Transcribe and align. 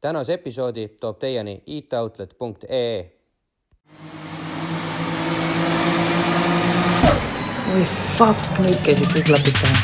tänase 0.00 0.32
episoodi 0.32 0.88
toob 0.88 1.18
teieni 1.18 1.62
itoutlet.ee. 1.66 3.12
oi 7.74 7.84
fuck, 8.18 8.58
nüüd 8.64 8.80
käisid 8.86 9.12
kõik 9.14 9.28
klapid 9.28 9.60
pähe. 9.62 9.76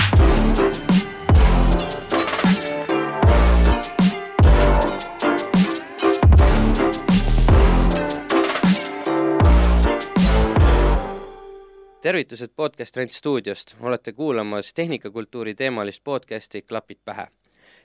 tervitused 12.06 12.53
podcast 12.56 12.96
Rent 12.96 13.12
stuudiost, 13.12 13.74
olete 13.80 14.12
kuulamas 14.12 14.74
tehnikakultuuri 14.74 15.54
teemalist 15.54 16.05
podcasti 16.05 16.62
Klapid 16.62 16.98
pähe. 17.05 17.27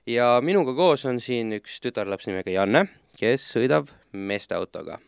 Ja 0.10 0.28
minuga 0.44 0.74
koos 0.78 1.06
on 1.10 1.20
siin 1.24 1.54
üks 1.58 1.80
tütarlaps 1.84 2.28
nimega 2.30 2.54
Janne, 2.54 2.86
kes 3.20 3.46
sõidab 3.56 3.90
meeste 4.14 4.56
autoga. 4.58 5.00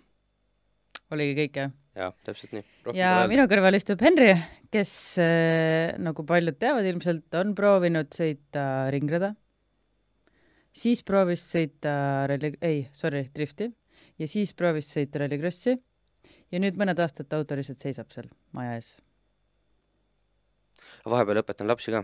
oligi 1.12 1.38
kõik, 1.42 1.62
jah? 1.62 1.72
jah, 1.98 2.16
täpselt 2.26 2.54
nii. 2.56 2.66
ja 2.98 3.14
minu 3.30 3.46
kõrval 3.50 3.78
istub 3.78 4.02
Henri, 4.06 4.34
kes 4.74 4.94
äh, 5.22 5.94
nagu 6.02 6.26
paljud 6.26 6.58
teavad 6.60 6.88
ilmselt, 6.90 7.30
on 7.40 7.54
proovinud 7.58 8.14
sõita 8.14 8.90
ringrada, 8.94 9.34
siis 10.74 11.04
proovis 11.06 11.46
sõita 11.54 12.28
ralli, 12.30 12.54
ei, 12.62 12.86
sorry, 12.94 13.26
drifti 13.34 13.70
ja 14.20 14.30
siis 14.30 14.54
proovis 14.58 14.90
sõita 14.94 15.24
rallikrossi 15.24 15.78
ja 16.54 16.62
nüüd 16.62 16.78
mõned 16.80 17.00
aastad 17.02 17.30
ta 17.30 17.42
auto 17.42 17.58
lihtsalt 17.58 17.82
seisab 17.84 18.14
seal 18.14 18.30
maja 18.58 18.78
ees. 18.78 18.94
vahepeal 21.06 21.42
õpetan 21.42 21.70
lapsi 21.70 21.94
ka. 21.94 22.04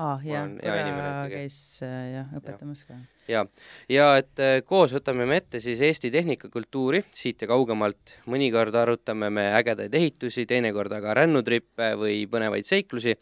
Aa, 0.00 0.18
jah, 0.24 0.48
ikkagi. 0.56 1.32
käis 1.34 1.56
äh, 1.84 1.96
jah, 2.14 2.28
õpetamas 2.38 2.82
ka. 2.88 2.96
ja, 3.30 3.42
ja 3.90 4.06
et 4.20 4.42
äh, 4.42 4.58
koos 4.66 4.94
võtame 4.96 5.26
me 5.28 5.40
ette 5.40 5.60
siis 5.62 5.80
Eesti 5.84 6.10
tehnikakultuuri 6.14 7.02
siit 7.14 7.42
ja 7.44 7.50
kaugemalt, 7.50 8.16
mõnikord 8.30 8.76
arutame 8.80 9.30
me 9.34 9.48
ägedaid 9.58 9.94
ehitusi, 9.94 10.46
teinekord 10.50 10.92
aga 10.96 11.16
rännutrippe 11.20 11.92
või 12.00 12.22
põnevaid 12.30 12.68
seiklusi 12.68 13.16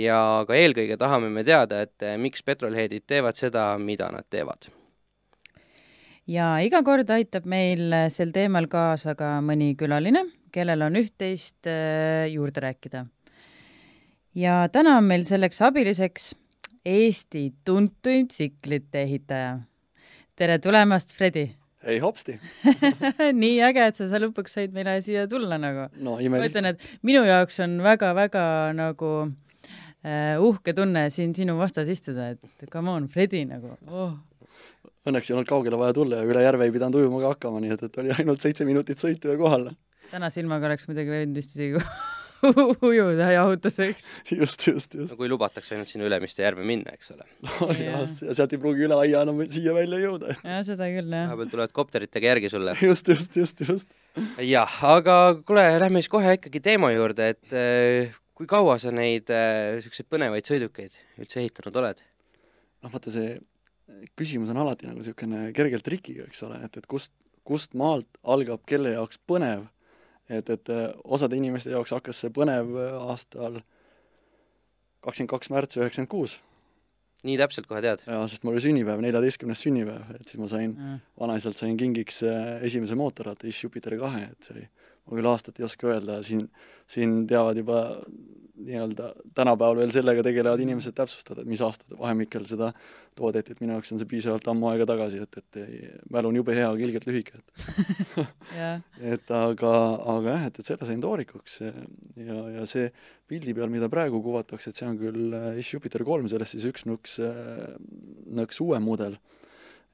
ja 0.00 0.18
ka 0.48 0.56
eelkõige 0.58 0.98
tahame 1.00 1.30
me 1.32 1.44
teada, 1.46 1.82
et 1.84 2.06
äh, 2.06 2.16
miks 2.20 2.44
petrolheadid 2.46 3.06
teevad 3.06 3.38
seda, 3.38 3.72
mida 3.78 4.08
nad 4.14 4.28
teevad. 4.30 4.70
ja 6.30 6.54
iga 6.64 6.80
kord 6.86 7.10
aitab 7.10 7.44
meil 7.44 7.92
sel 8.08 8.32
teemal 8.32 8.70
kaasa 8.72 9.16
ka 9.18 9.36
mõni 9.44 9.74
külaline, 9.76 10.24
kellel 10.54 10.86
on 10.86 10.96
üht-teist 11.02 11.68
juurde 12.30 12.62
rääkida. 12.64 13.04
Ja 14.34 14.64
täna 14.72 14.98
on 14.98 15.06
meil 15.08 15.24
selleks 15.28 15.62
abiliseks 15.62 16.32
Eesti 16.84 17.46
tuntuim 17.64 18.26
tsiklite 18.28 19.02
ehitaja. 19.02 19.58
tere 20.36 20.58
tulemast, 20.58 21.14
Fredi! 21.16 21.46
ei 21.84 21.98
hopsti, 22.00 22.38
nii 23.42 23.58
äge, 23.64 23.86
et 23.90 23.98
sa 24.00 24.08
sa 24.08 24.20
lõpuks 24.20 24.56
said 24.56 24.72
meile 24.72 24.96
siia 25.04 25.26
tulla 25.28 25.58
nagu. 25.60 25.88
no 26.00 26.16
ma 26.18 26.44
ütlen, 26.44 26.72
et 26.72 26.84
minu 27.04 27.24
jaoks 27.28 27.60
on 27.64 27.78
väga-väga 27.84 28.44
nagu 28.76 29.10
äh, 30.04 30.40
uhke 30.40 30.74
tunne 30.76 31.08
siin 31.12 31.34
sinu 31.36 31.58
vastas 31.60 31.88
istuda, 31.92 32.32
et 32.34 32.68
come 32.72 32.92
on, 32.92 33.08
Fredi 33.08 33.44
nagu 33.48 33.76
oh. 33.88 34.14
Õnneks 35.04 35.28
ei 35.28 35.34
olnud 35.36 35.48
kaugele 35.48 35.76
vaja 35.76 35.92
tulla 35.92 36.22
ja 36.22 36.28
üle 36.28 36.40
järve 36.40 36.64
ei 36.64 36.72
pidanud 36.72 36.96
ujuma 36.96 37.20
ka 37.20 37.34
hakkama, 37.34 37.60
nii 37.60 37.74
et, 37.76 37.82
et 37.84 37.98
oli 38.00 38.12
ainult 38.16 38.40
seitse 38.40 38.64
minutit 38.64 39.00
sõitu 39.00 39.28
ja 39.28 39.36
kohal. 39.36 39.68
tänase 40.10 40.40
ilmaga 40.40 40.72
oleks 40.72 40.88
muidugi 40.88 41.12
võinud 41.12 41.36
vist 41.36 41.52
isegi 41.52 41.80
ujuda 42.90 43.30
jahutuseks. 43.34 44.06
just, 44.30 44.66
just, 44.68 44.94
just. 44.94 45.12
no 45.12 45.18
kui 45.18 45.30
lubatakse 45.30 45.76
ainult 45.76 45.90
sinna 45.90 46.08
Ülemiste 46.08 46.44
järve 46.44 46.66
minna, 46.66 46.94
eks 46.96 47.14
ole. 47.14 47.26
no 47.46 47.70
ja 47.78 48.02
sealt 48.08 48.56
ei 48.56 48.62
pruugi 48.62 48.86
üle 48.88 48.98
aia 49.06 49.22
enam 49.26 49.40
siia 49.48 49.76
välja 49.76 50.00
jõuda. 50.02 50.34
jah, 50.54 50.60
seda 50.66 50.90
küll, 50.92 51.08
jah. 51.08 51.30
vahepeal 51.30 51.52
tulevad 51.54 51.76
kopteritega 51.76 52.32
järgi 52.34 52.52
sulle. 52.52 52.76
just, 52.88 53.08
just, 53.12 53.38
just, 53.40 53.64
just. 53.68 53.96
jah, 54.42 54.78
aga 54.94 55.18
kuule, 55.46 55.66
lähme 55.82 56.02
siis 56.02 56.12
kohe 56.12 56.36
ikkagi 56.38 56.62
teema 56.64 56.92
juurde, 56.94 57.32
et 57.36 57.56
äh, 57.56 58.20
kui 58.34 58.50
kaua 58.50 58.76
sa 58.82 58.92
neid 58.94 59.30
niisuguseid 59.30 60.10
põnevaid 60.10 60.48
sõidukeid 60.48 61.00
üldse 61.22 61.42
ehitanud 61.42 61.82
oled? 61.82 62.06
noh, 62.84 62.92
vaata 62.92 63.12
see 63.12 63.36
küsimus 64.18 64.52
on 64.52 64.60
alati 64.62 64.88
nagu 64.88 65.00
niisugune 65.00 65.50
kergelt 65.56 65.84
trikiga, 65.86 66.26
eks 66.28 66.44
ole, 66.46 66.58
et, 66.66 66.76
et 66.80 66.88
kust, 66.90 67.12
kust 67.46 67.76
maalt 67.78 68.20
algab 68.22 68.64
kelle 68.68 68.94
jaoks 68.94 69.20
põnev. 69.28 69.66
Et, 70.28 70.50
et 70.50 70.72
äh, 70.72 70.88
osade 71.04 71.36
inimeste 71.36 71.70
jaoks 71.74 71.92
hakkas 71.96 72.24
see 72.24 72.32
põnev 72.34 72.74
äh, 72.80 72.96
aastal 73.10 73.60
kakskümmend 75.04 75.32
kaks 75.34 75.50
märts 75.52 75.76
üheksakümmend 75.78 76.10
kuus. 76.12 76.38
nii 77.24 77.36
täpselt 77.40 77.66
kohe 77.68 77.80
tead? 77.84 78.04
jaa, 78.06 78.24
sest 78.28 78.44
mul 78.44 78.56
oli 78.56 78.64
sünnipäev, 78.64 79.00
neljateistkümnes 79.04 79.62
sünnipäev, 79.64 80.14
et 80.18 80.28
siis 80.28 80.40
ma 80.40 80.48
sain 80.48 80.74
Mm. 80.74 81.00
vanaisalt 81.20 81.56
sain 81.56 81.76
kingiks 81.80 82.22
äh, 82.22 82.62
esimese 82.68 82.96
mootorratta 83.00 83.48
Jupiter 83.48 83.96
kahe, 84.00 84.28
et 84.32 84.48
see 84.48 84.56
oli, 84.56 84.66
ma 85.04 85.18
küll 85.18 85.30
aastat 85.30 85.60
ei 85.60 85.66
oska 85.66 85.90
öelda, 85.92 86.20
siin, 86.26 86.46
siin 86.90 87.22
teavad 87.30 87.60
juba 87.60 87.82
nii-öelda 88.54 89.08
tänapäeval 89.34 89.76
veel 89.76 89.90
sellega 89.90 90.22
tegelevad 90.22 90.60
inimesed 90.62 90.94
täpsustada, 90.94 91.42
et 91.42 91.50
mis 91.50 91.60
aastate 91.64 91.96
vahemikel 91.98 92.44
seda 92.46 92.70
toodeti, 93.18 93.54
et 93.54 93.62
minu 93.62 93.74
jaoks 93.74 93.92
on 93.92 94.00
see 94.00 94.08
piisavalt 94.10 94.46
ammu 94.50 94.68
aega 94.70 94.86
tagasi, 94.86 95.22
et, 95.24 95.38
et 95.40 95.58
ei, 95.58 95.80
mälu 96.14 96.30
on 96.30 96.38
jube 96.38 96.54
hea, 96.54 96.68
aga 96.68 96.86
ilgelt 96.86 97.08
lühike, 97.08 97.40
et 97.40 98.20
et 99.14 99.34
aga, 99.34 99.72
aga 100.14 100.36
jah, 100.36 100.46
et, 100.50 100.60
et 100.60 100.70
selle 100.70 100.88
sain 100.88 101.02
toorikuks 101.02 101.58
ja, 101.64 102.38
ja 102.58 102.66
see 102.70 102.86
pildi 103.30 103.56
peal, 103.58 103.72
mida 103.74 103.90
praegu 103.90 104.22
kuvatakse, 104.22 104.70
et 104.70 104.78
see 104.78 104.86
on 104.86 105.00
küll 105.02 105.34
äh, 105.34 105.50
Ish 105.58 105.74
Jupiter 105.74 106.06
kolm, 106.06 106.30
sellest 106.30 106.54
siis 106.54 106.68
üks 106.70 106.86
nõks, 106.86 107.18
nõks 108.38 108.62
uuem 108.62 108.86
mudel. 108.86 109.18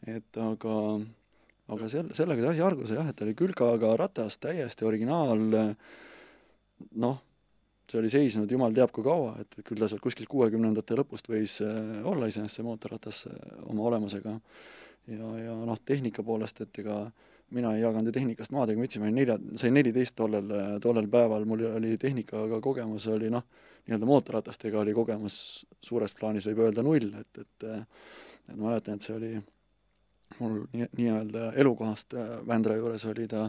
et 0.08 0.36
aga, 0.40 0.76
aga 1.70 1.88
sel-, 1.90 2.12
sellega 2.16 2.44
see 2.44 2.52
asi 2.54 2.64
algas 2.66 2.92
jah, 2.94 3.08
et 3.08 3.16
ta 3.18 3.26
oli 3.26 3.36
külgaga 3.38 3.94
ratas, 3.98 4.38
täiesti 4.42 4.86
originaal, 4.88 5.42
noh, 7.02 7.18
see 7.90 7.98
oli 8.00 8.10
seisnud 8.12 8.50
jumal 8.50 8.74
teab 8.74 8.92
kui 8.94 9.06
kaua, 9.06 9.34
et 9.42 9.58
küll 9.66 9.80
ta 9.80 9.88
sealt 9.90 10.02
kuskilt 10.04 10.30
kuuekümnendate 10.30 10.98
lõpust 10.98 11.30
võis 11.30 11.58
äh, 11.64 11.98
olla 12.06 12.28
iseenesest 12.30 12.60
see 12.60 12.66
mootorratas 12.66 13.24
äh, 13.30 13.40
oma 13.70 13.88
olemusega. 13.90 14.36
ja, 15.10 15.32
ja 15.44 15.56
noh, 15.66 15.80
tehnika 15.84 16.22
poolest, 16.26 16.60
et 16.62 16.82
ega 16.82 17.02
mina 17.50 17.72
ei 17.74 17.82
jaganud 17.82 18.06
ju 18.06 18.14
tehnikast 18.14 18.52
maad 18.54 18.70
ega 18.70 18.78
mütsi, 18.78 19.00
ma 19.02 19.08
olin 19.08 19.18
nelja, 19.18 19.36
sain 19.58 19.74
neliteist 19.74 20.14
tollel, 20.14 20.52
tollel 20.82 21.08
päeval, 21.10 21.46
mul 21.50 21.64
oli 21.72 21.96
tehnikaga 21.98 22.60
kogemus 22.62 23.08
oli 23.10 23.30
noh, 23.32 23.42
nii-öelda 23.88 24.06
mootorratastega 24.06 24.78
oli 24.84 24.94
kogemus 24.94 25.34
suures 25.82 26.14
plaanis 26.14 26.46
võib 26.46 26.62
öelda 26.66 26.84
null, 26.86 27.10
et, 27.18 27.42
et 27.42 27.70
et 28.50 28.56
ma 28.56 28.70
mäletan, 28.70 28.98
et 28.98 29.04
see 29.04 29.14
oli 29.14 29.32
mul 30.38 30.64
nii, 30.72 30.88
nii-öelda 30.96 31.52
elukohast 31.60 32.14
äh, 32.14 32.34
Vändra 32.46 32.76
juures 32.78 33.04
oli 33.10 33.26
ta 33.30 33.48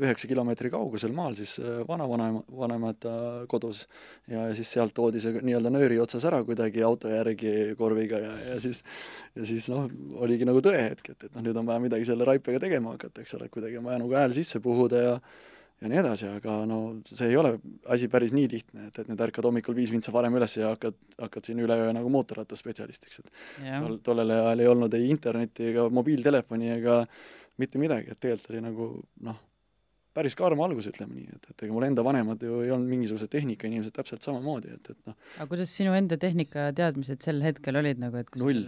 üheksa 0.00 0.28
kilomeetri 0.30 0.70
kaugusel 0.72 1.12
maal 1.12 1.34
siis 1.36 1.56
äh, 1.60 1.82
vanavanem-, 1.88 2.40
vanemate 2.56 3.12
kodus. 3.50 3.82
Ja, 4.28 4.46
ja 4.48 4.54
siis 4.56 4.72
sealt 4.72 4.94
toodi 4.96 5.20
see 5.22 5.42
nii-öelda 5.42 5.72
nööri 5.74 6.00
otsas 6.00 6.24
ära 6.28 6.40
kuidagi 6.46 6.84
auto 6.86 7.10
järgi 7.12 7.74
korviga 7.78 8.22
ja, 8.22 8.32
ja 8.52 8.60
siis 8.62 8.84
ja 9.36 9.46
siis 9.46 9.68
noh, 9.72 9.90
oligi 10.22 10.48
nagu 10.48 10.62
tõehetk, 10.64 11.12
et, 11.12 11.28
et 11.28 11.36
noh, 11.36 11.44
nüüd 11.46 11.60
on 11.60 11.68
vaja 11.68 11.82
midagi 11.82 12.08
selle 12.08 12.26
raipega 12.28 12.62
tegema 12.62 12.96
hakata, 12.96 13.24
eks 13.24 13.36
ole, 13.36 13.46
et 13.48 13.54
kuidagi 13.54 13.78
on 13.80 13.88
vaja 13.90 14.02
nagu 14.02 14.16
hääl 14.16 14.34
sisse 14.36 14.62
puhuda 14.64 15.04
ja 15.04 15.14
ja 15.80 15.88
nii 15.88 16.00
edasi, 16.02 16.28
aga 16.40 16.56
no 16.68 16.78
see 17.08 17.30
ei 17.30 17.36
ole 17.40 17.54
asi 17.92 18.08
päris 18.12 18.34
nii 18.36 18.48
lihtne, 18.52 18.88
et, 18.90 18.98
et 19.00 19.10
nüüd 19.10 19.20
ärkad 19.26 19.46
hommikul 19.48 19.76
viis 19.76 19.92
vintsa 19.92 20.12
varem 20.14 20.36
üles 20.36 20.56
ja 20.58 20.74
hakkad, 20.74 20.96
hakkad 21.22 21.48
siin 21.48 21.62
üleöö 21.64 21.92
nagu 21.96 22.10
mootorrattaspetsialistiks, 22.12 23.22
et 23.22 23.30
jah. 23.64 23.80
tol, 23.80 24.00
tollel 24.10 24.34
ajal 24.36 24.64
ei 24.64 24.72
olnud 24.72 24.96
ei 24.98 25.08
internetti 25.12 25.70
ega 25.70 25.86
mobiiltelefoni 26.00 26.74
ega 26.76 26.98
mitte 27.60 27.80
midagi, 27.80 28.12
et 28.12 28.20
tegelikult 28.20 28.52
oli 28.52 28.62
nagu 28.64 28.90
noh, 29.28 29.40
päris 30.16 30.36
karm 30.38 30.60
algus, 30.64 30.90
ütleme 30.90 31.16
nii, 31.16 31.38
et, 31.38 31.50
et 31.54 31.64
ega 31.66 31.74
mul 31.76 31.88
enda 31.88 32.04
vanemad 32.04 32.44
ju 32.44 32.60
ei 32.64 32.74
olnud 32.74 32.90
mingisugused 32.90 33.32
tehnikainimesed 33.32 33.96
täpselt 33.96 34.26
samamoodi, 34.26 34.76
et, 34.76 34.92
et 34.92 35.10
noh, 35.10 35.16
aga 35.38 35.48
kuidas 35.52 35.72
sinu 35.76 35.96
enda 35.96 36.20
tehnikateadmised 36.20 37.24
sel 37.24 37.40
hetkel 37.46 37.80
olid 37.80 38.02
nagu, 38.02 38.20
et 38.20 38.40
Null. 38.40 38.66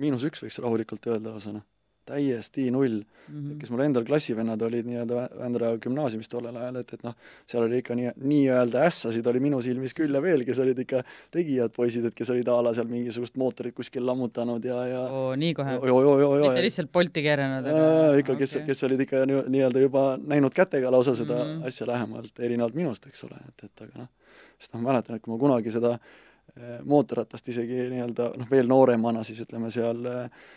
miinus 0.00 0.26
üks 0.28 0.46
võiks 0.46 0.62
rahulikult 0.62 1.10
öelda 1.10 1.34
lausa 1.34 1.56
noh, 1.56 1.66
täiesti 2.08 2.66
null 2.74 3.00
mhm. 3.00 3.58
kes 3.60 3.70
mul 3.72 3.84
endal 3.84 4.04
klassivennad 4.06 4.62
olid 4.66 4.88
nii-öelda 4.88 5.18
Vä- 5.18 5.38
Vändra 5.38 5.70
gümnaasiumis 5.82 6.30
tollel 6.32 6.56
ajal, 6.58 6.80
et, 6.80 6.94
et 6.96 7.04
noh, 7.06 7.14
seal 7.48 7.66
oli 7.66 7.78
ikka 7.82 7.96
nii, 7.98 8.14
nii-öelda 8.18 8.82
ässasid 8.88 9.26
oli 9.30 9.42
minu 9.44 9.60
silmis 9.64 9.94
küll 9.98 10.14
ja 10.14 10.22
veel, 10.24 10.44
kes 10.48 10.60
olid 10.64 10.82
ikka 10.84 11.02
tegijad 11.34 11.74
poisid, 11.76 12.08
et 12.08 12.16
kes 12.18 12.32
olid 12.34 12.48
a 12.50 12.58
la 12.66 12.74
seal 12.76 12.90
mingisugust 12.90 13.38
mootorit 13.40 13.76
kuskil 13.76 14.06
lammutanud 14.06 14.64
ja, 14.66 14.80
ja 14.90 15.04
oo, 15.08 15.34
nii 15.38 15.54
kohe? 15.58 15.76
mitte 16.48 16.66
lihtsalt 16.66 16.92
Bolti 16.92 17.24
keeranud? 17.24 17.70
ikka, 18.22 18.38
kes 18.40 18.56
okay., 18.56 18.66
kes 18.72 18.84
olid 18.88 19.06
ikka 19.06 19.22
nii- 19.28 19.44
nii-öelda 19.56 19.86
juba 19.86 20.06
näinud 20.18 20.54
kätega 20.56 20.90
lausa 20.92 21.14
seda 21.18 21.38
mm. 21.38 21.54
-hmm. 21.54 21.70
asja 21.70 21.86
lähemalt, 21.86 22.34
erinevalt 22.40 22.74
minust, 22.74 23.06
eks 23.06 23.24
ole, 23.28 23.38
et, 23.48 23.64
et 23.64 23.86
aga 23.86 24.04
noh, 24.04 24.10
sest 24.58 24.74
noh, 24.74 24.82
ma 24.82 24.92
mäletan, 24.92 25.16
et 25.16 25.24
kui 25.24 25.34
ma 25.34 25.38
kunagi 25.40 25.74
seda 25.74 25.94
eh, 25.96 26.80
mootorratast 26.84 27.48
isegi 27.54 27.86
nii-öelda 27.94 28.32
noh, 28.38 28.50
veel 28.50 28.68
nooremana 28.70 29.24
siis 29.26 29.42
ütleme 29.46 29.70
seal 29.74 30.04
eh, 30.06 30.50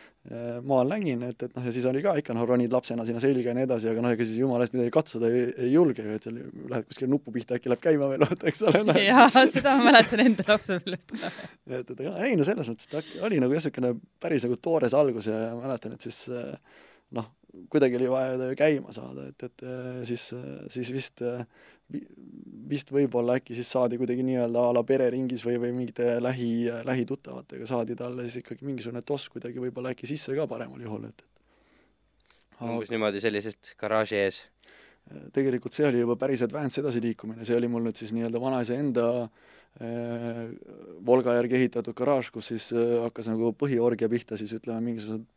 maal 0.66 0.89
nägin, 0.89 1.22
et, 1.27 1.44
et 1.45 1.51
noh, 1.54 1.66
ja 1.68 1.72
siis 1.74 1.86
oli 1.86 2.01
ka 2.01 2.16
ikka 2.18 2.33
noh, 2.33 2.48
ronid 2.50 2.74
lapsena 2.74 3.06
sinna 3.06 3.22
selga 3.22 3.51
ja 3.51 3.54
nii 3.57 3.66
edasi, 3.68 3.89
aga 3.92 4.01
noh, 4.01 4.13
ega 4.16 4.25
siis 4.25 4.39
jumala 4.42 4.66
eest 4.66 4.74
midagi 4.74 4.94
katsuda 4.95 5.30
ei, 5.30 5.44
ei 5.68 5.69
julge 5.74 6.01
ju, 6.01 6.16
et 6.18 6.25
seal 6.25 6.39
lähed 6.72 6.88
kuskile 6.89 7.10
nupu 7.12 7.33
pihta, 7.36 7.60
äkki 7.60 7.69
läheb 7.69 7.83
käima 7.83 8.10
veel, 8.10 8.25
vaata, 8.25 8.50
eks 8.50 8.63
ole 8.66 8.81
no.. 8.88 8.95
jaa, 8.98 9.45
seda 9.51 9.75
ma 9.77 9.92
mäletan 9.92 10.24
enda 10.25 10.48
lapsepõlvest 10.50 11.13
ka. 11.13 11.31
et, 11.77 11.94
et 11.94 11.94
aga 12.00 12.16
ei 12.25 12.39
no 12.39 12.48
selles 12.48 12.72
mõttes, 12.72 12.89
et 12.89 13.13
oli 13.27 13.42
nagu 13.44 13.54
jah, 13.54 13.62
niisugune 13.62 13.94
päris 14.25 14.48
nagu 14.48 14.57
toores 14.66 14.98
algus 14.98 15.30
ja, 15.30 15.42
mäletan, 15.60 15.94
et 15.94 16.10
siis 16.10 16.24
noh, 17.13 17.30
kuidagi 17.69 18.01
oli 18.01 18.10
vaja 18.10 18.50
käima 18.57 18.95
saada, 18.95 19.30
et, 19.30 19.45
et 19.45 19.68
siis, 20.10 20.31
siis 20.74 20.94
vist 20.95 21.21
vist 22.70 22.90
võib-olla 22.94 23.38
äkki 23.40 23.56
siis 23.58 23.70
saadi 23.72 24.00
kuidagi 24.02 24.26
nii-öelda 24.26 24.64
a 24.70 24.74
la 24.74 24.84
pereringis 24.88 25.44
või, 25.46 25.60
või 25.62 25.72
mingite 25.76 26.16
lähi, 26.24 26.50
lähituttavatega 26.88 27.68
saadi 27.70 27.98
talle 28.00 28.26
siis 28.26 28.42
ikkagi 28.42 28.66
mingisugune 28.66 29.04
toss 29.06 29.30
kuidagi 29.34 29.62
võib-olla 29.62 29.94
äkki 29.94 30.10
sisse 30.10 30.36
ka 30.38 30.48
paremal 30.50 30.82
juhul, 30.82 31.06
et, 31.12 31.22
et 31.22 32.66
umbes 32.66 32.92
niimoodi 32.94 33.22
selliselt 33.24 33.76
garaaži 33.82 34.22
ees? 34.24 34.44
tegelikult 35.36 35.76
see 35.76 35.86
oli 35.86 36.00
juba 36.02 36.16
päris 36.18 36.42
advanced 36.42 36.82
edasiliikumine, 36.82 37.46
see 37.46 37.58
oli 37.58 37.70
mul 37.70 37.84
nüüd 37.86 38.00
siis 38.00 38.10
nii-öelda 38.16 38.40
vanaisa 38.42 38.74
enda 38.74 39.06
äh, 39.22 40.40
Volga 41.06 41.36
järgi 41.38 41.60
ehitatud 41.60 41.94
garaaž, 41.98 42.31
kus 42.34 42.50
siis 42.50 42.72
äh, 42.74 42.96
hakkas 43.04 43.30
nagu 43.30 43.52
põhiorgia 43.60 44.10
pihta 44.10 44.40
siis 44.42 44.56
ütleme, 44.58 44.81
mingisugused 44.88 45.28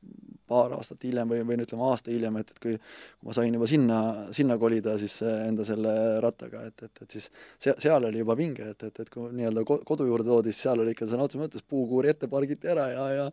paar 0.49 0.75
aastat 0.77 1.05
hiljem 1.07 1.31
või, 1.31 1.41
või 1.47 1.59
no 1.59 1.67
ütleme, 1.67 1.87
aasta 1.89 2.13
hiljem, 2.13 2.37
et, 2.41 2.53
et 2.55 2.61
kui 2.65 2.75
ma 3.27 3.37
sain 3.37 3.55
juba 3.55 3.69
sinna, 3.71 3.99
sinna 4.37 4.59
kolida 4.61 4.97
siis 5.01 5.19
enda 5.29 5.67
selle 5.69 5.95
rattaga, 6.25 6.65
et, 6.71 6.85
et, 6.89 7.03
et 7.05 7.17
siis 7.17 7.31
see, 7.31 7.75
seal 7.85 8.09
oli 8.09 8.23
juba 8.23 8.37
vinge, 8.39 8.71
et, 8.75 8.87
et, 8.89 9.03
et 9.05 9.11
kui 9.13 9.33
nii-öelda 9.39 9.65
kodu 9.69 10.07
juurde 10.09 10.29
toodi, 10.29 10.55
siis 10.55 10.69
seal 10.69 10.85
oli 10.85 10.95
ikka 10.97 11.11
sõna 11.11 11.27
otseses 11.29 11.45
mõttes 11.45 11.67
puukuuri 11.69 12.13
ette 12.15 12.31
pargiti 12.33 12.71
ära 12.73 12.89
ja, 12.93 13.09
ja 13.15 13.27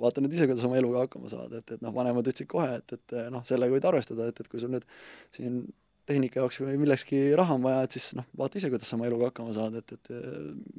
vaata 0.00 0.22
nüüd 0.22 0.34
ise, 0.36 0.46
kuidas 0.50 0.66
oma 0.66 0.78
eluga 0.78 1.04
hakkama 1.04 1.30
saada, 1.32 1.60
et, 1.62 1.76
et 1.76 1.84
noh, 1.84 1.94
vanemad 1.94 2.26
ütlesid 2.26 2.50
kohe, 2.50 2.78
et, 2.78 2.96
et 2.98 3.16
noh, 3.34 3.44
sellega 3.46 3.74
võid 3.74 3.88
arvestada, 3.90 4.28
et, 4.30 4.42
et 4.42 4.50
kui 4.50 4.62
sul 4.62 4.72
nüüd 4.74 4.86
siin 5.34 5.64
tehnika 6.10 6.40
jaoks 6.40 6.60
või 6.62 6.78
millekski 6.80 7.22
raha 7.38 7.56
on 7.58 7.66
vaja, 7.66 7.82
et 7.86 7.96
siis 7.96 8.12
noh, 8.18 8.26
vaata 8.38 8.58
ise, 8.58 8.70
kuidas 8.72 8.90
sa 8.90 8.98
oma 8.98 9.08
eluga 9.10 9.30
hakkama 9.30 9.54
saad, 9.54 9.76
et, 9.82 9.96
et 9.98 10.14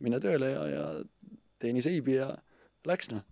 mine 0.04 0.20
tööle 0.24 0.52
ja, 0.54 0.64
ja 0.72 0.88
teeni 1.62 1.84
seibi 1.84 2.18
ja 2.18 2.32
läks 2.88 3.12
noh 3.14 3.24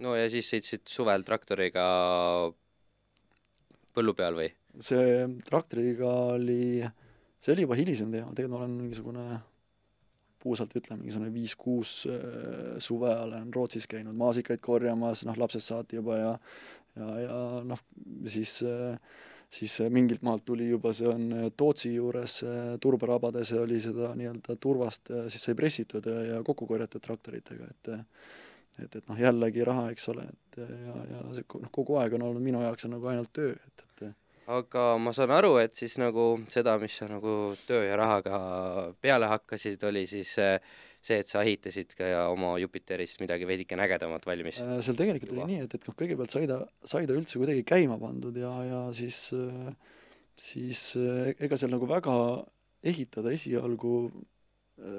no 0.00 0.16
ja 0.16 0.28
siis 0.32 0.48
sõitsid 0.52 0.88
suvel 0.88 1.24
traktoriga 1.26 1.84
põllu 3.92 4.14
peal 4.16 4.38
või? 4.40 4.50
see 4.80 5.24
traktoriga 5.44 6.10
oli, 6.38 6.80
see 7.36 7.52
oli 7.52 7.66
juba 7.66 7.76
hilisem 7.76 8.12
teema, 8.12 8.32
tegelikult 8.32 8.54
ma 8.54 8.62
olen 8.62 8.76
mingisugune 8.78 9.24
puusalt 10.42 10.72
ütlen, 10.78 11.02
mingisugune 11.02 11.28
viis-kuus 11.34 11.90
äh, 12.10 12.78
suve 12.82 13.12
olen 13.12 13.52
Rootsis 13.54 13.86
käinud 13.90 14.16
maasikaid 14.18 14.62
korjamas, 14.64 15.26
noh, 15.28 15.36
lapsest 15.38 15.70
saati 15.70 16.00
juba 16.00 16.16
ja 16.18 16.32
ja, 16.96 17.10
ja 17.20 17.36
noh, 17.64 17.84
siis 18.28 18.58
siis 19.52 19.74
mingilt 19.92 20.22
maalt 20.24 20.44
tuli 20.48 20.70
juba, 20.70 20.94
see 20.96 21.08
on 21.08 21.52
Tootsi 21.56 21.92
juures 21.92 22.38
turberabades 22.80 23.52
oli 23.60 23.80
seda 23.84 24.14
nii-öelda 24.16 24.56
turvast, 24.60 25.12
siis 25.32 25.44
sai 25.44 25.56
pressitud 25.58 26.06
ja, 26.08 26.22
ja 26.30 26.38
kokku 26.46 26.66
korjatud 26.70 27.04
traktoritega, 27.04 27.68
et 27.68 27.90
et, 28.78 28.96
et 28.96 29.08
noh, 29.08 29.18
jällegi 29.18 29.64
raha, 29.66 29.88
eks 29.92 30.08
ole, 30.12 30.26
et 30.28 30.60
ja, 30.62 30.96
ja 31.10 31.22
see 31.36 31.44
noh, 31.60 31.72
kogu 31.74 31.98
aeg 32.00 32.16
on 32.18 32.28
olnud 32.28 32.44
minu 32.44 32.62
jaoks 32.64 32.88
on 32.88 32.96
nagu 32.96 33.10
ainult 33.12 33.32
töö, 33.36 33.52
et, 33.56 33.84
et 33.84 34.06
aga 34.52 34.86
ma 35.00 35.12
saan 35.16 35.34
aru, 35.34 35.56
et 35.62 35.76
siis 35.78 35.98
nagu 36.02 36.26
seda, 36.50 36.78
mis 36.82 36.96
sa 36.98 37.08
nagu 37.10 37.36
töö 37.66 37.84
ja 37.86 37.98
rahaga 38.00 38.38
peale 39.04 39.28
hakkasid, 39.30 39.82
oli 39.88 40.06
siis 40.10 40.34
see, 40.38 41.18
et 41.18 41.30
sa 41.30 41.42
ehitasid 41.42 41.94
ka 41.98 42.08
ja 42.08 42.24
oma 42.32 42.54
Jupiterist 42.62 43.22
midagi 43.22 43.46
veidikene 43.48 43.86
ägedamat 43.86 44.26
valmis? 44.26 44.60
Äh, 44.62 44.80
seal 44.86 44.98
tegelikult 44.98 45.32
Juba. 45.32 45.46
oli 45.46 45.56
nii, 45.56 45.66
et, 45.66 45.78
et 45.78 45.86
noh, 45.88 45.98
kõigepealt 45.98 46.34
sai 46.34 46.48
ta, 46.50 46.62
sai 46.86 47.08
ta 47.10 47.16
üldse 47.18 47.42
kuidagi 47.42 47.64
käima 47.66 47.98
pandud 48.02 48.38
ja, 48.38 48.52
ja 48.68 48.82
siis 48.96 49.24
siis 50.38 50.84
ega 50.96 51.58
seal 51.60 51.74
nagu 51.74 51.86
väga 51.90 52.14
ehitada 52.88 53.30
esialgu 53.34 54.08
Äh, 54.10 54.31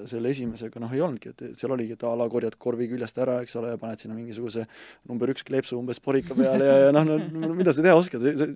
selle 0.10 0.32
esimesega 0.34 0.82
noh, 0.84 0.92
ei 0.96 1.02
olnudki, 1.04 1.34
et 1.34 1.58
seal 1.58 1.74
oligi, 1.76 1.98
et 1.98 2.06
a 2.08 2.14
la 2.18 2.28
korjad 2.32 2.56
korvi 2.62 2.88
küljest 2.92 3.18
ära, 3.24 3.40
eks 3.44 3.58
ole, 3.60 3.74
ja 3.74 3.80
paned 3.82 4.02
sinna 4.02 4.16
mingisuguse 4.18 4.66
number 5.10 5.32
üks 5.34 5.46
kleepsu 5.48 5.78
umbes 5.80 6.00
porika 6.04 6.38
peale 6.38 6.70
ja, 6.70 6.78
ja 6.86 6.94
noh, 6.96 7.10
no 7.10 7.52
mida 7.58 7.74
sa 7.76 7.84
teha 7.86 7.98
oskad, 8.00 8.24
sa, 8.24 8.48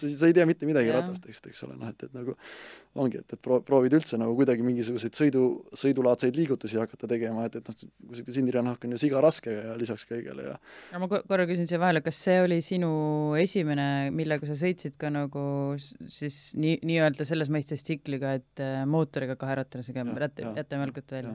sa, 0.00 0.08
sa 0.08 0.30
ei 0.30 0.36
tea 0.36 0.46
mitte 0.48 0.68
midagi 0.68 0.90
yeah. 0.90 1.02
ratastest, 1.02 1.50
eks 1.50 1.64
ole, 1.66 1.76
noh 1.80 1.92
et, 1.92 2.06
et 2.06 2.16
nagu 2.16 2.36
ongi, 2.94 3.18
et, 3.20 3.36
et 3.36 3.42
pro-, 3.42 3.60
proovid 3.66 3.96
üldse 3.98 4.18
nagu 4.20 4.36
kuidagi 4.38 4.64
mingisuguseid 4.64 5.16
sõidu, 5.18 5.44
sõidulaadseid 5.76 6.36
liigutusi 6.38 6.78
hakata 6.78 7.08
tegema, 7.10 7.48
et, 7.48 7.58
et 7.58 7.70
noh, 7.70 7.78
niisugune 8.10 8.36
sindiranahk 8.38 8.86
on 8.86 8.94
ju 8.94 9.00
siga 9.02 9.22
raske 9.24 9.52
ja 9.54 9.74
lisaks 9.78 10.06
kõigele 10.08 10.48
ja 10.48 10.56
aga 10.92 11.02
ma 11.02 11.08
korra 11.10 11.46
küsin 11.50 11.68
siia 11.68 11.80
vahele, 11.82 12.02
kas 12.04 12.18
see 12.26 12.38
oli 12.44 12.60
sinu 12.64 12.90
esimene, 13.40 14.10
millega 14.14 14.46
sa 14.48 14.56
sõitsid 14.58 14.98
ka 15.00 15.10
nagu 15.12 15.44
siis 15.78 16.38
nii, 16.58 16.78
nii-öelda 16.86 17.26
selles 17.26 17.50
mõistes 17.52 17.82
tsikliga, 17.84 18.36
et 18.38 18.62
äh, 18.62 18.84
mootoriga 18.88 19.36
kaherattalasega 19.40 20.06
ratta, 20.22 20.53
jätamälgut 20.56 21.16
välja? 21.16 21.34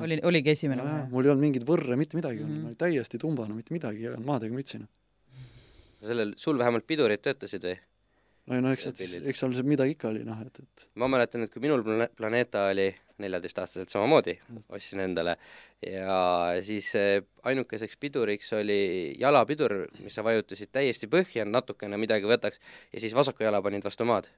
oli, 0.00 0.20
oligi 0.22 0.50
esimene 0.54 0.86
kohe? 0.86 1.04
mul 1.10 1.26
ei 1.26 1.32
olnud 1.34 1.46
mingeid 1.46 1.66
võrre, 1.68 1.98
mitte 1.98 2.18
midagi 2.18 2.42
olnud 2.44 2.50
mm, 2.50 2.56
-hmm. 2.56 2.70
ma 2.70 2.74
olin 2.74 2.80
täiesti 2.84 3.18
tumbane, 3.18 3.54
mitte 3.56 3.74
midagi 3.74 4.04
ei 4.04 4.10
jaganud 4.10 4.26
maadega 4.26 4.54
mütsina. 4.54 4.88
sellel, 6.00 6.34
sul 6.36 6.58
vähemalt 6.58 6.86
pidurid 6.86 7.22
töötasid 7.24 7.66
või? 7.66 7.78
no, 8.50 8.60
no 8.66 8.72
eks, 8.74 8.90
eks 9.00 9.42
seal 9.42 9.54
midagi 9.66 9.96
ikka 9.96 10.10
oli, 10.10 10.24
noh, 10.26 10.40
et, 10.46 10.60
et 10.62 10.86
ma 11.00 11.08
mäletan, 11.10 11.44
et 11.46 11.52
kui 11.52 11.62
minul 11.64 11.84
plane-, 11.86 12.10
Planeta 12.16 12.66
oli 12.70 12.88
neljateistaastaselt 13.20 13.92
samamoodi, 13.92 14.34
ostsin 14.72 15.02
endale, 15.04 15.36
ja 15.84 16.20
siis 16.64 16.92
ainukeseks 17.44 17.98
piduriks 18.00 18.52
oli 18.56 18.80
jalapidur, 19.20 19.76
mis 20.00 20.16
sa 20.16 20.24
vajutasid 20.24 20.72
täiesti 20.72 21.10
põhja, 21.10 21.44
natukene 21.44 22.00
midagi 22.00 22.30
võtaks, 22.30 22.62
ja 22.94 23.02
siis 23.02 23.16
vasaku 23.16 23.44
jala 23.44 23.60
panid 23.62 23.84
vastu 23.84 24.08
maad. 24.08 24.30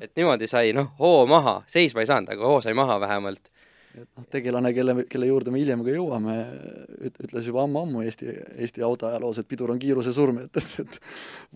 Et 0.00 0.12
niimoodi 0.16 0.48
sai, 0.50 0.72
noh, 0.76 0.92
hoo 1.00 1.26
maha, 1.30 1.60
seisma 1.70 2.04
ei 2.04 2.10
saanud, 2.10 2.32
aga 2.34 2.52
hoo 2.52 2.60
sai 2.64 2.76
maha 2.78 3.00
vähemalt. 3.02 3.52
Et 3.92 4.06
noh, 4.16 4.24
tegelane, 4.32 4.70
kelle, 4.72 4.94
kelle 5.04 5.26
juurde 5.28 5.52
me 5.52 5.60
hiljem 5.60 5.82
ka 5.84 5.92
jõuame, 5.92 6.34
ütles 7.12 7.44
juba 7.44 7.66
ammu-ammu 7.66 8.00
Eesti, 8.06 8.30
Eesti 8.64 8.84
autoajaloos, 8.86 9.42
et 9.42 9.48
pidur 9.50 9.74
on 9.74 9.80
kiiruse 9.82 10.14
surm, 10.16 10.38
et, 10.46 10.56
et, 10.56 10.76
et 10.80 10.96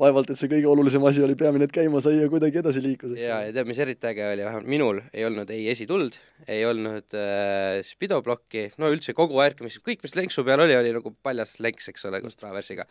vaevalt, 0.02 0.28
et 0.28 0.36
see 0.36 0.50
kõige 0.52 0.68
olulisem 0.68 1.06
asi 1.08 1.24
oli, 1.24 1.36
peamine, 1.40 1.64
et 1.64 1.72
käima 1.72 2.02
sai 2.04 2.18
ja 2.18 2.28
kuidagi 2.28 2.60
edasi 2.60 2.82
liikus, 2.84 3.14
jaa, 3.16 3.40
ja 3.46 3.54
tead, 3.56 3.70
mis 3.70 3.80
eriti 3.80 4.10
äge 4.10 4.26
oli, 4.34 4.44
vähemalt 4.44 4.68
minul 4.68 5.00
ei 5.14 5.24
olnud 5.24 5.54
ei 5.56 5.64
esituld, 5.72 6.20
ei 6.44 6.60
olnud 6.68 7.16
äh, 7.16 7.80
spidoplokki, 7.88 8.66
no 8.82 8.92
üldse 8.92 9.16
kogu 9.16 9.40
värk, 9.40 9.64
mis, 9.64 9.80
kõik, 9.80 10.04
mis 10.04 10.18
lenksu 10.20 10.44
peal 10.44 10.66
oli, 10.66 10.76
oli 10.76 10.92
nagu 10.98 11.16
paljas 11.24 11.56
lenks, 11.64 11.88
eks 11.94 12.04
ole, 12.10 12.20
koos 12.20 12.36
traversiga. 12.36 12.84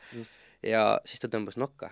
Ja 0.65 0.85
siis 1.05 1.21
ta 1.21 1.29
tõmbas 1.31 1.59
nokka. 1.61 1.91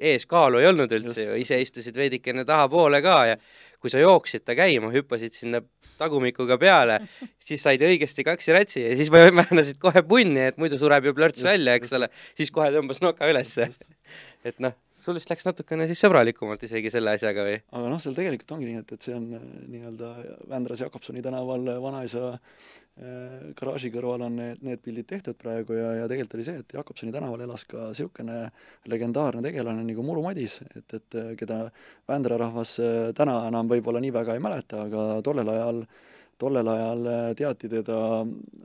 Ees 0.00 0.24
kaalu 0.28 0.62
ei 0.62 0.68
olnud 0.70 0.92
üldse 0.96 1.26
ju, 1.26 1.34
ise 1.42 1.58
istusid 1.60 1.96
veidikene 1.98 2.46
tahapoole 2.48 3.02
ka 3.04 3.18
ja 3.32 3.36
kui 3.78 3.92
sa 3.92 4.00
jooksid 4.00 4.46
ta 4.46 4.56
käima, 4.58 4.88
hüppasid 4.94 5.36
sinna 5.36 5.60
tagumikuga 5.98 6.56
peale, 6.60 7.00
siis 7.48 7.62
said 7.62 7.82
õigesti 7.84 8.24
kaksi 8.26 8.54
ratsi 8.56 8.84
ja 8.84 8.96
siis 8.98 9.10
väänasid 9.12 9.80
kohe 9.84 10.02
punni, 10.08 10.48
et 10.50 10.58
muidu 10.60 10.78
sureb 10.80 11.10
ju 11.10 11.14
plörts 11.14 11.44
välja, 11.46 11.76
eks 11.78 11.94
ole, 11.98 12.08
siis 12.38 12.52
kohe 12.54 12.70
tõmbas 12.74 13.02
noka 13.04 13.28
ülesse. 13.30 13.68
et 14.46 14.58
noh, 14.62 14.74
sul 14.96 15.18
vist 15.18 15.30
läks 15.30 15.46
natukene 15.46 15.88
siis 15.90 16.00
sõbralikumalt 16.00 16.62
isegi 16.64 16.90
selle 16.94 17.12
asjaga 17.18 17.44
või? 17.44 17.60
aga 17.60 17.92
noh, 17.92 18.02
seal 18.02 18.16
tegelikult 18.16 18.56
ongi 18.56 18.70
nii, 18.70 18.82
et, 18.82 18.96
et 18.96 19.08
see 19.08 19.16
on 19.18 19.30
äh, 19.36 19.46
nii-öelda 19.74 20.12
Vändras 20.48 20.86
Jakobsoni 20.86 21.22
tänaval 21.24 21.66
vanaisa 21.82 22.38
garaaži 23.58 23.92
kõrval 23.94 24.24
on 24.26 24.36
need, 24.40 24.62
need 24.66 24.80
pildid 24.82 25.06
tehtud 25.06 25.36
praegu 25.38 25.76
ja, 25.76 25.92
ja 26.00 26.08
tegelikult 26.10 26.34
oli 26.38 26.46
see, 26.48 26.62
et 26.64 26.74
Jakobsoni 26.74 27.14
tänaval 27.14 27.44
elas 27.44 27.62
ka 27.68 27.88
niisugune 27.92 28.40
legendaarne 28.90 29.42
tegelane 29.44 29.84
nagu 29.86 30.02
Muru 30.02 30.24
Madis, 30.24 30.58
et, 30.74 30.96
et 30.98 31.18
keda 31.38 31.60
Vändra 32.10 32.40
rahvas 32.42 32.74
äh, 32.82 32.98
täna 33.14 33.40
enam 33.52 33.70
võib-olla 33.70 34.02
nii 34.02 34.14
väga 34.18 34.34
ei 34.34 34.42
mäleta, 34.42 34.82
aga 34.88 35.06
tollel 35.22 35.54
ajal 35.54 35.84
äh, 35.84 36.04
tollel 36.38 36.68
ajal 36.70 37.06
äh, 37.10 37.30
teati 37.38 37.68
teda 37.70 37.98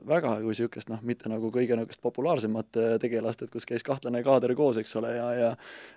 väga 0.06 0.36
kui 0.42 0.52
niisugust 0.52 0.90
noh, 0.92 1.00
mitte 1.06 1.30
nagu 1.30 1.50
kõige 1.54 1.76
niisugust 1.78 2.02
populaarsemat 2.04 2.78
äh, 2.80 2.92
tegelast, 3.02 3.42
et 3.42 3.52
kus 3.52 3.66
käis 3.68 3.84
kahtlane 3.86 4.22
kaader 4.26 4.54
koos, 4.58 4.78
eks 4.80 4.94
ole, 5.00 5.14
ja 5.16 5.28
ja 5.34 5.50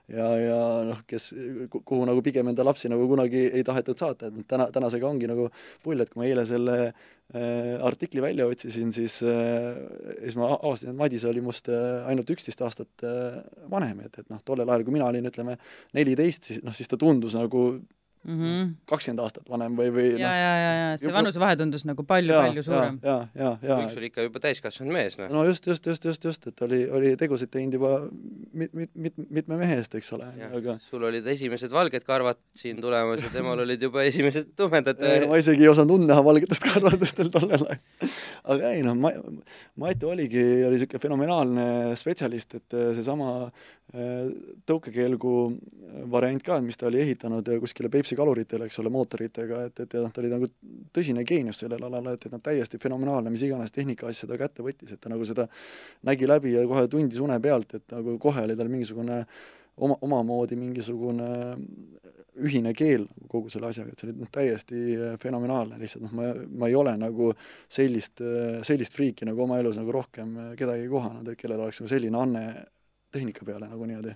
ja, 0.07 0.29
ja 0.41 0.60
noh, 0.88 1.03
kes, 1.10 1.29
kuhu 1.77 2.05
nagu 2.07 2.24
pigem 2.25 2.50
enda 2.50 2.65
lapsi 2.65 2.89
nagu 2.89 3.05
kunagi 3.10 3.43
ei 3.51 3.65
tahetud 3.67 4.00
saata, 4.00 4.31
et 4.31 4.48
täna, 4.50 4.69
tänasega 4.74 5.10
ongi 5.10 5.29
nagu 5.29 5.50
pull, 5.84 6.01
et 6.01 6.10
kui 6.13 6.24
ma 6.24 6.29
eile 6.29 6.46
selle 6.50 6.77
äh, 6.88 7.75
artikli 7.86 8.24
välja 8.24 8.48
otsisin, 8.50 8.93
siis 8.96 9.19
siis 9.19 10.39
ma 10.39 10.53
avastasin, 10.55 10.96
et 10.96 11.01
Madis 11.03 11.27
oli 11.29 11.43
must 11.46 11.69
ainult 11.69 12.31
üksteist 12.34 12.63
aastat 12.65 13.05
vanem, 13.69 14.01
et, 14.07 14.24
et 14.24 14.34
noh, 14.34 14.41
tollel 14.46 14.69
ajal, 14.69 14.88
kui 14.88 14.98
mina 14.98 15.12
olin, 15.12 15.29
ütleme, 15.29 15.60
neliteist, 15.98 16.50
siis 16.50 16.65
noh, 16.65 16.75
siis 16.75 16.89
ta 16.89 17.00
tundus 17.01 17.38
nagu. 17.38 17.67
Kakskümmend 18.27 18.84
mm 18.88 19.19
-hmm. 19.19 19.24
aastat 19.24 19.50
vanem 19.50 19.77
või, 19.79 19.91
või 19.96 20.07
ja 20.19 20.27
noh, 20.27 20.38
ja, 20.41 20.53
ja, 20.62 20.72
ja 20.79 20.98
see 21.00 21.13
vanusevahe 21.13 21.55
tundus 21.55 21.86
nagu 21.88 22.03
palju-palju 22.03 22.63
suurem. 22.63 23.00
ja, 23.03 23.17
ja, 23.36 23.51
ja. 23.62 23.77
üks 23.86 23.98
oli 23.98 24.12
ikka 24.12 24.25
juba 24.27 24.41
täiskasvanud 24.43 24.93
mees, 24.93 25.17
noh. 25.17 25.31
no 25.31 25.43
just, 25.48 25.67
just, 25.67 25.88
just, 25.88 26.05
just, 26.05 26.25
just, 26.25 26.48
et 26.48 26.62
oli, 26.67 26.81
oli 26.89 27.15
tegusid 27.17 27.51
teinud 27.53 27.79
juba 27.79 27.93
mit-, 28.53 28.74
mit-, 28.74 28.91
mit-, 28.93 29.17
mitme 29.29 29.57
mehe 29.57 29.79
eest, 29.79 29.96
eks 29.96 30.12
ole, 30.17 30.27
aga, 30.51 30.77
sul 30.89 31.07
olid 31.07 31.27
esimesed 31.27 31.72
valged 31.72 32.03
karvad 32.03 32.41
siin 32.55 32.81
tulemas 32.84 33.24
ja 33.24 33.31
temal 33.34 33.63
olid 33.63 33.81
juba 33.81 34.03
esimesed 34.03 34.51
tumedad 34.60 35.00
no 35.01 35.31
ma 35.31 35.39
isegi 35.39 35.63
ei 35.63 35.72
osanud 35.72 36.01
und 36.01 36.12
näha 36.12 36.24
valgetest 36.25 36.63
karvadest 36.67 37.24
veel 37.24 37.31
tollel 37.31 37.63
ajal. 37.63 38.12
aga 38.55 38.74
ei 38.75 38.84
noh, 38.84 38.98
ma, 39.00 39.13
Mati 39.77 40.05
oligi, 40.10 40.41
oli 40.65 40.77
niisugune 40.77 41.01
fenomenaalne 41.01 41.65
spetsialist, 42.00 42.55
et 42.57 42.75
äh, 42.75 42.88
seesama 42.98 43.29
äh, 43.46 44.29
tõukekeelgu 44.65 45.34
variant 46.12 46.41
ka, 46.46 46.57
mis 46.65 46.79
ta 46.79 46.88
oli 46.89 47.03
ehitanud 47.03 47.48
äh, 47.51 47.60
kuskile 47.62 47.91
Peipsi 47.93 48.16
kaluritele, 48.17 48.67
eks 48.67 48.79
ole, 48.81 48.91
mootoritega, 48.93 49.62
et, 49.69 49.83
et 49.86 49.95
ja 49.97 50.03
noh, 50.03 50.13
ta 50.13 50.24
oli 50.24 50.31
nagu 50.33 50.50
tõsine 50.95 51.24
geenius 51.27 51.63
sellel 51.63 51.86
alal, 51.88 52.12
et, 52.13 52.25
et 52.27 52.33
noh, 52.33 52.41
täiesti 52.43 52.79
fenomenaalne, 52.81 53.33
mis 53.33 53.45
iganes 53.47 53.74
tehnikaasja 53.75 54.29
ta 54.31 54.39
kätte 54.39 54.65
võttis, 54.65 54.93
et 54.93 55.01
ta 55.03 55.12
nagu 55.13 55.27
seda 55.27 55.47
nägi 56.07 56.29
läbi 56.29 56.55
ja 56.55 56.65
kohe 56.69 56.88
tundis 56.91 57.21
une 57.24 57.39
pealt, 57.43 57.77
et 57.79 57.95
nagu 57.95 58.17
kohe 58.21 58.45
oli 58.47 58.57
tal 58.59 58.71
mingisugune 58.74 59.21
oma, 59.77 59.97
omamoodi 60.01 60.59
mingisugune 60.59 61.31
ühine 62.38 62.74
keel 62.77 63.07
kogu 63.31 63.50
selle 63.50 63.71
asjaga, 63.71 63.91
et 63.91 64.01
see 64.01 64.09
oli 64.09 64.17
noh, 64.21 64.29
täiesti 64.33 64.81
fenomenaalne 65.21 65.79
lihtsalt 65.81 66.05
noh, 66.05 66.13
ma, 66.17 66.31
ma 66.62 66.69
ei 66.69 66.75
ole 66.77 66.93
nagu 67.00 67.31
sellist, 67.65 68.21
sellist 68.67 68.97
friiki 68.97 69.25
nagu 69.27 69.41
oma 69.45 69.57
elus 69.62 69.79
nagu 69.79 69.93
rohkem 69.95 70.36
kedagi 70.59 70.86
kohanud, 70.91 71.27
et 71.31 71.39
kellel 71.39 71.65
oleks 71.65 71.81
nagu 71.81 71.91
selline 71.91 72.21
anne 72.21 72.43
tehnika 73.13 73.45
peale 73.47 73.69
nagu 73.71 73.89
niimoodi. 73.89 74.13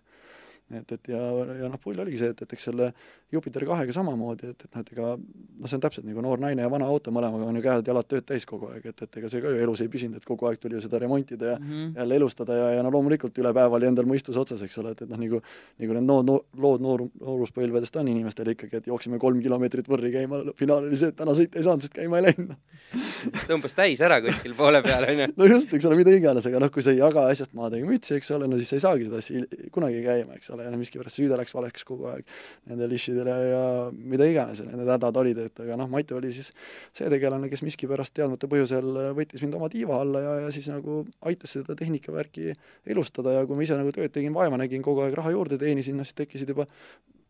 et, 0.77 0.91
et 0.91 1.10
ja, 1.12 1.22
ja 1.63 1.72
noh, 1.72 1.81
pull 1.81 2.00
oligi 2.00 2.22
see, 2.22 2.31
et, 2.36 2.46
et 2.46 2.53
eks 2.55 2.70
selle 2.70 2.91
Jupiter 3.32 3.66
kahega 3.68 3.94
samamoodi, 3.96 4.52
et, 4.52 4.66
et 4.66 4.76
noh, 4.76 4.84
et 4.84 4.92
ega 4.96 5.10
noh, 5.16 5.68
see 5.70 5.78
on 5.78 5.84
täpselt 5.86 6.08
nagu 6.08 6.24
noor 6.26 6.42
naine 6.44 6.66
ja 6.66 6.72
vana 6.72 6.88
auto, 6.92 7.14
mõlemaga 7.16 7.48
on 7.48 7.60
ju 7.60 7.64
käed-jalad 7.66 8.10
tööd 8.12 8.28
täis 8.28 8.46
kogu 8.50 8.72
aeg, 8.72 8.86
et, 8.92 9.06
et 9.06 9.20
ega 9.22 9.32
see 9.32 9.44
ka 9.44 9.54
ju 9.54 9.62
elus 9.64 9.84
ei 9.86 9.92
püsinud, 9.92 10.20
et 10.20 10.28
kogu 10.28 10.50
aeg 10.50 10.60
tuli 10.62 10.78
ju 10.78 10.84
seda 10.84 11.00
remontida 11.00 11.54
ja 11.54 11.58
mm. 11.60 11.70
-hmm. 11.72 11.94
jälle 12.00 12.16
elustada 12.16 12.58
ja, 12.58 12.70
ja 12.78 12.84
no 12.84 12.92
loomulikult 12.92 13.38
üle 13.38 13.54
päeva 13.54 13.80
oli 13.80 13.88
endal 13.88 14.10
mõistus 14.10 14.38
otsas, 14.38 14.62
eks 14.62 14.78
ole, 14.84 14.92
et, 14.92 15.02
et 15.02 15.10
noh, 15.10 15.20
nagu 15.22 15.42
nagu 15.82 15.98
need 15.98 16.08
nood, 16.08 16.32
lood 16.58 16.84
noor, 16.84 17.06
nooruspõlvedest 17.22 17.96
on 18.02 18.12
inimestel 18.12 18.52
ikkagi, 18.54 18.82
et 18.82 18.88
jooksime 18.88 19.20
kolm 19.22 19.40
kilomeetrit 19.44 19.88
võrri 19.90 20.12
käima, 20.14 20.42
finaal 20.60 20.88
oli 20.88 21.00
see, 21.00 21.12
et 21.14 21.18
täna 21.18 21.36
sõita 21.38 21.60
ei 21.60 21.66
saanud, 21.68 21.86
sest 21.86 21.96
käima 21.96 22.20
ei 22.20 22.28
läinud. 22.30 22.54
tõmbas 23.50 23.76
täis 23.76 24.02
ära 24.04 24.20
kuskil 24.24 24.54
poole 24.58 24.82
peal, 24.86 25.08
onju. 25.08 25.30
no 25.40 25.50
just, 25.50 25.74
eks 25.74 25.88
ole, 25.88 25.98
mida 26.00 26.14
iganes, 26.16 26.48
aga 26.50 26.62
noh, 26.64 26.72
kui 26.74 26.84
sa 26.86 26.94
ei 26.94 27.00
jaga 27.00 27.26
asjast 27.32 27.56
maad 27.58 27.76
ega 27.78 27.88
mütsi, 27.88 28.16
eks 28.18 28.32
ole, 28.36 28.50
no 28.52 28.60
siis 28.60 28.72
sa 28.74 28.80
ei 28.80 28.86
saagi 28.86 29.08
seda 29.08 29.22
asja 29.22 29.68
kunagi 29.74 30.02
käima, 30.06 30.38
eks 30.40 30.52
ole, 30.56 30.68
ja 30.68 30.74
no 30.74 30.80
miskipärast 30.82 31.20
süüde 31.20 31.40
läks 31.40 31.56
valeks 31.56 31.88
kogu 31.88 32.10
aeg 32.12 32.26
nendele 32.70 32.98
ishidele 33.22 33.50
ja 33.51 33.92
mida 33.92 34.25
iganes 34.25 34.62
need 34.63 34.90
hädad 34.90 35.18
olid, 35.18 35.38
et 35.46 35.60
aga 35.63 35.78
noh, 35.80 35.90
Mati 35.92 36.13
oli 36.13 36.32
siis 36.34 36.51
see 36.96 37.10
tegelane, 37.10 37.50
kes 37.50 37.63
miskipärast 37.66 38.13
teadmata 38.13 38.50
põhjusel 38.51 39.13
võttis 39.18 39.42
mind 39.44 39.56
oma 39.56 39.70
tiiva 39.70 40.00
alla 40.01 40.22
ja, 40.22 40.34
ja 40.46 40.51
siis 40.51 40.70
nagu 40.72 41.04
aitas 41.22 41.58
seda 41.58 41.75
tehnikavärki 41.75 42.54
elustada 42.86 43.40
ja 43.40 43.46
kui 43.46 43.58
ma 43.58 43.66
ise 43.66 43.78
nagu 43.78 43.92
tööd 43.96 44.12
tegin, 44.13 44.34
vaeva 44.34 44.58
nägin, 44.58 44.82
kogu 44.82 45.06
aeg 45.06 45.16
raha 45.18 45.32
juurde 45.32 45.60
teenisin, 45.62 45.98
no 45.98 46.08
siis 46.08 46.18
tekkisid 46.18 46.50
juba 46.54 46.68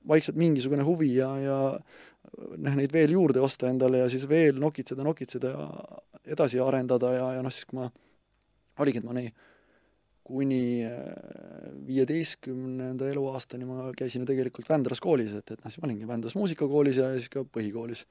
vaikselt 0.07 0.38
mingisugune 0.39 0.86
huvi 0.86 1.13
ja, 1.19 1.29
ja 1.41 1.60
noh, 2.57 2.75
neid 2.77 2.93
veel 2.93 3.13
juurde 3.13 3.41
osta 3.43 3.69
endale 3.69 4.01
ja 4.01 4.10
siis 4.10 4.27
veel 4.29 4.57
nokitseda, 4.62 5.05
nokitseda 5.05 5.53
ja 5.53 5.69
edasi 6.36 6.62
arendada 6.62 7.13
ja, 7.13 7.31
ja 7.38 7.45
noh, 7.45 7.53
siis 7.53 7.67
kui 7.69 7.81
ma, 7.81 7.89
oligi, 8.81 9.01
et 9.01 9.07
ma 9.07 9.17
nii 9.17 9.31
kuni 10.31 10.86
viieteistkümnenda 11.91 13.10
eluaastani 13.12 13.67
ma 13.67 13.89
käisin 13.98 14.24
ju 14.24 14.29
tegelikult 14.29 14.69
Vändras 14.71 15.01
koolis, 15.03 15.33
et, 15.38 15.51
et 15.51 15.60
noh, 15.60 15.71
siis 15.71 15.81
ma 15.81 15.89
olingi 15.89 16.07
Vändras 16.07 16.38
muusikakoolis 16.39 17.01
ja 17.01 17.10
siis 17.17 17.27
ka 17.33 17.43
põhikoolis. 17.57 18.05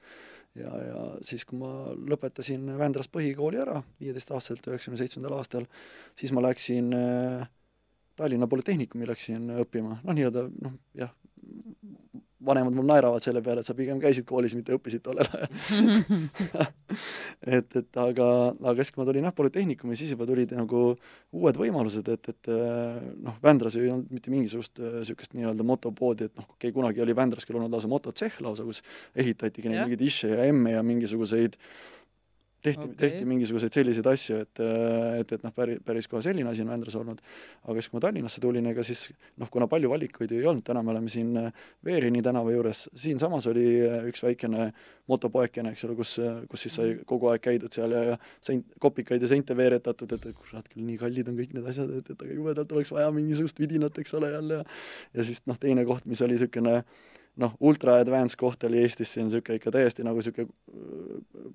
ja, 0.59 0.69
ja 0.85 1.05
siis, 1.25 1.45
kui 1.47 1.59
ma 1.59 1.71
lõpetasin 2.13 2.69
Vändras 2.77 3.09
põhikooli 3.11 3.61
ära 3.63 3.81
viieteistaastaselt, 4.03 4.67
üheksakümne 4.69 4.99
seitsmendal 5.01 5.37
aastal, 5.39 5.67
siis 6.19 6.33
ma 6.35 6.43
läksin 6.45 6.93
äh, 6.97 7.49
Tallinna 8.19 8.47
Polütehnikumi 8.47 9.07
läksin 9.09 9.49
õppima, 9.63 9.97
noh 10.03 10.17
nii-öelda 10.17 10.45
noh, 10.61 10.77
jah, 10.99 11.13
vanemad 12.45 12.75
mul 12.75 12.87
naeravad 12.89 13.23
selle 13.23 13.43
peale, 13.45 13.61
et 13.61 13.67
sa 13.67 13.75
pigem 13.77 13.99
käisid 14.01 14.25
koolis, 14.27 14.55
mitte 14.57 14.73
õppisid 14.75 15.03
tollel 15.05 15.27
ajal. 15.29 15.51
et, 17.57 17.77
et 17.81 18.01
aga, 18.01 18.27
aga 18.55 18.75
siis, 18.79 18.93
kui 18.93 19.03
ma 19.03 19.07
tulin 19.09 19.27
jah, 19.27 19.35
Polütehnikumi, 19.37 19.97
siis 19.99 20.13
juba 20.15 20.27
tulid 20.29 20.55
nagu 20.57 20.83
uued 21.37 21.61
võimalused, 21.61 22.09
et, 22.13 22.31
et 22.33 22.51
äh, 22.51 22.99
noh, 23.27 23.37
Vändras 23.43 23.77
ei 23.79 23.91
olnud 23.91 24.11
mitte 24.13 24.33
mingisugust 24.33 24.81
niisugust 24.81 25.35
nii-öelda 25.37 25.65
motopoodi, 25.67 26.29
et 26.29 26.35
noh, 26.39 26.47
okei 26.49 26.69
okay,, 26.69 26.75
kunagi 26.75 27.03
oli 27.03 27.15
Vändras 27.17 27.47
küll 27.47 27.59
olnud 27.59 27.73
lausa 27.73 27.89
mototsehh 27.91 28.41
lausa, 28.43 28.65
kus 28.67 28.81
ehitatigi 29.15 29.71
neid 29.71 29.85
mingeid 29.85 30.05
išše 30.07 30.35
ja 30.35 30.45
emme 30.49 30.75
ja 30.75 30.83
mingisuguseid 30.85 31.57
tehti 32.61 32.85
okay., 32.85 32.97
tehti 33.03 33.27
mingisuguseid 33.29 33.75
selliseid 33.77 34.07
asju, 34.11 34.39
et, 34.45 34.61
et, 35.19 35.33
et 35.37 35.45
noh, 35.45 35.53
päris, 35.55 35.81
päris 35.85 36.09
kohe 36.11 36.23
selline 36.25 36.49
asi 36.51 36.65
on 36.65 36.71
Vändras 36.73 36.97
olnud. 36.99 37.21
aga 37.63 37.75
siis, 37.77 37.89
kui 37.91 37.97
ma 37.97 38.05
Tallinnasse 38.05 38.43
tulin, 38.43 38.71
ega 38.71 38.85
siis 38.87 39.07
noh, 39.41 39.49
kuna 39.53 39.67
palju 39.71 39.91
valikuid 39.91 40.31
ju 40.31 40.41
ei 40.41 40.49
olnud, 40.51 40.65
täna 40.67 40.83
me 40.85 40.93
oleme 40.95 41.11
siin 41.11 41.35
äh, 41.41 41.51
Veerini 41.85 42.23
tänava 42.25 42.53
juures, 42.53 42.87
siinsamas 42.95 43.47
oli 43.51 43.67
äh, 43.85 44.07
üks 44.11 44.23
väikene 44.25 44.71
motopoekene, 45.11 45.73
eks 45.75 45.85
ole, 45.87 45.97
kus, 45.99 46.15
kus 46.49 46.67
siis 46.67 46.77
sai 46.79 46.93
kogu 47.07 47.31
aeg 47.31 47.43
käidud 47.43 47.73
seal 47.73 47.93
ja, 47.97 48.03
ja 48.13 48.19
seint, 48.43 48.69
kopikaid 48.79 49.21
ja 49.21 49.31
sente 49.31 49.57
veeretatud, 49.57 50.13
et, 50.15 50.29
et 50.31 50.37
kurat 50.37 50.69
küll 50.71 50.85
nii 50.87 50.99
kallid 51.01 51.31
on 51.31 51.39
kõik 51.39 51.57
need 51.57 51.67
asjad, 51.73 51.91
et, 51.97 52.13
et 52.13 52.27
aga 52.27 52.37
jubedalt 52.37 52.77
oleks 52.77 52.93
vaja 52.93 53.11
mingisugust 53.15 53.59
vidinat, 53.59 53.97
eks 53.99 54.15
ole, 54.19 54.31
jälle 54.31 54.61
ja 54.61 55.21
ja 55.21 55.25
siis 55.25 55.43
noh, 55.49 55.59
teine 55.59 55.85
koht, 55.87 56.05
mis 56.09 56.21
oli 56.25 56.37
niisugune 56.37 56.81
noh, 57.39 57.53
ultra 57.63 57.95
advanced 58.01 58.35
koht 58.39 58.63
oli 58.67 58.81
Eestis, 58.83 59.13
on 59.17 59.29
niisugune 59.29 59.57
ikka 59.59 59.71
täiesti 59.71 60.03
nagu 60.03 60.19
niisugune 60.19 60.51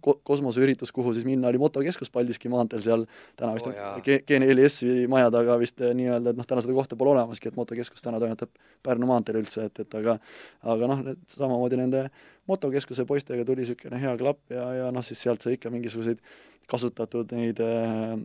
ko-, 0.04 0.16
kosmoseüritus, 0.25 0.92
kuhu 0.95 1.12
siis 1.14 1.26
minna, 1.28 1.50
oli 1.50 1.61
motokeskus 1.61 2.11
Paldiski 2.14 2.49
maanteel 2.52 2.85
seal. 2.87 3.04
Täna 3.37 3.52
vist 3.56 3.68
oh, 3.68 3.76
G- 4.06 4.23
G4S-i 4.30 5.04
maja 5.12 5.28
taga 5.35 5.59
vist 5.61 5.80
eh, 5.85 5.92
nii-öelda, 5.99 6.33
et 6.33 6.40
noh, 6.40 6.49
täna 6.49 6.64
seda 6.64 6.76
kohta 6.76 6.97
pole 6.99 7.12
olemaski, 7.12 7.52
et 7.52 7.59
motokeskus 7.61 8.04
täna 8.04 8.21
toimetab 8.23 8.52
Pärnu 8.87 9.11
maanteel 9.11 9.42
üldse, 9.42 9.68
et, 9.68 9.85
et 9.85 10.00
aga 10.00 10.16
aga 10.64 10.90
noh, 10.90 11.04
need 11.11 11.23
samamoodi 11.37 11.80
nende 11.80 12.06
motokeskuse 12.49 13.04
poistega 13.09 13.45
tuli 13.45 13.64
niisugune 13.64 14.00
hea 14.00 14.16
klapp 14.21 14.54
ja, 14.54 14.66
ja 14.80 14.90
noh, 14.95 15.04
siis 15.04 15.21
sealt 15.26 15.45
sai 15.45 15.59
ikka 15.59 15.73
mingisuguseid 15.75 16.23
kasutatud 16.66 17.30
neid 17.37 17.61
äh, 17.62 18.16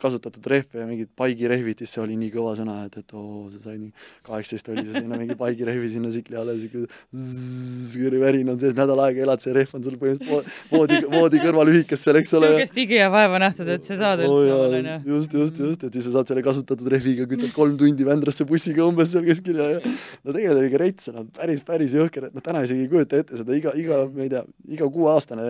kasutatud 0.00 0.46
rehve 0.48 0.80
ja 0.80 0.86
mingid 0.88 1.10
paigirehvid, 1.18 1.82
siis 1.82 1.90
see 1.92 2.00
oli 2.02 2.16
nii 2.16 2.30
kõva 2.32 2.54
sõna, 2.56 2.78
et, 2.88 2.94
et 3.02 3.14
oo, 3.18 3.48
sa 3.52 3.60
said 3.66 3.80
nii 3.82 3.90
kaheksateist 4.28 4.70
oli 4.72 4.84
see 4.86 5.02
sinna 5.02 5.18
mingi 5.20 5.36
paigirehvi 5.38 5.90
sinna 5.92 6.12
sikli 6.14 6.38
alla, 6.40 6.54
siuke 6.56 8.20
värin 8.22 8.48
on 8.52 8.58
sees, 8.60 8.74
nädal 8.78 9.02
aega 9.04 9.24
elad, 9.26 9.42
see 9.42 9.52
rehv 9.56 9.74
on 9.76 9.84
sul 9.84 9.98
põhimõtteliselt 10.00 10.30
vo- 10.32 10.78
voodi, 10.78 11.00
voodi 11.12 11.42
kõrval 11.42 11.72
ühikas 11.72 12.04
seal, 12.06 12.18
eks 12.20 12.32
ole. 12.38 12.50
niisugust 12.54 12.80
higi 12.80 12.98
ja 12.98 13.10
vaeva 13.12 13.40
nähtud, 13.42 13.68
et 13.74 13.86
see 13.86 13.98
saada 14.00 14.24
Oo 14.26 14.38
üldse 14.38 14.48
jaa, 14.48 14.58
omale, 14.62 14.80
onju. 14.82 15.16
just, 15.16 15.36
just, 15.40 15.60
just, 15.64 15.84
et 15.88 15.98
siis 15.98 16.08
sa 16.08 16.14
saad 16.18 16.32
selle 16.32 16.44
kasutatud 16.46 16.88
rehviga, 16.94 17.26
kütad 17.30 17.52
kolm 17.56 17.76
tundi 17.80 18.06
Vändrasse 18.08 18.46
bussiga 18.48 18.86
umbes 18.88 19.12
seal 19.12 19.26
kuskil 19.28 19.60
ja, 19.60 19.68
ja 19.76 19.82
no 19.84 20.32
tegelikult 20.34 20.62
oli 20.62 20.70
ikka 20.72 20.82
rets, 20.84 21.10
no 21.14 21.26
päris, 21.36 21.62
päris 21.66 21.96
jõhker, 21.98 22.28
et 22.30 22.36
noh, 22.38 22.44
täna 22.44 22.64
isegi 22.66 22.86
ei 22.86 22.92
kujuta 22.92 23.20
ette 23.22 23.40
seda 23.40 23.56
iga, 23.58 23.74
iga, 23.78 24.02
ma 24.14 24.24
ei 24.24 24.32
tea, 24.32 24.44
iga 24.78 24.88
kuueaastane 24.94 25.48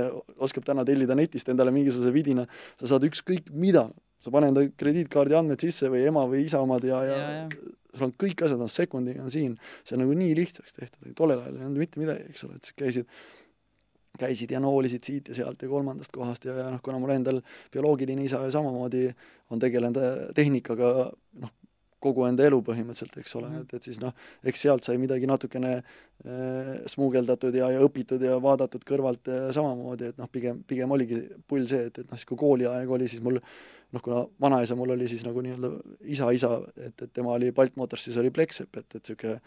oskab 0.48 0.66
täna 0.66 0.84
tellida 0.88 1.16
netist 1.18 1.48
endale 1.52 1.72
mingisuguse 1.74 2.07
vidina, 2.14 2.46
sa 2.80 2.92
saad 2.94 3.06
ükskõik 3.08 3.50
mida, 3.54 3.88
sa 4.22 4.32
pane 4.34 4.50
enda 4.52 4.64
krediitkaardi 4.80 5.36
andmed 5.38 5.62
sisse 5.62 5.90
või 5.92 6.04
ema 6.10 6.24
või 6.30 6.44
isa 6.46 6.62
omad 6.64 6.86
ja, 6.86 7.02
ja, 7.06 7.18
Ja, 7.18 7.42
ja, 7.42 7.74
sul 7.94 8.08
on 8.08 8.14
kõik 8.20 8.44
asjad 8.44 8.60
on 8.62 8.70
sekundiga 8.70 9.24
on 9.24 9.32
siin, 9.32 9.56
see 9.86 9.96
on 9.96 10.04
nagu 10.04 10.14
nii 10.18 10.36
lihtsaks 10.38 10.76
tehtud, 10.76 11.12
tollel 11.18 11.40
ajal 11.42 11.56
ei 11.56 11.66
olnud 11.66 11.82
mitte 11.82 12.00
midagi, 12.02 12.28
eks 12.32 12.44
ole, 12.46 12.58
et 12.58 12.68
siis 12.68 12.78
käisid 12.78 13.18
käisid 14.18 14.50
ja 14.50 14.60
noolisid 14.60 15.04
siit 15.06 15.28
ja 15.30 15.36
sealt 15.36 15.62
ja 15.62 15.68
kolmandast 15.70 16.12
kohast 16.14 16.46
ja, 16.48 16.56
ja 16.62 16.66
noh, 16.72 16.80
kuna 16.82 16.98
mul 16.98 17.12
endal 17.14 17.40
bioloogiline 17.74 18.24
isa 18.26 18.40
ju 18.42 18.50
samamoodi 18.54 19.04
on 19.54 19.62
tegelenud 19.62 20.00
äh, 20.02 20.16
tehnikaga 20.34 20.88
noh, 21.42 21.52
kogu 22.00 22.26
enda 22.28 22.44
elu 22.46 22.60
põhimõtteliselt, 22.62 23.16
eks 23.20 23.34
ole 23.40 23.48
Mhm. 23.48 23.60
et, 23.62 23.74
et 23.74 23.82
siis 23.88 24.00
noh, 24.00 24.12
eks 24.44 24.60
sealt 24.66 24.84
sai 24.86 24.98
midagi 24.98 25.26
natukene 25.26 25.72
äh, 25.78 26.74
smuugeldatud 26.86 27.54
ja, 27.54 27.70
ja 27.74 27.80
õpitud 27.84 28.22
ja 28.22 28.36
vaadatud 28.42 28.84
kõrvalt 28.86 29.28
äh, 29.32 29.48
samamoodi, 29.54 30.12
et 30.12 30.18
noh, 30.18 30.28
pigem, 30.30 30.62
pigem 30.66 30.90
oligi 30.94 31.22
pull 31.48 31.66
see, 31.70 31.88
et, 31.90 31.98
et 31.98 32.10
noh, 32.10 32.18
siis 32.18 32.28
kui 32.28 32.38
kooliaeg 32.38 32.90
oli, 32.90 33.08
siis 33.08 33.22
mul 33.24 33.40
noh, 33.40 34.02
kuna 34.04 34.24
vanaisa 34.40 34.76
mul 34.76 34.94
oli 34.96 35.08
siis 35.08 35.24
nagu 35.26 35.42
nii-öelda 35.44 35.72
isa 36.14 36.30
isa, 36.36 36.60
et, 36.76 36.94
et 37.02 37.12
tema 37.12 37.32
oli 37.38 37.52
Baltmotors, 37.56 38.04
siis 38.04 38.18
oli 38.20 38.30
Plexep, 38.30 38.76
et, 38.76 38.86
et 38.94 39.00
niisugune 39.00 39.40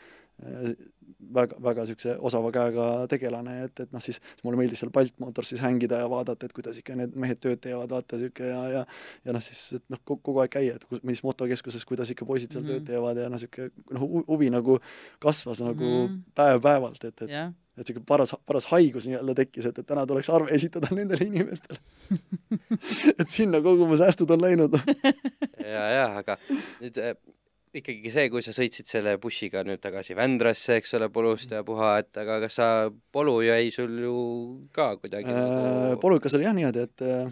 väga, 1.34 1.58
väga 1.64 1.86
niisuguse 1.86 2.16
osava 2.28 2.52
käega 2.54 2.88
tegelane, 3.12 3.56
et, 3.68 3.80
et 3.84 3.94
noh, 3.94 4.02
siis, 4.04 4.20
mulle 4.44 4.60
meeldis 4.60 4.82
seal 4.82 4.92
Baltmotorsis 4.94 5.62
hängida 5.64 6.02
ja 6.02 6.10
vaadata, 6.12 6.48
et 6.48 6.56
kuidas 6.58 6.80
ikka 6.82 6.96
need 6.98 7.16
mehed 7.20 7.42
tööd 7.44 7.62
teevad, 7.64 7.92
vaata 7.94 8.20
niisugune 8.20 8.50
ja, 8.50 8.62
ja 8.76 8.84
ja 9.26 9.36
noh, 9.36 9.44
siis 9.46 9.80
et 9.80 9.86
noh, 9.94 10.02
kogu 10.08 10.40
aeg 10.44 10.54
käia, 10.58 10.76
et 10.80 10.86
kus, 10.90 11.04
mis 11.08 11.24
motokeskuses, 11.26 11.86
kuidas 11.90 12.12
ikka 12.14 12.26
poisid 12.26 12.52
seal 12.52 12.64
mm 12.64 12.68
-hmm. 12.68 12.82
Mhm. 12.82 12.86
tööd 12.86 12.94
teevad 12.94 13.18
ja 13.22 13.30
noh, 13.30 13.40
niisugune 13.40 13.72
noh, 13.92 14.28
huvi 14.28 14.50
nagu 14.50 14.80
kasvas 15.20 15.62
nagu 15.62 15.84
mm 15.84 16.02
Mhm. 16.02 16.14
-hmm. 16.14 16.32
päev-päevalt, 16.36 17.04
et, 17.04 17.22
et 17.22 17.30
jah, 17.30 17.52
et 17.78 17.84
niisugune 17.86 18.06
paras, 18.06 18.36
paras 18.46 18.66
haigus 18.66 19.08
nii-öelda 19.08 19.36
tekkis, 19.36 19.66
et, 19.66 19.78
et 19.80 19.86
täna 19.86 20.06
tuleks 20.08 20.30
arve 20.30 20.52
esitada 20.52 20.88
nendele 20.96 21.26
inimestele 21.26 21.80
et 23.20 23.30
sinna 23.30 23.62
kogu 23.62 23.88
mu 23.88 23.98
säästud 23.98 24.30
on 24.32 24.42
läinud. 24.42 24.74
ja, 25.76 25.86
ja 25.90 26.18
aga 26.18 26.38
nüüd 26.82 26.98
äh, 26.98 27.16
ikkagi 27.76 28.12
see, 28.12 28.30
kui 28.34 28.44
sa 28.44 28.54
sõitsid 28.56 28.90
selle 28.90 29.16
bussiga 29.22 29.64
nüüd 29.68 29.80
tagasi 29.84 30.16
Vändrasse, 30.18 30.80
eks 30.82 30.98
ole, 30.98 31.08
Polust 31.14 31.54
ja 31.56 31.64
puha, 31.68 31.94
et 32.04 32.18
aga 32.18 32.40
kas 32.44 32.60
sa, 32.60 32.68
Polu 33.12 33.40
jäi 33.46 33.72
sul 33.72 33.96
ju 34.04 34.18
ka 34.76 34.96
kuidagi 35.00 35.32
Äh, 35.32 35.38
nagu 35.38 36.02
Polukas 36.02 36.36
oli 36.36 36.48
jah 36.48 36.56
niimoodi, 36.58 36.84
et 36.88 37.06
äh, 37.08 37.32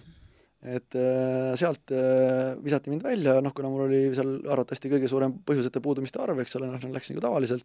et 0.60 0.96
äh, 1.00 1.56
sealt 1.56 1.92
äh, 1.96 2.58
visati 2.60 2.92
mind 2.92 3.04
välja, 3.08 3.38
noh 3.40 3.54
kuna 3.56 3.70
mul 3.72 3.86
oli 3.86 4.02
seal 4.16 4.34
arvatavasti 4.44 4.92
kõige 4.92 5.08
suurem 5.08 5.38
põhjuseta 5.48 5.80
puudumiste 5.84 6.20
arv, 6.20 6.42
eks 6.44 6.58
ole, 6.60 6.68
noh 6.74 6.88
läks 6.96 7.14
nagu 7.14 7.24
tavaliselt, 7.24 7.64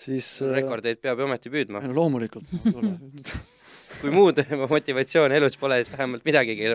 siis 0.00 0.26
äh, 0.42 0.56
rekordeid 0.58 0.98
peab 1.02 1.22
ju 1.22 1.28
ometi 1.28 1.52
püüdma 1.54 1.84
no 1.86 1.94
loomulikult 1.94 2.50
no, 2.66 2.96
kui 4.00 4.10
muud 4.14 4.42
motivatsiooni 4.74 5.38
elus 5.38 5.58
pole, 5.60 5.78
siis 5.84 5.94
vähemalt 5.94 6.26
midagigi. 6.26 6.74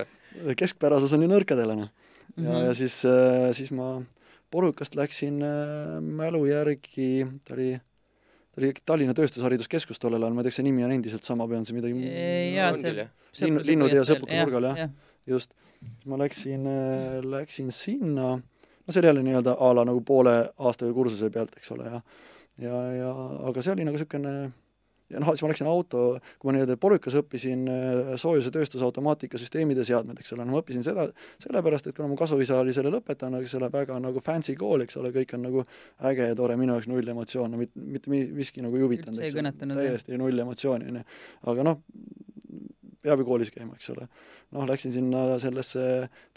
keskpärasus 0.56 1.18
on 1.18 1.27
ju 1.27 1.32
nõrkadele, 1.34 1.75
noh. 1.82 1.92
ja 2.38 2.39
mm. 2.39 2.48
-hmm. 2.48 2.63
ja 2.70 2.77
siis, 2.77 3.01
siis 3.60 3.75
ma 3.75 3.98
polükast 4.54 4.96
läksin 4.96 5.42
äh, 5.46 5.98
mälu 6.01 6.46
järgi, 6.50 7.25
ta 7.48 7.56
oli, 7.58 7.70
ta 8.51 8.62
oli 8.62 8.72
Tallinna 8.86 9.16
Tööstushariduskeskus 9.18 10.00
tollel 10.01 10.24
ajal, 10.24 10.36
ma 10.36 10.44
ei 10.44 10.48
tea, 10.48 10.54
kas 10.56 10.62
see 10.62 10.68
nimi 10.70 10.86
on 10.88 10.94
endiselt 10.96 11.27
sama 11.27 11.48
või 11.50 11.60
on 11.62 11.68
see 11.68 11.77
midagi 11.77 11.96
jaa, 12.56 12.70
on 12.74 12.80
see. 12.82 13.08
Linnu- 13.44 13.66
Linnutee 13.68 14.00
ja 14.00 14.06
Sõpruke 14.08 14.38
nurgal, 14.39 14.70
jah. 14.72 14.77
jah. 14.86 14.94
just, 15.30 15.51
ma 16.10 16.18
läksin, 16.18 16.63
läksin 17.27 17.74
sinna, 17.75 18.32
no 18.38 18.94
see 18.96 19.04
oli 19.04 19.12
jälle 19.12 19.25
nii-öelda 19.27 19.58
a 19.60 19.74
la 19.77 19.84
nagu 19.86 20.01
poole 20.01 20.38
aasta 20.58 20.89
kursuse 20.96 21.30
pealt, 21.34 21.54
eks 21.60 21.75
ole, 21.75 21.92
ja 21.92 22.01
ja, 22.58 22.77
ja 22.98 23.12
aga 23.50 23.62
see 23.62 23.75
oli 23.75 23.86
nagu 23.86 24.00
niisugune 24.00 24.32
ja 25.14 25.22
noh, 25.24 25.32
siis 25.32 25.44
ma 25.46 25.52
läksin 25.52 25.70
auto, 25.72 26.04
kui 26.40 26.50
ma 26.50 26.56
nii-öelda 26.56 26.78
polükas 26.82 27.16
õppisin 27.22 27.64
äh, 27.72 28.12
soojuse 28.20 28.52
tööstuse 28.54 28.86
automaatika 28.88 29.40
süsteemide 29.40 29.86
seadmed, 29.88 30.20
eks 30.22 30.36
ole, 30.36 30.46
no 30.48 30.58
ma 30.58 30.62
õppisin 30.62 30.86
seda 30.86 31.08
sellepärast, 31.44 31.90
et 31.90 31.98
kuna 31.98 32.10
mu 32.12 32.20
kasuisa 32.20 32.60
oli 32.62 32.76
selle 32.76 32.92
lõpetanud, 32.94 33.44
eks 33.46 33.56
ole, 33.60 33.72
väga 33.74 34.00
nagu 34.04 34.24
fancy 34.26 34.58
kool, 34.60 34.84
eks 34.86 35.00
ole, 35.00 35.14
kõik 35.16 35.36
on 35.38 35.46
nagu 35.48 35.66
äge 36.12 36.30
ja 36.32 36.38
tore, 36.38 36.60
minu 36.60 36.76
jaoks 36.76 36.92
null 36.92 37.14
emotsioone, 37.16 37.62
mitte, 37.64 37.88
mitte 37.98 38.14
mi- 38.14 38.28
miski 38.42 38.66
nagu 38.66 38.80
ei 38.80 38.88
huvitanud, 38.88 39.24
eks 39.24 39.38
ole 39.40 39.54
täiesti 39.80 40.20
null 40.20 40.46
emotsiooni, 40.46 40.92
on 40.92 41.02
ju. 41.02 41.06
aga 41.54 41.68
noh, 41.72 41.84
peab 43.08 43.24
ju 43.24 43.28
koolis 43.28 43.54
käima, 43.54 43.78
eks 43.78 43.92
ole. 43.96 44.08
noh, 44.56 44.64
läksin 44.68 44.94
sinna 44.94 45.24
sellesse 45.44 45.82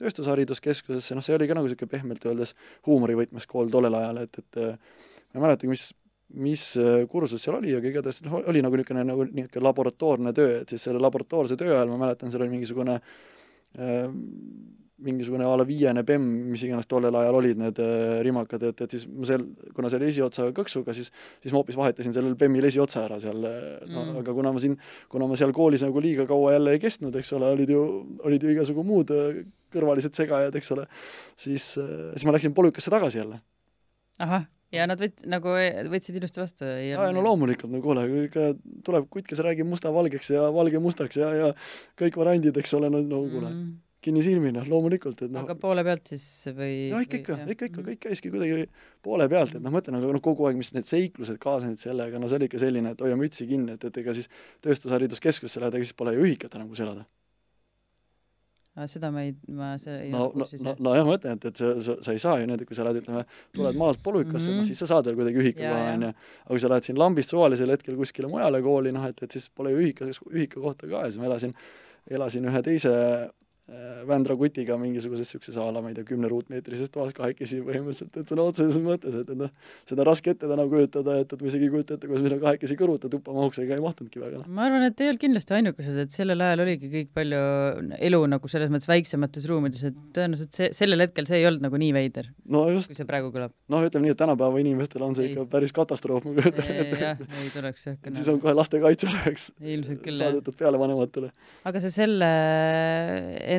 tööstushariduskeskusesse, 0.00 1.15
noh, 1.15 1.25
see 1.25 1.37
oli 1.37 1.47
ka 1.50 1.55
nagu 1.59 1.69
niisugune 1.69 1.91
pehmelt 1.91 2.25
öeldes 2.27 2.57
huumorivõtmes 2.89 3.47
kool 3.50 3.71
tollel 3.71 3.95
ajal, 3.99 4.25
et, 4.25 4.41
et 4.43 4.59
äh, 4.62 4.99
ma 5.31 5.39
ei 5.39 5.45
mäletagi, 5.45 5.71
mis 5.71 5.91
mis 6.35 6.65
äh, 6.79 7.07
kursus 7.11 7.43
seal 7.43 7.59
oli, 7.59 7.73
aga 7.75 7.91
igatahes 7.91 8.23
noh, 8.27 8.41
oli 8.51 8.63
nagu 8.63 8.79
niisugune 8.79 9.07
nagu 9.09 9.27
niisugune 9.27 9.65
laboratoorne 9.67 10.35
töö, 10.37 10.61
et 10.63 10.69
siis 10.71 10.85
selle 10.87 11.03
laboratoorse 11.03 11.59
töö 11.59 11.75
ajal 11.75 11.91
ma 11.91 12.05
mäletan, 12.05 12.31
seal 12.31 12.45
oli 12.45 12.55
mingisugune 12.55 13.01
äh, 13.01 14.05
mingisugune 15.01 15.47
a 15.49 15.55
la 15.57 15.65
viiene 15.65 16.03
bemm, 16.05 16.27
mis 16.53 16.63
iganes 16.67 16.89
tollel 16.89 17.15
ajal 17.17 17.39
olid 17.39 17.61
need 17.63 17.79
äh, 17.81 18.19
rimakad, 18.27 18.67
et, 18.69 18.83
et 18.85 18.95
siis 18.95 19.07
ma 19.09 19.29
seal, 19.29 19.47
kuna 19.77 19.89
see 19.89 20.01
oli 20.01 20.11
esiotsaga 20.13 20.53
kõksuga, 20.59 20.95
siis 20.97 21.09
siis 21.41 21.55
ma 21.55 21.63
hoopis 21.63 21.79
vahetasin 21.81 22.15
sellel 22.15 22.37
bemmil 22.41 22.69
esiotsa 22.69 23.07
ära 23.07 23.21
seal, 23.23 23.41
no 23.41 24.05
Mm. 24.11 24.21
aga 24.21 24.33
kuna 24.37 24.53
ma 24.53 24.61
siin, 24.63 24.77
kuna 25.11 25.27
ma 25.27 25.37
seal 25.41 25.53
koolis 25.57 25.83
nagu 25.83 26.01
liiga 26.05 26.27
kaua 26.29 26.53
jälle 26.55 26.77
ei 26.77 26.83
kestnud, 26.83 27.17
eks 27.17 27.33
ole, 27.37 27.51
olid 27.57 27.73
ju, 27.73 27.81
olid 28.29 28.45
ju 28.45 28.53
igasugu 28.53 28.85
muud 28.87 29.11
äh, 29.17 29.43
kõrvalised 29.73 30.15
segajad, 30.17 30.55
eks 30.61 30.73
ole, 30.77 30.87
siis, 31.39 31.73
siis 31.75 32.25
ma 32.27 32.35
läksin 32.37 32.55
polükasse 32.55 32.93
tagasi 32.93 33.23
jälle. 33.23 33.41
ahah, 34.21 34.45
ja 34.75 34.87
nad 34.91 35.00
võt-, 35.00 35.27
nagu 35.31 35.53
võtsid 35.93 36.19
ilusti 36.21 36.43
vastu? 36.43 36.65
ja 36.67 37.11
no 37.15 37.25
loomulikult, 37.25 37.73
no 37.73 37.83
kuule, 37.85 38.07
ikka 38.27 38.50
tuleb 38.87 39.07
kutt, 39.12 39.29
kes 39.31 39.43
räägib 39.45 39.69
musta 39.69 39.93
valgeks 39.95 40.33
ja 40.35 40.49
valge 40.55 40.83
mustaks 40.83 41.21
ja, 41.21 41.31
ja 41.37 41.53
kõik 42.00 42.19
variandid, 42.21 42.59
eks 42.61 42.75
ole, 42.79 42.91
no, 42.93 43.03
no 43.05 43.23
kuule 43.27 43.50
mm., 43.50 43.71
kinnisilmi, 44.00 44.49
noh, 44.57 44.65
loomulikult, 44.65 45.27
et 45.27 45.33
noh 45.33 45.45
aga 45.45 45.59
poole 45.61 45.85
pealt 45.85 46.15
siis 46.15 46.25
või? 46.57 46.73
jah, 46.89 47.05
ikka, 47.05 47.21
ikka, 47.21 47.39
ikka, 47.55 47.71
ikka, 47.71 47.87
kõik 47.91 48.03
käiski 48.07 48.33
kuidagi 48.33 48.67
poole 49.05 49.27
pealt, 49.33 49.59
et 49.59 49.65
noh, 49.65 49.75
ma 49.75 49.83
ütlen, 49.83 49.99
aga 49.99 50.15
noh, 50.17 50.25
kogu 50.25 50.49
aeg, 50.49 50.57
mis 50.61 50.73
need 50.77 50.89
seiklused 50.89 51.41
kaasnesid 51.43 51.91
sellega, 51.91 52.23
no 52.23 52.31
see 52.31 52.41
oli 52.41 52.49
ikka 52.49 52.62
selline, 52.62 52.95
et 52.95 53.05
hoia 53.05 53.19
mütsi 53.21 53.49
kinni, 53.50 53.77
et, 53.77 53.89
et 53.91 54.03
ega 54.03 54.17
siis 54.17 54.31
tööstushariduskeskusse 54.65 55.61
lähed, 55.61 55.77
ega 55.77 55.91
siis 55.91 55.99
pole 55.99 56.17
ju 56.17 56.25
ühikat 56.25 56.57
enam, 56.57 56.73
kus 56.73 56.81
elada 56.87 57.05
seda 58.91 59.11
ma 59.11 59.25
ei, 59.27 59.33
ma 59.57 59.73
see 59.83 59.97
ei 60.07 60.12
no, 60.12 60.29
no, 60.39 60.47
no, 60.47 60.75
nojah, 60.87 61.07
ma 61.07 61.17
ütlen, 61.19 61.41
et, 61.41 61.49
et 61.50 61.61
sa, 61.61 61.73
sa, 61.85 61.97
sa 62.07 62.15
ei 62.15 62.23
saa 62.23 62.37
ju 62.39 62.47
niimoodi, 62.47 62.69
kui 62.69 62.79
sa 62.79 62.87
lähed, 62.87 63.00
ütleme, 63.03 63.25
tuled 63.57 63.79
maalt 63.81 64.03
polükasse 64.05 64.47
mm, 64.47 64.53
-hmm. 64.53 64.62
noh 64.62 64.69
siis 64.69 64.83
sa 64.85 64.89
saad 64.93 65.11
veel 65.11 65.19
kuidagi 65.19 65.43
ühika 65.43 65.65
koha, 65.65 65.91
on 65.97 66.07
ju, 66.07 66.12
aga 66.45 66.53
kui 66.53 66.62
sa 66.62 66.71
lähed 66.73 66.87
siin 66.87 67.00
lambist 67.03 67.35
suvalisel 67.35 67.75
hetkel 67.75 67.99
kuskile 67.99 68.31
mujale 68.31 68.62
kooli, 68.62 68.95
noh 68.95 69.09
et, 69.11 69.23
et 69.27 69.37
siis 69.37 69.50
pole 69.50 69.75
ju 69.75 69.83
ühika, 69.83 70.09
ühika 70.31 70.62
kohta 70.62 70.87
ka 70.87 71.05
ja 71.05 71.11
siis 71.11 71.21
ma 71.21 71.29
elasin, 71.31 71.55
elasin 72.11 72.49
ühe 72.53 72.62
teise 72.62 72.95
Vändra 74.09 74.35
kutiga 74.35 74.75
mingisuguses 74.81 75.29
niisuguses 75.29 75.59
a 75.61 75.67
la, 75.71 75.83
ma 75.83 75.91
ei 75.93 75.97
tea, 75.99 76.07
kümne 76.09 76.29
ruutmeetrises 76.31 76.91
toas 76.91 77.12
kahekesi 77.15 77.61
põhimõtteliselt, 77.62 78.17
et 78.19 78.33
sõna 78.33 78.47
otseses 78.49 78.79
mõttes, 78.83 79.15
et, 79.21 79.29
et 79.31 79.39
noh, 79.39 79.53
seda 79.87 80.03
on 80.03 80.09
raske 80.09 80.33
ette 80.33 80.49
täna 80.50 80.65
kujutada, 80.71 81.19
et, 81.23 81.35
et 81.35 81.45
ma 81.45 81.50
isegi 81.50 81.69
ei 81.69 81.73
kujuta 81.75 81.95
ette, 81.95 82.09
kuidas 82.11 82.25
me 82.25 82.33
sinna 82.33 82.41
kahekesi 82.43 82.79
kõrvuta 82.81 83.11
tuppa 83.12 83.35
mahuks, 83.37 83.61
ega 83.62 83.77
ei 83.77 83.85
mahtunudki 83.85 84.23
väga. 84.23 84.43
ma 84.49 84.67
arvan, 84.67 84.87
et 84.89 85.03
ei 85.05 85.11
olnud 85.12 85.23
kindlasti 85.23 85.57
ainukesed, 85.59 86.00
et 86.03 86.17
sellel 86.17 86.43
ajal 86.47 86.65
oligi 86.65 86.91
kõik 86.97 87.12
palju 87.21 87.43
elu 88.09 88.21
nagu 88.35 88.50
selles 88.50 88.73
mõttes 88.75 88.91
väiksemates 88.91 89.47
ruumides, 89.50 89.85
et 89.91 90.00
tõenäoliselt 90.17 90.59
see, 90.59 90.71
sellel 90.81 91.05
hetkel 91.07 91.29
see 91.31 91.39
ei 91.39 91.47
olnud 91.50 91.69
nagu 91.69 91.81
nii 91.85 91.93
veider 91.95 92.31
no, 92.50 92.65
kui 92.67 92.99
see 92.99 93.09
praegu 93.09 93.31
kõlab. 93.35 93.55
noh, 93.71 93.87
ütleme 93.87 94.09
nii, 94.09 94.17
et 94.17 94.21
tänapäeva 94.25 94.65
inimestel 94.65 95.07
on 95.07 95.15
see 95.19 95.29
ei. 95.29 95.35
ikka 95.35 95.47
päris 95.53 95.75
katastroof, 95.77 96.27
ma 96.27 96.35
kujutan 96.41 96.73
ette. 96.75 97.00
jah, 97.05 97.23
ei 97.45 97.53
tuleks 97.55 97.87
jah. 97.87 98.00
siis 98.19 98.33
on 98.33 98.43
kohe 98.43 98.57
lastekaitse 98.57 99.11
oleks 99.12 99.51
saadetud 99.61 100.59
peale 100.59 100.81
vanematele. 100.81 101.31
aga 101.71 101.85
sa 101.85 101.92
selle 101.94 102.31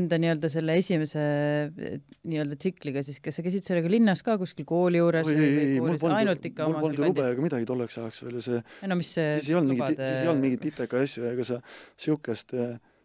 enda 0.01 0.19
nii-öelda 0.21 0.51
selle 0.51 0.77
esimese 0.81 1.23
nii-öelda 1.71 2.59
tsikliga 2.59 3.05
siis, 3.05 3.21
kas 3.23 3.39
sa 3.39 3.45
käisid 3.45 3.65
sellega 3.67 3.91
linnas 3.91 4.23
ka 4.25 4.37
kuskil 4.41 4.67
kooli 4.69 5.01
juures? 5.01 5.29
ei, 5.31 5.41
ei, 5.41 5.65
ei, 5.75 5.81
mul 5.81 5.99
polnud, 6.01 6.19
ainult 6.19 6.47
ikka 6.51 6.69
mul 6.69 6.87
polnud 6.87 7.03
lube 7.07 7.27
ega 7.31 7.47
midagi 7.47 7.69
tolleks 7.69 7.99
ajaks 8.01 8.23
veel 8.27 8.39
ja 8.39 8.45
see 8.47 8.61
no 8.91 8.99
mis 8.99 9.11
see 9.17 9.27
siis 9.39 9.51
ei 9.51 9.59
olnud 9.59 9.77
mingit, 9.77 10.01
siis 10.01 10.23
ei 10.23 10.31
olnud 10.31 10.47
mingit 10.47 10.71
ITK 10.71 10.97
asju 11.03 11.27
ja 11.27 11.35
ega 11.35 11.47
sa 11.53 11.59
niisugust 11.61 12.57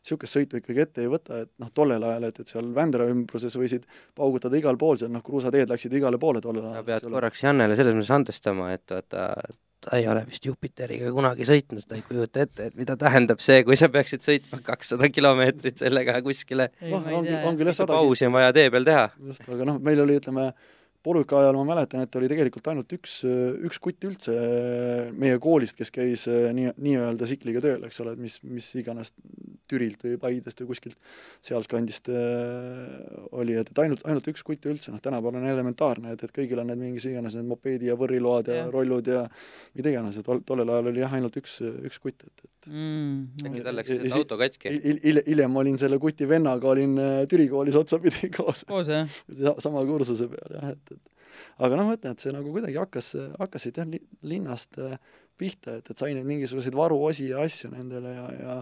niisugust 0.07 0.39
sõitu 0.39 0.61
ikkagi 0.61 0.83
ette 0.85 1.03
ei 1.03 1.11
võta, 1.11 1.43
et 1.43 1.51
noh, 1.63 1.71
tollel 1.75 2.05
ajal, 2.07 2.29
et, 2.29 2.41
et 2.43 2.51
seal 2.51 2.69
Vändra 2.77 3.09
ümbruses 3.11 3.57
võisid 3.59 3.87
paugutada 4.17 4.59
igal 4.59 4.79
pool, 4.79 4.99
seal 5.01 5.11
noh, 5.11 5.25
kruusateed 5.27 5.73
läksid 5.73 5.95
igale 5.99 6.21
poole 6.23 6.43
tollel 6.45 6.69
ajal. 6.69 6.79
sa 6.79 6.87
pead 6.87 7.09
korraks 7.11 7.43
Jannele 7.43 7.79
selles 7.79 7.97
mõttes 7.97 8.13
andestama, 8.15 8.71
et 8.77 8.95
vaata, 8.95 9.27
ta 9.87 9.97
ei 10.01 10.09
ole 10.11 10.25
vist 10.27 10.47
Jupiteriga 10.47 11.11
kunagi 11.15 11.47
sõitnud, 11.49 11.87
ta 11.87 11.99
ei 11.99 12.05
kujuta 12.07 12.43
ette, 12.43 12.71
et 12.71 12.79
mida 12.79 12.97
tähendab 13.01 13.43
see, 13.45 13.63
kui 13.67 13.79
sa 13.79 13.89
peaksid 13.93 14.25
sõitma 14.27 14.61
kakssada 14.67 15.11
kilomeetrit 15.13 15.83
sellega 15.83 16.19
kuskile. 16.27 16.71
noh, 16.91 17.07
on, 17.21 17.29
on 17.51 17.59
küll 17.59 17.71
jah 17.71 17.79
sada 17.83 17.95
pausi 17.95 18.27
on 18.27 18.35
vaja 18.35 18.55
tee 18.57 18.71
peal 18.75 18.89
teha. 18.89 19.09
just, 19.31 19.47
aga 19.47 19.69
noh, 19.69 19.79
meil 19.83 20.03
oli, 20.03 20.19
ütleme, 20.21 20.51
polüka 21.07 21.39
ajal 21.41 21.59
ma 21.61 21.65
mäletan, 21.71 22.03
et 22.03 22.19
oli 22.19 22.31
tegelikult 22.31 22.67
ainult 22.73 22.93
üks, 22.97 23.21
üks 23.69 23.79
kutt 23.83 24.07
üldse 24.09 24.35
meie 25.15 25.39
koolist, 25.43 25.79
kes 25.79 25.93
käis 25.95 26.27
nii, 26.27 26.73
nii-öelda 26.75 27.29
sikliga 27.31 27.63
tööl, 27.65 27.87
eks 27.87 28.03
ole, 28.03 28.17
et 28.17 28.23
mis, 28.27 28.41
mis 28.47 28.73
iganes 28.81 29.15
Türilt 29.71 30.03
või 30.05 30.17
Paidest 30.23 30.61
või 30.63 30.71
kuskilt 30.71 30.99
sealtkandist 31.45 32.11
oli, 32.11 33.57
et, 33.59 33.71
et 33.73 33.81
ainult, 33.83 34.05
ainult 34.07 34.31
üks 34.31 34.45
kutt 34.47 34.67
üldse, 34.71 34.93
noh 34.95 35.03
tänapäeval 35.03 35.41
on 35.41 35.49
elementaarne, 35.51 36.15
et, 36.15 36.27
et 36.27 36.35
kõigil 36.35 36.61
on 36.63 36.71
need 36.71 36.83
mingis 36.83 37.09
iganes 37.11 37.37
need 37.39 37.49
mopeedi 37.51 37.91
ja 37.91 37.97
võrriload 37.99 38.51
ja, 38.51 38.61
ja 38.61 38.69
rollud 38.73 39.11
ja 39.11 39.25
mida 39.77 39.93
iganes, 39.93 40.21
et 40.21 40.27
tol, 40.27 40.43
tollel 40.47 40.71
ajal 40.75 40.93
oli 40.93 41.03
jah, 41.03 41.17
ainult 41.19 41.39
üks, 41.41 41.59
üks 41.89 42.01
kutt, 42.03 42.27
et, 42.29 42.47
et 42.47 42.71
mm, 42.71 43.49
äkki 43.51 43.65
tal 43.67 43.79
läks 43.81 43.95
il, 43.97 44.07
auto 44.21 44.39
katki 44.41 44.71
il,? 44.71 45.01
hiljem 45.03 45.25
il, 45.27 45.35
il, 45.35 45.61
olin 45.63 45.81
selle 45.81 45.99
kuti 46.03 46.29
vennaga, 46.31 46.71
olin 46.71 46.97
Türi 47.31 47.49
koolis 47.51 47.79
otsapidi 47.79 48.31
koos. 48.37 48.65
koos, 48.69 48.91
jah? 48.93 49.19
sama 49.63 49.85
kursuse 49.89 50.31
peal, 50.31 50.57
jah, 50.61 50.73
et, 50.77 50.95
et 50.95 50.96
aga 51.59 51.79
noh, 51.79 51.91
ma 51.91 51.99
ütlen, 51.99 52.17
et 52.17 52.25
see 52.25 52.35
nagu 52.35 52.53
kuidagi 52.55 52.81
hakkas, 52.81 53.13
hakkasid 53.41 53.81
jah, 53.81 53.95
linnast 54.27 54.81
pihta, 55.37 55.79
et, 55.81 55.91
et 55.93 56.01
sai 56.01 56.15
neid 56.17 56.29
mingisuguseid 56.29 56.77
varuosi 56.77 57.31
ja 57.33 57.43
asju 57.45 57.71
nendele 57.75 58.15
ja, 58.15 58.27
ja 58.41 58.55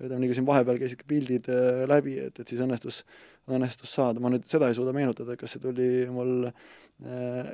ütleme 0.00 0.30
kui 0.30 0.38
siin 0.38 0.48
vahepeal 0.48 0.80
käisid 0.80 1.02
ka 1.02 1.08
pildid 1.08 1.50
läbi, 1.90 2.16
et, 2.26 2.40
et 2.40 2.48
siis 2.48 2.62
õnnestus, 2.64 3.02
õnnestus 3.50 3.90
saada, 3.90 4.22
ma 4.22 4.30
nüüd 4.30 4.46
seda 4.46 4.68
ei 4.70 4.76
suuda 4.78 4.94
meenutada, 4.94 5.34
kas 5.38 5.56
see 5.56 5.62
tuli 5.62 5.90
mul 6.12 6.46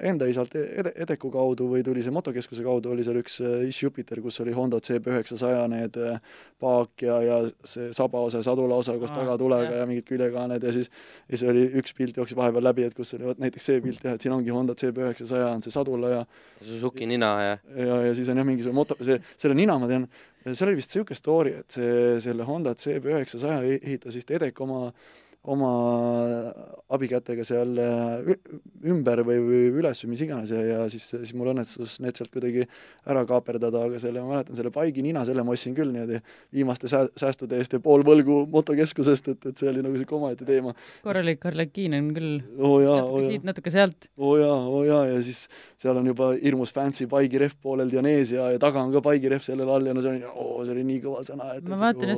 enda 0.04 0.26
isalt 0.28 0.52
ede, 0.58 0.90
Edeku 1.04 1.30
kaudu 1.32 1.68
või 1.70 1.80
tuli 1.86 2.02
see 2.04 2.12
motokeskuse 2.12 2.64
kaudu, 2.66 2.90
oli 2.92 3.04
seal 3.06 3.16
üks 3.20 3.38
Ish 3.40 3.84
Jupiter, 3.86 4.20
kus 4.20 4.40
oli 4.42 4.52
Honda 4.52 4.80
CB900 4.84 5.68
need 5.72 5.96
paak 6.60 7.04
ja, 7.06 7.16
ja 7.24 7.38
see 7.64 7.88
sabaosa 7.96 8.42
ja 8.42 8.44
sadulaosa 8.44 8.98
koos 9.00 9.14
tagatulega 9.14 9.80
ja 9.80 9.86
mingid 9.88 10.04
küljekaaned 10.10 10.66
ja 10.68 10.72
siis 10.76 10.90
ja 10.90 11.38
siis 11.38 11.48
oli 11.48 11.62
üks 11.80 11.96
pilt 11.96 12.20
jooksis 12.20 12.36
vahepeal 12.36 12.66
läbi, 12.68 12.84
et 12.88 12.96
kus 12.96 13.14
oli 13.16 13.30
vot 13.30 13.40
näiteks 13.40 13.70
see 13.70 13.80
pilt 13.84 14.04
jah, 14.04 14.18
et 14.18 14.26
siin 14.26 14.34
ongi 14.36 14.52
Honda 14.52 14.76
CB900 14.76 15.46
on 15.54 15.64
see 15.64 15.72
sadula 15.72 16.10
ja 16.12 16.24
Suzuki 16.60 17.08
nina 17.08 17.30
ja 17.40 17.54
ja, 17.78 18.02
ja 18.10 18.18
siis 18.18 18.28
on 18.28 18.42
jah, 18.42 18.48
mingisugune 18.48 18.76
moto, 18.76 18.98
see, 19.00 19.16
selle 19.40 19.56
nina 19.56 19.78
ma 19.80 19.88
tean, 19.88 20.04
seal 20.50 20.68
oli 20.68 20.82
vist 20.82 20.92
niisugune 20.92 21.16
story, 21.22 21.54
et 21.62 21.78
see, 21.78 22.18
selle 22.26 22.44
Honda 22.44 22.76
CB900 22.76 23.78
ehitas 23.78 24.20
vist 24.20 24.36
Edek 24.36 24.60
oma 24.60 24.90
oma 25.48 25.68
abikätega 26.92 27.44
seal 27.46 27.76
ümber 28.88 29.22
või, 29.26 29.38
või 29.44 29.60
üles 29.80 30.00
või 30.02 30.12
mis 30.12 30.22
iganes 30.24 30.52
ja, 30.52 30.60
ja 30.64 30.78
siis, 30.90 31.06
siis 31.12 31.32
mul 31.36 31.52
õnnestus 31.52 31.98
need 32.02 32.18
sealt 32.18 32.32
kuidagi 32.32 32.64
ära 33.08 33.22
kaaperdada, 33.28 33.84
aga 33.88 34.00
selle, 34.02 34.22
ma 34.24 34.34
mäletan, 34.36 34.56
selle 34.58 34.72
paigi 34.74 35.04
nina, 35.04 35.22
selle 35.28 35.44
ma 35.46 35.54
ostsin 35.54 35.76
küll 35.76 35.92
niimoodi 35.94 36.20
viimaste 36.54 36.90
sää-, 36.90 37.08
säästude 37.18 37.60
eest 37.60 37.76
ja 37.76 37.80
pool 37.84 38.04
võlgu 38.06 38.40
motokeskusest, 38.52 39.30
et, 39.34 39.48
et 39.50 39.60
see 39.60 39.70
oli 39.70 39.84
nagu 39.84 39.94
niisugune 39.94 40.18
omaette 40.22 40.48
teema. 40.48 40.74
korralik 41.04 41.46
Arlekiin 41.48 41.96
on 41.98 42.10
küll 42.16 42.34
oh, 42.58 42.78
natuke 42.82 43.20
oh, 43.20 43.28
siit, 43.28 43.46
natuke 43.48 43.74
sealt. 43.74 44.10
oo 44.18 44.32
oh, 44.32 44.36
jaa, 44.40 44.58
oo 44.58 44.80
oh, 44.80 44.86
jaa, 44.88 45.04
ja 45.12 45.22
siis 45.24 45.44
seal 45.80 46.00
on 46.00 46.08
juba 46.08 46.32
hirmus 46.40 46.74
fancy 46.74 47.08
paigirehv 47.10 47.56
poolel 47.62 47.92
Dionys 47.92 48.34
ja, 48.34 48.50
ja 48.54 48.62
taga 48.62 48.82
on 48.82 48.94
ka 48.96 49.04
paigirehv 49.04 49.44
sellel 49.44 49.70
all 49.72 49.88
ja 49.88 49.96
no 49.96 50.04
see 50.04 50.16
oli, 50.16 50.24
oo, 50.28 50.64
see 50.64 50.76
oli 50.76 50.86
nii 50.88 51.02
kõva 51.04 51.24
sõna, 51.26 51.52
et, 51.58 51.68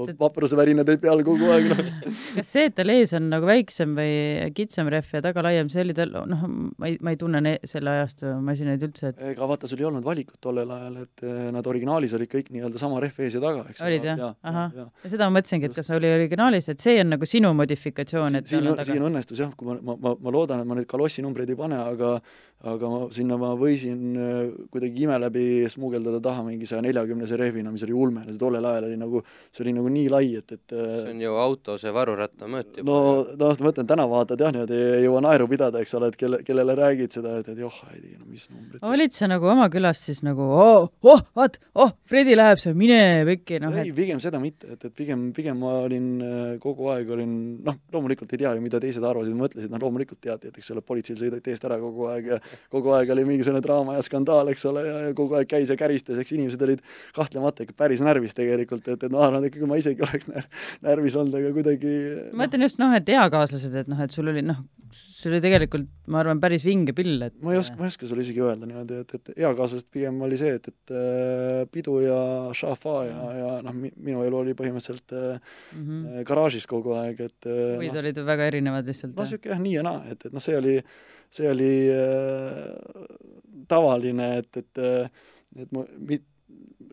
et 0.01 0.19
vapruse 0.21 0.59
värinad 0.59 0.89
olid 0.89 1.05
peal 1.05 1.27
kogu 1.27 1.51
aeg, 1.55 1.71
noh 1.75 1.85
kas 2.39 2.55
see, 2.57 2.69
et 2.71 2.79
tal 2.79 2.95
ees 2.95 3.10
ees 3.11 3.19
on 3.19 3.29
nagu 3.33 3.49
väiksem 3.49 3.95
või 3.99 4.53
kitsam 4.55 4.89
rehv 4.93 5.11
ja 5.17 5.23
taga 5.25 5.43
laiem, 5.45 5.71
see 5.73 5.83
oli 5.85 5.95
tal, 5.97 6.13
noh, 6.31 6.45
ma 6.79 6.91
ei, 6.91 6.97
ma 7.03 7.15
ei 7.15 7.19
tunne 7.21 7.43
ne- 7.43 7.57
selle 7.69 7.95
ajastu 7.99 8.33
masinaid 8.45 8.83
üldse, 8.87 9.13
et 9.13 9.23
ega 9.33 9.49
vaata, 9.51 9.69
sul 9.71 9.83
ei 9.83 9.89
olnud 9.89 10.07
valikut 10.07 10.39
tollel 10.43 10.71
ajal, 10.77 11.01
et 11.05 11.25
eh, 11.27 11.41
nad 11.55 11.67
originaalis 11.67 12.15
olid 12.19 12.31
kõik 12.33 12.51
nii-öelda 12.55 12.83
sama 12.83 13.01
rehv 13.03 13.21
ees 13.27 13.39
ja 13.39 13.43
taga, 13.43 13.65
eks 13.71 13.83
Olid, 13.87 14.07
jah? 14.07 14.21
ja, 14.21 14.31
Ahah. 14.47 14.77
ja, 14.77 14.87
ja 15.05 15.13
seda 15.15 15.29
ma 15.29 15.39
mõtlesingi, 15.39 15.71
et 15.71 15.81
kas 15.81 15.91
oli 15.97 16.13
originaalis, 16.13 16.71
et 16.73 16.85
see 16.85 16.99
on 17.03 17.13
nagu 17.17 17.29
sinu 17.29 17.53
modifikatsioon, 17.59 18.41
et 18.41 18.51
siin 18.51 18.67
siin 18.67 18.77
taga. 18.77 19.01
õnnestus 19.11 19.43
jah, 19.43 19.51
kui 19.57 19.71
ma, 19.71 19.79
ma, 19.83 19.99
ma, 20.01 20.15
ma 20.21 20.35
loodan, 20.35 20.63
et 20.63 20.71
ma 20.71 20.79
nüüd 20.79 20.89
kalossi 20.91 21.25
numbreid 21.25 21.51
ei 21.51 21.59
pane, 21.59 21.81
aga 21.81 22.19
aga 22.61 22.89
ma 22.93 22.99
sinna 23.15 23.39
ma 23.41 23.55
võisin 23.57 24.01
äh, 24.21 24.51
kuidagi 24.73 25.07
ime 25.07 25.17
läbi 25.23 25.45
smuugeldada 25.73 26.21
taha 26.21 26.43
mingi 26.45 26.69
saja 26.69 26.83
neljakümnese 26.85 27.39
rehvina, 27.41 27.73
mis 27.73 27.87
oli 27.87 27.95
ulme, 27.97 28.27
see 28.27 28.41
tollel 28.41 28.67
ajal 28.69 28.89
oli 28.91 28.99
nagu, 29.01 29.23
see 29.49 29.65
oli 29.65 29.73
nagu 29.79 29.93
nii 29.95 30.11
lai, 30.13 30.27
et, 30.43 30.53
et 30.59 30.75
see 30.75 30.99
äh, 30.99 31.09
on 31.15 31.23
ju 31.25 31.39
auto 31.41 31.79
see 31.81 31.93
varuratta 31.97 32.51
mõõt 32.53 32.83
juba 32.83 32.91
no, 32.91 32.99
noh, 33.41 33.53
ma 33.61 33.69
mõtlen, 33.69 33.89
täna 33.89 34.07
vaatad 34.11 34.41
jah, 34.43 34.53
niimoodi 34.55 34.79
ei 34.99 35.05
jõua 35.05 35.23
naeru 35.25 35.47
pidada, 35.51 35.83
eks 35.83 35.95
ole, 35.99 36.11
et 36.13 36.19
kelle, 36.21 36.41
kellele 36.47 36.77
räägid 36.79 37.17
seda, 37.17 37.37
et, 37.41 37.49
et 37.53 37.61
joh, 37.61 37.77
ei 37.95 38.01
tea, 38.03 38.19
no 38.19 38.29
mis 38.29 38.47
numbrid. 38.51 38.85
olid 38.87 39.17
sa 39.17 39.29
nagu 39.31 39.49
oma 39.51 39.69
külas 39.73 40.03
siis 40.05 40.23
nagu 40.27 40.45
oh, 40.45 40.89
oh, 41.07 41.25
vaat, 41.37 41.59
oh, 41.75 41.93
Fredi 42.11 42.37
läheb 42.39 42.61
seal, 42.63 42.77
mine 42.79 43.01
pekki, 43.29 43.61
noh 43.63 43.77
ei, 43.77 43.91
et 43.91 43.97
pigem 43.97 44.23
seda 44.23 44.41
mitte, 44.43 44.73
et, 44.75 44.87
et 44.89 44.95
pigem, 44.97 45.29
pigem 45.37 45.61
ma 45.61 45.77
olin 45.85 46.09
äh, 46.25 46.41
kogu 46.63 46.91
aeg 46.95 47.11
olin 47.17 47.35
noh, 47.67 47.79
loomulikult 47.95 48.35
ei 48.35 48.43
tea 48.45 48.55
ju, 48.57 48.65
mida 48.65 48.81
teised 48.83 49.05
arvasid, 49.07 49.37
mõtlesid, 49.39 49.73
noh 49.73 49.83
loomulikult 49.83 50.21
teati, 50.23 50.51
et 50.51 50.61
eks 50.61 50.73
ole, 50.75 50.85
politseil 50.87 51.19
sõideti 51.21 51.55
eest 51.55 51.67
ära 51.69 51.79
kogu 51.83 52.09
aeg 52.13 52.31
ja 52.35 52.41
kogu 52.73 52.95
aeg 52.97 53.13
oli 53.15 53.27
mingisugune 53.29 53.63
draama 53.65 53.97
ja 53.99 54.05
skandaal, 54.07 54.51
eks 54.53 54.67
ole, 54.71 54.85
ja, 54.87 54.99
kogu 55.17 55.39
aeg 55.39 55.51
käis 55.51 55.73
ja 55.73 55.79
käristas, 55.81 56.21
eks 56.21 56.35
inimesed 56.37 56.67
olid 56.67 56.85
kahtlemata 57.17 57.67
ikka 57.67 57.77
päris 57.79 58.03
närvis 58.05 58.37
tegelikult, 58.37 58.89
et, 58.89 59.03
et 59.03 59.13
ma 59.13 59.27
arvan, 59.29 59.47
et 59.47 59.55
kui 59.55 59.69
ma 59.69 59.79
isegi 59.81 60.05
oleks 60.07 60.31
när, 60.31 60.47
närvis 60.87 61.19
olnud, 61.21 61.39
aga 61.41 61.53
kuidagi 61.57 61.95
ma 62.33 62.45
mõtlen 62.45 62.67
just 62.67 62.81
noh, 62.81 62.90
et 62.97 63.09
eakaaslased, 63.15 63.75
et 63.83 63.91
noh, 63.91 64.01
et 64.05 64.15
sul 64.15 64.31
oli 64.31 64.43
noh, 64.45 64.61
sul 64.91 65.35
oli 65.35 65.43
tegelikult, 65.45 65.87
ma 66.11 66.21
arvan, 66.23 66.41
päris 66.43 66.65
vinge 66.67 66.95
pill, 66.97 67.21
et 67.27 67.37
ma 67.45 67.55
ei 67.55 67.61
oska, 67.61 67.77
ma 67.79 67.87
ei 67.87 67.93
oska 67.93 68.09
sulle 68.11 68.25
isegi 68.25 68.43
öelda 68.45 68.69
niimoodi, 68.69 69.01
et, 69.05 69.15
et 69.19 69.43
eakaaslased 69.47 69.91
pigem 69.93 70.19
oli 70.27 70.39
see, 70.41 70.57
et, 70.59 70.71
et 70.73 70.95
äh, 70.97 71.61
pidu 71.73 71.99
ja 72.05 72.21
šafa 72.57 72.97
ja, 73.09 73.29
ja 73.39 73.53
noh, 73.67 73.77
minu 73.77 74.25
elu 74.27 74.41
oli 74.41 74.57
põhimõtteliselt 74.59 75.15
äh, 75.17 75.55
mm 75.77 75.85
-hmm. 75.85 76.25
garaažis 76.29 76.67
kogu 76.71 76.97
aeg, 76.99 77.23
et 77.31 77.51
äh, 77.51 77.77
võid 77.83 77.95
noh, 77.95 78.03
olid 78.05 78.23
väga 78.33 78.51
erinevad 78.53 78.91
lihtsalt 78.91 79.15
no 79.15 79.23
jah? 79.23 79.33
sihuke 79.35 79.55
jah, 79.55 79.63
nii 79.63 79.77
ja 79.79 79.87
naa, 79.87 80.03
et, 80.11 80.27
et 80.27 80.33
noh, 80.35 80.43
see 80.43 80.59
oli, 80.59 80.77
see 81.31 81.51
oli 81.51 81.73
äh, 81.95 83.65
tavaline, 83.69 84.33
et, 84.43 84.65
et 84.65 84.85
et 85.59 85.73
ma 85.75 85.83
mit-, 85.99 86.27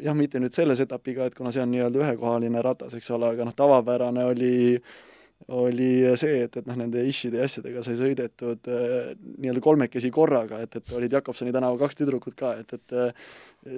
jah, 0.02 0.16
mitte 0.18 0.42
nüüd 0.42 0.56
selles 0.56 0.82
etapiga, 0.84 1.28
et 1.28 1.36
kuna 1.38 1.52
see 1.54 1.64
on 1.64 1.72
nii-öelda 1.74 2.02
ühekohaline 2.04 2.62
ratas, 2.66 2.96
eks 2.98 3.10
ole, 3.16 3.32
aga 3.34 3.48
noh, 3.48 3.56
tavapärane 3.58 4.26
oli 4.32 4.54
oli 5.47 5.89
see, 6.19 6.41
et, 6.43 6.58
et 6.60 6.65
noh, 6.67 6.76
nende 6.76 7.04
ishide 7.08 7.39
ja 7.39 7.45
asjadega 7.47 7.84
sai 7.86 7.95
sõidetud 8.00 8.67
äh, 8.73 9.12
nii-öelda 9.38 9.62
kolmekesi 9.63 10.10
korraga, 10.12 10.60
et, 10.65 10.76
et 10.80 10.93
olid 10.97 11.13
Jakobsoni 11.13 11.54
tänava 11.56 11.78
kaks 11.80 12.00
tüdrukut 12.02 12.36
ka, 12.39 12.56
et, 12.60 12.73
et 12.73 12.95
äh, 12.97 13.30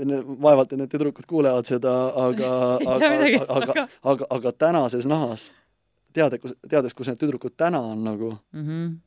ne- 0.07 0.21
vaevalt, 0.25 0.73
et 0.73 0.81
need 0.81 0.93
tüdrukud 0.93 1.27
kuulevad 1.29 1.69
seda, 1.69 1.93
aga 2.27 2.53
aga 2.79 3.11
aga, 3.11 3.43
aga, 3.59 3.87
aga, 4.13 4.29
aga 4.39 4.55
tänases 4.65 5.05
nahas, 5.09 5.49
teada, 6.15 6.39
kus, 6.41 6.55
teades, 6.69 6.97
kus 6.97 7.11
need 7.11 7.21
tüdrukud 7.21 7.53
täna 7.59 7.83
on 7.91 8.03
nagu, 8.07 8.33
mm. 8.55 8.65
-hmm. 8.65 8.97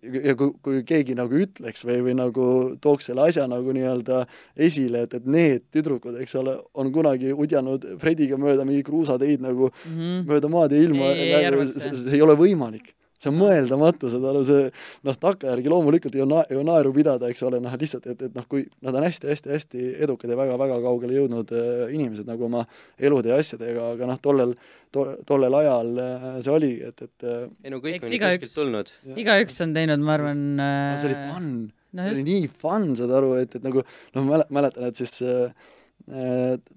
Ja 0.00 0.34
kui, 0.38 0.52
kui 0.62 0.82
keegi 0.88 1.16
nagu 1.18 1.36
ütleks 1.44 1.84
või, 1.86 1.98
või 2.06 2.16
nagu 2.18 2.46
tooks 2.82 3.10
selle 3.10 3.26
asja 3.28 3.46
nagu 3.50 3.74
nii-öelda 3.76 4.22
esile, 4.56 5.04
et, 5.06 5.14
et 5.18 5.26
need 5.26 5.66
tüdrukud, 5.74 6.18
eks 6.22 6.34
ole, 6.40 6.56
on 6.74 6.92
kunagi 6.94 7.32
udjanud 7.32 7.86
Frediga 8.02 8.38
mööda 8.40 8.66
mingi 8.68 8.82
kruusateid 8.86 9.42
nagu 9.42 9.70
Mm 9.72 9.98
-hmm. 9.98 10.24
mööda 10.26 10.48
maad 10.48 10.72
ja 10.72 10.78
ilma 10.82 11.14
see, 11.14 11.80
see. 11.80 11.96
see 11.96 12.16
ei 12.16 12.22
ole 12.22 12.34
võimalik. 12.36 12.94
See 13.22 13.30
on 13.30 13.38
mõeldamatu, 13.38 14.10
saad 14.12 14.26
aru, 14.32 14.42
see 14.46 14.68
noh, 15.06 15.16
takkajärgi 15.22 15.70
loomulikult 15.70 16.16
ei 16.18 16.26
na-, 16.28 16.44
ju 16.50 16.62
naeru 16.66 16.92
pidada, 16.96 17.30
eks 17.30 17.44
ole, 17.46 17.60
noh 17.62 17.74
lihtsalt, 17.78 18.08
et, 18.10 18.24
et 18.28 18.36
noh, 18.36 18.46
kui 18.50 18.64
nad 18.84 18.96
on 18.98 19.06
hästi-hästi-hästi 19.06 19.92
edukad 20.06 20.32
ja 20.32 20.38
väga-väga 20.38 20.78
kaugele 20.84 21.18
jõudnud 21.20 21.52
äh, 21.56 21.84
inimesed 21.94 22.28
nagu 22.28 22.48
oma 22.48 22.64
elude 22.98 23.32
ja 23.32 23.38
asjadega, 23.42 23.92
aga 23.96 24.08
noh, 24.10 24.22
tollel 24.22 24.56
to,, 24.94 25.06
tollel 25.28 25.58
ajal 25.60 25.92
äh, 26.02 26.26
see 26.44 26.56
oli, 26.56 26.72
et, 26.88 27.04
et 27.06 27.28
äh, 27.28 27.44
ei 27.62 27.74
no 27.74 27.82
kõik 27.84 28.00
Eks 28.00 28.08
on 28.08 28.16
ju 28.16 28.24
kuskilt 28.24 28.56
tulnud. 28.58 28.96
igaüks 29.24 29.62
on 29.64 29.76
teinud, 29.76 30.02
ma 30.02 30.18
arvan 30.18 30.42
no, 30.58 30.72
see 30.98 31.12
oli 31.12 31.18
äh, 31.18 31.28
fun. 31.30 31.52
no 31.92 32.02
see 32.02 32.10
just. 32.10 32.18
oli, 32.18 32.26
nii 32.30 32.50
fun, 32.64 32.90
saad 32.98 33.14
aru, 33.20 33.36
et, 33.42 33.54
et 33.58 33.68
nagu 33.68 33.86
noh, 34.16 34.34
mäletan, 34.50 34.88
et 34.90 34.98
siis 34.98 35.20
äh, 35.26 35.46
äh, 35.46 35.78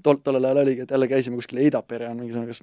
tol, 0.04 0.19
tollel 0.24 0.45
ajal 0.48 0.62
oligi, 0.62 0.86
et 0.86 0.91
jälle 0.91 1.08
käisime 1.12 1.39
kuskil 1.39 1.60
Eidapere 1.63 2.08
on 2.10 2.19
mingisugune, 2.21 2.48
kas 2.52 2.62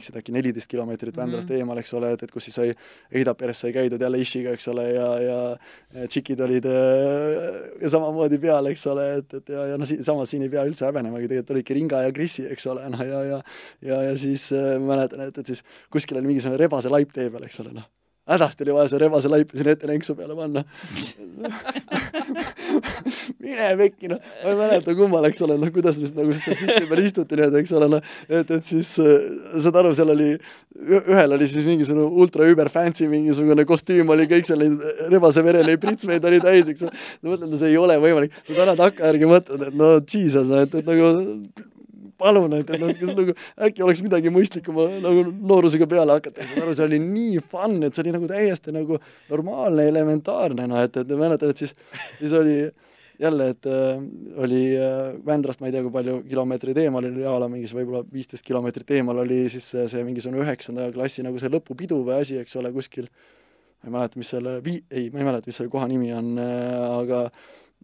eksi, 0.00 0.14
äkki 0.20 0.34
neliteist 0.34 0.70
kilomeetrit 0.70 1.16
Vändrast 1.16 1.48
mm 1.48 1.54
-hmm. 1.54 1.64
eemal, 1.64 1.80
eks 1.82 1.94
ole, 1.94 2.12
et, 2.16 2.22
et 2.22 2.32
kus 2.32 2.44
siis 2.48 2.56
sai 2.56 2.74
Eidaperes 3.12 3.60
sai 3.60 3.72
käidud 3.72 4.00
jälle 4.00 4.18
Ishiga, 4.18 4.52
eks 4.52 4.68
ole, 4.68 4.86
ja, 4.92 5.08
ja 5.20 6.06
tšikid 6.06 6.40
olid 6.40 6.64
äh, 6.64 7.80
ja 7.82 7.88
samamoodi 7.88 8.38
peal, 8.38 8.66
eks 8.66 8.86
ole, 8.86 9.08
et, 9.18 9.34
et 9.34 9.48
ja, 9.48 9.66
ja 9.66 9.78
noh, 9.78 9.88
samas 10.00 10.30
siin 10.30 10.42
ei 10.42 10.52
pea 10.52 10.64
üldse 10.64 10.86
häbenemagi, 10.86 11.28
tegelikult 11.28 11.50
olidki 11.50 11.74
Ringa 11.74 12.02
ja 12.02 12.12
Krissi, 12.12 12.46
eks 12.50 12.66
ole, 12.66 12.88
noh 12.88 13.04
ja, 13.04 13.24
ja 13.24 13.42
ja, 13.82 14.02
ja 14.02 14.16
siis 14.16 14.52
äh, 14.52 14.78
mäletan, 14.80 15.28
et, 15.28 15.38
et 15.38 15.46
siis 15.46 15.64
kuskil 15.90 16.18
oli 16.18 16.32
mingisugune 16.32 16.60
rebase 16.60 16.88
laip 16.88 17.12
tee 17.12 17.30
peal, 17.30 17.44
eks 17.44 17.60
ole, 17.60 17.74
noh 17.74 17.90
hädasti 18.28 18.64
oli 18.64 18.72
vaja 18.72 18.88
see 18.88 19.00
rebase 19.02 19.28
laip 19.28 19.50
sinna 19.52 19.72
ette 19.74 19.88
lenksu 19.88 20.14
peale 20.16 20.36
panna. 20.38 20.62
Mine 23.44 23.66
pekki, 23.80 24.08
noh, 24.08 24.20
ma 24.42 24.52
ei 24.52 24.56
mäleta, 24.58 24.94
kummal, 24.96 25.28
eks 25.28 25.42
ole, 25.44 25.58
noh, 25.60 25.72
kuidas 25.74 25.98
siis 25.98 26.14
nagu 26.16 26.32
seal 26.38 26.56
siti 26.60 26.86
peal 26.88 27.02
istuti 27.04 27.36
nii-öelda, 27.36 27.60
eks 27.60 27.74
ole, 27.76 27.90
noh, 27.96 28.14
et, 28.30 28.54
et 28.56 28.70
siis 28.70 28.94
äh, 29.04 29.28
saad 29.60 29.76
aru, 29.82 29.92
seal 29.98 30.14
oli, 30.14 30.30
ühel 31.02 31.36
oli 31.36 31.50
siis 31.50 31.68
mingisugune 31.68 32.08
ultra 32.24 32.48
über 32.48 32.72
fancy 32.72 33.10
mingisugune 33.12 33.66
kostüüm 33.68 34.08
oli 34.14 34.26
kõik 34.30 34.48
seal 34.48 34.64
neid 34.64 35.10
rebase 35.12 35.44
vereleib 35.44 35.84
pritsmeid 35.84 36.24
oli 36.30 36.40
täis, 36.44 36.72
eks 36.72 36.88
ole, 36.88 36.96
ma 37.20 37.34
mõtlen, 37.34 37.52
no 37.52 37.60
see 37.60 37.74
ei 37.74 37.78
ole 37.80 38.00
võimalik, 38.00 38.40
sa 38.40 38.56
täna 38.56 38.78
takkajärgi 38.80 39.30
mõtled, 39.30 39.68
et 39.68 39.78
no 39.84 39.94
jesus, 40.00 40.48
no 40.48 40.64
et, 40.64 40.80
et 40.80 40.88
nagu 40.88 41.12
palun, 42.20 42.54
et, 42.60 42.70
noh, 42.80 42.92
kas 43.00 43.12
nagu 43.16 43.34
äkki 43.68 43.84
oleks 43.86 44.02
midagi 44.04 44.32
mõistlikuma 44.34 44.86
nagu 45.02 45.26
noorusega 45.32 45.88
peale 45.90 46.18
hakata, 46.18 46.46
saad 46.48 46.64
aru, 46.64 46.76
see 46.78 46.88
oli 46.88 47.02
nii 47.02 47.42
fun, 47.50 47.80
et 47.86 47.94
see 47.94 48.04
oli 48.04 48.14
nagu 48.16 48.30
täiesti 48.30 48.74
nagu 48.74 48.98
normaalne, 49.30 49.88
elementaarne, 49.92 50.68
noh 50.70 50.82
et, 50.84 50.96
et 51.02 51.14
mäletan, 51.18 51.52
et 51.54 51.64
siis, 51.64 51.76
siis 52.20 52.34
oli 52.36 52.58
jälle, 53.18 53.48
et 53.54 53.66
äh, 53.66 54.02
oli 54.42 54.62
äh, 54.76 55.14
Vändrast 55.26 55.62
ma 55.62 55.68
ei 55.68 55.74
tea, 55.74 55.82
kui 55.84 55.92
palju 55.94 56.20
kilomeetreid 56.28 56.78
eemal 56.82 57.06
oli 57.10 57.26
a 57.26 57.36
la 57.38 57.48
mingis 57.50 57.74
võib-olla 57.76 58.02
viisteist 58.12 58.46
kilomeetrit 58.46 58.90
eemal 58.98 59.22
oli 59.22 59.44
siis 59.52 59.68
see, 59.70 59.86
see 59.90 60.02
mingisugune 60.06 60.42
üheksanda 60.42 60.88
klassi 60.94 61.22
nagu 61.26 61.38
see 61.38 61.52
lõpupidu 61.52 62.00
või 62.06 62.18
asi, 62.20 62.40
eks 62.42 62.58
ole, 62.60 62.72
kuskil. 62.74 63.08
Ma 63.84 63.90
ei 63.90 63.94
mäleta, 63.98 64.18
mis 64.18 64.30
selle 64.32 64.56
vii-, 64.64 64.82
ei, 64.90 65.10
ma 65.12 65.20
ei 65.20 65.28
mäleta, 65.28 65.50
mis 65.50 65.60
selle 65.60 65.70
koha 65.72 65.86
nimi 65.90 66.10
on 66.16 66.34
äh,, 66.40 66.86
aga 67.02 67.26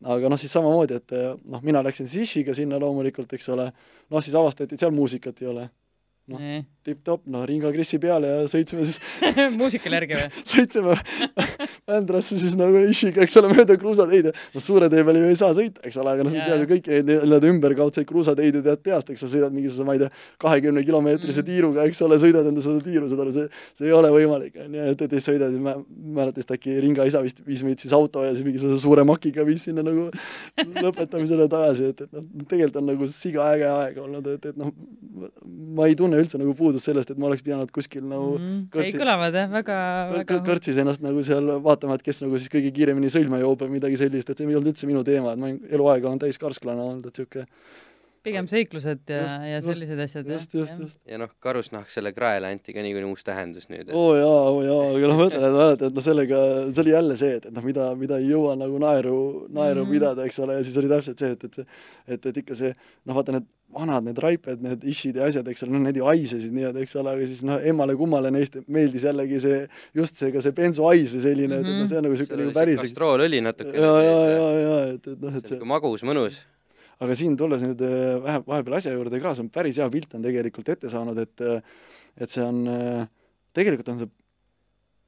aga 0.04 0.30
noh, 0.32 0.40
siis 0.40 0.52
samamoodi, 0.52 1.00
et 1.00 1.12
äh, 1.16 1.34
noh, 1.52 1.62
mina 1.66 1.82
läksin 1.84 2.08
siis 2.08 2.28
Ishiga 2.28 2.54
sinna 2.56 2.78
loomulikult, 2.80 3.32
eks 3.36 3.48
ole, 3.52 3.70
noh 4.10 4.24
siis 4.24 4.36
avastati, 4.38 4.74
et 4.74 4.80
seal 4.80 4.94
muusikat 4.96 5.42
ei 5.42 5.50
ole. 5.52 5.68
noh. 6.30 6.40
nii 6.40 6.62
tipp-topp, 6.86 7.26
noh, 7.32 7.44
Ringa 7.48 7.72
Krissi 7.74 7.98
peale 8.02 8.30
ja 8.30 8.44
sõitsime 8.50 8.86
siis 8.88 9.00
muusikale 9.60 10.00
järgi 10.00 10.16
või? 10.20 10.28
sõitsime 10.52 10.96
Vändrasse 11.90 12.38
siis 12.40 12.54
nagu 12.58 12.80
Ishiga, 12.86 13.24
eks 13.26 13.36
ole, 13.40 13.50
mööda 13.52 13.76
kruusateid 13.80 14.30
ja 14.30 14.34
noh, 14.36 14.62
suure 14.64 14.88
tee 14.92 15.02
peal 15.06 15.18
ju 15.20 15.28
ei 15.32 15.38
saa 15.38 15.50
sõita, 15.56 15.82
eks 15.86 15.98
ole, 16.00 16.14
aga 16.14 16.26
noh, 16.26 16.34
sa 16.34 16.46
tead 16.46 16.64
ju 16.64 16.70
kõiki 16.70 16.94
neid 16.94 17.10
nii-öelda 17.10 17.50
ümberkaudseid 17.50 18.08
kruusateid 18.08 18.60
ju 18.60 18.64
tead 18.66 18.82
peast, 18.86 19.10
eks 19.12 19.24
sa 19.24 19.30
sõidad 19.32 19.54
mingisuguse, 19.54 19.86
ma 19.88 19.96
ei 19.98 20.04
tea, 20.04 20.10
kahekümne 20.46 20.84
kilomeetrise 20.86 21.40
Mm. 21.40 21.46
tiiruga, 21.48 21.84
eks 21.88 22.00
ole, 22.04 22.16
sõidad 22.20 22.46
enda 22.50 22.62
seda 22.64 22.82
tiiru, 22.84 23.06
saad 23.08 23.20
aru, 23.24 23.32
see 23.32 23.46
see 23.78 23.86
ei 23.88 23.92
ole 23.96 24.10
võimalik, 24.12 24.56
on 24.60 24.74
ju, 24.76 24.86
et, 24.92 25.02
et 25.06 25.14
siis 25.16 25.26
sõidad, 25.30 25.54
ma 25.62 25.72
mäletan 26.18 26.42
vist 26.42 26.52
äkki 26.54 26.74
Ringa 26.84 27.06
isa 27.08 27.22
vist 27.24 27.40
viis 27.46 27.62
meid 27.64 27.80
siis 27.80 27.94
auto 27.96 28.22
ja 28.24 28.34
siis 28.34 28.44
mingisuguse 28.46 28.82
suure 28.82 29.04
makiga 29.08 29.44
viis 29.48 29.64
sinna 29.68 29.84
nagu 29.86 30.08
lõpetamisele 30.58 31.46
tagasi, 31.50 31.90
et, 31.94 32.02
et 32.06 32.12
noh, 32.16 32.26
tegelikult 32.50 32.80
on 32.82 32.88
nagu 32.90 33.08
siga 33.14 33.46
äge 33.54 33.68
aeg 33.70 34.00
olnud, 34.04 34.28
et, 34.34 34.50
et 34.52 34.60
noh, 34.60 34.72
ma 35.76 35.88
ei 35.90 35.96
tunne 35.98 36.20
üldse 36.20 36.40
nagu 36.40 36.54
puudust 36.58 36.79
sellest, 36.84 37.10
et 37.10 37.18
ma 37.18 37.26
oleks 37.30 37.42
pidanud 37.46 37.70
kuskil 37.74 38.02
nagu 38.04 38.38
Mhm. 38.38 38.56
ei 38.58 38.68
kõrtsi- 38.76 39.00
kõlavad 39.00 39.34
jah, 39.34 39.50
väga, 39.50 39.76
väga 40.16 40.40
kõrtsis 40.46 40.78
ennast 40.82 41.02
nagu 41.02 41.22
seal 41.22 41.46
vaatama, 41.60 41.94
et 41.94 42.02
kes 42.02 42.22
nagu 42.22 42.38
siis 42.38 42.48
kõige 42.48 42.72
kiiremini 42.72 43.10
sõlme 43.12 43.40
joob 43.40 43.58
või 43.66 43.76
midagi 43.78 43.96
sellist, 44.00 44.30
et 44.30 44.38
see 44.38 44.46
ei 44.46 44.54
olnud 44.54 44.72
üldse 44.72 44.86
minu 44.86 45.04
teema, 45.04 45.32
et 45.32 45.38
ma 45.38 45.48
eluaeg 45.70 46.04
olen 46.04 46.18
täis 46.18 46.38
karsklane 46.38 46.80
olnud, 46.80 47.06
et 47.06 47.14
sihuke 47.14 47.46
pigem 48.22 48.46
seiklused 48.50 49.08
ja, 49.08 49.20
Just- 49.22 49.44
ja 49.48 49.58
just- 49.60 49.68
sellised 49.70 50.00
asjad 50.04 50.26
just, 50.28 50.54
just, 50.54 50.80
just. 50.82 50.98
ja 51.08 51.18
noh, 51.22 51.30
karusnahk 51.40 51.88
selle 51.92 52.12
kraele 52.12 52.50
anti 52.52 52.74
ka 52.76 52.82
niikuinii 52.84 53.08
uus 53.08 53.24
tähendus 53.24 53.70
nüüd, 53.72 53.88
oo 53.96 54.10
jaa, 54.18 54.42
oo 54.50 54.60
jaa, 54.66 54.82
aga 54.96 55.08
noh, 55.12 55.16
ma 55.22 55.28
ütlen, 55.30 55.46
et 55.48 55.56
mäletad, 55.56 55.86
et 55.88 55.94
noh, 56.00 56.04
sellega, 56.04 56.40
see 56.72 56.82
oli 56.84 56.92
jälle 56.96 57.16
see, 57.16 57.38
et, 57.40 57.46
et 57.48 57.54
noh, 57.56 57.64
mida, 57.64 57.86
mida 57.96 58.18
ei 58.20 58.28
jõua 58.32 58.56
nagu 58.60 58.78
naeru, 58.82 59.16
naeru 59.48 59.84
mm 59.84 59.88
Mhm. 59.88 59.88
-hmm. 59.88 59.94
pidada, 59.96 60.26
eks 60.28 60.38
ole, 60.44 60.58
ja 60.60 60.66
siis 60.68 60.76
oli 60.82 60.88
täpselt 60.92 61.18
see, 61.18 61.30
et, 61.32 61.44
et 61.48 61.54
see, 61.54 61.66
et, 62.08 62.26
et 62.26 62.36
ikka 62.44 62.54
see 62.60 62.74
noh, 63.06 63.14
vaata 63.16 63.32
need 63.38 63.48
vanad 63.70 64.02
need 64.02 64.18
raiped, 64.18 64.60
need 64.66 64.82
ishid 64.84 65.14
ja 65.16 65.24
asjad, 65.30 65.46
eks 65.48 65.62
ole, 65.62 65.70
noh, 65.76 65.84
need 65.86 65.96
ju 65.96 66.04
haisesid 66.04 66.50
nii-öelda, 66.52 66.80
eks 66.82 66.96
ole, 66.98 67.10
aga 67.14 67.26
siis 67.30 67.44
noh, 67.46 67.60
emmale-kummale 67.62 68.32
neist 68.34 68.56
meeldis 68.66 69.04
jällegi 69.06 69.38
see, 69.40 69.60
just 69.94 70.16
see 70.18 70.32
ka 70.34 70.40
see 70.42 70.50
bensuhais 70.52 71.12
või 71.14 71.22
selline 71.22 71.54
mm, 71.54 71.62
-hmm. 71.62 71.68
et, 71.68 71.74
et 71.76 71.80
noh, 71.80 71.86
see 71.86 71.98
on 72.00 72.04
nagu 72.08 72.16
sihuke 72.18 72.34
seal 72.34 72.40
nagu 72.42 72.50
oli 72.50 72.58
päris 72.58 72.80
kastroolõli 72.82 73.40
natuke 73.46 73.76
ja, 73.78 73.92
ja, 74.02 74.16
ja, 74.34 74.48
ja 74.64 74.78
et, 74.94 75.06
et 75.06 75.20
noh, 75.22 75.30
et 75.30 75.46
see 75.46 75.54
see 75.54 75.54
niisugune 75.54 75.70
magus, 75.70 76.02
mõnus. 76.02 76.42
Aga 77.00 77.16
siin 77.16 77.36
tulles 77.40 77.64
nüüd 77.64 77.82
äh, 77.86 78.16
vähe, 78.24 78.42
vahepeal 78.46 78.78
asja 78.80 78.94
juurde 78.94 79.22
ka, 79.22 79.34
see 79.36 79.46
on 79.46 79.52
päris 79.54 79.80
hea 79.80 79.88
pilt 79.92 80.14
on 80.16 80.24
tegelikult 80.26 80.68
ette 80.72 80.92
saanud, 80.92 81.18
et 81.18 81.44
äh, 81.46 81.60
et 82.20 82.32
see 82.32 82.42
on, 82.44 82.64
tegelikult 83.56 83.88
on 83.92 84.02
see 84.02 84.10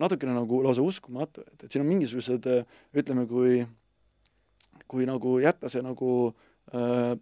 natukene 0.01 0.33
nagu 0.35 0.63
lausa 0.65 0.85
uskumatu, 0.87 1.43
et, 1.45 1.67
et 1.67 1.75
siin 1.75 1.83
on 1.83 1.91
mingisugused 1.91 2.47
ütleme, 2.97 3.27
kui 3.29 3.61
kui 4.93 5.07
nagu 5.09 5.39
jätta 5.41 5.71
see 5.73 5.83
nagu 5.85 6.11
äh, 6.77 7.15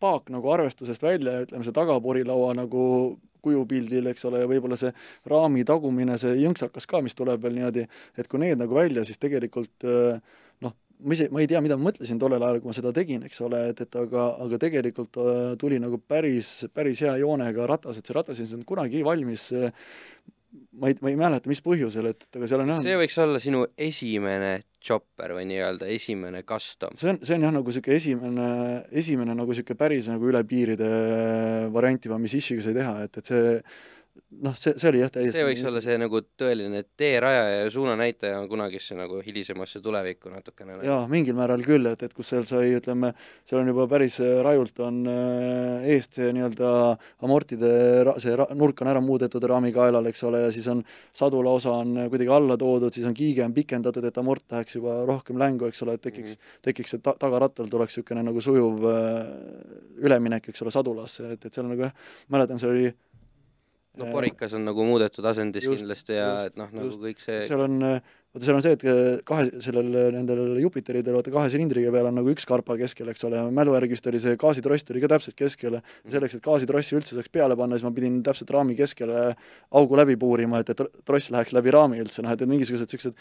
paak 0.00 0.28
nagu 0.32 0.50
arvestusest 0.52 1.04
välja 1.04 1.38
ja 1.38 1.46
ütleme, 1.46 1.64
see 1.64 1.76
tagaporilaua 1.76 2.52
nagu 2.58 2.84
kujupildil, 3.44 4.08
eks 4.08 4.24
ole, 4.28 4.40
ja 4.40 4.48
võib-olla 4.48 4.76
see 4.80 4.92
raami 5.28 5.66
tagumine, 5.68 6.16
see 6.20 6.32
jõnksakas 6.40 6.88
ka, 6.88 7.02
mis 7.04 7.16
tuleb 7.16 7.42
veel 7.44 7.58
niimoodi, 7.58 7.84
et 8.16 8.28
kui 8.30 8.40
need 8.40 8.56
nagu 8.60 8.76
välja, 8.76 9.04
siis 9.04 9.20
tegelikult 9.20 9.84
äh, 9.88 10.38
ma 11.00 11.16
ise, 11.16 11.28
ma 11.34 11.42
ei 11.42 11.50
tea, 11.50 11.60
mida 11.64 11.78
ma 11.78 11.88
mõtlesin 11.88 12.20
tollel 12.20 12.42
ajal, 12.42 12.60
kui 12.62 12.70
ma 12.70 12.76
seda 12.76 12.92
tegin, 12.96 13.24
eks 13.26 13.42
ole, 13.46 13.60
et, 13.72 13.82
et 13.84 13.98
aga, 14.00 14.28
aga 14.44 14.60
tegelikult 14.62 15.18
äh, 15.20 15.42
tuli 15.60 15.80
nagu 15.82 15.98
päris, 15.98 16.54
päris 16.74 17.02
hea 17.04 17.16
joonega 17.22 17.68
ratas, 17.70 17.98
et 17.98 18.06
see 18.06 18.16
ratas 18.16 18.40
ei 18.40 18.50
saanud 18.50 18.68
kunagi 18.68 19.02
valmis 19.06 19.50
äh, 19.56 19.74
ma 20.78 20.88
ei, 20.88 20.96
ma 21.00 21.10
ei 21.10 21.18
mäleta, 21.18 21.50
mis 21.50 21.62
põhjusel, 21.64 22.08
et, 22.10 22.26
et 22.26 22.38
aga 22.38 22.48
seal 22.50 22.62
on 22.62 22.72
jah 22.72 22.82
see 22.84 22.98
võiks 22.98 23.16
olla 23.22 23.40
sinu 23.42 23.64
esimene 23.86 24.52
chopper 24.84 25.34
või 25.36 25.46
nii-öelda 25.50 25.88
esimene 25.94 26.44
custom? 26.46 26.94
see 26.98 27.12
on, 27.12 27.20
see 27.24 27.36
on 27.38 27.46
jah, 27.46 27.54
nagu 27.54 27.72
niisugune 27.72 27.98
esimene, 27.98 28.48
esimene 29.02 29.36
nagu 29.38 29.54
niisugune 29.54 29.80
päris 29.80 30.10
nagu 30.12 30.30
üle 30.30 30.42
piiride 30.48 30.90
varianti, 31.74 32.12
mis 32.22 32.38
Ishiga 32.38 32.64
sai 32.66 32.76
teha, 32.78 32.94
et, 33.06 33.20
et 33.20 33.32
see 33.32 33.58
noh, 34.14 34.54
see, 34.58 34.74
see 34.78 34.88
oli 34.90 35.00
jah 35.00 35.10
täiesti 35.12 35.34
see 35.34 35.46
võiks 35.46 35.62
olla 35.68 35.80
see 35.82 35.94
nagu 35.98 36.20
tõeline 36.38 36.82
teerajaja 36.98 37.64
ja 37.64 37.70
suunanäitaja 37.72 38.40
kunagisse 38.50 38.96
nagu 38.98 39.18
hilisemasse 39.24 39.80
tulevikku 39.84 40.30
natukene 40.32 40.74
nagu.. 40.74 40.86
jaa, 40.86 41.00
mingil 41.10 41.36
määral 41.38 41.62
küll, 41.66 41.86
et, 41.90 42.02
et 42.06 42.14
kus 42.14 42.30
seal 42.32 42.46
sai, 42.48 42.72
ütleme, 42.78 43.12
seal 43.46 43.62
on 43.62 43.70
juba 43.72 43.86
päris 43.90 44.18
äh, 44.22 44.36
rajult 44.46 44.78
on 44.84 45.00
äh, 45.10 45.86
eest 45.94 46.18
see 46.18 46.30
nii-öelda 46.36 46.72
amortide, 47.26 47.72
see 48.22 48.36
ra, 48.38 48.48
nurk 48.58 48.84
on 48.84 48.92
ära 48.92 49.02
muudetud 49.04 49.46
raamikaelal, 49.50 50.10
eks 50.10 50.26
ole, 50.28 50.44
ja 50.46 50.52
siis 50.54 50.68
on 50.72 50.84
sadula 51.14 51.54
osa 51.58 51.74
on 51.82 52.04
kuidagi 52.12 52.34
alla 52.34 52.58
toodud, 52.60 52.94
siis 52.94 53.08
on 53.10 53.16
kiige 53.16 53.44
on 53.46 53.56
pikendatud, 53.56 54.06
et 54.06 54.22
amort 54.22 54.46
läheks 54.54 54.78
juba 54.78 55.00
rohkem 55.08 55.40
längu, 55.42 55.70
eks 55.70 55.82
ole, 55.86 55.98
et 55.98 56.04
tekiks 56.04 56.36
mm, 56.36 56.42
-hmm. 56.42 56.60
tekiks 56.70 56.96
see 56.96 57.02
ta-, 57.04 57.16
tagarattal 57.18 57.70
tuleks 57.70 57.94
niisugune 57.94 58.22
nagu 58.26 58.40
sujuv 58.42 58.86
äh, 58.90 60.04
üleminek, 60.06 60.48
eks 60.50 60.62
ole, 60.62 60.74
sadulasse, 60.74 61.32
et, 61.34 61.44
et 61.46 61.54
seal 61.54 61.68
nagu 61.70 61.88
jah, 61.88 61.94
mäletan, 62.30 62.58
seal 62.62 62.74
oli 62.74 62.94
no 64.00 64.10
Porikas 64.10 64.54
on 64.56 64.66
nagu 64.66 64.84
muudetud 64.86 65.24
asendis 65.28 65.66
just, 65.66 65.82
kindlasti 65.82 66.16
ja 66.16 66.28
just, 66.28 66.52
et 66.52 66.60
noh, 66.60 66.70
nagu 66.74 66.92
kõik 67.04 67.20
see 67.22 67.40
seal 67.46 67.62
on, 67.64 67.76
vaata 67.82 68.46
seal 68.46 68.58
on 68.58 68.64
see, 68.64 68.74
et 68.74 68.84
kahe, 69.28 69.44
sellel, 69.62 69.90
nendel 70.16 70.42
Jupiteridel 70.62 71.18
vaata 71.18 71.32
kahe 71.34 71.52
silindriga 71.52 71.92
peal 71.94 72.08
on 72.10 72.18
nagu 72.18 72.32
üks 72.32 72.48
karpa 72.50 72.76
keskel, 72.80 73.12
eks 73.12 73.26
ole, 73.28 73.42
mälu 73.54 73.76
järgi 73.76 73.94
vist 73.94 74.08
oli 74.10 74.22
see 74.22 74.38
gaasitross 74.40 74.88
tuli 74.88 75.02
ka 75.04 75.12
täpselt 75.14 75.38
keskele. 75.38 75.82
selleks, 76.10 76.38
et 76.38 76.46
gaasitrossi 76.48 76.98
üldse 76.98 77.18
saaks 77.18 77.30
peale 77.34 77.58
panna, 77.60 77.78
siis 77.78 77.86
ma 77.86 77.94
pidin 77.94 78.18
täpselt 78.26 78.50
raami 78.56 78.74
keskele 78.78 79.28
augu 79.70 80.00
läbi 80.00 80.18
puurima, 80.20 80.64
et, 80.64 80.74
et 80.74 80.84
tross 81.06 81.30
läheks 81.34 81.54
läbi 81.54 81.74
raami 81.74 82.02
üldse, 82.02 82.24
noh, 82.26 82.34
et, 82.34 82.42
et 82.42 82.50
mingisugused 82.50 82.90
niisugused 82.90 83.14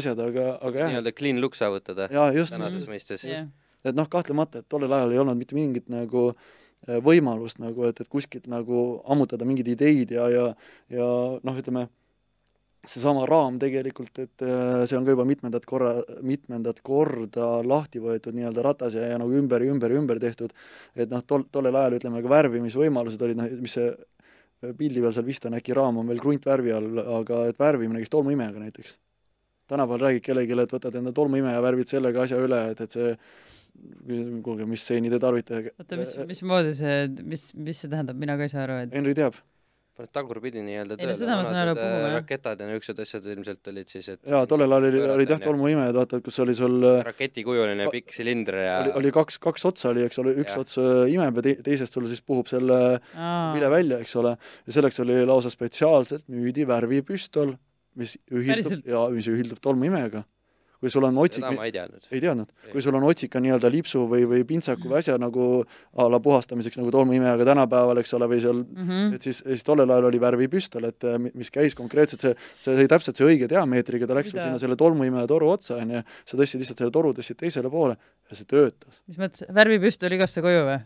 asjad, 0.00 0.26
aga, 0.26 0.50
aga 0.58 0.84
jah. 0.84 0.92
nii-öelda 0.94 1.14
clean 1.14 1.40
look 1.44 1.54
saavutada. 1.58 2.10
jaa, 2.10 2.32
just. 2.34 2.54
tänases 2.56 2.90
mõistes. 2.90 3.26
et 3.86 3.94
noh, 3.94 4.10
kahtlemata, 4.10 4.64
et 4.64 4.68
tollel 4.68 4.92
ajal 4.92 5.14
ei 5.14 5.22
olnud 5.22 5.38
mitte 5.38 5.54
mingit 5.54 5.86
nagu 5.92 6.32
äh, 6.32 6.54
Äh, 6.56 6.64
võimalust 6.86 7.58
nagu, 7.62 7.86
et, 7.88 8.00
et 8.00 8.08
kuskilt 8.08 8.46
nagu 8.50 9.02
ammutada 9.10 9.46
mingeid 9.48 9.68
ideid 9.74 10.16
ja, 10.16 10.28
ja, 10.30 10.48
ja 10.92 11.06
noh, 11.42 11.62
ütleme, 11.62 11.88
seesama 12.86 13.24
raam 13.26 13.58
tegelikult, 13.58 14.18
et 14.22 14.44
äh, 14.46 14.84
see 14.86 14.98
on 14.98 15.06
ka 15.06 15.14
juba 15.16 15.26
mitmendat 15.26 15.66
korra, 15.66 15.96
mitmendat 16.22 16.80
korda 16.86 17.48
lahti 17.66 18.02
võetud 18.02 18.36
nii-öelda 18.36 18.62
ratas 18.64 18.94
ja, 18.94 19.08
ja 19.10 19.16
nagu 19.18 19.34
ümber 19.34 19.64
ja 19.64 19.72
ümber 19.74 19.92
ja 19.92 20.00
ümber 20.00 20.20
tehtud, 20.22 20.54
et 20.94 21.10
noh, 21.10 21.24
tol, 21.26 21.46
tollel 21.52 21.76
ajal 21.80 21.98
ütleme 21.98 22.22
ka 22.22 22.30
värvimisvõimalused 22.30 23.26
olid 23.26 23.40
noh, 23.40 23.56
mis 23.62 23.74
see 23.78 23.90
pildi 24.78 25.02
peal 25.02 25.12
seal 25.12 25.26
vist 25.26 25.48
on, 25.48 25.58
äkki 25.58 25.74
raam 25.76 25.98
on 26.00 26.08
veel 26.10 26.22
kruntvärvi 26.22 26.72
all, 26.72 27.02
aga 27.18 27.42
et 27.50 27.58
värvimine 27.60 28.00
käis 28.02 28.12
tolmuimega 28.12 28.62
näiteks. 28.62 28.96
tänapäeval 29.66 30.00
räägid 30.00 30.22
kellelegi, 30.22 30.54
et 30.62 30.72
võtad 30.72 30.94
enda 30.94 31.12
tolmuimeja, 31.12 31.62
värvid 31.62 31.90
sellega 31.90 32.22
asja 32.22 32.38
üle, 32.38 32.60
et, 32.70 32.80
et 32.80 32.90
see 32.90 33.16
kuulge, 34.44 34.68
mis 34.68 34.86
seeni 34.86 35.10
te 35.12 35.20
tarvitate? 35.22 35.74
oota, 35.76 35.98
mis, 36.00 36.14
mismoodi 36.30 36.72
see, 36.78 37.02
mis, 37.26 37.50
mis 37.58 37.84
see 37.84 37.92
tähendab, 37.92 38.18
mina 38.20 38.38
ka 38.38 38.46
ei 38.46 38.52
saa 38.52 38.64
aru, 38.66 38.80
et 38.86 38.96
Henri 38.96 39.14
teab. 39.18 39.38
Paned 39.96 40.10
tagurpidi 40.12 40.60
nii-öelda 40.60 40.98
tööle, 41.00 41.14
vanad 41.24 41.78
äh, 41.80 42.02
raketad 42.18 42.60
ja 42.60 42.66
niisugused 42.68 42.98
asjad 43.00 43.28
ilmselt 43.32 43.70
olid 43.72 43.88
siis, 43.88 44.10
et 44.12 44.28
jaa, 44.28 44.42
tollel 44.50 44.76
ajal 44.76 44.88
oli, 44.90 45.00
olid 45.14 45.32
jah 45.32 45.40
tolmuimed, 45.40 45.96
vaata, 45.96 46.20
kus 46.24 46.36
oli 46.44 46.52
sul 46.58 46.84
äh, 46.84 46.98
raketikujuline 47.06 47.86
pikk 47.94 48.12
silinder 48.12 48.60
ja 48.60 48.74
oli, 48.82 48.92
oli 49.00 49.14
kaks, 49.16 49.40
kaks 49.46 49.64
otsa 49.72 49.94
oli, 49.94 50.04
eks 50.04 50.20
ole, 50.20 50.36
üks 50.44 50.52
ja. 50.52 50.60
ots 50.66 50.76
äh, 50.82 51.06
imeb 51.14 51.40
ja 51.40 51.46
te, 51.48 51.56
teisest 51.70 51.96
sul 51.96 52.10
siis 52.12 52.20
puhub 52.20 52.52
selle 52.52 52.80
vile 53.56 53.72
välja, 53.72 54.02
eks 54.04 54.12
ole, 54.20 54.36
ja 54.68 54.76
selleks 54.76 55.00
oli 55.06 55.22
lausa 55.32 55.54
spetsiaalselt 55.54 56.28
müüdi 56.28 56.68
värvipüstol, 56.68 57.56
mis 57.96 58.18
ühildub, 58.28 58.84
jaa, 58.92 59.08
mis 59.16 59.32
ühildub 59.32 59.64
tolmuimega 59.64 60.26
kui 60.86 60.94
sul 60.94 61.06
on 61.08 61.18
otsik 61.18 61.42
seda 61.42 61.50
ma 61.56 61.66
ei 61.66 61.74
teadnud. 61.74 62.06
ei 62.14 62.22
teadnud? 62.22 62.52
kui 62.70 62.84
sul 62.84 62.94
on 62.94 63.06
otsika 63.08 63.42
nii-öelda 63.42 63.70
lipsu 63.74 64.04
või, 64.10 64.22
või 64.30 64.44
pintsaku 64.46 64.90
või 64.92 65.00
asja 65.00 65.16
nagu 65.18 65.48
a 65.98 66.06
la 66.12 66.20
puhastamiseks 66.22 66.78
nagu 66.78 66.92
tolmuimejaga 66.94 67.48
tänapäeval, 67.50 68.02
eks 68.02 68.14
ole, 68.18 68.30
või 68.30 68.40
seal 68.44 68.62
mm, 68.62 68.88
-hmm. 68.88 69.14
et 69.18 69.26
siis, 69.26 69.42
siis 69.42 69.66
tollel 69.66 69.90
ajal 69.90 70.08
oli 70.12 70.22
värvipüstol, 70.22 70.86
et 70.90 71.08
mis 71.26 71.50
käis 71.50 71.74
konkreetselt, 71.78 72.22
see, 72.22 72.34
see 72.62 72.78
sai 72.78 72.90
täpselt 72.90 73.18
see 73.18 73.26
õige 73.26 73.50
diameetriga, 73.50 74.06
ta 74.06 74.18
läks 74.18 74.34
sul 74.34 74.42
sinna 74.42 74.60
selle 74.62 74.78
tolmuimeja 74.78 75.26
toru 75.30 75.50
otsa, 75.56 75.80
on 75.82 75.96
ju, 75.98 76.04
sa 76.24 76.38
tõstsid 76.38 76.62
lihtsalt 76.62 76.84
selle 76.84 76.94
toru, 76.94 77.14
tõstsid 77.16 77.40
teisele 77.42 77.72
poole 77.72 77.98
ja 77.98 78.38
see 78.38 78.48
töötas. 78.50 79.02
mis 79.10 79.18
mõttes, 79.18 79.48
värvipüstol 79.54 80.14
igasse 80.18 80.44
koju 80.44 80.68
või? 80.70 80.78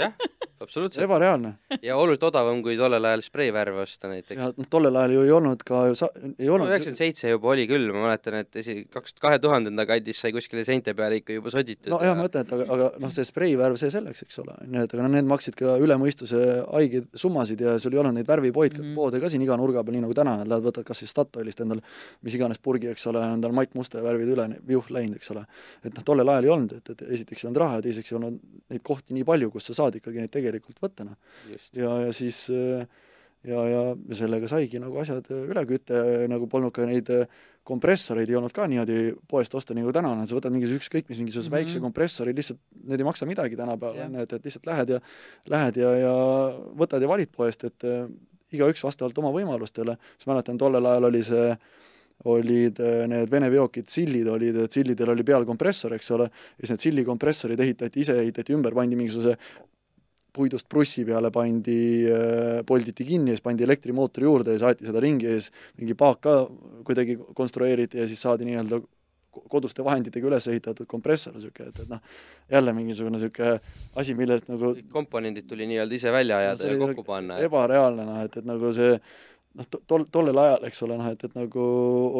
Jah, 0.00 0.14
absoluutselt. 0.60 1.04
ebareaalne. 1.04 1.52
ja 1.82 1.96
oluliselt 1.96 2.28
odavam 2.30 2.62
kui 2.62 2.76
tollel 2.78 3.04
ajal 3.10 3.22
spreivärve 3.26 3.82
osta 3.82 4.10
näiteks. 4.10 4.40
ja 4.40 4.50
noh, 4.50 4.68
tollel 4.70 4.96
ajal 5.00 5.16
ju 5.16 5.24
ei 5.26 5.32
olnud 5.36 5.64
ka 5.66 5.84
ju 5.90 5.98
sa-, 5.98 6.10
ei 6.38 6.48
olnud 6.48 6.70
üheksakümmend 6.70 7.00
seitse 7.00 7.32
juba 7.32 7.52
oli 7.54 7.66
küll, 7.70 7.88
ma 7.94 8.06
mäletan, 8.08 8.38
et 8.42 8.60
esi-, 8.62 8.84
kaks, 8.92 9.16
kahe 9.22 9.40
tuhandenda 9.42 9.86
kandis 9.88 10.22
sai 10.24 10.32
kuskile 10.36 10.64
seinte 10.68 10.94
peale 10.98 11.20
ikka 11.22 11.38
juba 11.38 11.52
soditud. 11.54 11.90
no 11.94 12.00
ja 12.04 12.14
ma 12.14 12.26
mõtlen, 12.26 12.46
et 12.46 12.54
aga, 12.58 12.68
aga 12.76 12.90
noh, 13.04 13.14
see 13.14 13.26
spreivärv, 13.28 13.78
see 13.80 13.92
selleks, 13.94 14.24
eks 14.26 14.42
ole, 14.44 14.56
on 14.66 14.78
ju, 14.80 14.86
et 14.88 14.96
aga 14.96 15.06
noh, 15.06 15.14
need 15.16 15.30
maksid 15.30 15.58
ka 15.58 15.78
üle 15.82 15.98
mõistuse 16.00 16.42
haigeid 16.66 17.10
summasid 17.18 17.64
ja 17.64 17.76
sul 17.82 17.96
ei 17.96 18.02
olnud 18.02 18.18
neid 18.18 18.28
värvipoid 18.28 18.78
mm, 18.78 18.84
-hmm. 18.84 18.98
poode 18.98 19.22
ka 19.22 19.32
siin 19.32 19.44
iga 19.46 19.56
nurga 19.60 19.84
peal, 19.84 19.98
nii 19.98 20.06
nagu 20.06 20.16
täna, 20.16 20.38
nad 20.42 20.50
lähevad, 20.50 20.70
võtad 20.70 20.88
kas 20.88 21.04
siis 21.04 21.14
Statoilist 21.14 21.60
endale 21.64 21.82
mis 22.22 22.34
iganes 22.36 22.58
purgi, 22.62 22.90
eks 22.92 23.06
ole, 23.10 23.22
endale 23.34 23.54
Mait 23.56 23.74
Musta 23.78 24.02
värvid 24.02 24.32
üle, 24.34 24.46
viuh 24.66 24.90
läinud, 24.94 25.18
eks 25.18 25.32
ole. 25.34 25.44
et 25.84 25.94
noh, 25.94 26.04
tollel 26.04 26.28
ajal 26.32 26.48
ei 26.48 26.52
olnud, 26.54 26.74
et, 26.80 26.90
et 26.94 27.04
esiteks 27.18 27.44
ei 27.44 27.48
olnud 27.48 27.62
raha 27.62 27.78
ja 27.78 27.84
teiseks 27.86 28.12
ei 28.12 28.18
olnud 28.18 28.38
neid 28.72 28.84
kohti 28.86 29.16
nii 29.16 29.26
palju, 29.28 29.50
kus 29.54 29.67
sa 29.68 29.76
saad 29.82 30.00
ikkagi 30.00 30.22
neid 30.22 30.32
tegelikult 30.34 30.80
võtta, 30.82 31.06
noh. 31.08 31.18
ja, 31.76 31.92
ja 32.06 32.14
siis 32.16 32.46
ja, 32.48 33.62
ja 33.68 33.82
sellega 34.16 34.50
saigi 34.50 34.80
nagu 34.82 34.98
asjad 35.02 35.28
üle 35.30 35.64
kütta, 35.68 36.00
nagu 36.30 36.48
polnud 36.50 36.74
ka 36.74 36.86
neid 36.88 37.10
kompressoreid 37.68 38.30
ei 38.30 38.38
olnud 38.38 38.54
ka 38.54 38.66
niimoodi 38.70 39.12
poest 39.28 39.54
osta, 39.58 39.76
nagu 39.76 39.92
täna 39.94 40.12
on, 40.14 40.24
sa 40.26 40.36
võtad 40.36 40.54
mingisuguse 40.54 40.80
ükskõik 40.82 41.10
mis 41.10 41.20
mingisuguse 41.20 41.50
mm 41.50 41.52
-hmm. 41.52 41.58
väikse 41.58 41.82
kompressori, 41.84 42.34
lihtsalt 42.36 42.60
need 42.88 43.02
ei 43.02 43.08
maksa 43.08 43.28
midagi 43.28 43.58
tänapäeval, 43.60 44.06
on 44.06 44.16
ju, 44.16 44.24
et, 44.24 44.32
et 44.32 44.48
lihtsalt 44.48 44.70
lähed 44.70 44.94
ja 44.94 45.00
lähed 45.54 45.76
ja, 45.82 45.90
ja 46.04 46.14
võtad 46.80 47.04
ja 47.04 47.08
valid 47.08 47.32
poest, 47.34 47.64
et 47.68 47.84
äh, 47.84 48.08
igaüks 48.52 48.84
vastavalt 48.84 49.18
oma 49.20 49.32
võimalustele, 49.34 49.98
siis 50.16 50.30
mäletan, 50.30 50.58
tollel 50.58 50.86
ajal 50.86 51.10
oli 51.10 51.22
see 51.26 51.50
olid 52.24 52.80
need 53.06 53.30
Vene 53.30 53.48
veokid, 53.52 53.86
sillid 53.86 54.26
olid, 54.32 54.56
et 54.64 54.74
sillidel 54.74 55.12
oli 55.14 55.22
peal 55.26 55.46
kompressor, 55.46 55.94
eks 55.94 56.10
ole, 56.16 56.26
ja 56.26 56.64
siis 56.64 56.74
need 56.74 56.84
sillikompressorid 56.88 57.60
ehitati, 57.62 58.02
ise 58.02 58.16
ehitati 58.18 58.56
ümber, 58.56 58.74
pandi 58.74 58.98
mingisuguse 58.98 59.36
puidust 60.38 60.68
prussi 60.70 61.04
peale 61.06 61.30
pandi, 61.34 61.78
äh, 62.10 62.60
polditi 62.66 63.06
kinni 63.06 63.32
ja 63.32 63.38
siis 63.38 63.44
pandi 63.46 63.66
elektrimootor 63.66 64.26
juurde 64.26 64.54
ja 64.54 64.62
saeti 64.62 64.86
seda 64.86 65.02
ringi 65.02 65.26
ja 65.26 65.38
siis 65.38 65.50
mingi 65.80 65.96
paak 65.98 66.20
ka 66.26 66.36
kuidagi 66.86 67.18
konstrueeriti 67.38 68.02
ja 68.02 68.06
siis 68.10 68.22
saadi 68.22 68.48
nii-öelda 68.48 68.80
koduste 69.50 69.84
vahenditega 69.86 70.26
üles 70.26 70.48
ehitatud 70.50 70.88
kompressor, 70.90 71.34
niisugune, 71.36 71.70
et, 71.70 71.80
et 71.84 71.90
noh, 71.90 72.00
jälle 72.50 72.72
mingisugune 72.74 73.18
niisugune 73.18 73.58
asi, 74.00 74.16
millest 74.18 74.48
nagu 74.50 74.72
komponendid 74.92 75.46
tuli 75.46 75.68
nii-öelda 75.70 75.94
ise 75.94 76.12
välja 76.14 76.40
ajada 76.42 76.70
ja 76.72 76.78
kokku 76.80 77.04
panna. 77.06 77.38
ebareaalne, 77.46 78.06
noh, 78.08 78.22
et, 78.24 78.38
et 78.40 78.48
nagu 78.48 78.72
see 78.74 78.96
noh, 79.58 79.66
tol, 79.90 80.04
tollel 80.12 80.38
ajal, 80.42 80.64
eks 80.68 80.82
ole, 80.86 80.96
noh 81.00 81.08
et, 81.10 81.24
et 81.26 81.34
nagu 81.36 81.64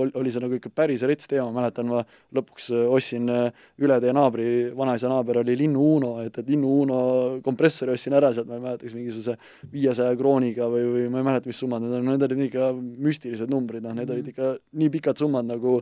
ol, 0.01 0.11
oli 0.19 0.33
see 0.35 0.43
nagu 0.43 0.59
ikka 0.59 0.73
päris 0.75 1.05
rets 1.09 1.31
teema, 1.31 1.49
mäletan 1.55 1.89
ma 1.91 2.03
lõpuks 2.37 2.69
äh, 2.75 2.85
ostsin 2.95 3.31
äh, 3.33 3.65
üle 3.85 3.99
teie 4.03 4.15
naabri, 4.17 4.49
vanaisa 4.79 5.11
naaber 5.13 5.43
oli 5.45 5.57
Linnu 5.61 5.87
Uno, 5.99 6.13
et, 6.25 6.41
et 6.43 6.51
Linnu 6.51 6.75
Uno 6.83 7.01
kompressori 7.45 7.95
ostsin 7.95 8.17
ära 8.19 8.33
sealt, 8.35 8.51
ma 8.51 8.59
ei 8.59 8.67
mäleta, 8.67 8.87
kas 8.87 8.99
mingisuguse 8.99 9.39
viiesaja 9.73 10.19
krooniga 10.19 10.69
või, 10.73 10.85
või 10.95 11.09
ma 11.15 11.23
ei 11.23 11.31
mäleta, 11.31 11.51
mis 11.51 11.63
summad 11.63 11.85
need 11.85 11.99
on, 12.01 12.13
need 12.13 12.29
olid 12.29 12.45
ikka 12.49 12.71
müstilised 13.09 13.53
numbrid, 13.53 13.87
noh, 13.87 13.97
need 13.99 14.15
olid 14.15 14.33
ikka 14.35 14.55
nii 14.79 14.95
pikad 14.99 15.21
summad 15.21 15.49
nagu 15.49 15.79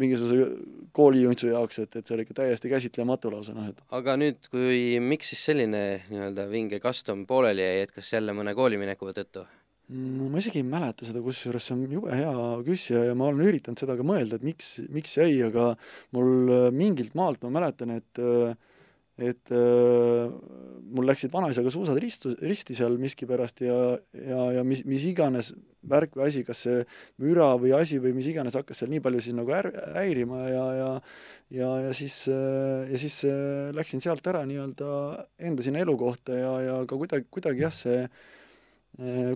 mingisuguse 0.00 0.46
koolijuntsu 0.94 1.50
jaoks, 1.50 1.80
et, 1.82 1.96
et 1.98 2.06
see 2.06 2.14
oli 2.14 2.24
ikka 2.24 2.36
täiesti 2.40 2.70
käsitlematu 2.70 3.32
lausa, 3.32 3.54
noh 3.56 3.66
et 3.70 3.80
aga 3.96 4.14
nüüd, 4.20 4.46
kui, 4.52 4.82
miks 5.02 5.32
siis 5.34 5.42
selline 5.50 5.82
nii-öelda 6.10 6.46
vinge 6.50 6.78
custom 6.82 7.26
pooleli 7.28 7.66
jäi, 7.66 7.86
et 7.86 7.94
kas 7.94 8.12
jälle 8.14 8.34
mõne 8.36 8.54
koolimineku 8.56 9.10
tõttu? 9.16 9.44
No 9.90 10.28
ma 10.30 10.38
isegi 10.38 10.60
ei 10.60 10.66
mäleta 10.66 11.06
seda, 11.06 11.22
kusjuures 11.24 11.66
see 11.66 11.76
on 11.76 11.94
jube 11.96 12.14
hea 12.14 12.32
küsija 12.66 13.04
ja 13.08 13.14
ma 13.18 13.30
olen 13.30 13.48
üritanud 13.50 13.80
seda 13.80 13.96
ka 13.98 14.06
mõelda, 14.06 14.38
et 14.38 14.46
miks, 14.46 14.76
miks 14.92 15.16
jäi, 15.18 15.32
aga 15.48 15.72
mul 16.16 16.52
äh, 16.54 16.66
mingilt 16.74 17.16
maalt 17.18 17.42
ma 17.46 17.54
mäletan, 17.58 17.96
et 17.98 18.22
äh, 18.22 18.52
et 19.20 19.50
äh, 19.52 20.30
mul 20.96 21.04
läksid 21.10 21.32
vanaisaga 21.34 21.68
suusad 21.74 21.98
ristu, 22.00 22.30
risti 22.40 22.72
seal 22.78 22.94
miskipärast 23.02 23.60
ja, 23.66 23.76
ja, 24.16 24.46
ja 24.56 24.62
mis, 24.64 24.80
mis 24.88 25.04
iganes 25.10 25.50
värk 25.90 26.16
või 26.16 26.30
asi, 26.30 26.44
kas 26.46 26.62
see 26.64 26.86
müra 27.20 27.50
või 27.60 27.74
asi 27.76 27.98
või 28.00 28.14
mis 28.16 28.30
iganes 28.30 28.56
hakkas 28.56 28.80
seal 28.80 28.94
nii 28.94 29.02
palju 29.04 29.20
siis 29.26 29.36
nagu 29.36 29.52
är-, 29.52 29.74
häirima 29.98 30.40
ja, 30.48 30.64
ja 30.78 30.90
ja, 31.52 31.68
ja 31.84 31.92
siis, 31.98 32.22
ja 32.30 32.98
siis 33.02 33.20
läksin 33.76 34.00
sealt 34.00 34.24
ära 34.30 34.46
nii-öelda 34.48 34.90
enda 35.50 35.66
sinna 35.66 35.84
elukohta 35.84 36.36
ja, 36.38 36.52
ja 36.64 36.82
ka 36.88 36.96
kuidagi, 36.96 37.26
kuidagi 37.34 37.66
jah, 37.66 37.74
see 37.74 38.04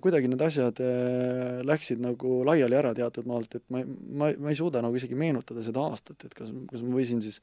kuidagi 0.04 0.28
need 0.28 0.42
asjad 0.44 0.80
äh, 0.82 1.60
läksid 1.66 2.02
nagu 2.02 2.40
laiali 2.46 2.76
ära 2.76 2.90
teatud 2.96 3.28
maalt, 3.30 3.54
et 3.60 3.64
ma, 3.72 3.84
ma, 3.84 4.32
ma 4.34 4.50
ei 4.52 4.58
suuda 4.58 4.82
nagu 4.84 4.98
isegi 4.98 5.16
meenutada 5.18 5.62
seda 5.64 5.84
aastat, 5.92 6.26
et 6.26 6.34
kas, 6.36 6.50
kas 6.70 6.82
ma 6.82 6.96
võisin 6.98 7.22
siis 7.24 7.40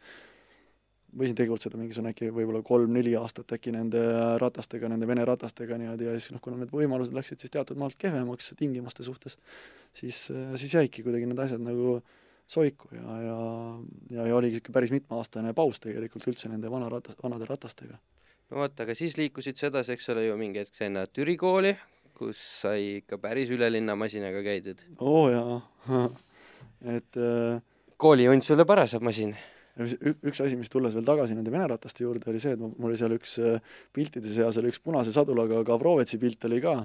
võisin 1.11 1.35
tegutseda 1.35 1.79
mingisugune 1.79 2.13
äkki 2.13 2.29
võib-olla 2.31 2.61
kolm-neli 2.63 3.13
aastat 3.19 3.51
äkki 3.57 3.73
nende 3.75 3.99
ratastega, 4.39 4.87
nende 4.91 5.07
Vene 5.09 5.25
ratastega 5.27 5.75
niimoodi 5.79 6.07
ja 6.07 6.15
siis 6.15 6.31
noh, 6.35 6.43
kuna 6.43 6.61
need 6.61 6.71
võimalused 6.71 7.15
läksid 7.15 7.43
siis 7.43 7.51
teatud 7.51 7.79
maalt 7.79 7.97
kehvemaks 7.99 8.53
tingimuste 8.59 9.03
suhtes, 9.03 9.35
siis, 9.91 10.29
siis 10.31 10.77
jäidki 10.77 11.03
kuidagi 11.03 11.27
need 11.27 11.41
asjad 11.43 11.63
nagu 11.63 11.99
soiku 12.51 12.91
ja, 12.95 13.17
ja, 13.25 13.37
ja, 14.11 14.27
ja 14.29 14.37
oligi 14.37 14.59
niisugune 14.59 14.77
päris 14.77 14.95
mitmeaastane 14.95 15.53
paus 15.57 15.79
tegelikult 15.83 16.27
üldse 16.31 16.51
nende 16.51 16.71
vana 16.71 16.89
ratas, 16.91 17.19
vanade 17.23 17.47
ratastega. 17.49 17.99
no 18.51 18.63
vot, 18.63 18.79
aga 18.83 18.95
siis 18.95 19.17
liikusid 19.19 19.59
sa 19.59 19.71
edasi, 19.71 19.95
eks 19.95 20.09
ole 20.15 20.29
ju, 20.29 20.37
mingi 20.39 20.63
hetk 20.63 20.75
said 20.75 20.95
nad 20.95 21.11
Türi 21.11 21.37
kooli, 21.39 21.75
kus 22.21 22.41
sai 22.61 22.99
ikka 22.99 23.17
päris 23.21 23.49
üle 23.53 23.69
linna 23.71 23.95
masinaga 23.97 24.43
käidud. 24.45 24.83
oo 25.01 25.23
jaa, 25.31 25.57
et 26.97 27.17
äh, 27.17 27.57
koolijunt 28.01 28.45
sulle 28.45 28.67
parasab 28.69 29.05
masin. 29.05 29.33
Üks 29.81 30.41
asi, 30.43 30.57
mis 30.59 30.69
tulles 30.69 30.93
veel 30.93 31.05
tagasi 31.07 31.33
nende 31.33 31.49
Vene 31.49 31.63
rataste 31.71 32.03
juurde, 32.03 32.27
oli 32.29 32.41
see, 32.43 32.57
et 32.57 32.59
mul 32.59 32.89
oli 32.89 32.97
seal 32.99 33.15
üks 33.15 33.37
äh, 33.39 33.77
piltide 33.95 34.29
seas 34.29 34.59
oli 34.59 34.69
üks 34.69 34.81
punase 34.83 35.13
sadulaga 35.15 35.63
Gavrovetsi 35.65 36.19
pilt 36.21 36.43
oli 36.49 36.59
ka, 36.61 36.75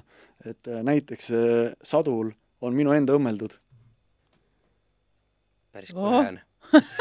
et 0.46 0.70
äh, 0.70 0.84
näiteks 0.86 1.30
see 1.32 1.56
sadul 1.84 2.30
on 2.62 2.78
minu 2.78 2.94
enda 2.94 3.18
õmmeldud. 3.18 3.58
päris 5.76 5.92
kole 5.92 6.22
on 6.22 6.38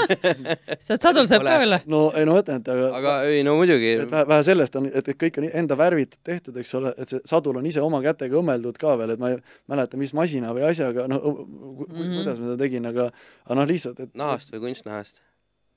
sealt 0.85 1.03
sadul 1.03 1.27
saab 1.29 1.45
ka 1.47 1.57
veel? 1.61 1.77
no 1.91 2.01
ei 2.17 2.27
no 2.27 2.37
mõtlen, 2.37 2.63
et 2.63 2.71
aga 2.73 2.89
aga 2.99 3.13
ei 3.29 3.43
no 3.47 3.55
muidugi. 3.59 3.91
et 4.05 4.11
vähe, 4.11 4.27
vähe 4.31 4.47
sellest 4.47 4.79
on, 4.79 4.89
et 4.91 5.11
kõik 5.21 5.39
on 5.41 5.47
enda 5.51 5.77
värvitud 5.79 6.21
tehtud, 6.23 6.57
eks 6.61 6.75
ole, 6.79 6.93
et 7.01 7.13
see 7.13 7.21
sadul 7.29 7.61
on 7.61 7.69
ise 7.69 7.83
oma 7.83 8.01
kätega 8.05 8.39
õmmeldud 8.41 8.79
ka 8.81 8.95
veel, 9.01 9.15
et 9.15 9.21
ma 9.21 9.33
ei 9.35 9.39
mäleta, 9.71 9.99
mis 10.01 10.15
masina 10.17 10.53
või 10.55 10.67
asjaga, 10.69 11.07
no 11.11 11.21
mm 11.21 11.85
-hmm. 11.85 12.17
kuidas 12.19 12.41
ma 12.41 12.51
seda 12.51 12.57
tegin, 12.63 12.89
aga 12.91 13.11
aga 13.45 13.61
noh, 13.61 13.69
lihtsalt, 13.69 13.99
et 13.99 14.13
nahast 14.13 14.53
või 14.53 14.67
kunstnahast? 14.69 15.23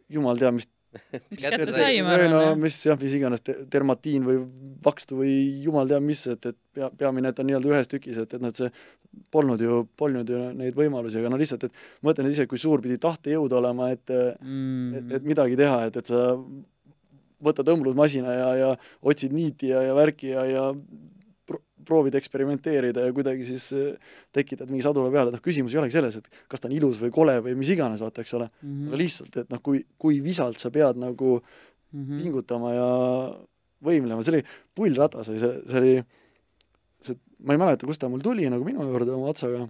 jumal 0.09 0.38
teab, 0.40 0.57
mis 0.57 0.68
mis 1.31 1.42
kätte 1.42 1.72
sai, 1.74 1.98
ma 2.05 2.14
arvan, 2.16 2.33
no 2.33 2.55
mis 2.61 2.79
jah, 2.87 2.98
mis 3.01 3.16
iganes 3.18 3.44
te, 3.44 3.57
dermatiin 3.72 4.24
või 4.24 4.38
vakstu 4.85 5.18
või 5.20 5.35
jumal 5.64 5.90
teab 5.90 6.07
mis, 6.07 6.22
et, 6.33 6.48
et 6.48 6.59
pea, 6.74 6.88
peamine, 7.01 7.33
et 7.33 7.42
on 7.42 7.48
nii-öelda 7.51 7.72
ühes 7.74 7.90
tükis, 7.92 8.20
et, 8.22 8.33
et 8.35 8.44
noh, 8.44 8.53
et 8.53 8.62
see 8.62 8.72
polnud 9.33 9.61
ju, 9.61 9.83
polnud 9.98 10.29
ju 10.29 10.40
neid 10.57 10.77
võimalusi, 10.79 11.20
aga 11.20 11.33
no 11.33 11.38
lihtsalt, 11.40 11.68
et 11.68 11.85
mõtlen 12.07 12.29
ise, 12.31 12.46
kui 12.48 12.61
suur 12.61 12.83
pidi 12.85 12.98
tahtejõud 13.03 13.55
olema, 13.61 13.92
et 13.94 14.16
Mm. 14.40 14.94
et, 14.94 15.12
et 15.18 15.24
midagi 15.29 15.57
teha, 15.59 15.87
et, 15.88 15.96
et 16.01 16.09
sa 16.09 16.33
võtad 17.44 17.68
õmblusmasina 17.70 18.35
ja, 18.35 18.48
ja 18.59 18.70
otsid 19.03 19.35
niiti 19.35 19.70
ja, 19.72 19.83
ja 19.87 19.94
värki 19.96 20.33
ja, 20.33 20.44
ja 20.48 20.64
proovid 21.88 22.18
eksperimenteerida 22.20 23.07
ja 23.09 23.14
kuidagi 23.16 23.46
siis 23.48 23.70
eh, 23.77 24.12
tekitad 24.37 24.68
mingi 24.70 24.85
sadula 24.85 25.09
peale, 25.14 25.33
et 25.33 25.38
noh, 25.38 25.44
küsimus 25.44 25.72
ei 25.72 25.81
olegi 25.81 25.96
selles, 25.96 26.20
et 26.20 26.44
kas 26.53 26.61
ta 26.61 26.68
on 26.68 26.77
ilus 26.77 27.01
või 27.01 27.11
kole 27.14 27.38
või 27.44 27.57
mis 27.59 27.72
iganes, 27.74 28.05
vaata, 28.05 28.22
eks 28.22 28.37
ole 28.38 28.51
mm. 28.51 28.68
Mhm. 28.68 28.90
aga 28.92 29.01
lihtsalt, 29.03 29.40
et 29.42 29.57
noh, 29.57 29.64
kui, 29.64 29.83
kui 29.98 30.20
visalt 30.24 30.61
sa 30.61 30.70
pead 30.74 31.01
nagu 31.01 31.38
Mhm. 31.88 32.18
pingutama 32.20 32.74
ja 32.74 32.88
võimlema, 33.85 34.20
see 34.20 34.35
oli 34.35 34.42
pullratas 34.77 35.31
oli 35.33 35.40
see, 35.40 35.55
see 35.70 35.79
oli, 35.81 35.92
see, 37.01 37.16
ma 37.40 37.55
ei 37.57 37.61
mäleta, 37.62 37.88
kust 37.88 38.03
ta 38.03 38.11
mul 38.12 38.20
tuli 38.24 38.48
nagu 38.53 38.66
minu 38.66 38.85
juurde 38.85 39.14
oma 39.14 39.31
otsaga, 39.33 39.62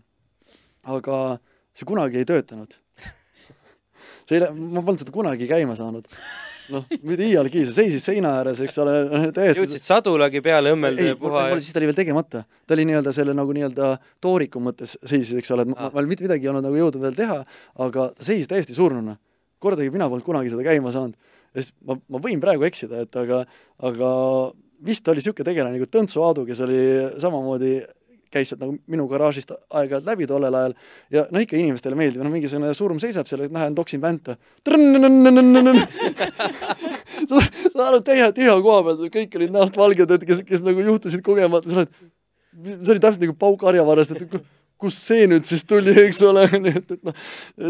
aga 0.83 1.39
see 1.77 1.87
kunagi 1.87 2.19
ei 2.19 2.27
töötanud. 2.27 2.75
see 4.27 4.41
ei, 4.41 4.49
ma 4.51 4.83
polnud 4.83 5.05
seda 5.05 5.15
kunagi 5.15 5.47
käima 5.51 5.77
saanud. 5.79 6.11
Noh, 6.73 6.85
mitte 7.07 7.27
iialgi, 7.27 7.65
see 7.69 7.77
seisis 7.77 8.05
seina 8.09 8.35
ääres, 8.41 8.61
eks 8.65 8.79
ole, 8.83 8.95
täiesti 9.37 9.63
jõudsid 9.63 9.87
sadulagi 9.87 10.43
peale 10.45 10.73
õmmelda 10.77 11.05
ei, 11.05 11.13
ja 11.13 11.19
puha 11.21 11.47
ja 11.53 11.59
siis 11.61 11.75
ta 11.75 11.81
oli 11.83 11.91
veel 11.91 11.99
tegemata. 11.99 12.45
ta 12.67 12.77
oli 12.77 12.87
nii-öelda 12.91 13.15
selle 13.17 13.35
nagu 13.37 13.57
nii-öelda 13.57 13.91
tooriku 14.25 14.63
mõttes 14.65 14.97
seisis, 15.01 15.35
eks 15.41 15.55
ole, 15.57 15.67
et 15.67 15.73
ma, 15.73 15.91
ma 15.95 16.07
mitte 16.09 16.27
midagi 16.27 16.49
ei 16.49 16.53
olnud 16.53 16.67
nagu 16.69 16.81
jõudnud 16.81 17.05
veel 17.07 17.19
teha, 17.19 17.41
aga 17.87 18.09
ta 18.15 18.29
seisis 18.31 18.51
täiesti 18.51 18.77
surnuna. 18.77 19.19
kordagi 19.59 19.91
mina 19.91 20.07
polnud 20.09 20.27
kunagi 20.27 20.53
seda 20.53 20.67
käima 20.67 20.93
saanud. 20.95 21.17
ja 21.55 21.63
siis 21.63 21.75
ma, 21.85 21.99
ma 22.09 22.23
võin 22.23 22.41
praegu 22.43 22.69
eksida, 22.69 23.05
et 23.07 23.21
aga, 23.23 23.45
aga 23.91 24.11
vist 24.85 25.09
oli 25.09 25.23
niisugune 25.23 25.49
tegelane 25.49 25.79
nagu 25.79 25.89
Tõntsu 25.91 26.23
Aadu, 26.23 26.45
kes 26.47 26.61
oli 26.67 26.83
samamoodi 27.19 27.79
käis 28.33 28.51
sealt 28.51 28.63
nagu 28.63 28.77
minu 28.91 29.07
garaažist 29.11 29.53
aeg-ajalt 29.53 30.07
läbi 30.09 30.27
tollel 30.29 30.55
ajal 30.55 30.75
ja 31.15 31.25
no 31.33 31.43
ikka 31.43 31.57
inimestele 31.59 31.99
meeldib, 31.99 32.23
noh 32.25 32.33
mingisugune 32.33 32.75
surm 32.77 33.01
seisab 33.03 33.29
seal, 33.31 33.47
et 33.47 33.55
lähen 33.55 33.77
toksin 33.79 34.03
vänta. 34.03 34.37
sa 37.29 37.41
saad 37.41 37.83
aru, 37.89 38.03
täie 38.05 38.29
tühja 38.37 38.59
koha 38.65 38.85
peal, 38.91 39.11
kõik 39.17 39.41
olid 39.41 39.55
näost 39.55 39.81
valged, 39.81 40.15
et 40.19 40.29
kes, 40.29 40.45
kes 40.49 40.65
nagu 40.67 40.85
juhtusid 40.91 41.25
kogemata, 41.27 41.71
sa 41.71 41.83
oled, 41.83 41.99
see 42.69 42.95
oli 42.95 43.05
täpselt 43.05 43.25
nagu 43.25 43.37
pauk 43.39 43.65
harjavarrest, 43.69 44.17
et 44.17 44.39
kust 44.81 45.03
see 45.09 45.27
nüüd 45.31 45.47
siis 45.49 45.65
tuli, 45.69 45.93
eks 46.05 46.21
ole, 46.27 46.45
nii 46.65 46.75
et, 46.81 46.95
et 46.97 47.05
noh, 47.07 47.17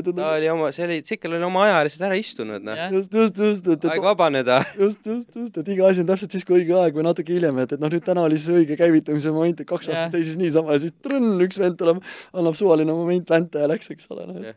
ta 0.09 0.29
oli 0.35 0.51
oma, 0.53 0.68
see 0.77 0.85
oli, 0.87 0.99
Tsikkel 1.07 1.38
oli 1.38 1.49
oma 1.49 1.64
aja 1.66 1.81
lihtsalt 1.88 2.07
ära 2.11 2.18
istunud, 2.21 2.64
noh. 2.66 2.85
Just, 2.94 3.16
just, 3.16 3.40
just, 3.40 3.71
et, 3.75 3.88
aeg 3.88 4.01
et 4.01 4.05
vabaneda. 4.05 4.61
just, 4.83 5.03
just, 5.09 5.33
just, 5.33 5.59
et 5.62 5.73
iga 5.75 5.88
asi 5.88 6.05
on 6.05 6.12
täpselt 6.12 6.37
siis, 6.37 6.47
kui 6.49 6.61
õige 6.61 6.77
aeg 6.79 6.97
või 6.99 7.09
natuke 7.09 7.35
hiljem, 7.35 7.59
et, 7.64 7.75
et 7.77 7.83
noh, 7.83 7.92
nüüd 7.92 8.05
täna 8.07 8.27
oli 8.29 8.38
siis 8.40 8.62
õige 8.62 8.79
käivitumise 8.81 9.33
moment, 9.35 9.64
et 9.64 9.68
kaks 9.68 9.88
Jah. 9.90 10.05
aastat 10.07 10.18
seisis 10.21 10.38
niisama 10.40 10.77
ja 10.77 10.85
siis 10.85 10.97
trõnn, 11.05 11.37
üks 11.49 11.61
vend 11.62 11.81
tuleb, 11.81 12.01
annab 12.37 12.59
suvaline 12.59 12.97
moment 12.97 13.37
vänta 13.37 13.64
ja 13.64 13.71
läks, 13.73 13.92
eks 13.94 14.11
ole, 14.14 14.29
noh, 14.29 14.57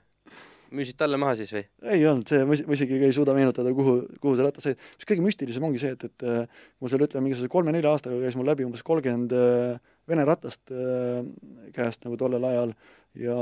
müüsid 0.75 0.95
talle 0.99 1.19
maha 1.19 1.35
siis 1.39 1.51
või? 1.51 1.63
ei 1.93 2.03
olnud 2.07 2.29
see, 2.31 2.43
ma 2.47 2.55
is- 2.55 2.63
ma 2.67 2.75
isegi 2.77 2.99
ei 3.03 3.15
suuda 3.15 3.35
meenutada, 3.35 3.73
kuhu, 3.75 3.97
kuhu 4.23 4.37
see 4.37 4.45
ratas 4.45 4.67
sai. 4.67 4.75
mis 4.95 5.07
kõige 5.09 5.25
müstilisem 5.25 5.65
ongi 5.67 5.81
see, 5.81 5.95
et, 5.97 6.05
et 6.07 6.27
äh, 6.27 6.61
mul 6.79 6.91
seal 6.91 7.03
ütleme, 7.03 7.25
mingisuguse 7.27 7.51
kolme-nelja 7.51 7.91
aastaga 7.91 8.19
käis 8.23 8.37
mul 8.39 8.47
läbi 8.47 8.67
umbes 8.67 8.83
kolmkümmend 8.87 9.35
äh, 9.35 9.81
Vene 10.09 10.23
ratast 10.25 10.71
äh, 10.73 11.21
käest 11.75 12.03
nagu 12.07 12.17
tollel 12.17 12.43
ajal 12.49 12.71
ja, 13.15 13.35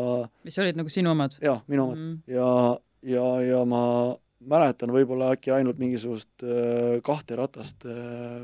mis 0.43 0.57
olid 0.59 0.77
nagu 0.79 0.89
sinu 0.91 1.11
omad? 1.15 1.37
ja 1.41 1.59
minu 1.71 1.85
omad 1.87 1.97
Mm. 2.01 2.17
ja, 2.27 2.49
ja, 3.15 3.25
ja 3.45 3.61
ma 3.65 3.83
mäletan 4.39 4.91
võib-olla 4.95 5.31
äkki 5.35 5.51
ainult 5.55 5.79
mingisugust 5.81 6.43
äh, 6.43 6.99
kahte 7.05 7.35
ratast 7.39 7.85
äh, 7.87 8.43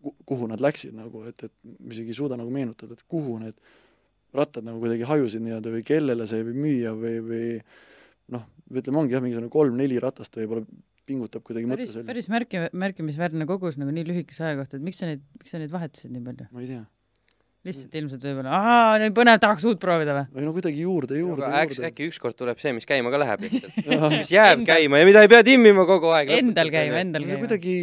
ku- 0.00 0.14
kuhu 0.28 0.46
nad 0.48 0.60
läksid 0.64 0.94
nagu, 0.96 1.24
et, 1.28 1.44
et 1.48 1.52
ma 1.64 1.92
isegi 1.92 2.12
ei 2.14 2.18
suuda 2.20 2.36
nagu 2.40 2.50
meenutada, 2.54 2.96
et 2.96 3.04
kuhu 3.08 3.38
need 3.42 3.56
rattad 4.36 4.64
nagu 4.64 4.78
kuidagi 4.80 5.04
hajusid 5.08 5.42
nii-öelda 5.42 5.72
või 5.74 5.82
kellele 5.84 6.26
see 6.30 6.44
võib 6.46 6.60
müüa 6.62 6.92
või, 6.94 7.16
või 7.26 7.48
noh, 8.36 8.44
ütleme, 8.70 9.00
ongi 9.02 9.16
jah, 9.16 9.24
mingisugune 9.24 9.50
kolm-neli 9.52 9.98
ratast 10.00 10.36
võib-olla 10.38 10.62
pingutab 11.10 11.42
kuidagi 11.42 11.66
päris, 11.72 11.96
päris 12.06 12.28
märki, 12.30 12.60
märkimisväärne 12.78 13.46
kogus 13.50 13.76
nagu 13.80 13.90
nii 13.96 14.04
lühikese 14.06 14.44
aja 14.46 14.60
kohta, 14.60 14.78
et 14.78 14.84
miks 14.86 15.00
sa 15.02 15.08
neid, 15.10 15.24
miks 15.40 15.50
sa 15.50 15.58
neid 15.58 15.72
vahetasid 15.74 16.12
nii 16.14 16.22
palju? 16.28 16.46
ma 16.54 16.62
ei 16.62 16.68
tea. 16.70 16.84
Lihtsalt 17.66 17.96
ilmselt 17.98 18.22
võib-olla, 18.24 18.52
ahaa, 18.56 18.92
nii 19.02 19.10
põnev, 19.16 19.36
tahaks 19.42 19.66
uut 19.68 19.80
proovida 19.82 20.14
või? 20.16 20.38
või 20.38 20.44
no 20.46 20.52
kuidagi 20.56 20.80
juurde, 20.80 21.18
juurde, 21.20 21.44
juurde. 21.44 21.88
äkki 21.90 22.06
ükskord 22.08 22.36
tuleb 22.38 22.60
see, 22.62 22.72
mis 22.72 22.86
käima 22.88 23.12
ka 23.12 23.20
läheb 23.20 23.42
lihtsalt. 23.44 23.74
Mis 24.14 24.30
jääb 24.32 24.62
Endal- 24.62 24.70
käima 24.70 25.00
ja 25.02 25.08
mida 25.08 25.24
ei 25.26 25.28
pea 25.28 25.42
timmima 25.44 25.84
kogu 25.88 26.08
aeg. 26.16 26.32
Endal 26.38 26.72
käima, 26.72 27.02
endal 27.04 27.26
käima. 27.28 27.42
kuidagi, 27.42 27.74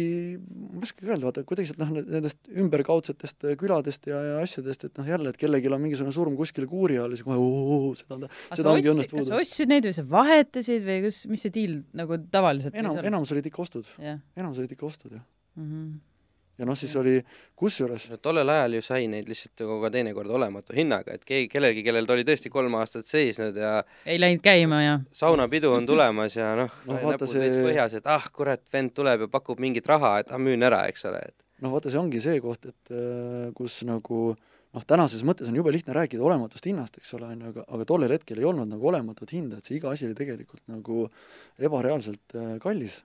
ma 0.42 0.80
ei 0.80 0.88
oskagi 0.88 1.12
öelda, 1.12 1.28
vaata 1.28 1.44
kuidagi 1.46 1.70
sealt 1.70 1.84
noh, 1.84 1.92
nendest 2.00 2.50
ümberkaudsetest 2.64 3.46
äh, 3.46 3.54
küladest 3.60 4.10
ja, 4.10 4.18
ja 4.32 4.42
asjadest, 4.42 4.88
et 4.88 4.98
noh, 4.98 5.06
jälle, 5.14 5.30
et 5.30 5.38
kellelgi 5.38 5.70
on 5.70 5.84
mingisugune 5.84 6.16
surm 6.16 6.34
kuskil 6.40 6.66
kuuri 6.70 6.98
all 6.98 7.14
siis 7.14 7.22
kohe 7.28 7.38
oo, 7.38 7.94
seda 7.98 8.18
on 8.18 8.26
seda 8.50 8.74
ongi 8.74 8.82
ostsid- 8.82 8.92
õnnest 8.96 9.14
kas 9.14 9.30
sa 9.30 9.38
ostsid 9.38 9.70
neid 9.70 9.86
või 9.86 9.94
sa 9.94 10.06
vahetasid 10.10 10.90
või 10.90 11.00
kus, 11.06 11.22
mis 11.30 11.46
see 11.46 11.54
diil 11.54 11.78
nagu 11.98 12.18
tavaliselt 12.34 12.74
enam, 12.78 12.98
enamus 12.98 13.30
olid 13.36 13.46
ikka 13.46 13.62
ostud, 13.62 13.86
enamus 14.02 14.58
olid 14.58 14.74
ikka 14.74 14.90
ostud, 14.90 15.14
jah. 15.14 15.22
mm 15.54 15.70
-hmm. 15.70 15.96
Ja 16.58 16.66
noh, 16.66 16.76
siis 16.78 16.94
oli 16.98 17.16
kusjuures, 17.58 18.08
tollel 18.22 18.48
ajal 18.52 18.78
ju 18.78 18.82
sai 18.82 19.06
neid 19.10 19.28
lihtsalt 19.30 19.62
ju 19.62 19.78
ka 19.82 19.90
teinekord 19.94 20.30
olematu 20.34 20.74
hinnaga, 20.76 21.14
et 21.14 21.24
keegi, 21.28 21.48
kellelgi, 21.52 21.84
kellel 21.86 22.06
ta 22.08 22.16
oli 22.16 22.26
tõesti 22.28 22.50
kolm 22.52 22.74
aastat 22.80 23.06
seisnud 23.06 23.56
ja 23.56 23.76
ei 24.06 24.18
läinud 24.20 24.42
käima 24.44 24.82
ja 24.82 24.98
saunapidu 25.12 25.72
on 25.76 25.86
tulemas 25.86 26.36
ja 26.36 26.54
noh 26.58 26.70
No 26.86 26.92
no,, 26.94 27.00
vaata 27.02 27.24
näpud 27.24 27.32
see- 27.32 27.42
veits 27.44 27.58
põhjas, 27.64 27.96
et 27.98 28.06
ah, 28.10 28.26
kurat, 28.34 28.62
vend 28.72 28.94
tuleb 28.96 29.26
ja 29.26 29.28
pakub 29.32 29.60
mingit 29.62 29.86
raha, 29.86 30.18
et 30.22 30.30
ah, 30.34 30.38
müün 30.42 30.62
ära, 30.66 30.84
eks 30.90 31.04
ole, 31.10 31.22
et 31.30 31.46
noh, 31.64 31.72
vaata, 31.74 31.90
see 31.90 31.98
ongi 32.02 32.20
see 32.22 32.38
koht, 32.44 32.66
et 32.70 32.92
äh, 32.94 33.48
kus 33.58 33.80
nagu 33.86 34.20
noh, 34.74 34.84
tänases 34.86 35.22
mõttes 35.26 35.48
on 35.50 35.56
jube 35.56 35.72
lihtne 35.74 35.94
rääkida 35.96 36.22
olematust 36.22 36.66
hinnast, 36.68 36.98
eks 37.00 37.14
ole, 37.16 37.30
on 37.32 37.40
ju, 37.46 37.52
aga, 37.54 37.64
aga 37.74 37.86
tollel 37.88 38.12
hetkel 38.14 38.38
ei 38.42 38.46
olnud 38.46 38.68
nagu 38.70 38.90
olematut 38.90 39.30
hinda, 39.34 39.58
et 39.58 39.64
see 39.68 39.78
iga 39.78 39.90
asi 39.94 40.06
oli 40.06 40.14
tegelikult 40.18 40.62
nagu 40.70 41.06
ebareaalselt 41.58 42.36
äh, 42.36 42.56
kallis. 42.62 43.00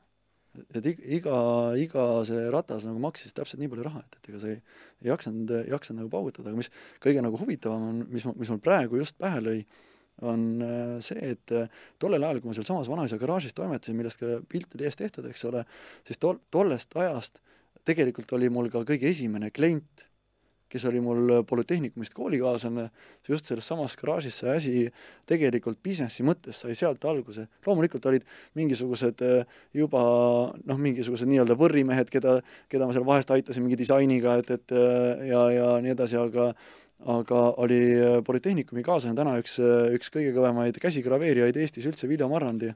Et 0.62 0.90
ig- 0.92 1.06
iga, 1.20 1.38
iga 1.80 2.04
see 2.28 2.44
ratas 2.54 2.86
nagu 2.88 3.02
maksis 3.02 3.34
täpselt 3.36 3.62
nii 3.62 3.72
palju 3.72 3.88
raha, 3.88 4.04
et, 4.06 4.20
et 4.20 4.30
ega 4.32 4.42
sa 4.44 4.52
ei, 4.52 4.60
ei 5.04 5.10
jaksanud, 5.10 5.56
ei 5.64 5.74
jaksanud 5.74 6.04
nagu 6.04 6.12
paugutada, 6.14 6.52
aga 6.52 6.60
mis 6.60 6.70
kõige 7.04 7.24
nagu 7.26 7.40
huvitavam 7.42 7.88
on, 7.90 8.04
mis, 8.14 8.28
mis 8.38 8.54
mul 8.54 8.62
praegu 8.64 9.02
just 9.02 9.18
pähe 9.22 9.42
lõi, 9.44 9.58
on 10.22 10.46
äh, 10.62 10.96
see, 11.02 11.34
et 11.34 11.56
äh, 11.58 11.82
tollel 12.02 12.24
ajal, 12.24 12.42
kui 12.42 12.52
ma 12.52 12.58
sealsamas 12.58 12.92
vanaisa 12.92 13.18
garaažis 13.22 13.56
toimetasin, 13.58 13.98
millest 13.98 14.22
ka 14.22 14.38
pilt 14.50 14.76
oli 14.78 14.86
ees 14.86 15.00
tehtud, 15.00 15.26
eks 15.30 15.48
ole, 15.50 15.66
siis 16.08 16.22
tol-, 16.22 16.42
tollest 16.54 16.94
ajast 17.02 17.42
tegelikult 17.88 18.32
oli 18.38 18.50
mul 18.54 18.70
ka 18.72 18.84
kõige 18.88 19.10
esimene 19.10 19.50
klient, 19.52 20.06
kes 20.74 20.88
oli 20.90 21.02
mul 21.04 21.32
Polütehnikumist 21.50 22.16
koolikaaslane, 22.18 22.88
just 23.30 23.50
selles 23.50 23.68
samas 23.70 23.96
garaažis 24.00 24.42
see 24.42 24.54
asi 24.54 24.74
tegelikult 25.30 25.78
businessi 25.86 26.26
mõttes 26.26 26.64
sai 26.64 26.76
sealt 26.78 27.06
alguse. 27.06 27.48
loomulikult 27.66 28.06
olid 28.10 28.26
mingisugused 28.58 29.22
äh, 29.22 29.58
juba 29.74 30.04
noh, 30.66 30.80
mingisugused 30.82 31.30
nii-öelda 31.30 31.58
võrrimehed, 31.60 32.10
keda, 32.14 32.40
keda 32.72 32.90
ma 32.90 32.96
seal 32.96 33.06
vahest 33.08 33.32
aitasin 33.36 33.66
mingi 33.66 33.78
disainiga, 33.80 34.38
et, 34.42 34.50
et 34.58 34.78
ja, 35.30 35.44
ja 35.54 35.68
nii 35.84 35.94
edasi, 35.94 36.18
aga 36.18 36.54
aga 37.10 37.40
oli 37.64 37.80
äh, 37.98 38.18
Polütehnikumi 38.26 38.84
kaaslane 38.86 39.18
täna 39.18 39.36
üks, 39.42 39.58
äh, 39.62 39.94
üks 39.98 40.12
kõige 40.14 40.32
kõvemaid 40.36 40.78
käsigraveerijaid 40.82 41.58
Eestis 41.60 41.88
üldse, 41.90 42.08
Viljo 42.08 42.30
Marrandi. 42.32 42.72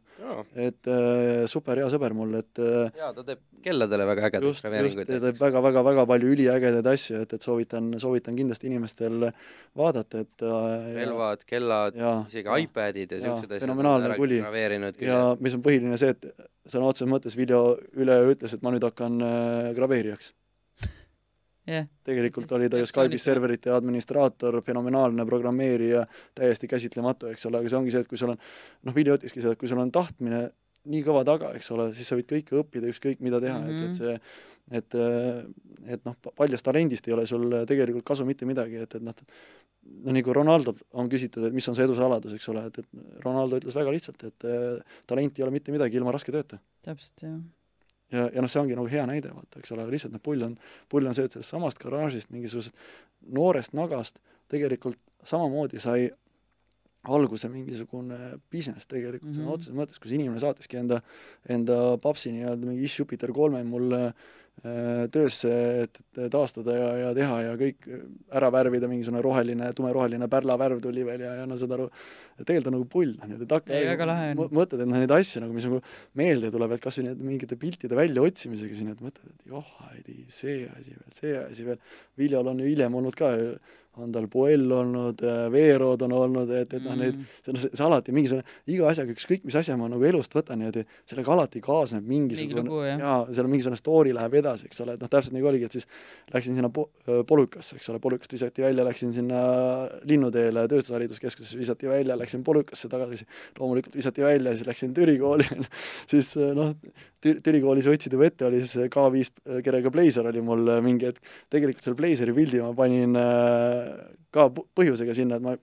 et 0.55 0.89
äh, 0.91 1.45
super 1.47 1.79
hea 1.79 1.87
sõber 1.91 2.15
mul, 2.17 2.35
et 2.41 2.61
äh, 2.61 2.91
jaa, 2.97 3.13
ta 3.15 3.23
teeb 3.27 3.43
kelladele 3.63 4.07
väga 4.09 4.27
ägedaid 4.29 4.61
graveeringuid. 4.63 5.07
ta 5.07 5.19
teeb 5.27 5.39
väga-väga-väga 5.39 6.05
palju 6.11 6.33
üliägedaid 6.35 6.89
asju, 6.93 7.21
et, 7.23 7.37
et 7.37 7.47
soovitan, 7.47 7.93
soovitan 8.01 8.35
kindlasti 8.39 8.71
inimestel 8.71 9.29
vaadata, 9.77 10.25
et 10.25 10.43
äh, 10.47 10.89
relvad, 10.97 11.45
kellad, 11.47 11.95
isegi 12.27 12.47
jaa, 12.47 12.57
iPadid 12.65 13.15
ja 13.15 13.21
siuksed 13.23 13.53
asjad 13.53 13.67
fenomenaalne 13.67 14.17
kuli. 14.19 14.41
graveerinud 14.43 14.99
küll 14.99 15.11
ja 15.11 15.21
mis 15.39 15.55
on 15.55 15.63
põhiline 15.63 15.99
see, 15.99 16.11
et 16.17 16.27
sõna 16.67 16.91
otseses 16.91 17.11
mõttes 17.11 17.39
Viljo 17.39 17.77
üleöö 17.95 18.35
ütles, 18.35 18.57
et 18.57 18.65
ma 18.65 18.75
nüüd 18.75 18.83
hakkan 18.87 19.21
äh, 19.23 19.71
graveerijaks 19.77 20.33
jah, 21.67 21.87
tegelikult 22.07 22.51
oli 22.57 22.69
ta 22.71 22.79
ju 22.81 22.87
Skype'i 22.89 23.19
serverite 23.21 23.73
administraator, 23.75 24.61
fenomenaalne 24.65 25.25
programmeerija, 25.27 26.05
täiesti 26.37 26.69
käsitlematu, 26.71 27.31
eks 27.33 27.49
ole, 27.49 27.61
aga 27.61 27.71
see 27.71 27.81
ongi 27.81 27.95
see, 27.95 28.05
et 28.05 28.11
kui 28.11 28.19
sul 28.19 28.33
on, 28.35 28.41
noh, 28.87 28.95
Vilja 28.95 29.17
ütleski 29.19 29.43
seda, 29.43 29.57
et 29.57 29.61
kui 29.61 29.71
sul 29.71 29.81
on 29.83 29.91
tahtmine 29.93 30.47
nii 30.87 31.03
kõva 31.03 31.25
taga, 31.27 31.51
eks 31.57 31.71
ole, 31.75 31.89
siis 31.95 32.07
sa 32.07 32.15
võid 32.15 32.29
kõike 32.29 32.61
õppida, 32.61 32.87
ükskõik 32.91 33.19
mida 33.23 33.41
teha 33.43 33.57
mm, 33.59 33.67
-hmm. 33.67 33.83
et, 33.83 33.89
et 33.89 33.99
see 33.99 34.45
et, 34.77 34.97
et 35.95 36.07
noh, 36.07 36.15
paljast 36.35 36.65
talendist 36.67 37.07
ei 37.07 37.15
ole 37.15 37.25
sul 37.29 37.53
tegelikult 37.67 38.05
kasu 38.07 38.25
mitte 38.27 38.47
midagi, 38.47 38.81
et, 38.83 38.95
et 38.99 39.03
noh, 39.03 39.15
no 40.03 40.15
nagu 40.15 40.33
Ronaldolt 40.35 40.83
on 40.99 41.09
küsitud, 41.11 41.45
et 41.47 41.55
mis 41.55 41.67
on 41.71 41.77
see 41.77 41.87
edu 41.87 41.95
saladus, 41.95 42.35
eks 42.35 42.49
ole, 42.51 42.65
et, 42.67 42.81
et 42.83 43.23
Ronaldo 43.23 43.61
ütles 43.61 43.77
väga 43.77 43.93
lihtsalt, 43.95 44.27
et 44.27 44.47
äh, 44.47 44.97
talent 45.07 45.39
ei 45.39 45.45
ole 45.45 45.55
mitte 45.55 45.75
midagi 45.75 45.99
ilma 45.99 46.15
raske 46.15 46.35
tööta 46.35 46.59
täpselt 46.87 47.23
jah. 47.23 47.37
Ja, 48.11 48.29
ja 48.33 48.41
noh, 48.43 48.49
see 48.51 48.61
ongi 48.61 48.77
nagu 48.77 48.87
hea 48.91 49.05
näide, 49.09 49.33
vaata, 49.35 49.59
eks 49.59 49.73
ole, 49.75 49.87
lihtsalt 49.91 50.13
noh, 50.15 50.23
pull 50.23 50.43
on, 50.43 50.55
pull 50.89 51.07
on 51.07 51.17
see, 51.17 51.27
et 51.27 51.35
sellest 51.35 51.53
samast 51.55 51.81
garaažist 51.81 52.31
mingisugusest 52.31 52.75
noorest 53.33 53.73
nagast 53.77 54.21
tegelikult 54.51 54.99
samamoodi 55.27 55.79
sai 55.83 56.09
alguse 57.07 57.47
mingisugune 57.51 58.17
business 58.51 58.87
tegelikult 58.87 59.31
sõna 59.31 59.37
Mhm. 59.37 59.43
mm 59.43 59.47
-hmm. 59.47 59.53
otseses 59.53 59.75
mõttes, 59.75 59.99
kus 59.99 60.11
inimene 60.11 60.39
saatiski 60.39 60.77
enda, 60.77 61.01
enda 61.49 61.97
papsi 61.97 62.31
nii-öelda 62.31 62.65
mingi 62.65 62.87
Jupiter 62.97 63.31
kolme 63.31 63.63
mulle 63.63 64.05
äh, 64.07 64.13
töösse, 65.13 65.51
et, 65.83 65.99
et 66.17 66.31
taastada 66.33 66.73
ja, 66.75 66.87
ja 67.03 67.11
teha 67.15 67.35
ja 67.45 67.51
kõik 67.59 67.85
ära 68.33 68.49
värvida, 68.53 68.89
mingisugune 68.89 69.21
roheline, 69.23 69.69
tumeroheline 69.77 70.29
pärlavärv 70.31 70.81
tuli 70.83 71.05
veel 71.07 71.23
ja, 71.27 71.35
ja 71.41 71.45
no 71.49 71.59
saad 71.59 71.75
aru, 71.77 71.85
tegelikult 72.41 72.71
on 72.71 72.77
nagu 72.79 72.89
pull, 72.89 73.13
noh, 73.21 73.31
väga 73.91 74.09
lahe 74.09 74.31
on. 74.33 74.41
mõ- 74.41 74.49
mõtled, 74.61 74.81
et 74.81 74.89
noh, 74.89 74.97
neid 74.97 75.13
asju 75.13 75.45
nagu, 75.45 75.55
mis 75.55 75.69
nagu 75.69 75.81
meelde 76.19 76.51
tuleb, 76.53 76.73
et 76.75 76.83
kas 76.83 76.99
või 76.99 77.09
need 77.09 77.25
mingite 77.31 77.57
piltide 77.61 77.97
väljaotsimisega 77.97 78.81
siin, 78.81 78.93
et 78.95 79.01
mõtled, 79.03 79.33
et 79.33 79.49
joh, 79.53 79.73
ei 79.93 80.05
tea, 80.05 80.29
see 80.41 80.59
asi 80.73 80.93
veel, 80.95 81.09
see 81.21 81.35
asi 81.41 81.67
veel. 81.67 81.81
Viljal 82.17 82.49
on 82.49 82.61
ju 82.61 82.69
hiljem 82.69 82.97
olnud 82.97 83.17
ka, 83.17 83.35
on 83.97 84.11
tal 84.13 84.27
Puell 84.29 84.71
olnud, 84.71 85.21
Veerod 85.49 86.03
on 86.05 86.13
olnud, 86.13 86.51
et, 86.53 86.73
et 86.77 86.83
noh, 86.85 86.93
neid, 86.99 87.17
see 87.41 87.53
on 87.53 87.57
see, 87.57 87.71
see 87.73 87.85
alati 87.85 88.13
mingisugune, 88.13 88.45
iga 88.69 88.91
asjaga, 88.91 89.15
ükskõik 89.17 89.47
mis 89.47 89.57
asja 89.57 89.77
ma 89.79 89.87
nagu 89.89 90.05
elust 90.05 90.35
võtan 90.37 90.61
niimoodi, 90.61 90.83
sellega 91.09 91.33
alati 91.33 91.61
kaasneb 91.65 92.05
mingisugune 92.05 92.65
lugu, 92.67 92.83
jah. 92.85 93.01
jaa, 93.01 93.15
seal 93.31 93.47
on 93.47 93.53
mingisugune 93.55 93.79
story 93.79 94.13
läheb 94.13 94.33
edasi, 94.37 94.46
eks 94.67 94.81
ole, 94.83 94.95
et 94.97 95.03
noh, 95.03 95.11
täpselt 95.11 95.35
nagu 95.35 95.49
oligi, 95.49 95.67
et 95.67 95.77
siis 95.77 95.87
läksin 96.33 96.57
sinna 96.57 96.71
po-, 96.73 96.87
Polukasse, 97.27 97.77
eks 97.77 97.91
ole, 97.93 98.01
Polukast 98.03 98.33
visati 98.33 98.65
välja, 98.65 98.85
läksin 98.87 99.13
sinna 99.15 99.41
Linnuteele 100.07 100.67
tööstushariduskeskusesse, 100.71 101.59
visati 101.59 101.89
välja, 101.91 102.17
läksin 102.19 102.45
Polukasse 102.47 102.89
tagasi, 102.91 103.27
loomulikult 103.59 103.97
visati 103.99 104.25
välja, 104.25 104.55
siis 104.55 104.69
läksin 104.69 104.95
Türi 104.97 105.17
kooli, 105.21 105.47
siis 106.11 106.33
noh, 106.57 106.73
Tür-, 107.23 107.39
Türi 107.43 107.61
koolis 107.63 107.87
võtsid 107.89 108.13
juba 108.13 108.27
ette, 108.29 108.45
oli 108.47 108.61
siis 108.63 108.91
K5 108.93 109.61
kerega 109.65 109.91
Blazer 109.93 110.27
oli 110.29 110.43
mul 110.45 110.67
äh, 110.75 110.83
mingi 110.85 111.09
hetk, 111.09 111.33
tegelikult 111.53 111.85
selle 111.85 111.97
Blazeri 111.99 112.35
pildi 112.35 112.61
ma 112.63 112.73
panin 112.77 113.17
äh, 113.17 113.89
ka 114.33 114.49
põhjusega 114.53 115.15
sinna, 115.17 115.39
et 115.39 115.45
ma 115.45 115.55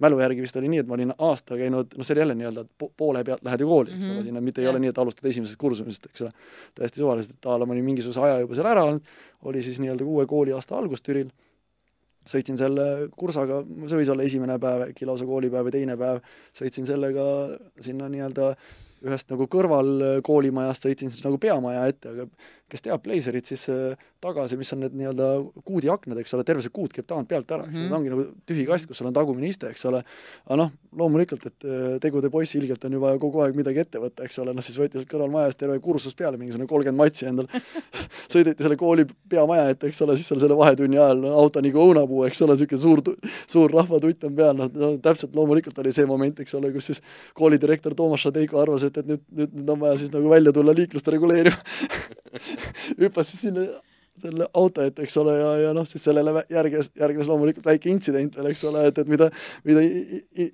mälu 0.00 0.20
järgi 0.20 0.44
vist 0.44 0.56
oli 0.60 0.70
nii, 0.72 0.82
et 0.84 0.88
ma 0.88 0.96
olin 0.96 1.12
aasta 1.16 1.58
käinud, 1.60 1.94
noh, 1.96 2.06
see 2.06 2.14
oli 2.14 2.24
jälle 2.24 2.36
nii-öelda 2.38 2.64
po-, 2.78 2.90
poole 2.96 3.22
pealt 3.26 3.44
lähed 3.46 3.64
ju 3.64 3.68
kooli, 3.68 3.94
eks 3.96 4.08
ole 4.08 4.16
mm, 4.16 4.26
sinna 4.28 4.42
mitte 4.44 4.62
ei 4.62 4.66
Jah. 4.66 4.74
ole 4.74 4.82
nii, 4.84 4.94
et 4.94 4.98
alustad 5.02 5.28
esimesest 5.30 5.60
kursusest, 5.60 6.10
eks 6.10 6.24
ole, 6.26 6.32
täiesti 6.78 7.02
suvaliselt, 7.02 7.38
et 7.38 7.50
a 7.50 7.58
la 7.60 7.68
ma 7.68 7.76
olin 7.76 7.86
mingisuguse 7.86 8.22
aja 8.24 8.40
juba 8.42 8.58
seal 8.58 8.70
ära 8.72 8.84
olnud, 8.88 9.14
oli 9.50 9.62
siis 9.66 9.80
nii-öelda 9.82 10.06
uue 10.08 10.26
kooliaasta 10.30 10.78
algus 10.78 11.04
Türil, 11.06 11.32
sõitsin 12.30 12.58
selle 12.60 12.86
kursaga, 13.16 13.62
see 13.86 14.02
võis 14.02 14.12
olla 14.12 14.26
esimene 14.28 14.58
päev, 14.62 14.90
äkki 14.90 15.08
lausa 15.08 15.26
koolipäev 15.28 15.68
või 15.68 15.74
teine 15.74 15.96
päev, 16.00 16.22
sõitsin 16.56 16.88
sellega 16.88 17.24
sinna 17.80 18.08
nii-öelda 18.12 18.54
ühest 19.08 19.30
nagu 19.32 19.46
kõrval 19.48 20.20
koolimajast 20.26 20.84
sõitsin 20.84 21.12
siis 21.12 21.24
nagu 21.24 21.38
peamaja 21.40 21.86
ette, 21.88 22.12
aga 22.12 22.26
kes 22.70 22.84
teab 22.84 23.02
Blazerit, 23.04 23.48
siis 23.50 23.66
äh, 23.72 23.98
tagasi, 24.22 24.58
mis 24.60 24.70
on 24.74 24.82
need 24.84 24.94
nii-öelda 24.98 25.28
kuudiaknad, 25.66 26.18
eks 26.22 26.34
ole, 26.36 26.44
terve 26.46 26.64
see 26.64 26.72
kuut 26.74 26.92
käib 26.94 27.08
tagant 27.08 27.28
pealt 27.30 27.50
ära, 27.56 27.66
eks 27.66 27.78
ole 27.78 27.86
mm, 27.86 27.90
-hmm. 27.90 27.98
ongi 27.98 28.12
nagu 28.14 28.26
tühi 28.48 28.66
kast, 28.68 28.88
kus 28.88 29.00
sul 29.00 29.08
on 29.10 29.16
tagumine 29.16 29.48
iste, 29.48 29.70
eks 29.72 29.84
ole. 29.90 30.02
aga 30.46 30.58
noh, 30.60 30.72
loomulikult, 30.96 31.46
et 31.46 31.66
äh, 31.66 31.98
tegude 32.02 32.30
poiss 32.30 32.54
ilgelt 32.58 32.84
on 32.84 32.96
ju 32.96 33.00
vaja 33.00 33.18
kogu 33.22 33.42
aeg 33.44 33.56
midagi 33.58 33.82
ette 33.84 34.02
võtta, 34.02 34.24
eks 34.26 34.38
ole, 34.42 34.54
noh 34.56 34.64
siis 34.64 34.78
võeti 34.78 34.98
sealt 34.98 35.10
kõrvalmajast 35.10 35.58
terve 35.60 35.78
kursus 35.80 36.14
peale, 36.18 36.38
mingisugune 36.40 36.68
kolmkümmend 36.70 37.00
matsi 37.00 37.26
endal. 37.30 37.48
sõideti 38.32 38.66
selle 38.66 38.76
kooli 38.80 39.06
peamaja 39.28 39.68
ette, 39.74 39.90
eks 39.90 40.02
ole, 40.06 40.16
siis 40.18 40.28
seal 40.30 40.42
selle 40.42 40.58
vahetunni 40.58 40.98
ajal 40.98 41.24
auto 41.30 41.62
nagu 41.64 41.84
õunapuu, 41.86 42.24
eks 42.28 42.42
ole, 42.46 42.56
niisugune 42.58 42.82
suur, 42.82 43.02
suur 43.50 43.72
rahvatutt 43.74 44.28
on 44.28 44.36
peal, 44.36 44.56
noh 44.58 44.70
no, 44.74 44.92
täpselt 45.02 45.34
loomulikult 45.34 45.78
oli 45.82 45.92
see 45.94 46.06
moment, 46.08 46.42
eks 46.44 46.54
ole, 46.58 46.72
kus 46.74 46.90
siis 46.92 47.02
koolidirektor 47.38 47.94
Toomas 47.98 48.24
Šadeiko 48.26 48.60
arvas, 48.62 48.84
et, 48.86 48.98
et 49.00 49.08
nüüd, 49.08 49.24
nüüd, 49.30 49.54
nüüd 49.60 49.74
on 49.74 49.82
vaja 49.84 50.00
siis 50.02 50.12
nagu 50.14 50.30
välja 50.30 50.52
tulla 50.56 50.74
liiklust 50.76 51.08
reguleerima 51.14 51.56
hüppas 53.00 53.32
siis 53.32 53.46
sinna 53.48 53.68
selle 54.20 54.44
auto 54.58 54.82
ette, 54.84 55.04
eks 55.06 55.14
ole, 55.16 55.32
ja, 55.38 55.50
ja 55.62 55.68
noh, 55.72 55.86
siis 55.88 56.02
sellele 56.04 56.42
järges, 56.52 56.90
järgnes 56.98 57.28
loomulikult 57.30 57.64
väike 57.64 57.88
intsident 57.88 58.34
veel, 58.36 58.50
eks 58.50 58.64
ole, 58.68 58.82
et, 58.90 58.98
et 59.00 59.08
mida, 59.08 59.30
mida 59.64 59.80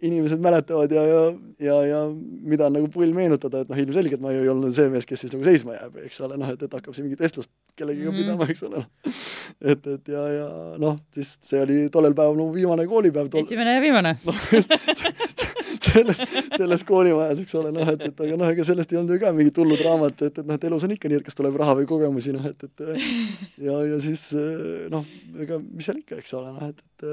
inimesed 0.06 0.38
mäletavad 0.44 0.92
ja, 0.94 1.02
ja, 1.08 1.22
ja, 1.66 1.78
ja 1.88 2.02
mida 2.46 2.68
on 2.68 2.76
nagu 2.78 2.90
pull 2.94 3.10
meenutada, 3.16 3.64
et 3.64 3.72
noh, 3.72 3.80
ilmselgelt 3.82 4.22
ma 4.22 4.30
ju 4.36 4.44
ei 4.44 4.52
olnud 4.52 4.76
see 4.76 4.86
mees, 4.92 5.08
kes 5.08 5.24
siis 5.24 5.34
nagu 5.34 5.48
seisma 5.48 5.74
jääb, 5.80 5.98
eks 6.06 6.22
ole, 6.22 6.38
noh, 6.38 6.52
et, 6.54 6.62
et 6.62 6.78
hakkab 6.78 6.94
siin 6.94 7.08
mingit 7.08 7.24
vestlust 7.26 7.50
kellegagi 7.76 8.06
Mhm. 8.06 8.20
pidama, 8.22 8.46
eks 8.54 8.62
ole. 8.68 8.84
et, 9.72 9.90
et 9.96 10.14
ja, 10.14 10.22
ja 10.36 10.46
noh, 10.78 11.00
siis 11.16 11.34
see 11.48 11.64
oli 11.64 11.80
tollel 11.90 12.14
päeval 12.14 12.38
mu 12.38 12.52
viimane 12.54 12.86
koolipäev 12.86 13.32
tol... 13.34 13.42
esimene 13.42 13.80
ja 13.80 13.82
viimane. 13.82 14.14
noh, 14.28 14.46
just 14.52 14.70
selles, 15.86 16.20
selles 16.56 16.84
koolimajas, 16.88 17.40
eks 17.44 17.54
ole, 17.60 17.72
noh, 17.74 17.88
et, 17.92 18.04
et 18.10 18.22
aga 18.26 18.38
noh, 18.40 18.50
ega 18.54 18.66
sellest 18.66 18.92
ei 18.94 18.98
olnud 19.00 19.14
ju 19.16 19.20
ka 19.22 19.32
mingit 19.36 19.58
hullu 19.60 19.78
draamat, 19.80 20.22
et, 20.28 20.40
et 20.42 20.46
noh, 20.48 20.58
et 20.58 20.66
elus 20.68 20.86
on 20.86 20.94
ikka 20.96 21.10
nii, 21.12 21.20
et 21.22 21.26
kas 21.28 21.38
tuleb 21.38 21.56
raha 21.60 21.76
või 21.80 21.88
kogemusi, 21.90 22.34
noh, 22.36 22.46
et, 22.50 22.66
et 22.68 22.84
ja, 23.66 23.76
ja 23.92 23.98
siis 24.02 24.28
noh, 24.92 25.06
ega 25.42 25.60
mis 25.64 25.88
seal 25.88 26.00
ikka, 26.02 26.20
eks 26.22 26.36
ole, 26.38 26.52
noh, 26.56 26.70
et, 26.72 26.80
et 26.86 27.06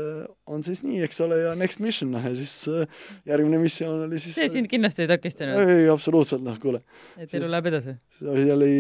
on 0.54 0.64
siis 0.66 0.84
nii, 0.86 1.02
eks 1.08 1.22
ole, 1.26 1.40
ja 1.44 1.56
next 1.60 1.82
mission, 1.84 2.12
noh, 2.14 2.24
ja 2.24 2.34
siis 2.38 2.54
äh, 2.72 2.88
järgmine 3.30 3.60
missioon 3.64 4.06
oli 4.08 4.22
siis 4.22 4.38
see 4.40 4.50
sind 4.52 4.70
kindlasti 4.72 5.06
ei 5.06 5.12
takistanud, 5.12 5.60
ei, 5.64 5.88
absoluutselt, 5.92 6.44
noh, 6.46 6.58
kuule, 6.64 6.84
et 7.18 7.28
elu 7.30 7.44
siis- 7.46 7.52
läheb 7.54 7.70
edasi. 7.74 7.98
see 8.20 8.32
oli, 8.34 8.48
oli, 8.58 8.74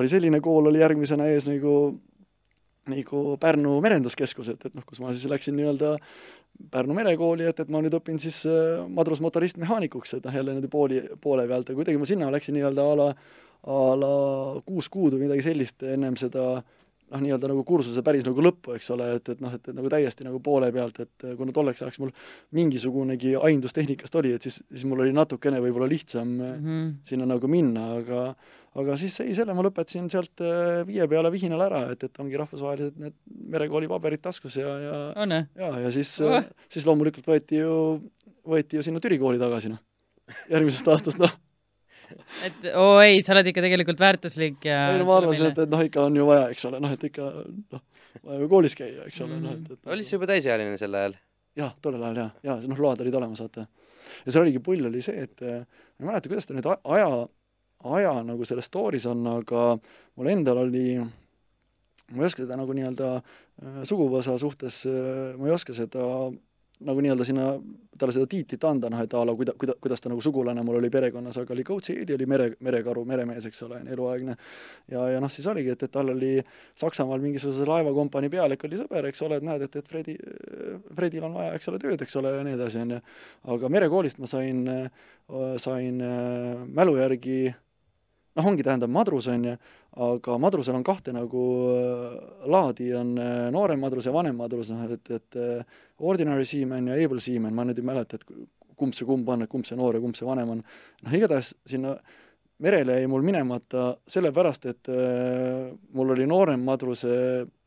oli 0.00 0.10
selline 0.12 0.40
kool 0.44 0.70
oli 0.72 0.82
järgmisena 0.82 1.28
ees 1.32 1.48
nagu 1.50 1.76
nagu 2.90 3.22
Pärnu 3.42 3.76
merenduskeskus, 3.84 4.52
et, 4.54 4.68
noh, 4.74 4.84
kus 4.86 5.02
ma 5.02 5.12
siis 5.14 5.28
läksin 5.30 5.56
nii-öelda 5.58 5.96
Pärnu 6.72 6.96
merekooli, 6.96 7.46
et, 7.50 7.58
et 7.60 7.72
ma 7.72 7.82
nüüd 7.84 7.96
õpin 7.98 8.20
siis 8.22 8.42
äh, 8.48 8.84
madrusmotorist-mehaanikuks, 8.96 10.16
et 10.16 10.28
noh, 10.28 10.38
jälle 10.38 10.54
niimoodi 10.54 10.72
pooli, 10.72 11.02
poole 11.20 11.46
pealt 11.50 11.72
ja 11.72 11.76
kuidagi 11.78 12.00
ma 12.00 12.08
sinna 12.08 12.30
läksin 12.32 12.56
nii-öelda 12.56 12.86
a 12.86 12.96
la, 13.02 13.10
a 13.66 13.82
la 14.00 14.14
kuus 14.66 14.88
kuud 14.92 15.16
või 15.16 15.26
midagi 15.26 15.44
sellist 15.50 15.84
ennem 15.86 16.16
seda 16.20 16.46
noh, 17.10 17.22
nii-öelda 17.22 17.50
nagu 17.50 17.62
kursuse 17.66 18.02
päris 18.06 18.26
nagu 18.26 18.42
lõppu, 18.42 18.74
eks 18.76 18.90
ole, 18.94 19.08
et, 19.18 19.30
et 19.34 19.42
noh, 19.42 19.54
et, 19.54 19.62
et 19.68 19.76
nagu 19.76 19.90
täiesti 19.92 20.26
nagu 20.26 20.40
poole 20.42 20.70
pealt, 20.74 21.00
et 21.04 21.26
kuna 21.38 21.54
tolleks 21.54 21.84
ajaks 21.84 22.00
mul 22.02 22.12
mingisugunegi 22.56 23.36
aimdus 23.38 23.76
tehnikast 23.76 24.18
oli, 24.18 24.34
et 24.36 24.46
siis, 24.46 24.58
siis 24.72 24.86
mul 24.88 25.04
oli 25.04 25.14
natukene 25.16 25.60
võib-olla 25.62 25.88
lihtsam 25.90 26.28
mm. 26.28 26.54
-hmm. 26.66 26.94
sinna 27.06 27.28
nagu 27.30 27.50
minna, 27.50 27.88
aga 28.00 28.22
aga 28.76 28.96
siis 29.00 29.16
ei, 29.24 29.32
selle 29.36 29.54
ma 29.56 29.64
lõpetasin 29.64 30.08
sealt 30.12 30.42
äh, 30.44 30.82
viie 30.88 31.06
peale 31.10 31.30
vihinal 31.32 31.64
ära, 31.66 31.82
et, 31.94 32.04
et 32.06 32.20
ongi 32.22 32.38
rahvusvahelised 32.40 33.00
need 33.00 33.16
merekooli 33.54 33.88
paberid 33.90 34.22
taskus 34.24 34.58
ja, 34.60 34.76
ja 34.82 34.98
on 35.22 35.34
jah? 35.36 35.48
ja, 35.62 35.72
ja 35.86 35.94
siis 35.94 36.12
Oh. 36.26 36.38
oh., 36.38 36.68
siis 36.72 36.86
loomulikult 36.88 37.26
võeti 37.28 37.60
ju, 37.60 37.74
võeti 38.48 38.78
ju 38.78 38.84
sinna 38.84 39.02
Türi 39.02 39.18
kooli 39.20 39.40
tagasi, 39.40 39.70
noh. 39.72 39.82
järgmisest 40.50 40.88
aastast, 40.92 41.20
noh. 41.22 41.32
et 42.46 42.68
oo 42.78 42.96
ei, 43.02 43.20
sa 43.24 43.34
oled 43.34 43.50
ikka 43.50 43.64
tegelikult 43.64 44.00
väärtuslik 44.02 44.66
ja 44.68 44.82
ei 44.92 45.00
no 45.00 45.08
ma 45.08 45.20
arvasin, 45.20 45.50
et, 45.52 45.62
et 45.66 45.72
noh, 45.72 45.84
ikka 45.86 46.06
on 46.06 46.18
ju 46.18 46.26
vaja, 46.28 46.48
eks 46.54 46.68
ole, 46.70 46.82
noh, 46.82 46.92
et 46.96 47.08
ikka 47.08 47.30
noh, 47.76 47.84
vaja 48.22 48.42
ju 48.42 48.50
koolis 48.52 48.76
käia, 48.78 49.06
eks 49.08 49.22
ole, 49.26 49.40
noh, 49.42 49.56
et, 49.56 49.72
et 49.76 49.94
olid 49.96 50.08
sa 50.08 50.18
juba 50.18 50.30
täisealine 50.30 50.78
sel 50.80 51.00
ajal? 51.00 51.16
jah, 51.56 51.72
tollel 51.82 52.04
ajal 52.04 52.22
jah, 52.24 52.36
jaa, 52.50 52.60
noh, 52.70 52.84
load 52.86 53.02
olid 53.04 53.18
olemas, 53.18 53.42
vaata. 53.44 53.66
ja 54.24 54.28
seal 54.28 54.44
oligi 54.44 54.62
pull 54.62 54.90
oli 54.90 55.02
see, 55.04 55.26
et 55.26 55.42
äh, 55.46 55.64
ma 55.96 56.06
ei 56.06 56.10
mäleta, 56.12 56.30
kuidas 56.32 56.48
ta 56.48 56.56
nüüd 56.56 56.68
aja, 56.74 57.10
aja 57.98 58.16
nagu 58.26 58.48
selles 58.48 58.68
story's 58.70 59.06
on, 59.10 59.24
aga 59.38 59.68
mul 60.16 60.32
endal 60.32 60.64
oli, 60.64 60.98
ma 62.12 62.22
ei 62.22 62.28
oska 62.28 62.44
seda 62.44 62.58
nagu 62.58 62.76
nii-öelda 62.76 63.12
äh, 63.18 63.80
suguvõsa 63.88 64.36
suhtes, 64.40 64.84
ma 65.38 65.48
ei 65.48 65.56
oska 65.56 65.76
seda 65.76 66.06
nagu 66.84 67.00
nii-öelda 67.00 67.24
sinna 67.24 67.50
talle 67.96 68.12
seda 68.12 68.28
tiitlit 68.28 68.64
anda, 68.68 68.90
noh 68.92 69.00
et 69.00 69.14
a 69.16 69.22
la 69.24 69.32
kuida-, 69.36 69.54
kuida-, 69.56 69.76
kuidas 69.80 70.02
ta 70.02 70.10
nagu 70.12 70.20
sugulane 70.20 70.60
mul 70.66 70.76
oli 70.76 70.90
perekonnas, 70.92 71.38
aga 71.40 71.54
oli 71.54 71.64
Coach 71.64 71.94
Eedi 71.94 72.12
oli 72.12 72.26
mere, 72.28 72.50
merekaru, 72.60 73.04
meremees, 73.08 73.46
eks 73.48 73.62
ole, 73.64 73.80
eluaegne. 73.94 74.36
ja, 74.92 75.06
ja 75.14 75.22
noh, 75.22 75.32
siis 75.32 75.46
oligi, 75.48 75.72
et, 75.72 75.86
et 75.86 75.92
tal 75.92 76.12
oli 76.12 76.34
Saksamaal 76.76 77.24
mingisuguse 77.24 77.64
laevakompanii 77.68 78.32
pealik 78.32 78.66
oli 78.68 78.80
sõber, 78.80 79.08
eks 79.08 79.24
ole, 79.24 79.40
et 79.40 79.48
näed, 79.48 79.64
et, 79.64 79.78
et 79.80 79.88
Fredi, 79.88 80.16
Fredil 80.98 81.24
on 81.24 81.38
vaja, 81.40 81.54
eks 81.56 81.72
ole, 81.72 81.80
tööd, 81.80 82.04
eks 82.04 82.20
ole, 82.20 82.34
ja 82.36 82.44
nii 82.44 82.58
edasi, 82.58 82.82
on 82.84 82.96
ju. 82.98 83.02
aga 83.56 83.72
merekoolist 83.72 84.20
ma 84.20 84.28
sain, 84.30 84.66
sain 85.62 86.02
äh, 86.04 86.66
mälu 86.68 86.98
järgi 87.00 87.46
noh, 88.36 88.48
ongi, 88.50 88.64
tähendab 88.66 88.92
madrus, 88.92 89.28
on 89.32 89.46
ju, 89.48 89.54
aga 90.06 90.36
madrusel 90.42 90.76
on 90.76 90.84
kahte 90.86 91.14
nagu 91.16 91.46
äh, 91.72 92.18
laadi, 92.52 92.90
on 92.98 93.14
äh, 93.20 93.46
noorem 93.54 93.80
madrus 93.82 94.08
ja 94.08 94.14
vanem 94.14 94.36
madrus, 94.40 94.70
noh 94.74 94.84
et, 94.92 95.10
et 95.10 95.40
äh, 95.40 95.80
ordinary 95.98 96.44
seaman 96.48 96.92
ja 96.92 97.00
able 97.00 97.22
seaman, 97.22 97.54
ma 97.56 97.64
nüüd 97.66 97.80
ei 97.80 97.88
mäleta, 97.88 98.20
et 98.20 98.76
kumb 98.76 98.94
see 98.96 99.08
kumb 99.08 99.28
on, 99.32 99.46
et 99.46 99.52
kumb 99.52 99.66
see 99.68 99.78
noor 99.78 99.96
ja 99.96 100.04
kumb 100.04 100.18
see 100.18 100.28
vanem 100.28 100.56
on. 100.56 100.62
noh, 101.02 101.18
igatahes 101.18 101.54
sinna 101.66 101.96
merele 102.62 103.00
jäi 103.00 103.08
mul 103.12 103.24
minemata 103.24 103.90
sellepärast, 104.08 104.68
et 104.70 104.88
mul 105.92 106.12
oli 106.14 106.24
noorem 106.28 106.62
madruse 106.64 107.12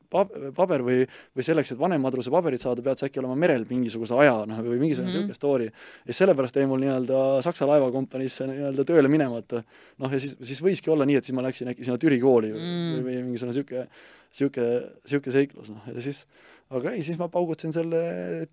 paber 0.10 0.84
või, 0.86 1.06
või 1.38 1.46
selleks, 1.46 1.74
et 1.74 1.80
vanem 1.80 2.02
madruse 2.02 2.32
paberit 2.34 2.62
saada, 2.62 2.84
pead 2.86 3.00
sa 3.00 3.10
äkki 3.10 3.22
olema 3.22 3.38
merel 3.40 3.66
mingisuguse 3.70 4.18
aja, 4.20 4.36
noh, 4.50 4.62
või 4.66 4.80
mingisugune 4.82 5.10
niisugune 5.10 5.28
mm 5.28 5.32
-hmm. 5.32 5.40
story. 5.40 5.72
ja 6.08 6.14
sellepärast 6.14 6.56
jäi 6.56 6.68
mul 6.68 6.84
nii-öelda 6.84 7.42
Saksa 7.46 7.68
laevakompaniisse 7.70 8.48
nii-öelda 8.50 8.86
tööle 8.86 9.08
minemata. 9.08 9.64
noh, 9.98 10.14
ja 10.14 10.20
siis, 10.20 10.38
siis 10.42 10.62
võiski 10.62 10.92
olla 10.92 11.06
nii, 11.06 11.16
et 11.16 11.26
siis 11.26 11.36
ma 11.36 11.46
läksin 11.46 11.68
äkki 11.74 11.84
sinna 11.84 11.98
Türi 11.98 12.20
kooli 12.20 12.54
mm. 12.54 12.94
või, 12.96 13.04
või 13.04 13.24
mingisugune 13.30 13.54
niisugune, 13.54 13.88
niisugune, 14.32 14.80
niisugune 15.04 15.34
seiklus, 15.34 15.70
noh, 15.70 15.92
ja 15.94 16.02
siis 16.02 16.26
aga 16.70 16.92
ei, 16.94 17.02
siis 17.06 17.18
ma 17.18 17.28
paugutasin 17.34 17.74
selle 17.74 18.00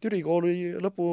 Türi 0.01 0.23
kooli 0.25 0.55
lõpu, 0.83 1.07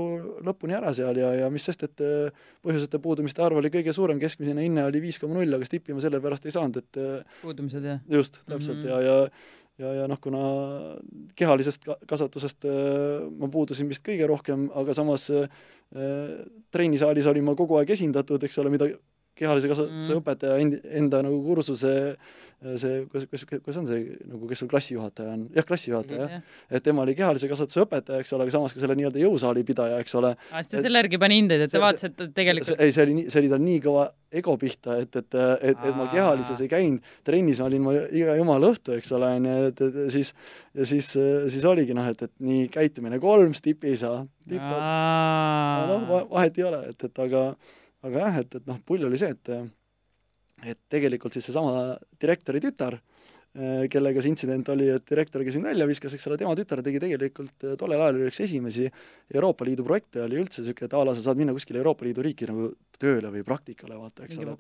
lõpuni 0.47 0.77
ära 0.77 0.93
seal 0.95 1.19
ja, 1.19 1.33
ja 1.41 1.49
mis 1.51 1.65
sest, 1.67 1.83
et 1.89 2.03
äh, 2.03 2.45
põhjuseta 2.63 3.01
puudumiste 3.03 3.43
arv 3.43 3.59
oli 3.59 3.71
kõige 3.73 3.95
suurem, 3.95 4.21
keskmisena 4.21 4.63
hinne 4.63 4.85
oli 4.87 5.01
viis 5.03 5.19
koma 5.19 5.35
null, 5.37 5.57
aga 5.57 5.67
stippi 5.67 5.95
ma 5.95 6.03
sellepärast 6.03 6.47
ei 6.47 6.55
saanud, 6.55 6.79
et 6.79 7.01
äh, 7.01 7.35
puudumised, 7.41 7.83
jah? 7.89 7.99
just, 8.11 8.39
täpselt 8.47 8.79
mm, 8.79 8.87
-hmm. 8.87 9.03
ja, 9.03 9.25
ja 9.25 9.62
ja, 9.81 9.93
ja 10.01 10.07
noh, 10.09 10.19
kuna 10.21 10.41
kehalisest 11.39 11.87
kasvatusest 12.09 12.67
äh, 12.69 13.23
ma 13.39 13.49
puudusin 13.51 13.89
vist 13.89 14.05
kõige 14.05 14.27
rohkem, 14.29 14.67
aga 14.75 14.95
samas 14.97 15.29
äh, 15.33 15.47
trennisaalis 16.73 17.29
olin 17.29 17.47
ma 17.47 17.57
kogu 17.57 17.79
aeg 17.79 17.93
esindatud, 17.95 18.43
eks 18.43 18.61
ole, 18.61 18.73
mida 18.73 18.89
kehalise 19.37 19.69
kasvatuse 19.71 20.09
mm. 20.09 20.21
õpetaja 20.21 20.57
endi, 20.61 20.79
enda 21.01 21.21
nagu 21.25 21.39
kursuse 21.45 21.93
see, 22.79 23.03
kuidas, 23.11 23.27
kuidas, 23.27 23.45
kuidas 23.49 23.77
on 23.81 23.87
see, 23.87 24.17
nagu 24.29 24.47
kes 24.47 24.61
sul 24.63 24.69
klassijuhataja 24.71 25.33
on, 25.35 25.43
jah, 25.55 25.65
klassijuhataja 25.67 26.19
mm, 26.21 26.29
-hmm. 26.31 26.43
jah. 26.69 26.77
et 26.77 26.83
tema 26.83 27.03
oli 27.03 27.15
kehalise 27.15 27.47
kasvatuse 27.51 27.83
õpetaja, 27.83 28.21
eks 28.23 28.33
ole, 28.33 28.45
aga 28.47 28.55
samas 28.55 28.75
ka 28.75 28.79
selle 28.83 28.95
nii-öelda 28.99 29.19
jõusaali 29.19 29.63
pidaja, 29.67 29.99
eks 30.03 30.15
ole. 30.19 30.33
aa, 30.51 30.63
siis 30.63 30.77
ta 30.77 30.83
selle 30.85 31.01
järgi 31.03 31.19
pani 31.19 31.39
hindeid, 31.41 31.65
et 31.65 31.73
ta 31.73 31.81
vaatas, 31.83 32.07
et 32.09 32.23
tegelikult 32.35 32.79
ei, 32.79 32.95
see 32.95 33.05
oli 33.05 33.17
nii, 33.19 33.27
see 33.33 33.41
oli 33.43 33.51
tal 33.51 33.63
nii 33.65 33.83
kõva 33.83 34.07
ego 34.41 34.55
pihta, 34.61 34.97
et, 35.03 35.19
et, 35.19 35.39
et, 35.59 35.83
et 35.89 35.99
ma 35.99 36.07
kehalises 36.13 36.63
ei 36.63 36.71
käinud, 36.71 37.11
trennis 37.27 37.61
olin 37.61 37.83
ma 37.83 37.95
iga 37.99 38.37
jumala 38.39 38.71
õhtu, 38.73 38.95
eks 38.97 39.11
ole, 39.17 39.33
on 39.39 39.51
ju, 39.51 39.59
et, 39.73 39.85
et 39.89 40.01
siis 40.15 40.33
ja 40.73 40.87
siis, 40.89 41.11
siis 41.53 41.67
oligi 41.69 41.93
noh, 41.97 42.07
et, 42.09 42.27
et 42.29 42.33
nii 42.39 42.67
käitumine 42.73 43.19
kolm, 43.21 43.53
stipi 43.57 43.91
ei 43.91 43.99
saa, 43.99 44.23
tipp-topp, 44.47 45.87
noh, 45.91 46.27
vahet 46.31 46.57
ei 46.57 46.69
ole, 46.71 46.85
et, 46.93 47.09
et 47.09 47.25
aga 47.27 47.47
aga 48.03 48.27
jah, 48.27 48.41
et, 48.43 48.59
et 48.59 48.67
noh, 48.69 48.79
pull 48.85 49.05
oli 49.07 49.19
see, 49.19 49.31
et 49.35 49.53
et 50.63 50.79
tegelikult 50.91 51.35
siis 51.35 51.43
seesama 51.49 51.97
direktori 52.21 52.61
tütar, 52.63 52.95
kellega 53.53 54.21
see 54.23 54.31
intsident 54.33 54.69
oli, 54.73 54.87
et 54.89 55.03
direktor, 55.05 55.43
kes 55.45 55.59
mind 55.59 55.69
välja 55.69 55.85
viskas, 55.85 56.15
eks 56.17 56.25
ole, 56.25 56.39
tema 56.41 56.55
tütar 56.57 56.79
tegi 56.81 56.97
tegelikult 57.03 57.65
tollel 57.77 58.01
ajal 58.01 58.23
üks 58.25 58.39
esimesi 58.41 58.87
Euroopa 59.29 59.67
Liidu 59.67 59.85
projekte, 59.85 60.23
oli 60.23 60.39
üldse 60.41 60.63
niisugune, 60.63 60.89
et 60.89 60.95
a 60.97 61.03
la 61.05 61.13
sa 61.13 61.21
saad 61.27 61.37
minna 61.37 61.53
kuskile 61.53 61.77
Euroopa 61.83 62.07
Liidu 62.07 62.25
riiki 62.25 62.47
nagu 62.49 62.71
tööle 62.97 63.29
või 63.29 63.43
praktikale, 63.45 63.99
vaata, 63.99 64.25
eks 64.25 64.39
ole. 64.41 64.55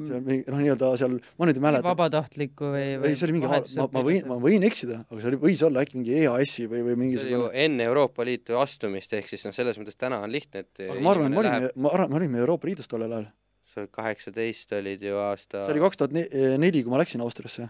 see 0.00 0.16
on 0.16 0.24
mingi, 0.24 0.46
noh, 0.48 0.62
nii-öelda 0.64 0.90
seal, 0.96 1.18
ma 1.36 1.50
nüüd 1.50 1.60
ei 1.60 1.66
mäleta. 1.66 1.88
vabatahtlikku 1.90 2.72
või, 2.72 2.88
või 3.04 3.12
ei, 3.12 3.20
see 3.20 3.28
oli 3.28 3.36
mingi, 3.36 3.52
ma, 3.52 3.88
ma 3.98 4.04
võin, 4.08 4.26
ma 4.32 4.40
võin 4.48 4.66
eksida, 4.70 5.02
aga 5.04 5.20
see 5.20 5.30
oli, 5.34 5.40
võis 5.44 5.64
olla 5.68 5.84
äkki 5.84 6.00
mingi 6.00 6.18
EAS-i 6.22 6.68
või, 6.72 6.84
või 6.88 6.98
mingisugune 7.04 7.28
see 7.28 7.36
oli 7.36 7.50
ju 7.50 7.64
enne 7.68 7.88
Euroopa 7.90 8.24
Liitu 8.28 8.56
astumist, 8.62 9.12
ehk 9.12 9.28
siis 9.28 9.44
noh, 9.44 9.56
selles 9.56 9.76
mõttes 9.82 10.00
täna 10.00 10.22
on 10.24 10.32
lihtne, 10.32 10.64
et 10.64 10.86
aga 10.88 11.00
ma 11.04 11.12
arvan, 11.12 11.28
et 11.28 11.36
me 11.36 11.44
olime, 11.44 11.72
ma 11.76 11.96
arvan, 11.98 12.12
me 12.14 12.22
olime 12.22 12.46
Euroopa 12.46 12.70
Liidus 12.70 12.88
tollel 12.88 13.12
ajal. 13.12 13.32
sa 13.66 13.84
kaheksateist 13.92 14.72
olid 14.78 15.02
ju 15.04 15.18
aasta 15.20 15.66
see 15.66 15.74
oli 15.74 15.82
kaks 15.82 16.00
tuhat 16.00 16.14
neli, 16.14 16.80
kui 16.80 16.92
ma 16.92 17.02
läksin 17.02 17.20
Austriasse 17.24 17.66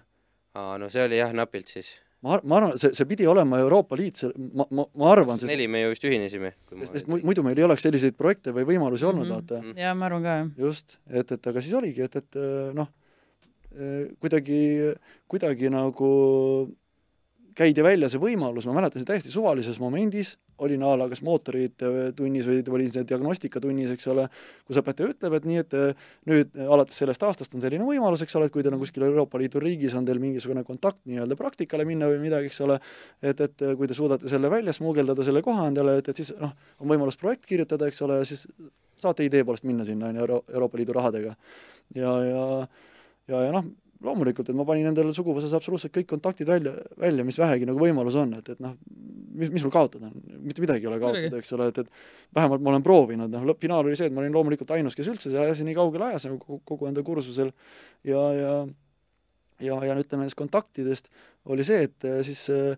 aa, 0.56 0.74
no 0.80 0.90
see 0.92 1.04
oli 1.06 1.20
jah, 1.20 1.32
napilt 1.36 1.72
siis. 1.72 1.92
ma 2.24 2.38
ma 2.42 2.60
arvan, 2.60 2.76
see, 2.80 2.92
see 2.96 3.08
pidi 3.08 3.28
olema 3.30 3.60
Euroopa 3.62 3.98
Liit, 3.98 4.22
see, 4.22 4.46
ma, 4.56 4.66
ma, 4.74 4.86
ma 4.98 5.10
arvan 5.12 5.40
sest 5.42 5.50
neli 5.52 5.68
me 5.70 5.84
ju 5.84 5.92
vist 5.92 6.06
ühinesime. 6.08 6.54
sest, 6.72 6.94
sest 7.00 7.10
muidu 7.12 7.44
meil 7.46 7.60
ei 7.60 7.68
oleks 7.68 7.84
selliseid 7.86 8.16
projekte 8.18 8.54
või 8.56 8.66
võimalusi 8.72 9.04
mm 9.04 9.10
-hmm. 9.10 9.26
olnud, 9.26 9.34
vaata. 9.34 9.60
Mhm. 9.62 9.82
jaa, 9.84 9.94
ma 9.94 10.08
arvan 10.10 10.28
ka, 10.28 10.38
jah. 10.40 10.54
just, 10.68 10.98
et, 11.10 11.36
et 11.36 11.52
aga 11.52 11.64
siis 11.64 11.76
oligi, 11.78 12.06
et, 12.08 12.16
et 12.22 12.40
noh, 12.76 12.90
kuidagi, 14.22 14.60
kuidagi 15.28 15.70
nagu 15.70 16.10
käidi 17.56 17.84
välja 17.84 18.08
see 18.12 18.20
võimalus, 18.20 18.66
ma 18.68 18.74
mäletan, 18.76 19.00
see 19.00 19.08
täiesti 19.08 19.32
suvalises 19.32 19.78
momendis, 19.80 20.34
olin 20.62 20.82
a 20.84 20.92
la 20.96 21.06
kas 21.08 21.22
mootorite 21.24 21.88
tunnis 22.16 22.46
või 22.48 22.60
olin 22.78 22.90
see 22.92 23.04
diagnostikatunnis, 23.08 23.92
eks 23.94 24.08
ole, 24.12 24.26
kus 24.68 24.80
õpetaja 24.80 25.12
ütleb, 25.12 25.36
et 25.38 25.48
nii, 25.48 25.62
et 25.64 25.76
nüüd 26.28 26.56
alates 26.66 27.00
sellest 27.00 27.24
aastast 27.28 27.56
on 27.56 27.64
selline 27.64 27.84
võimalus, 27.88 28.24
eks 28.24 28.36
ole, 28.38 28.48
et 28.48 28.54
kui 28.54 28.64
teil 28.64 28.76
on 28.76 28.82
kuskil 28.82 29.06
Euroopa 29.08 29.40
Liidu 29.40 29.62
riigis, 29.62 29.96
on 29.96 30.08
teil 30.08 30.20
mingisugune 30.22 30.64
kontakt 30.68 31.02
nii-öelda 31.08 31.38
praktikale 31.38 31.86
minna 31.88 32.10
või 32.12 32.20
midagi, 32.24 32.52
eks 32.52 32.60
ole, 32.66 32.80
et, 33.22 33.40
et 33.40 33.66
kui 33.76 33.88
te 33.88 33.96
suudate 33.96 34.28
selle 34.32 34.52
välja 34.52 34.76
smuugeldada, 34.76 35.24
selle 35.24 35.44
koha 35.44 35.68
endale, 35.70 35.98
et, 36.00 36.12
et 36.12 36.22
siis 36.22 36.34
noh, 36.40 36.52
on 36.80 36.92
võimalus 36.92 37.20
projekt 37.20 37.48
kirjutada, 37.48 37.88
eks 37.88 38.04
ole, 38.04 38.20
siis 38.28 38.46
saate 39.00 39.24
idee 39.24 39.44
poolest 39.44 39.64
minna 39.68 39.84
sinna, 39.84 40.12
on 40.12 40.20
ju, 40.20 40.24
Euro-, 40.28 40.44
Euroopa 40.52 40.80
Liidu 40.80 40.96
rahadega. 40.96 41.36
ja, 41.96 42.12
ja 42.24 42.44
ja, 43.26 43.42
ja 43.42 43.52
noh, 43.54 43.66
loomulikult, 44.04 44.50
et 44.50 44.58
ma 44.58 44.66
panin 44.68 44.88
endale 44.90 45.12
suguvõsas 45.16 45.54
absoluutselt 45.56 45.94
kõik 45.94 46.08
kontaktid 46.10 46.48
välja, 46.50 46.74
välja, 47.00 47.24
mis 47.24 47.38
vähegi 47.40 47.68
nagu 47.68 47.80
võimalus 47.80 48.18
on, 48.20 48.34
et, 48.38 48.50
et 48.52 48.60
noh, 48.62 48.74
mis, 49.36 49.52
mis 49.54 49.64
sul 49.64 49.72
kaotada 49.72 50.10
on, 50.10 50.16
mitte 50.44 50.64
midagi 50.64 50.84
ei 50.84 50.90
ole 50.90 51.00
kaotada, 51.02 51.40
eks 51.40 51.54
ole, 51.56 51.70
et, 51.72 51.80
et 51.84 52.36
vähemalt 52.36 52.64
ma 52.64 52.74
olen 52.74 52.84
proovinud, 52.86 53.32
noh, 53.32 53.46
lõppfinaal 53.52 53.88
oli 53.88 53.96
see, 53.98 54.10
et 54.10 54.16
ma 54.16 54.24
olin 54.24 54.36
loomulikult 54.36 54.74
ainus, 54.76 54.96
kes 54.98 55.08
üldse 55.12 55.30
selle 55.30 55.48
asja 55.52 55.66
nii 55.66 55.78
kaugele 55.78 56.10
ajas 56.10 56.28
nagu 56.28 56.40
kogu, 56.42 56.60
kogu 56.68 56.90
enda 56.90 57.04
kursusel 57.06 57.54
ja, 58.04 58.26
ja 58.36 58.52
ja, 59.64 59.76
ja 59.88 59.96
ütleme 59.96 60.24
nendest 60.24 60.36
kontaktidest 60.36 61.08
oli 61.52 61.64
see, 61.64 61.86
et 61.86 62.06
siis 62.26 62.42
äh, 62.52 62.74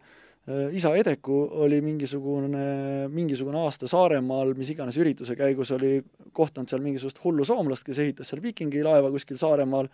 isa 0.72 0.94
Edeku 0.96 1.40
oli 1.64 1.80
mingisugune, 1.84 3.08
mingisugune 3.12 3.60
aasta 3.60 3.88
Saaremaal, 3.90 4.54
mis 4.56 4.70
iganes 4.72 4.96
ürituse 5.00 5.36
käigus 5.36 5.72
oli 5.76 5.98
kohtanud 6.32 6.70
seal 6.70 6.84
mingisugust 6.84 7.20
hullu 7.24 7.44
soomlast, 7.44 7.84
kes 7.86 8.00
ehitas 8.04 8.32
seal 8.32 8.42
viikingilaeva 8.44 9.10
kuskil 9.12 9.40
Saaremaal 9.40 9.90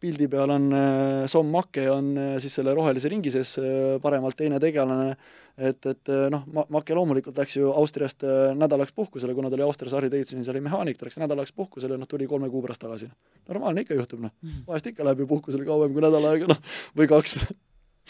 pildi 0.00 0.28
peal 0.30 0.50
on 0.54 0.72
äh, 0.74 1.26
Som 1.30 1.50
Make 1.52 1.84
on 1.90 2.12
äh, 2.18 2.38
siis 2.42 2.54
selle 2.58 2.74
rohelise 2.76 3.10
ringi 3.10 3.32
sees 3.34 3.56
äh, 3.60 3.98
paremalt 4.02 4.38
teine 4.38 4.60
tegelane, 4.62 5.14
et, 5.58 5.86
et 5.90 6.12
noh, 6.32 6.44
Ma-, 6.54 6.66
Make 6.78 6.94
loomulikult 6.96 7.38
läks 7.38 7.58
ju 7.58 7.72
Austriast 7.72 8.22
nädalaks 8.58 8.94
puhkusele, 8.94 9.34
kuna 9.34 9.50
ta 9.50 9.58
oli 9.58 9.66
Austrias 9.66 9.96
Harri 9.96 10.10
Davidsonis 10.12 10.50
oli 10.52 10.62
mehaanik, 10.64 10.98
ta 10.98 11.08
läks 11.08 11.18
nädalaks 11.22 11.54
puhkusele 11.56 11.98
noh, 11.98 12.10
tuli 12.10 12.28
kolme 12.30 12.50
kuu 12.52 12.62
pärast 12.64 12.84
tagasi. 12.84 13.10
normaalne 13.48 13.82
ikka 13.82 13.98
juhtub, 13.98 14.22
noh. 14.26 14.34
vahest 14.68 14.92
ikka 14.92 15.06
läheb 15.06 15.24
ju 15.24 15.30
puhkusele 15.34 15.66
kauem 15.66 15.96
kui 15.96 16.04
nädal 16.04 16.30
aega, 16.30 16.52
noh, 16.54 16.62
või 16.96 17.10
kaks 17.10 17.40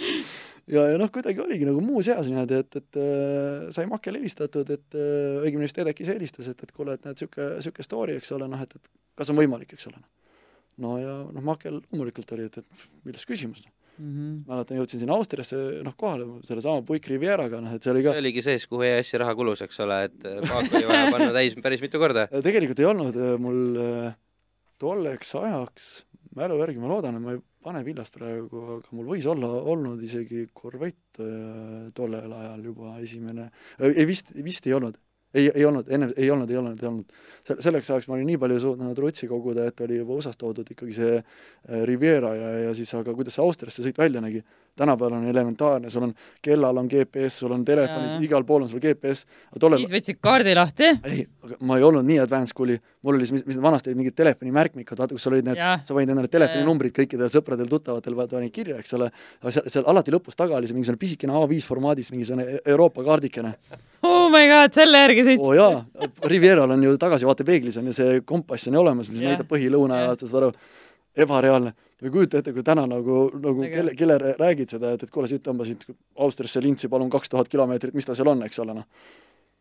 ja, 0.74 0.84
ja 0.92 1.00
noh, 1.00 1.08
kuidagi 1.14 1.40
oligi 1.40 1.68
nagu 1.68 1.80
muus 1.84 2.10
eas 2.12 2.28
niimoodi, 2.28 2.60
et, 2.60 2.82
et 2.82 3.00
sai 3.72 3.88
Makele 3.88 4.20
helistatud, 4.20 4.76
et 4.76 5.00
õigemini 5.00 5.70
vist 5.70 5.80
Edek 5.80 6.04
ise 6.04 6.18
helistas, 6.18 6.52
et, 6.52 6.68
et 6.68 6.76
kuule, 6.76 6.98
et 6.98 7.08
näed, 7.08 7.16
niisugune, 7.16 7.50
niisugune 7.56 7.88
story, 7.88 8.20
eks 8.20 8.36
ole, 8.36 8.52
noh, 8.52 8.60
et, 8.68 8.76
et 8.76 8.96
kas 9.16 9.32
on 9.32 9.40
võimalik, 9.40 9.72
eks 9.78 9.88
ole, 9.88 10.02
noh 10.02 10.17
no 10.82 10.94
ja 11.00 11.16
noh, 11.26 11.44
Makel 11.44 11.80
loomulikult 11.80 12.36
oli, 12.36 12.48
et, 12.48 12.62
et 12.62 12.88
milles 13.06 13.26
küsimus, 13.28 13.64
noh 13.64 13.74
mm 13.98 14.12
-hmm. 14.14 14.48
mäletan, 14.48 14.78
jõudsin 14.78 15.02
sinna 15.02 15.16
Austriasse 15.18 15.58
noh, 15.84 15.94
kohale 15.96 16.26
sellesama 16.46 16.82
Puik 16.86 17.06
Rivieraga, 17.10 17.60
noh 17.60 17.74
et 17.74 17.82
see 17.82 17.92
oli 17.92 18.04
ka 18.06 18.14
see 18.14 18.22
oligi 18.24 18.44
sees, 18.46 18.66
kuhu 18.70 18.86
EAS-i 18.86 19.18
raha 19.22 19.34
kulus, 19.34 19.62
eks 19.66 19.80
ole, 19.84 19.98
et 20.08 20.24
äh, 20.24 20.40
paak 20.46 20.72
oli 20.72 20.86
vaja 20.90 21.10
panna 21.14 21.32
täis 21.34 21.58
päris 21.62 21.82
mitu 21.84 21.98
korda? 22.02 22.28
tegelikult 22.28 22.82
ei 22.82 22.90
olnud 22.92 23.16
äh, 23.16 23.34
mul 23.42 23.82
äh, 23.82 24.14
tolleks 24.78 25.34
ajaks, 25.42 25.88
mälu 26.38 26.60
järgi 26.62 26.78
ma 26.78 26.92
loodan, 26.94 27.18
et 27.18 27.22
ma 27.22 27.34
ei 27.34 27.42
pane 27.68 27.82
villast 27.84 28.14
praegu, 28.14 28.62
aga 28.78 28.94
mul 28.96 29.10
võis 29.10 29.26
olla 29.26 29.50
olnud 29.74 30.02
isegi 30.02 30.46
korvett 30.54 31.18
tollel 31.94 32.32
ajal 32.32 32.62
juba 32.64 32.94
esimene, 33.02 33.50
ei 33.82 34.06
vist, 34.06 34.30
vist 34.46 34.66
ei 34.66 34.76
olnud 34.78 34.96
ei, 35.34 35.50
ei 35.54 35.64
olnud, 35.64 35.88
enne, 35.92 36.10
ei 36.16 36.30
olnud, 36.30 36.50
ei 36.50 36.56
olnud, 36.60 36.82
ei 36.82 36.88
olnud. 36.88 37.18
Se-, 37.46 37.58
selleks 37.64 37.90
ajaks 37.90 38.08
ma 38.08 38.16
olin 38.16 38.28
nii 38.32 38.40
palju 38.40 38.60
suutnud 38.62 39.02
rutsi 39.02 39.28
koguda, 39.30 39.66
et 39.68 39.80
oli 39.84 40.00
juba 40.00 40.16
USA-st 40.18 40.40
toodud 40.40 40.72
ikkagi 40.74 40.96
see 40.96 41.18
äh, 41.18 41.82
Riviera 41.88 42.34
ja, 42.36 42.52
ja 42.66 42.74
siis 42.76 42.92
aga 42.98 43.14
kuidas 43.16 43.36
see 43.36 43.44
Austriasse 43.44 43.84
sõit 43.84 44.00
välja 44.00 44.22
nägi, 44.24 44.42
tänapäeval 44.78 45.18
on 45.18 45.26
elementaarne, 45.30 45.90
sul 45.92 46.06
on 46.08 46.14
kellal 46.44 46.80
on 46.80 46.88
GPS, 46.90 47.40
sul 47.42 47.52
on 47.54 47.64
telefonis, 47.66 48.16
igal 48.24 48.46
pool 48.48 48.64
on 48.64 48.70
sul 48.70 48.82
GPS, 48.82 49.24
aga 49.50 49.62
tollel 49.64 49.84
siis 49.84 49.94
võtsid 49.94 50.20
kaardi 50.24 50.54
lahti 50.58 50.88
ei, 50.88 51.24
aga 51.44 51.58
ma 51.68 51.78
ei 51.80 51.86
olnud 51.88 52.06
nii 52.08 52.18
advanced, 52.24 52.54
kui 52.56 52.68
oli, 52.68 52.78
mul 53.06 53.18
oli 53.18 53.28
siis, 53.28 53.38
mis, 53.38 53.46
mis 53.52 53.60
vanasti 53.62 53.90
olid 53.92 54.00
mingid 54.02 54.16
telefonimärkmikud, 54.18 54.98
vaata, 54.98 55.16
kus 55.16 55.26
sul 55.28 55.36
olid 55.36 55.50
need, 55.50 55.62
sa 55.84 55.96
panid 55.96 56.14
endale 56.14 56.30
telefoninumbrid 56.32 56.94
kõikidel 56.96 57.30
sõpradel, 57.32 57.70
tuttavatel, 57.70 58.16
panid 58.18 58.54
kirja, 58.54 58.78
eks 58.82 58.96
ole, 58.98 59.10
aga 59.42 59.54
seal, 59.58 59.68
seal 59.76 59.88
alati 59.90 60.14
lõpus 60.14 60.38
taga 60.38 60.56
oli 60.58 60.70
see 60.70 60.78
mingisugune 60.78 61.02
pisikene 61.02 61.36
A5 61.38 61.68
formaadis 61.68 62.12
mingisugune 62.14 62.48
E- 62.48 62.60
Euroopa 62.72 63.04
kaardikene. 63.04 63.54
oh 64.02 64.28
my 64.30 64.46
god, 64.48 64.72
selle 64.76 65.02
järgi 65.04 65.24
oo 65.24 65.28
sõitsid 65.28 65.48
oh, 65.48 65.56
jaa, 65.58 66.08
Rivieral 66.30 66.70
on 66.70 66.82
ju 66.86 66.94
tagasivaatepeeglis 67.00 67.78
on 67.80 67.90
ju 67.90 67.96
see 67.96 68.20
kompass 68.26 68.68
on 68.68 68.78
ju 68.78 68.80
olemas, 68.80 69.10
mis 69.10 69.20
Jah. 69.22 69.32
näitab 69.32 69.50
põhi-lõuna 69.50 70.02
ja 70.04 70.14
saad 70.20 70.36
aru, 70.42 70.52
ebareaalne. 71.18 71.74
Ei 72.02 72.10
kujuta 72.14 72.38
ette, 72.38 72.52
kui 72.54 72.62
täna 72.66 72.84
nagu, 72.86 73.20
nagu 73.42 73.64
kelle, 73.66 73.94
kelle 73.98 74.18
räägid 74.38 74.76
seda, 74.76 74.92
et, 74.94 75.02
et 75.02 75.14
kuule, 75.14 75.30
siit 75.30 75.42
tõmbasid 75.46 75.88
Austriasse 76.24 76.62
lintsi, 76.62 76.90
palun 76.92 77.10
kaks 77.10 77.32
tuhat 77.32 77.50
kilomeetrit, 77.50 77.96
mis 77.98 78.06
ta 78.06 78.14
seal 78.18 78.30
on, 78.34 78.44
eks 78.46 78.62
ole, 78.62 78.76
noh. 78.78 79.16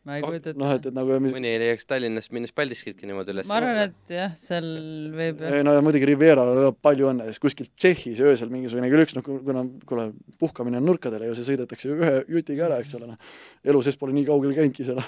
Ma 0.08 0.18
ei 0.18 0.24
kujuta 0.24 0.53
noh, 0.55 0.72
et, 0.72 0.80
ette 0.80 0.91
et 0.93 0.97
nagu 0.97 1.18
mis, 1.24 1.34
mõni 1.36 1.49
ei 1.51 1.60
leiaks 1.62 1.88
Tallinnast 1.89 2.32
minnes 2.36 2.53
Paldiskitki 2.55 3.10
niimoodi 3.10 3.34
üles 3.36 3.49
ma 3.49 3.60
arvan, 3.60 3.82
et 3.89 4.14
jah, 4.14 4.34
seal 4.39 4.68
võib 5.14 5.43
ei 5.49 5.66
no 5.68 5.74
ja 5.76 5.84
muidugi 5.84 6.08
Riviera, 6.08 6.45
palju 6.84 7.10
õnne, 7.12 7.28
siis 7.32 7.41
kuskil 7.43 7.70
Tšehhis 7.74 8.22
öösel 8.24 8.51
mingisugune 8.53 8.89
kell 8.91 9.03
üks, 9.03 9.18
noh 9.18 9.26
kuna, 9.28 9.66
kuule, 9.89 10.08
puhkamine 10.39 10.80
on 10.80 10.88
nurkadele 10.88 11.30
ju, 11.30 11.38
see 11.38 11.49
sõidetakse 11.51 11.91
ühe 11.91 12.14
jutiga 12.32 12.68
ära, 12.70 12.80
eks 12.84 12.95
ole, 12.97 13.12
noh. 13.12 13.36
elu 13.68 13.82
sees 13.84 13.99
pole 13.99 14.16
nii 14.16 14.26
kaugel 14.30 14.55
käinudki 14.55 14.88
seal. 14.88 15.01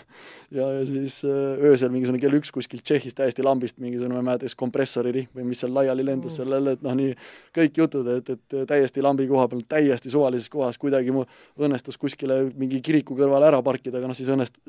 ja, 0.56 0.68
ja 0.80 0.84
siis 0.90 1.22
äh, 1.28 1.64
öösel 1.72 1.94
mingisugune 1.94 2.22
kell 2.22 2.40
üks 2.40 2.52
kuskil 2.56 2.84
Tšehhis 2.84 3.16
täiesti 3.18 3.46
lambist 3.46 3.80
mingisugune, 3.80 4.18
ma 4.18 4.24
ei 4.24 4.30
mäleta, 4.34 4.50
kas 4.50 4.58
kompressoririhm 4.60 5.32
või 5.40 5.48
mis 5.52 5.64
seal 5.64 5.74
laiali 5.76 6.06
lendas 6.06 6.30
Uh. 6.30 6.36
sellele, 6.44 6.76
et 6.76 6.82
noh, 6.86 6.94
nii 6.98 7.14
kõik 7.56 7.78
jutud, 7.80 8.08
et, 8.18 8.30
et 8.36 8.56
täiesti 8.70 9.02
lambi 9.04 9.26
koha 9.30 9.48
peal, 9.50 9.64
täiesti 9.72 10.12
suvalises 10.14 10.50
kohas, 10.52 10.78
kuidagi 10.82 11.14
mu 11.16 11.24
õnnestus 11.58 11.98
kuskile 12.00 12.42
mingi 12.60 12.82
kiriku 12.86 13.18
kõrvale 13.18 13.48
ära 13.50 13.62
parkida, 13.66 13.98
aga 13.98 14.12
noh, 14.12 14.18
siis 14.18 14.30
õnnest- 14.30 14.62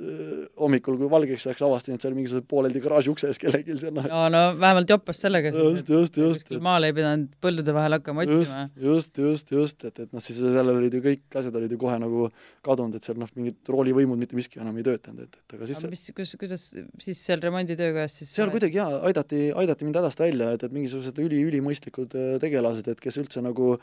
hommikul, 0.60 0.96
kui 1.00 1.08
valgeks 1.10 1.46
läks, 1.48 1.62
avastasin, 1.64 1.96
et 1.96 2.04
see 2.04 2.10
oli 2.10 2.18
mingisuguse 2.20 2.46
pooleldi 2.50 2.82
garaaži 2.84 3.12
ukse 3.12 3.28
ees 3.30 3.40
kellelgi 3.40 3.76
seal, 3.80 3.94
noh. 3.96 4.06
no 4.10 4.22
no 4.32 4.42
vähemalt 4.60 4.90
joppast 4.92 5.24
sellega 5.26 5.52
just, 5.54 5.90
just, 5.92 6.18
just, 6.20 6.52
maal 6.64 6.86
ei 6.88 6.94
pidanud 6.96 7.30
põldude 7.44 7.74
vahel 7.76 7.96
hakkama 7.98 8.24
otsima. 8.26 8.66
Just, 8.80 9.20
just, 9.22 9.52
just, 9.54 9.86
et, 9.88 10.02
et 10.04 10.14
noh, 10.14 10.24
siis 10.24 10.40
seal 10.40 10.72
olid 10.72 10.96
ju 10.96 11.02
kõik 11.04 11.38
asjad 11.40 11.60
olid 11.60 11.74
ju 11.74 11.80
kohe 11.80 11.98
nagu 12.02 12.28
kadunud, 12.66 12.98
et 12.98 13.06
seal 13.06 13.20
noh, 13.20 13.30
mingid 13.38 13.72
roolivõimud 13.74 14.20
mitte 14.20 14.38
miski 14.38 14.62
enam 14.62 14.80
ei 14.80 14.86
töötanud, 14.86 15.28
et, 15.28 15.40
et 15.40 15.56
aga 15.58 15.70
siis 15.70 15.82
aga 15.82 15.92
mis, 15.94 16.06
kus, 16.16 16.34
kuidas 16.40 16.66
siis 17.06 17.24
seal 17.30 17.44
remonditöökojas 17.44 18.20
siis 18.22 18.34
seal 18.36 18.52
kuidagi 18.52 18.80
jaa, 18.80 19.00
aidati, 19.10 19.48
aidati 19.62 19.88
mind 19.88 20.00
hädast 20.02 20.22
välja, 20.22 20.52
et, 20.56 20.66
et 20.66 20.74
mingisugused 20.74 21.22
üli, 21.22 21.42
ülimõistlikud 21.50 22.18
äh, 22.18 22.34
tegelased, 22.42 22.90
et 22.92 23.02
kes 23.02 23.20
üldse 23.22 23.44
nagu 23.44 23.76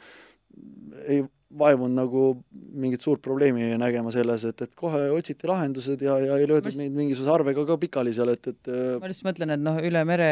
ei 1.08 1.24
vaevunud 1.48 1.95
nagu 1.95 2.22
mingit 2.52 3.04
suurt 3.04 3.22
probleemi 3.24 3.70
nägema 3.80 4.12
selles, 4.12 4.43
et, 4.50 4.66
et 4.66 4.74
kohe 4.76 5.06
otsiti 5.16 5.48
lahendused 5.48 6.02
ja, 6.04 6.18
ja 6.20 6.36
ei 6.36 6.50
löödud 6.50 6.68
just- 6.74 6.82
neid 6.82 6.95
mingisuguse 6.98 7.32
arvega 7.32 7.64
ka 7.70 7.78
pikali 7.80 8.12
seal, 8.16 8.34
et, 8.34 8.50
et 8.52 8.70
äh, 8.72 8.98
ma 9.00 9.08
lihtsalt 9.08 9.30
mõtlen, 9.30 9.54
et 9.56 9.64
noh, 9.64 9.80
üle 9.88 10.04
mere 10.10 10.28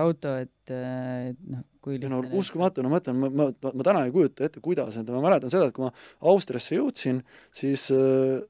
auto, 0.00 0.32
et, 0.40 0.72
et 0.72 1.42
noh, 1.52 1.66
kui 1.84 1.98
ei 1.98 2.08
no 2.08 2.22
lihtne 2.24 2.40
uskumatu, 2.40 2.80
no 2.80 2.88
ma 2.88 2.96
mõtlen, 2.96 3.18
ma, 3.20 3.28
ma, 3.28 3.48
ma, 3.52 3.72
ma 3.76 3.86
täna 3.90 4.06
ei 4.08 4.14
kujuta 4.14 4.46
ette, 4.48 4.62
kuidas, 4.64 4.96
et 4.96 5.10
ma 5.12 5.20
mäletan 5.26 5.52
seda, 5.52 5.68
et 5.68 5.76
kui 5.76 5.84
ma 5.84 5.90
Austriasse 6.32 6.78
jõudsin, 6.78 7.20
siis, 7.52 7.84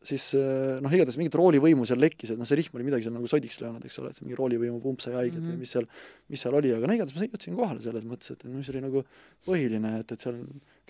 siis 0.07 0.29
noh, 0.39 0.95
igatahes 0.95 1.19
mingit 1.19 1.35
roolivõimu 1.41 1.89
seal 1.91 1.99
lekkis, 2.05 2.37
et 2.37 2.39
noh, 2.39 2.47
see 2.47 2.61
rihm 2.61 2.79
oli 2.79 2.87
midagi 2.93 3.09
seal 3.09 3.17
nagu 3.17 3.27
sodiks 3.31 3.59
löönud, 3.59 3.83
eks 3.91 3.99
ole, 3.99 4.15
et 4.15 4.21
see 4.21 4.29
mingi 4.29 4.39
roolivõimu 4.39 4.79
pump 4.87 5.03
sai 5.03 5.17
haiget 5.19 5.41
mm 5.41 5.43
-hmm. 5.43 5.51
Mhm. 5.51 5.59
või 5.59 5.67
mis 5.67 5.75
seal, 5.75 5.91
mis 6.31 6.47
seal 6.47 6.55
oli, 6.55 6.71
aga 6.79 6.87
no 6.87 6.95
igatahes 6.95 7.19
ma 7.19 7.27
jõudsin 7.27 7.59
kohale 7.59 7.83
selles 7.83 8.07
mõttes, 8.07 8.31
et 8.31 8.47
no 8.47 8.55
mis 8.55 8.71
oli 8.71 8.87
nagu 8.87 9.05
põhiline, 9.51 9.99
et, 9.99 10.15
et 10.15 10.21
seal 10.29 10.39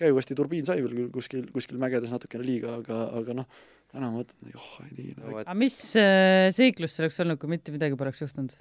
käigukasti 0.01 0.37
turbiin 0.37 0.67
sai 0.67 0.81
veel 0.83 0.93
küll 0.93 1.09
kuskil, 1.13 1.47
kuskil 1.55 1.79
mägedes 1.81 2.13
natukene 2.13 2.45
liiga, 2.45 2.77
aga, 2.81 3.01
aga 3.21 3.39
noh, 3.41 3.49
täna 3.93 4.11
ma 4.11 4.21
mõtlen, 4.21 4.55
oh 4.59 4.71
ei 4.85 4.95
tea 4.95 5.19
No 5.19 5.41
aga 5.41 5.57
mis 5.57 5.75
äh, 5.99 6.47
seiklus 6.55 6.95
see 6.95 7.05
oleks 7.05 7.21
olnud, 7.23 7.41
kui 7.41 7.51
mitte 7.51 7.75
midagi 7.75 7.99
poleks 7.99 8.23
juhtunud? 8.25 8.57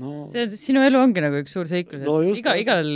no 0.00 0.22
see 0.32 0.46
on, 0.46 0.52
sinu 0.56 0.82
elu 0.86 0.98
ongi 0.98 1.22
nagu 1.22 1.36
üks 1.42 1.52
suur 1.52 1.68
seiklus, 1.68 2.00
et 2.00 2.08
No 2.08 2.16
just, 2.24 2.40
iga, 2.40 2.54
igal 2.58 2.88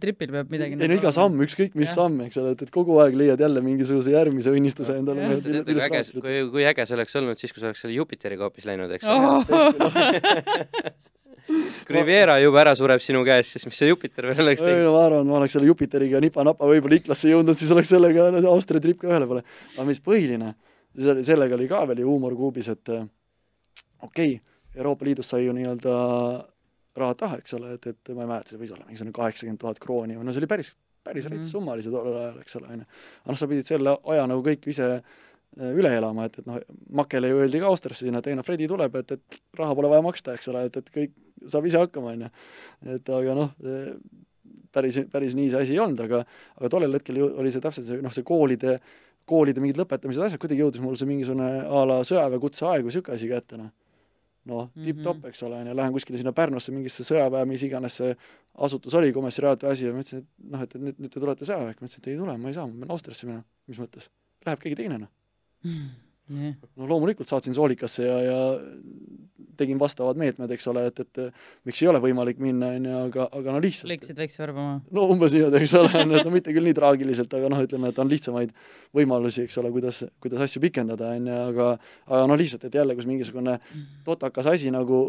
tripil 0.00 0.32
peab 0.32 0.54
midagi 0.54 0.78
nagu 0.78 0.86
ei 0.86 0.92
no 0.94 0.96
iga 0.98 1.12
samm, 1.14 1.42
ükskõik 1.44 1.76
mis 1.78 1.90
Jah. 1.90 1.98
samm, 2.00 2.22
eks 2.24 2.40
ole, 2.40 2.54
et, 2.56 2.64
et 2.64 2.72
kogu 2.74 2.96
aeg 3.04 3.18
leiad 3.20 3.44
jälle 3.44 3.62
mingisuguse 3.64 4.14
järgmise 4.14 4.54
õnnistuse 4.56 4.96
endale 4.96 5.28
noh, 5.28 5.42
teate, 5.44 5.76
kui 5.76 5.84
äge, 5.84 6.02
kui, 6.16 6.38
kui 6.56 6.66
äge 6.70 6.88
see 6.88 6.96
oleks 6.98 7.20
olnud 7.20 7.44
siis, 7.44 7.52
kui 7.52 7.62
sa 7.62 7.70
oleks 7.70 7.84
selle 7.84 7.98
Jupiteri 7.98 8.40
hoopis 8.40 8.66
läinud, 8.70 8.96
eks 8.96 9.12
ole 9.12 9.36
oh! 9.36 10.96
kui 11.86 11.96
Riviera 11.96 12.38
juba 12.42 12.62
ära 12.62 12.74
sureb 12.78 13.02
sinu 13.04 13.22
käes, 13.26 13.52
siis 13.54 13.66
mis 13.68 13.78
see 13.80 13.90
Jupiter 13.90 14.28
veel 14.30 14.42
oleks 14.44 14.62
ei 14.62 14.74
teinud? 14.74 14.90
ma 14.94 15.04
arvan, 15.06 15.28
ma 15.28 15.38
oleks 15.40 15.56
selle 15.56 15.70
Jupiteriga 15.70 16.20
nipa-napa 16.24 16.68
võib-olla 16.68 16.98
Iklasse 17.00 17.32
jõudnud, 17.32 17.58
siis 17.58 17.72
oleks 17.74 17.92
sellega 17.94 18.28
no, 18.34 18.42
Austria 18.52 18.82
trip 18.84 19.00
ka 19.02 19.10
ühele 19.10 19.28
poole. 19.30 19.44
aga 19.76 19.86
mis 19.88 20.02
põhiline, 20.04 20.52
see 20.98 21.14
oli, 21.14 21.24
sellega 21.26 21.56
oli 21.58 21.70
ka 21.70 21.84
veel 21.90 22.04
ju 22.04 22.10
huumor 22.10 22.36
kuubis, 22.38 22.68
et 22.74 22.94
äh, 22.94 23.06
okei 24.02 24.36
okay,, 24.36 24.44
Euroopa 24.78 25.08
Liidust 25.08 25.32
sai 25.32 25.46
ju 25.46 25.54
nii-öelda 25.56 25.94
rahad 26.98 27.18
taha, 27.18 27.38
eks 27.42 27.56
ole, 27.56 27.72
et, 27.78 27.86
et 27.90 28.12
ma 28.14 28.24
ei 28.26 28.30
mäleta, 28.30 28.52
see 28.52 28.60
võis 28.60 28.74
olla 28.74 28.86
mingisugune 28.86 29.14
kaheksakümmend 29.16 29.62
tuhat 29.62 29.80
krooni 29.82 30.18
või 30.18 30.26
no 30.26 30.34
see 30.34 30.42
oli 30.42 30.50
päris, 30.50 30.74
päris 31.06 31.24
Mhm. 31.24 31.32
mm 31.32 31.38
-hmm. 31.38 31.44
rets 31.44 31.52
summa 31.52 31.72
oli 31.72 31.82
see 31.82 31.92
tollel 31.94 32.16
ajal, 32.20 32.40
eks 32.40 32.56
ole, 32.56 32.66
on 32.66 32.82
ju. 32.82 32.86
aga 33.24 33.32
noh, 33.32 33.38
sa 33.38 33.48
pidid 33.48 33.66
selle 33.66 33.96
aja 34.04 34.26
nagu 34.26 34.42
kõik 34.42 34.68
ise 34.68 34.88
üle 35.56 35.90
elama, 35.96 36.28
et, 36.28 36.38
et 36.38 36.46
noh, 36.46 36.60
Makele 36.94 37.32
ju 37.32 37.40
öeldi 37.42 37.60
ka 37.62 37.70
Austriasse 37.70 38.06
sinna, 38.06 38.20
et 38.22 38.28
ei 38.30 38.36
noh, 38.38 38.46
Fredi 38.46 38.68
tuleb, 38.70 38.94
et, 39.00 39.16
et 39.16 39.40
raha 39.58 39.74
pole 39.74 39.90
vaja 39.90 40.04
maksta, 40.04 40.36
eks 40.38 40.50
ole, 40.52 40.66
et, 40.68 40.76
et 40.78 40.92
kõik 40.94 41.14
saab 41.46 41.66
ise 41.66 41.80
hakkama, 41.80 42.14
on 42.14 42.26
ju. 42.26 42.30
et 42.94 43.10
aga 43.16 43.34
noh, 43.38 43.50
päris, 44.74 45.00
päris 45.12 45.36
nii 45.38 45.50
see 45.52 45.64
asi 45.64 45.76
ei 45.76 45.82
olnud, 45.82 46.00
aga 46.04 46.22
aga 46.58 46.70
tollel 46.72 46.96
hetkel 46.98 47.20
ju 47.20 47.28
oli 47.40 47.52
see 47.54 47.64
täpselt 47.64 47.88
see 47.88 48.00
noh, 48.04 48.14
see 48.14 48.26
koolide, 48.26 48.78
koolide 49.28 49.62
mingid 49.64 49.80
lõpetamised, 49.80 50.24
asjad, 50.28 50.40
kuidagi 50.42 50.64
jõudis 50.64 50.84
mul 50.84 50.96
see 50.98 51.08
mingisugune 51.10 51.48
a 51.66 51.84
la 51.88 52.00
sõjaväekutseaeg 52.06 52.86
või 52.86 52.92
niisugune 52.92 53.18
asi 53.18 53.30
kätte, 53.32 53.60
noh. 53.60 53.72
noh, 54.48 54.70
tipp-topp, 54.84 55.26
eks 55.30 55.44
ole, 55.48 55.62
on 55.62 55.72
ju, 55.72 55.76
lähen 55.80 55.96
kuskile 55.96 56.20
sinna 56.20 56.34
Pärnusse 56.36 56.72
mingisse 56.74 57.06
sõjaväe, 57.06 57.44
mis 57.48 57.66
iganes 57.68 58.00
see 58.00 58.14
asutus 58.64 58.96
oli, 58.98 59.12
komissariaat 59.14 59.66
või 59.66 59.74
asi 59.74 59.86
ja 59.86 59.92
ma 59.94 60.02
ütlesin, 60.02 60.24
et 60.24 60.50
noh, 60.54 60.64
et, 60.64 60.74
et 60.74 60.86
nüüd, 60.86 61.04
nüüd 61.04 61.12
te 61.12 61.22
tulete 61.22 61.46
sõjaväkke, 61.48 61.82
ma 61.82 61.90
ütlesin, 61.90 62.04
et 62.04 62.10
ei 62.12 62.18
tule, 62.18 62.38
ma 62.40 62.50
ei 62.50 62.56
saa, 62.56 62.66
ma 62.66 62.82
pean 62.82 62.96
Austriasse 62.96 63.28
minema. 63.28 63.44
mis 63.68 63.78
mõttes? 63.82 64.08
Läheb 64.46 64.64
keegi 64.64 64.80
teine, 64.80 64.98
noh. 65.04 65.12
Jah. 65.64 66.54
no 66.76 66.84
loomulikult 66.90 67.28
saatsin 67.28 67.54
soolikasse 67.56 68.04
ja, 68.04 68.16
ja 68.20 68.38
tegin 69.58 69.78
vastavad 69.80 70.18
meetmed, 70.20 70.50
eks 70.54 70.66
ole, 70.70 70.84
et, 70.90 71.00
et 71.02 71.20
miks 71.66 71.80
ei 71.82 71.88
ole 71.90 71.98
võimalik 72.04 72.38
minna, 72.42 72.68
on 72.76 72.84
ju, 72.86 72.98
aga, 73.08 73.24
aga 73.40 73.54
no 73.56 73.62
lihtsalt 73.64 73.88
lõikasid 73.90 74.20
väikse 74.20 74.42
varba 74.42 74.60
maha. 74.66 74.76
no 74.94 75.06
umbes 75.10 75.32
niimoodi, 75.34 75.62
eks 75.64 75.74
ole, 75.80 75.90
on 76.02 76.12
ju, 76.12 76.18
et 76.20 76.28
no 76.28 76.34
mitte 76.34 76.52
küll 76.54 76.68
nii 76.68 76.76
traagiliselt, 76.78 77.32
aga 77.40 77.48
noh, 77.50 77.62
ütleme, 77.64 77.90
et 77.90 77.98
on 78.04 78.12
lihtsamaid 78.12 78.52
võimalusi, 78.94 79.46
eks 79.48 79.58
ole, 79.62 79.72
kuidas, 79.74 80.02
kuidas 80.22 80.44
asju 80.46 80.62
pikendada, 80.62 81.10
on 81.16 81.26
ju, 81.32 81.38
aga 81.54 81.70
aga 82.06 82.20
no 82.30 82.36
lihtsalt, 82.38 82.68
et 82.68 82.76
jälle, 82.78 82.94
kus 83.00 83.08
mingisugune 83.08 83.56
totakas 84.06 84.46
asi 84.52 84.70
nagu 84.74 85.00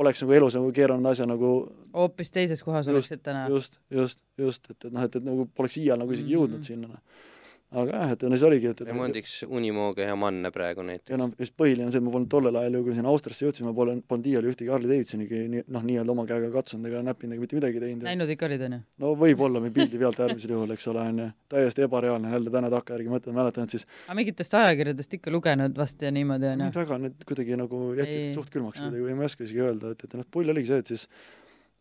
oleks 0.00 0.22
nagu 0.22 0.32
elus 0.38 0.54
nagu 0.60 0.70
keeranud 0.76 1.10
asja 1.10 1.26
nagu 1.28 1.50
hoopis 1.96 2.30
teises 2.36 2.62
kohas 2.64 2.86
Just, 2.86 2.94
oleksid 2.94 3.24
täna. 3.26 3.48
just, 3.50 3.80
just, 3.90 4.22
just, 4.38 4.70
et, 4.70 4.78
et 4.86 4.92
noh, 4.94 5.02
et, 5.08 5.16
et 5.18 5.26
nagu 5.26 5.48
poleks 5.56 5.80
iial 5.82 5.98
nagu 6.04 6.14
isegi 6.14 6.36
jõudnud 6.36 6.60
Mhm. 6.62 6.68
sinna, 6.68 6.92
noh. 6.94 7.26
Aga 7.70 8.00
jah, 8.00 8.12
et 8.16 8.22
no 8.26 8.38
see 8.40 8.46
oligi, 8.48 8.70
et, 8.72 8.80
et 8.82 8.88
remondiks 8.90 9.34
unimooge 9.46 10.06
ja 10.06 10.16
manne 10.18 10.50
praegu 10.54 10.82
näiteks 10.86 11.12
ja. 11.12 11.18
noh, 11.20 11.30
just 11.38 11.54
põhiline 11.58 11.86
on 11.86 11.94
see, 11.94 12.00
et 12.02 12.06
ma 12.06 12.14
polnud 12.14 12.30
tollel 12.32 12.58
ajal 12.60 12.78
ju, 12.78 12.82
kui 12.88 12.96
sinna 12.96 13.12
Austriasse 13.12 13.46
jõudsin, 13.46 13.68
ma 13.68 13.74
polnud, 13.76 14.02
polnud 14.10 14.28
iial 14.30 14.48
ühtegi 14.50 14.72
Harley 14.72 14.90
Davidsonigi 14.90 15.42
nii, 15.54 15.64
noh, 15.76 15.84
nii-öelda 15.86 16.14
oma 16.14 16.26
käega 16.28 16.50
katsunud 16.54 16.90
ega 16.90 17.02
näppinud 17.06 17.36
ega 17.36 17.44
mitte 17.44 17.58
midagi 17.58 17.82
teinud. 17.84 18.06
näinud 18.08 18.34
ikka 18.34 18.48
olid, 18.48 18.64
onju? 18.66 18.80
no 19.04 19.12
võib-olla 19.22 19.62
või 19.62 19.74
pildi 19.76 20.02
pealt 20.02 20.22
äärmisel 20.26 20.54
juhul, 20.56 20.74
eks 20.74 20.90
ole, 20.90 21.06
on 21.12 21.22
ju, 21.24 21.28
täiesti 21.54 21.86
ebareaalne, 21.86 22.34
jälle 22.34 22.54
täna 22.58 22.72
takkajärgi 22.74 23.14
mõtlen, 23.14 23.38
mäletan, 23.38 23.70
et 23.70 23.78
siis 23.78 23.86
aga 24.06 24.18
mingitest 24.18 24.58
ajakirjadest 24.60 25.18
ikka 25.20 25.34
lugenud 25.34 25.78
vast 25.78 26.02
ja 26.02 26.10
niimoodi, 26.14 26.50
onju 26.54 26.66
nüüd? 26.66 26.80
väga 26.82 27.02
need 27.06 27.26
kuidagi 27.28 27.60
nagu 27.60 27.84
jätsid 27.98 28.20
Ei, 28.24 28.32
suht 28.34 28.50
külmaks 28.50 28.82
kuidagi 28.82 29.06
või 29.06 29.18
ma 29.18 29.28
ei 29.28 29.30
oska 29.30 29.46
isegi 29.46 29.62
öelda, 29.62 29.94
et, 29.94 30.08
et 30.08 30.18
noh, 30.18 30.26
pull 30.34 30.50
oligi 30.50 30.72
see, 30.72 30.82
et 30.82 30.90
siis 30.90 31.06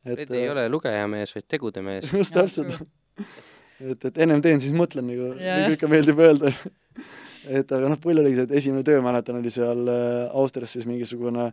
et 0.05 0.15
Fred 0.15 0.33
ei 0.37 0.49
ole 0.49 0.69
lugejamees, 0.71 1.33
vaid 1.35 1.47
tegude 1.51 1.83
mees. 1.83 2.09
just 2.21 2.35
täpselt, 2.35 2.77
et, 3.79 4.05
et 4.11 4.21
ennem 4.25 4.41
teen, 4.43 4.61
siis 4.61 4.75
mõtlen 4.75 5.07
nagu, 5.09 5.33
nagu 5.39 5.73
ikka 5.75 5.89
meeldib 5.91 6.21
öelda. 6.23 6.53
et 7.59 7.71
aga 7.75 7.89
noh, 7.91 7.99
pull 8.01 8.19
oligi 8.21 8.39
see, 8.39 8.47
et 8.49 8.55
esimene 8.61 8.85
töö, 8.87 9.01
mäletan, 9.05 9.39
oli 9.39 9.51
seal 9.53 9.87
äh, 9.89 10.29
Austrias 10.37 10.75
siis 10.75 10.87
mingisugune 10.89 11.49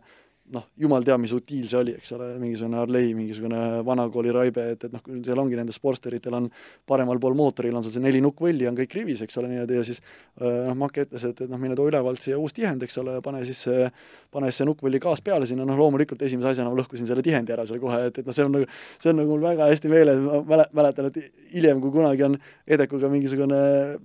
noh, 0.53 0.63
jumal 0.79 1.03
teab, 1.03 1.19
mis 1.19 1.33
utiil 1.35 1.65
see 1.67 1.79
oli, 1.79 1.93
eks 1.97 2.13
ole, 2.15 2.27
mingisugune 2.39 2.79
Harley, 2.79 3.11
mingisugune 3.17 3.59
vanakooli 3.87 4.31
raibe, 4.35 4.63
et, 4.73 4.85
et 4.87 4.93
noh, 4.93 5.01
seal 5.25 5.41
ongi 5.41 5.57
nendel 5.59 5.75
Sportsteritel 5.75 6.37
on 6.37 6.47
paremal 6.87 7.19
pool 7.23 7.35
mootoril 7.37 7.75
on 7.75 7.83
sul 7.83 7.91
see 7.91 8.03
neli 8.03 8.21
nukkvõlli 8.23 8.69
on 8.69 8.77
kõik 8.77 8.95
rivis, 8.95 9.23
eks 9.25 9.41
ole, 9.41 9.49
niimoodi 9.51 9.79
ja 9.79 9.83
siis 9.87 9.99
äh, 9.99 10.69
noh, 10.69 10.77
Make 10.79 11.03
ütles, 11.03 11.25
et, 11.27 11.41
et 11.43 11.51
noh, 11.51 11.59
mine 11.59 11.75
too 11.75 11.89
ülevalt 11.91 12.23
siia 12.23 12.39
uus 12.39 12.55
tihend, 12.55 12.85
eks 12.87 12.99
ole, 13.03 13.17
pane 13.25 13.43
siis 13.47 13.65
see, 13.67 13.89
pane 14.33 14.51
siis 14.51 14.61
see 14.61 14.69
nukkvõlli 14.69 15.01
gaas 15.03 15.23
peale 15.25 15.49
sinna, 15.49 15.67
noh 15.67 15.79
loomulikult 15.79 16.23
esimese 16.27 16.53
asjana 16.53 16.71
ma 16.71 16.79
lõhkusin 16.79 17.09
selle 17.09 17.25
tihendi 17.25 17.55
ära 17.55 17.67
seal 17.67 17.81
kohe, 17.83 18.05
et, 18.07 18.21
et 18.21 18.29
noh, 18.29 18.35
see 18.35 18.47
on 18.47 18.55
nagu, 18.55 18.69
see 19.03 19.11
on 19.11 19.19
nagu 19.19 19.35
mul 19.35 19.43
väga 19.49 19.67
hästi 19.73 19.91
meeles, 19.91 20.21
ma 20.23 20.39
mäle- 20.53 20.69
mäletan, 20.79 21.11
et 21.11 21.19
hiljem, 21.51 21.81
kui 21.83 21.91
kunagi 21.95 22.23
on 22.27 22.39
Edekuga 22.67 23.07
mingisugune 23.11 23.57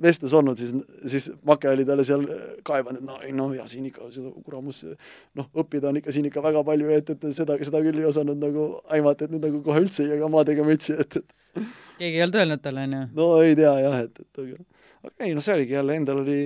vestlus 0.02 0.34
olnud, 0.38 0.58
siis, 0.58 0.74
siis 1.10 1.30
Make 1.46 1.70
oli 1.70 1.86
talle 1.86 2.04
seal 2.06 2.22
kaevanud, 2.66 3.02
et 3.02 3.06
no 3.06 3.18
ei 3.26 3.32
no 3.34 3.48
ja 3.54 3.66
siin 3.70 3.88
ikka 3.88 4.06
seda 4.14 4.30
kuramus 4.46 4.84
noh, 5.38 5.48
õppida 5.58 5.90
on 5.90 5.98
ikka 5.98 6.14
siin 6.14 6.28
ikka 6.28 6.31
ikka 6.32 6.44
väga 6.48 6.64
palju, 6.66 6.90
et, 6.96 7.14
et 7.14 7.28
seda, 7.36 7.60
seda 7.62 7.84
küll 7.84 8.02
ei 8.02 8.08
osanud 8.08 8.40
nagu 8.42 8.68
aimata, 8.92 9.28
et 9.28 9.36
nüüd 9.36 9.46
nagu 9.46 9.62
kohe 9.66 9.84
üldse 9.84 10.06
ei 10.06 10.14
jaga 10.16 10.32
maadega 10.32 10.66
mütsi, 10.66 10.96
et, 11.04 11.20
et 11.20 11.64
keegi 12.00 12.16
ei 12.16 12.24
olnud 12.26 12.38
öelnud 12.42 12.62
talle, 12.64 12.86
onju. 12.88 13.02
no 13.18 13.32
ei 13.44 13.58
tea 13.58 13.74
jah, 13.84 13.98
et, 14.06 14.22
et 14.24 14.42
aga 14.42 14.62
aga 15.02 15.26
ei 15.26 15.34
noh, 15.34 15.42
see 15.42 15.54
oligi 15.56 15.74
jälle, 15.74 15.96
endal 15.98 16.22
oli 16.22 16.40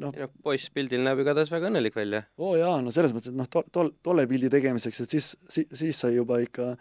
noh, 0.00 0.14
noh, 0.16 0.34
poiss 0.44 0.72
pildil 0.74 1.02
näeb 1.04 1.20
igatahes 1.22 1.52
väga 1.52 1.68
õnnelik 1.68 1.96
välja. 1.96 2.22
oo 2.40 2.54
jaa, 2.56 2.78
no 2.84 2.92
selles 2.94 3.12
mõttes, 3.14 3.32
et 3.32 3.38
noh, 3.38 3.48
tol, 3.52 3.66
tol, 3.74 3.92
tolle 4.04 4.26
pildi 4.30 4.50
tegemiseks, 4.52 5.02
et 5.04 5.16
siis 5.16 5.32
si,, 5.46 5.66
siis 5.68 6.00
sai 6.04 6.16
juba 6.16 6.40
ikka 6.44 6.72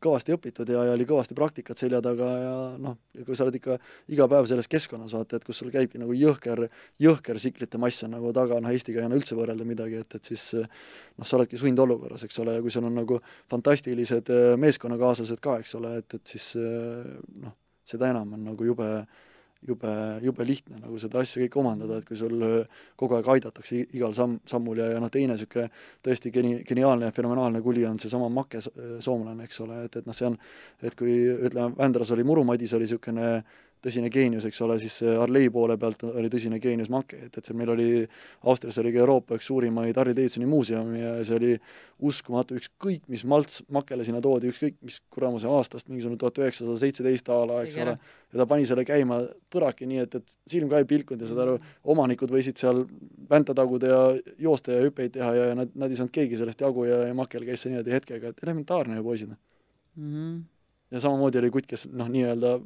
kõvasti 0.00 0.32
õpitud 0.32 0.70
ja, 0.72 0.82
ja 0.88 0.94
oli 0.94 1.04
kõvasti 1.08 1.36
praktikat 1.36 1.80
selja 1.80 2.00
taga 2.04 2.28
ja 2.40 2.52
noh, 2.80 2.96
kui 3.26 3.36
sa 3.36 3.44
oled 3.44 3.58
ikka 3.58 3.76
iga 4.12 4.26
päev 4.30 4.48
selles 4.48 4.68
keskkonnas, 4.72 5.12
vaata, 5.16 5.36
et 5.36 5.44
kus 5.44 5.60
sul 5.60 5.72
käibki 5.74 6.00
nagu 6.00 6.16
jõhker, 6.16 6.64
jõhker 7.02 7.40
siklite 7.42 7.80
mass 7.80 8.06
on 8.06 8.14
nagu 8.16 8.32
taga, 8.36 8.60
noh 8.62 8.72
Eestiga 8.72 9.02
ei 9.02 9.08
anna 9.08 9.18
üldse 9.20 9.36
võrrelda 9.36 9.66
midagi, 9.68 10.00
et, 10.00 10.16
et 10.16 10.30
siis 10.32 10.46
noh, 10.56 11.26
sa 11.26 11.36
oledki 11.36 11.60
sundolukorras, 11.60 12.24
eks 12.24 12.40
ole, 12.40 12.56
ja 12.56 12.64
kui 12.64 12.72
sul 12.72 12.88
on 12.88 12.96
nagu 13.02 13.20
fantastilised 13.52 14.32
äh, 14.32 14.54
meeskonnakaaslased 14.60 15.42
ka, 15.44 15.58
eks 15.60 15.76
ole, 15.76 15.98
et, 16.00 16.16
et 16.16 16.36
siis 16.36 16.54
äh, 16.60 17.10
noh, 17.44 17.56
seda 17.84 18.14
enam 18.14 18.32
on 18.38 18.48
nagu 18.52 18.70
jube 18.70 18.88
jube, 19.66 19.92
jube 20.24 20.46
lihtne 20.46 20.80
nagu 20.80 20.98
seda 21.00 21.20
asja 21.20 21.42
kõike 21.42 21.60
omandada, 21.60 22.00
et 22.00 22.08
kui 22.08 22.18
sul 22.18 22.44
äh, 22.46 22.82
kogu 23.00 23.18
aeg 23.18 23.28
aidatakse 23.34 23.82
igal 23.96 24.14
samm, 24.16 24.38
sammul 24.48 24.80
ja, 24.80 24.90
ja 24.94 25.00
noh, 25.02 25.12
teine 25.12 25.36
niisugune 25.36 25.68
tõesti 26.04 26.32
geni-, 26.34 26.60
geniaalne 26.66 27.10
ja 27.10 27.16
fenomenaalne 27.16 27.62
kuli 27.64 27.84
on 27.88 27.98
seesama 28.00 28.30
Make 28.32 28.62
so- 28.64 28.74
soomlane, 29.04 29.44
eks 29.48 29.60
ole, 29.66 29.84
et, 29.88 30.00
et 30.00 30.08
noh, 30.08 30.16
see 30.16 30.30
on 30.30 30.38
et 30.82 30.96
kui 30.96 31.16
ütleme, 31.32 31.76
Vändras 31.78 32.12
oli 32.16 32.24
Muru-Madis 32.26 32.76
oli 32.78 32.88
niisugune 32.88 33.32
tõsine 33.84 34.10
geenius, 34.12 34.46
eks 34.48 34.60
ole, 34.66 34.78
siis 34.82 35.00
Arlei 35.16 35.50
poole 35.52 35.76
pealt 35.80 36.04
oli 36.08 36.30
tõsine 36.32 36.60
geenius 36.62 36.90
Make, 36.92 37.18
et, 37.26 37.38
et 37.38 37.46
see 37.46 37.56
meil 37.56 37.72
oli, 37.74 37.88
Austrias 38.50 38.78
oli 38.82 38.92
ka 38.94 39.02
Euroopa 39.02 39.38
üks 39.38 39.48
suurimaid 39.50 39.96
Harley 39.96 40.16
Davidsoni 40.16 40.48
muuseumi 40.50 41.00
ja 41.00 41.14
see 41.24 41.36
oli 41.38 41.52
uskumatu, 42.10 42.58
ükskõik 42.60 43.06
mis 43.12 43.24
malts 43.28 43.62
Makele 43.72 44.06
sinna 44.06 44.22
toodi, 44.24 44.52
ükskõik 44.52 44.78
mis 44.84 45.00
kuramuse 45.12 45.48
aastast, 45.48 45.88
mingisugune 45.88 46.20
tuhat 46.20 46.42
üheksasada 46.42 46.76
seitseteist 46.80 47.32
a 47.32 47.40
la, 47.48 47.62
eks 47.66 47.80
ole 47.80 47.96
ja 48.32 48.38
ta 48.38 48.46
pani 48.46 48.66
selle 48.68 48.84
käima 48.86 49.20
põraki 49.52 49.88
nii, 49.90 50.04
et, 50.04 50.14
et 50.20 50.36
silm 50.48 50.70
ka 50.70 50.80
ei 50.80 50.86
pilkunud 50.88 51.22
ja 51.22 51.30
saad 51.30 51.42
aru, 51.44 51.56
omanikud 51.94 52.30
võisid 52.32 52.60
seal 52.60 52.84
vänta 53.30 53.54
taguda 53.56 53.90
ja 53.90 54.00
joosta 54.38 54.76
ja 54.76 54.84
hüppeid 54.86 55.16
teha 55.16 55.32
ja, 55.36 55.48
nad, 55.58 55.72
nad 55.74 55.90
ei 55.90 55.98
saanud 55.98 56.14
keegi 56.14 56.38
sellest 56.38 56.62
jagu 56.62 56.86
ja, 56.88 57.02
ja 57.08 57.16
Makel 57.16 57.46
käis 57.48 57.64
see 57.64 57.72
niimoodi 57.72 57.96
hetkega, 57.96 58.32
et 58.32 58.44
elementaarne 58.46 58.98
ju 59.00 59.06
poisid. 59.06 59.34
Mhm. 59.98 60.42
ja 60.90 61.00
samamoodi 61.02 61.40
oli 61.40 61.50
kutt, 61.54 61.66
kes 61.70 61.88
noh, 61.90 62.08
nii-öelda 62.10 62.58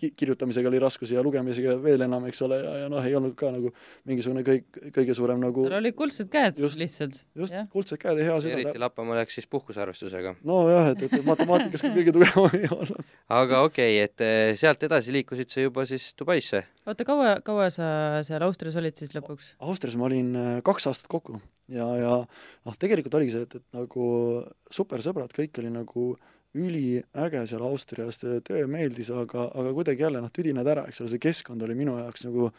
kirjutamisega 0.00 0.68
oli 0.70 0.80
raskusi 0.82 1.16
ja 1.16 1.22
lugemisega 1.24 1.76
veel 1.82 2.04
enam, 2.06 2.24
eks 2.30 2.42
ole, 2.46 2.58
ja, 2.62 2.72
ja 2.84 2.88
noh, 2.92 3.04
ei 3.04 3.14
olnud 3.18 3.34
ka 3.38 3.50
nagu 3.52 3.72
mingisugune 4.08 4.42
kõik, 4.46 4.80
kõige 4.96 5.16
suurem 5.16 5.40
nagu 5.42 5.66
tal 5.66 5.78
olid 5.80 5.96
kuldsed 5.98 6.30
käed 6.32 6.60
Just. 6.62 6.80
lihtsalt. 6.80 7.20
just 7.38 7.56
kuldsed 7.74 8.00
käed 8.00 8.20
ja 8.20 8.30
hea 8.30 8.38
süda 8.44 8.56
eriti. 8.56 8.82
Lapamaa 8.82 9.20
läks 9.20 9.38
siis 9.38 9.48
puhkusarvestusega. 9.50 10.34
nojah, 10.46 10.92
et, 10.94 11.04
et 11.06 11.26
matemaatikas 11.26 11.84
ka 11.84 11.92
kõige 11.96 12.16
tugevam 12.16 12.58
ei 12.58 12.70
olnud. 12.70 13.14
aga 13.40 13.62
okei 13.68 14.00
okay,, 14.00 14.08
et 14.08 14.26
eh, 14.26 14.56
sealt 14.60 14.82
edasi 14.88 15.14
liikusid 15.18 15.52
sa 15.52 15.64
juba 15.66 15.86
siis 15.88 16.10
Dubaisse. 16.18 16.64
oota, 16.86 17.06
kaua, 17.08 17.38
kaua 17.44 17.70
sa 17.74 17.86
seal 18.26 18.44
Austrias 18.46 18.78
olid 18.80 18.98
siis 19.00 19.14
lõpuks? 19.16 19.54
Austrias 19.60 19.98
ma 20.00 20.08
olin 20.10 20.36
äh, 20.36 20.52
kaks 20.66 20.90
aastat 20.90 21.10
kokku 21.12 21.40
ja, 21.70 21.86
ja 22.00 22.16
noh, 22.24 22.76
tegelikult 22.80 23.16
oligi 23.18 23.36
see, 23.36 23.46
et, 23.46 23.60
et 23.60 23.76
nagu 23.76 24.10
supersõbrad, 24.72 25.32
kõik 25.36 25.62
oli 25.62 25.72
nagu 25.74 26.10
üliäge 26.54 27.46
seal 27.46 27.62
Austrias, 27.62 28.18
töö 28.20 28.66
meeldis, 28.66 29.10
aga, 29.14 29.48
aga 29.54 29.72
kuidagi 29.76 30.02
jälle 30.02 30.20
noh, 30.24 30.30
tüdined 30.34 30.66
ära, 30.66 30.86
eks 30.90 31.00
ole, 31.04 31.08
see 31.12 31.18
keskkond 31.22 31.62
oli 31.62 31.74
minu 31.78 31.98
jaoks 32.00 32.24
nagu 32.26 32.50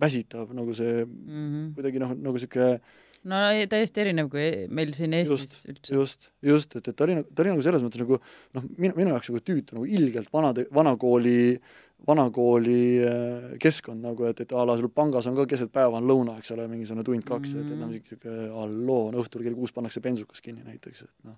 väsitav, 0.00 0.52
nagu 0.56 0.74
see 0.76 1.04
Mhm. 1.04 1.74
kuidagi 1.76 2.00
noh, 2.00 2.14
nagu 2.14 2.36
niisugune 2.36 2.80
no 3.26 3.38
ei, 3.50 3.66
täiesti 3.66 4.00
erinev 4.04 4.28
kui 4.30 4.66
meil 4.70 4.92
siin 4.94 5.12
Eestis 5.16 5.40
Just, 5.40 5.64
üldse. 5.68 5.94
just, 5.94 6.28
just, 6.42 6.76
et, 6.76 6.88
et 6.88 6.96
ta 6.96 7.04
oli, 7.04 7.16
ta 7.34 7.42
oli 7.42 7.50
nagu 7.54 7.62
selles 7.64 7.82
mõttes 7.82 7.98
nagu 8.04 8.18
noh, 8.54 8.62
minu, 8.78 8.94
minu 8.96 9.10
jaoks 9.14 9.28
nagu 9.32 9.40
tüütu, 9.42 9.74
nagu 9.74 9.86
ilgelt 9.98 10.30
vanade, 10.32 10.66
vanakooli, 10.72 11.58
vanakooli 12.06 12.80
äh, 13.02 13.46
keskkond 13.60 14.04
nagu, 14.04 14.24
et, 14.30 14.40
et 14.44 14.52
a 14.52 14.64
la 14.68 14.76
sul 14.78 14.88
pangas 14.94 15.26
on 15.26 15.34
ka 15.36 15.46
keset 15.50 15.72
päeva 15.74 15.96
on 15.98 16.06
lõuna, 16.08 16.36
eks 16.38 16.52
ole, 16.54 16.68
mingisugune 16.70 17.04
tund-kaks 17.08 17.54
mm, 17.54 17.60
-hmm. 17.60 17.66
et, 17.66 17.72
et 17.72 17.78
noh, 17.80 17.86
Mhm. 17.86 17.94
niisugune 17.96 18.48
halloo, 18.60 19.10
no 19.12 19.24
õhtul 19.24 19.42
kell 19.42 19.54
kuus 19.58 19.72
pannakse 19.72 20.00
bensukas 20.00 20.40
kinni 20.40 20.62
näiteks, 20.64 21.02
et 21.02 21.24
noh, 21.24 21.36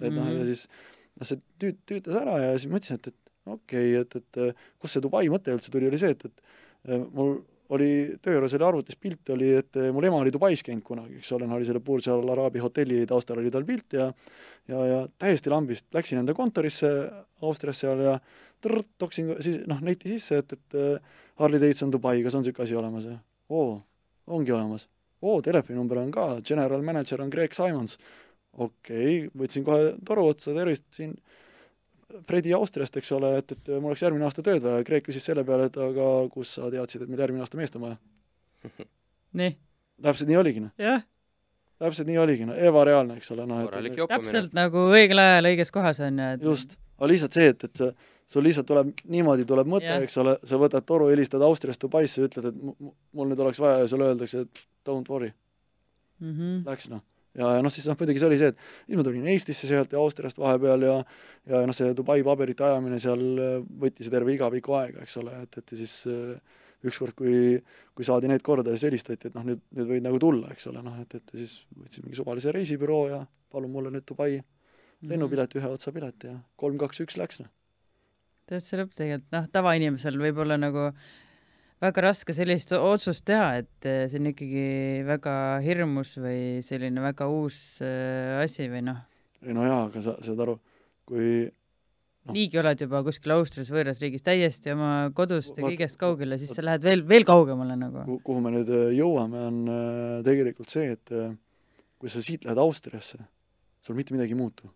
et 0.00 0.12
noh, 0.12 0.28
ja 0.30 0.38
Mhm. 0.38 0.46
siis 0.50 0.66
noh, 1.16 1.26
see 1.26 1.40
tüüt-, 1.62 1.82
tüütas 1.88 2.16
ära 2.22 2.38
ja 2.42 2.54
siis 2.58 2.70
mõtlesin, 2.72 3.00
et, 3.00 3.08
et 3.08 3.52
okei 3.56 3.92
okay,, 4.00 4.00
et, 4.02 4.16
et 4.16 4.56
kust 4.78 4.96
see 4.96 5.04
Dubai 5.04 5.28
mõte 5.32 5.54
üldse 5.54 5.70
tuli, 5.72 5.88
oli 5.88 5.98
see, 6.00 6.10
et, 6.16 6.24
et 6.26 7.06
mul 7.12 7.38
oli 7.74 7.88
töö 8.22 8.36
juures 8.36 8.52
oli 8.54 8.64
arvutis 8.64 8.98
pilt 9.00 9.30
oli, 9.34 9.48
et 9.58 9.78
mul 9.92 10.04
ema 10.06 10.20
oli 10.22 10.30
Dubais 10.34 10.62
käinud 10.62 10.84
kunagi, 10.86 11.16
eks 11.18 11.32
ole, 11.34 11.48
oli 11.50 11.66
selle 11.66 11.80
Burj 11.82 12.06
Al 12.12 12.28
Arabi 12.30 12.60
hotelli 12.62 13.00
taustal 13.10 13.40
oli 13.42 13.50
tal 13.50 13.64
pilt 13.66 13.96
ja 13.98 14.12
ja, 14.68 14.82
ja 14.86 15.00
täiesti 15.18 15.50
lambist 15.50 15.86
läksin 15.94 16.20
enda 16.22 16.34
kontorisse 16.34 16.90
Austrias 17.42 17.80
seal 17.82 18.02
ja 18.02 18.16
trrrt, 18.62 18.92
toksin 18.98 19.34
siis 19.42 19.60
noh, 19.66 19.80
neti 19.84 20.10
sisse, 20.14 20.38
et, 20.42 20.52
et 20.52 20.78
Harley 21.40 21.60
Davidson 21.60 21.90
Dubai, 21.92 22.22
kas 22.24 22.34
on 22.38 22.42
niisugune 22.44 22.64
asi 22.64 22.78
olemas 22.78 23.04
ja 23.10 23.16
oo, 23.50 23.80
ongi 24.26 24.52
olemas. 24.52 24.88
oo, 25.22 25.40
telefoninumber 25.42 25.98
on 25.98 26.10
ka, 26.14 26.26
general 26.46 26.82
manager 26.82 27.22
on 27.22 27.30
Greg 27.30 27.54
Simons. 27.56 27.98
Okei 28.56 29.26
okay,, 29.26 29.30
võtsin 29.36 29.64
kohe 29.66 29.92
toru 30.06 30.28
otsa, 30.32 30.54
tervist 30.56 30.86
siin 30.96 31.16
Fredi 32.28 32.52
Austriast, 32.56 32.96
eks 32.96 33.10
ole, 33.12 33.32
et, 33.40 33.52
et 33.52 33.68
mul 33.76 33.90
oleks 33.90 34.02
järgmine 34.04 34.24
aasta 34.24 34.42
tööd 34.46 34.62
vaja, 34.64 34.84
Greg 34.86 35.04
küsis 35.04 35.24
selle 35.26 35.42
peale, 35.44 35.66
et 35.68 35.76
aga 35.82 36.06
kus 36.32 36.54
sa 36.56 36.70
teadsid, 36.72 37.02
et 37.04 37.10
meil 37.10 37.20
järgmine 37.24 37.42
aasta 37.44 37.58
meest 37.58 37.76
on 37.76 37.82
vaja? 37.88 37.98
nii, 39.40 39.56
täpselt 40.06 40.30
nii 40.30 40.38
oligi, 40.40 40.62
noh. 40.64 40.72
jah, 40.80 41.02
täpselt 41.82 42.08
nii 42.08 42.20
oligi, 42.22 42.46
no 42.48 42.56
ebareaalne, 42.56 43.18
eks 43.20 43.32
ole, 43.34 43.46
noh 43.50 43.64
et 43.66 43.98
täpselt 44.14 44.54
nagu 44.56 44.86
õigel 44.94 45.20
ajal 45.20 45.50
õiges 45.50 45.74
kohas 45.74 46.00
on 46.06 46.22
ju, 46.22 46.28
et 46.38 46.46
just, 46.46 46.78
aga 46.96 47.10
lihtsalt 47.12 47.36
see, 47.36 47.50
et, 47.52 47.66
et 47.68 47.82
sa 47.82 47.90
sul 48.26 48.46
lihtsalt 48.46 48.66
tuleb 48.70 48.94
niimoodi 49.12 49.44
tuleb 49.46 49.68
mõte 49.70 49.86
Jah., 49.90 50.02
eks 50.02 50.16
ole, 50.22 50.36
sa 50.46 50.58
võtad 50.62 50.86
toru, 50.86 51.10
helistad 51.12 51.42
Austriast 51.46 51.82
Dubaisse, 51.82 52.24
ütled, 52.26 52.48
et 52.50 52.56
mu- 52.58 52.74
mu- 52.82 52.94
mul 53.18 53.28
nüüd 53.30 53.42
oleks 53.44 53.60
vaja 53.62 53.82
ja 53.84 53.90
sulle 53.90 54.08
öeldakse, 54.12 54.46
et 54.46 54.64
don't 54.88 55.10
worry, 55.12 55.32
Mhm. 56.22 56.64
läks 56.66 56.88
noh. 56.90 57.02
ja, 57.36 57.54
ja 57.58 57.62
noh, 57.64 57.72
siis 57.72 57.86
noh, 57.88 57.98
muidugi 58.00 58.22
see 58.22 58.30
oli 58.30 58.40
see, 58.40 58.52
et 58.52 58.60
siis 58.86 58.98
ma 58.98 59.06
tulin 59.06 59.30
Eestisse 59.32 59.70
sealt 59.70 59.92
ja 59.94 60.02
Austriast 60.02 60.40
vahepeal 60.42 60.86
ja 60.88 60.96
ja 61.46 61.62
noh, 61.68 61.76
see 61.76 61.94
Dubai 61.96 62.22
paberite 62.26 62.66
ajamine 62.66 62.98
seal 63.02 63.24
äh, 63.38 63.56
võttis 63.84 64.08
ju 64.08 64.14
terve 64.14 64.34
igaviku 64.34 64.78
aega, 64.80 65.04
eks 65.06 65.20
ole, 65.22 65.36
et, 65.46 65.60
et 65.62 65.74
ja 65.74 65.80
siis 65.82 65.96
äh, 66.10 66.58
ükskord, 66.86 67.16
kui, 67.18 67.56
kui 67.96 68.06
saadi 68.06 68.28
need 68.30 68.44
korda, 68.46 68.74
siis 68.74 68.88
helistati, 68.90 69.30
et 69.30 69.38
noh, 69.38 69.46
nüüd, 69.46 69.62
nüüd 69.78 69.94
võid 69.94 70.04
nagu 70.04 70.20
tulla, 70.22 70.50
eks 70.54 70.68
ole, 70.72 70.82
noh, 70.84 70.98
et, 71.02 71.16
et 71.18 71.32
ja 71.34 71.40
siis 71.40 71.56
võtsin 71.76 72.04
mingi 72.04 72.18
suvalise 72.18 72.52
reisibüroo 72.54 73.06
ja 73.10 73.22
palun 73.50 73.72
mulle 73.72 73.94
nüüd 73.94 74.06
Dubai 74.06 74.36
Mhm. 74.96 75.12
lennupilet, 75.12 75.54
ühe 75.58 75.68
otsa 75.68 75.92
pilet 75.92 76.24
ja 76.24 76.34
kolm, 76.56 76.78
kaks, 76.80 77.02
üks 77.04 77.18
läks 77.20 77.42
noh. 77.42 77.52
see 78.48 78.78
lõpp 78.78 78.94
tegelikult, 78.94 79.30
noh, 79.34 79.48
tavainimesel 79.52 80.16
võib 80.20 80.38
olla 80.44 80.56
nagu 80.56 80.90
väga 81.82 82.06
raske 82.06 82.34
sellist 82.36 82.72
otsust 82.76 83.26
teha, 83.28 83.60
et 83.62 83.88
eh, 83.88 84.06
see 84.08 84.20
on 84.22 84.30
ikkagi 84.32 84.64
väga 85.06 85.34
hirmus 85.64 86.16
või 86.22 86.64
selline 86.64 87.04
väga 87.04 87.28
uus 87.32 87.58
äh, 87.84 88.40
asi 88.42 88.70
või 88.72 88.86
noh, 88.88 89.02
ei 89.44 89.56
no 89.56 89.66
jaa, 89.66 89.84
aga 89.90 90.02
sa 90.04 90.16
saad 90.24 90.42
aru, 90.46 90.56
kui 91.08 91.46
Noh. 92.26 92.34
niigi 92.34 92.58
oled 92.58 92.80
juba 92.82 93.04
kuskil 93.06 93.36
Austrias 93.36 93.68
võõras 93.70 94.00
riigis 94.02 94.24
täiesti 94.26 94.72
oma 94.72 95.12
kodust 95.14 95.60
ja 95.60 95.62
kõigest 95.62 96.00
kaugele, 96.00 96.40
siis 96.40 96.56
sa 96.56 96.64
lähed 96.64 96.82
veel, 96.82 97.04
veel 97.06 97.26
kaugemale 97.28 97.76
nagu. 97.78 98.06
kuhu, 98.24 98.40
me 98.42 98.56
nüüd 98.56 98.72
äh, 98.72 98.88
jõuame, 98.96 99.44
on 99.52 99.60
tegelikult 100.26 100.72
see, 100.72 100.96
et 100.96 101.14
kui 102.00 102.10
sa 102.10 102.24
siit 102.24 102.48
lähed 102.48 102.58
Austriasse, 102.58 103.20
sul 103.84 103.98
mitte 103.98 104.16
midagi 104.16 104.34
ei 104.34 104.40
muutu. 104.40 104.72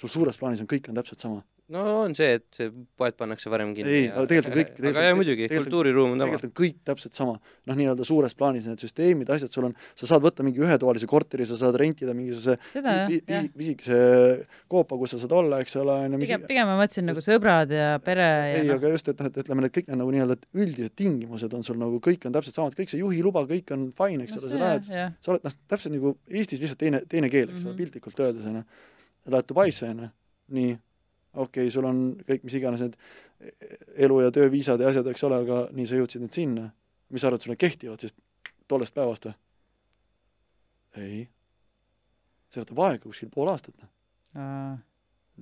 sul 0.00 0.08
suures 0.08 0.38
plaanis 0.40 0.64
on 0.64 0.68
kõik 0.68 0.88
on 0.88 0.96
täpselt 0.96 1.20
sama. 1.20 1.44
No 1.70 1.84
on 2.02 2.14
see, 2.18 2.34
et 2.38 2.46
see 2.56 2.70
poed 2.98 3.16
pannakse 3.18 3.50
varem 3.52 3.72
kinni. 3.76 3.90
Ei, 3.90 4.08
aga 4.10 4.26
tegelikult 4.30 4.50
on 4.50 4.58
kõik- 4.58 4.70
aga 4.70 4.80
tegelikult- 4.80 5.06
jaa, 5.06 5.16
muidugi, 5.18 5.44
tegelikult- 5.46 5.68
kultuuriruum 5.70 6.14
on 6.14 6.18
sama 6.18 6.30
tegelikult. 6.30 6.50
on 6.50 6.64
kõik 6.64 6.78
täpselt 6.90 7.16
sama. 7.16 7.34
noh, 7.70 7.76
nii-öelda 7.78 8.04
suures 8.06 8.34
plaanis 8.34 8.66
need 8.66 8.82
süsteemid, 8.82 9.28
asjad, 9.30 9.50
sul 9.52 9.68
on, 9.68 9.74
sa 9.94 10.08
saad 10.10 10.24
võtta 10.24 10.42
mingi 10.42 10.58
ühetoalise 10.58 11.06
korteri, 11.06 11.46
sa 11.46 11.54
saad 11.60 11.76
rentida 11.78 12.14
mingisuguse 12.16 12.56
jah, 12.74 13.06
jah 13.30 13.44
pisikese 13.54 13.98
koopa, 14.66 14.98
kus 14.98 15.14
sa 15.14 15.20
saad 15.22 15.34
olla, 15.38 15.60
eks 15.62 15.76
ole, 15.78 15.94
on 16.06 16.16
ju, 16.16 16.18
mis 16.18 16.32
pigem, 16.32 16.46
pigem 16.48 16.66
ma 16.66 16.74
mõtlesin 16.80 17.06
nagu 17.06 17.22
sõbrad 17.22 17.70
ja 17.70 17.92
pere 18.02 18.26
ja 18.26 18.58
ei, 18.58 18.66
noh, 18.66 18.80
aga 18.80 18.90
just, 18.96 19.12
et 19.12 19.22
noh, 19.22 19.30
et 19.30 19.40
ütleme, 19.44 19.62
need 19.66 19.76
kõik 19.76 19.86
need 19.92 20.00
nagu 20.02 20.10
nii-öelda 20.16 20.36
üldised 20.58 20.96
tingimused 20.98 21.54
on 21.54 21.62
sul 21.66 21.78
nagu 21.78 22.02
kõik 22.02 22.26
on 22.26 22.34
täpselt 22.34 22.58
samad, 22.58 22.74
kõik 22.74 22.90
see 22.90 22.98
juhiluba, 23.04 23.46
kõik 23.46 23.70
on 23.76 23.92
fine, 23.94 24.26
eks 24.26 24.40
ole, 24.40 24.50
sa 24.50 24.62
lähed, 24.64 24.90
jah, 24.90 25.14
sa 25.22 25.34
oled 25.36 25.46
noh, 25.46 25.58
täpselt 25.70 25.94
nagu 25.94 26.16
Eestis 26.26 26.64
lihtsalt 26.64 26.82
teine, 26.82 27.04
teine 27.06 27.30
keel, 27.30 27.50
eks 27.50 27.62
ole 27.62 27.70
mm 27.70 27.70
-hmm., 27.70 27.80
piltlikult 27.84 28.20
öeldes 28.26 28.46
onju. 28.50 28.64
Lähed 29.30 29.46
Dubaisse 29.48 29.86
onju, 29.86 30.10
nii, 30.58 30.78
okei 31.34 31.66
okay,, 31.66 31.70
sul 31.72 31.86
on 31.86 32.00
kõik, 32.26 32.44
mis 32.46 32.56
iganes 32.58 32.82
need 32.84 32.96
elu- 34.06 34.22
ja 34.24 34.32
tööviisad 34.34 34.80
ja 34.82 34.90
asjad, 34.90 35.06
eks 35.10 35.24
ole, 35.28 35.40
aga 35.44 35.60
nii 35.76 35.86
sa 35.88 36.00
jõudsid 36.00 36.24
nüüd 36.24 36.36
sinna. 36.36 36.70
mis 37.10 37.22
sa 37.22 37.30
arvad, 37.30 37.42
sul 37.42 37.50
need 37.50 37.62
kehtivad 37.62 38.02
siis 38.02 38.14
tollest 38.70 38.94
päevast 38.94 39.26
või? 39.26 39.34
ei. 40.96 41.28
see 42.50 42.62
võtab 42.62 42.82
aega 42.86 43.04
kuskil 43.04 43.30
pool 43.30 43.50
aastat, 43.52 43.76
noh. 43.78 43.92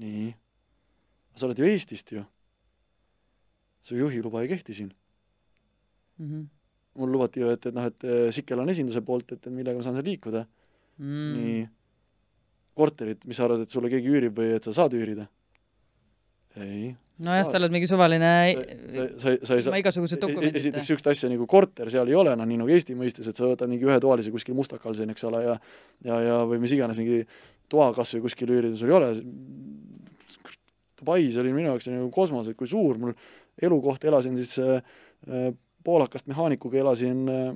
nii. 0.01 0.29
sa 1.35 1.49
oled 1.49 1.59
ju 1.59 1.69
Eestist 1.69 2.13
ju. 2.13 2.25
su 3.83 3.97
juhiluba 3.97 4.43
ei 4.43 4.53
kehti 4.53 4.75
siin. 4.75 4.93
Mhm. 6.19 6.47
mul 6.99 7.13
lubati 7.15 7.41
ju, 7.41 7.51
et, 7.55 7.67
et 7.67 7.75
noh, 7.75 7.87
et 7.87 8.05
eh, 8.05 8.29
Sikkel 8.35 8.59
on 8.59 8.69
esinduse 8.69 9.01
poolt, 9.07 9.33
et, 9.33 9.47
et 9.47 9.53
millega 9.55 9.79
ma 9.79 9.85
saan 9.87 9.95
seal 9.95 10.09
liikuda. 10.09 10.47
Mm. 10.99 11.35
nii, 11.39 11.59
korterit, 12.75 13.23
mis 13.31 13.39
sa 13.39 13.45
arvad, 13.47 13.61
et 13.63 13.71
sulle 13.71 13.87
keegi 13.93 14.11
üürib 14.11 14.41
või 14.41 14.57
et 14.57 14.65
sa 14.67 14.73
saad 14.75 14.97
üürida? 14.99 15.29
Ei. 16.65 16.89
nojah, 17.25 17.47
sa 17.49 17.59
oled 17.59 17.75
mingi 17.75 17.89
suvaline 17.91 18.31
sa, 18.55 19.05
sa, 19.19 19.35
sa 19.35 19.59
ei 19.59 19.63
saa 19.63 19.71
ilma 19.71 19.81
igasuguse 19.83 20.19
dokumendita. 20.21 20.61
esiteks 20.61 20.85
niisugust 20.85 21.11
asja 21.13 21.31
nagu 21.33 21.47
korter 21.51 21.91
seal 21.93 22.11
ei 22.11 22.19
ole, 22.19 22.35
noh, 22.39 22.49
nii 22.49 22.61
nagu 22.63 22.75
Eesti 22.75 22.97
mõistes, 22.99 23.31
et 23.31 23.39
sa 23.39 23.49
võtad 23.49 23.71
mingi 23.71 23.89
ühetoalise 23.89 24.33
kuskil 24.35 24.57
Mustakal 24.59 24.97
siin, 24.99 25.13
eks 25.15 25.27
ole, 25.29 25.45
ja 25.47 25.57
ja, 26.07 26.21
ja 26.25 26.43
või 26.49 26.63
mis 26.63 26.75
iganes, 26.77 26.99
mingi 27.01 27.23
toa 27.71 27.91
kas 27.97 28.15
või 28.17 28.27
kuskil 28.29 28.53
üürida, 28.55 28.77
sul 28.79 28.93
ei 28.93 28.99
ole. 28.99 29.15
Dubais 30.99 31.37
oli 31.39 31.55
minu 31.55 31.73
jaoks 31.73 31.91
nagu 31.93 32.11
kosmos, 32.15 32.51
et 32.51 32.59
kui 32.59 32.71
suur 32.71 32.99
mul 32.99 33.15
elukoht, 33.63 34.05
elasin 34.09 34.39
siis 34.39 34.59
äh, 34.63 34.79
äh 35.29 35.51
poolakast 35.89 36.27
mehaanikuga, 36.29 36.79
elasin 36.83 37.29
äh, 37.33 37.53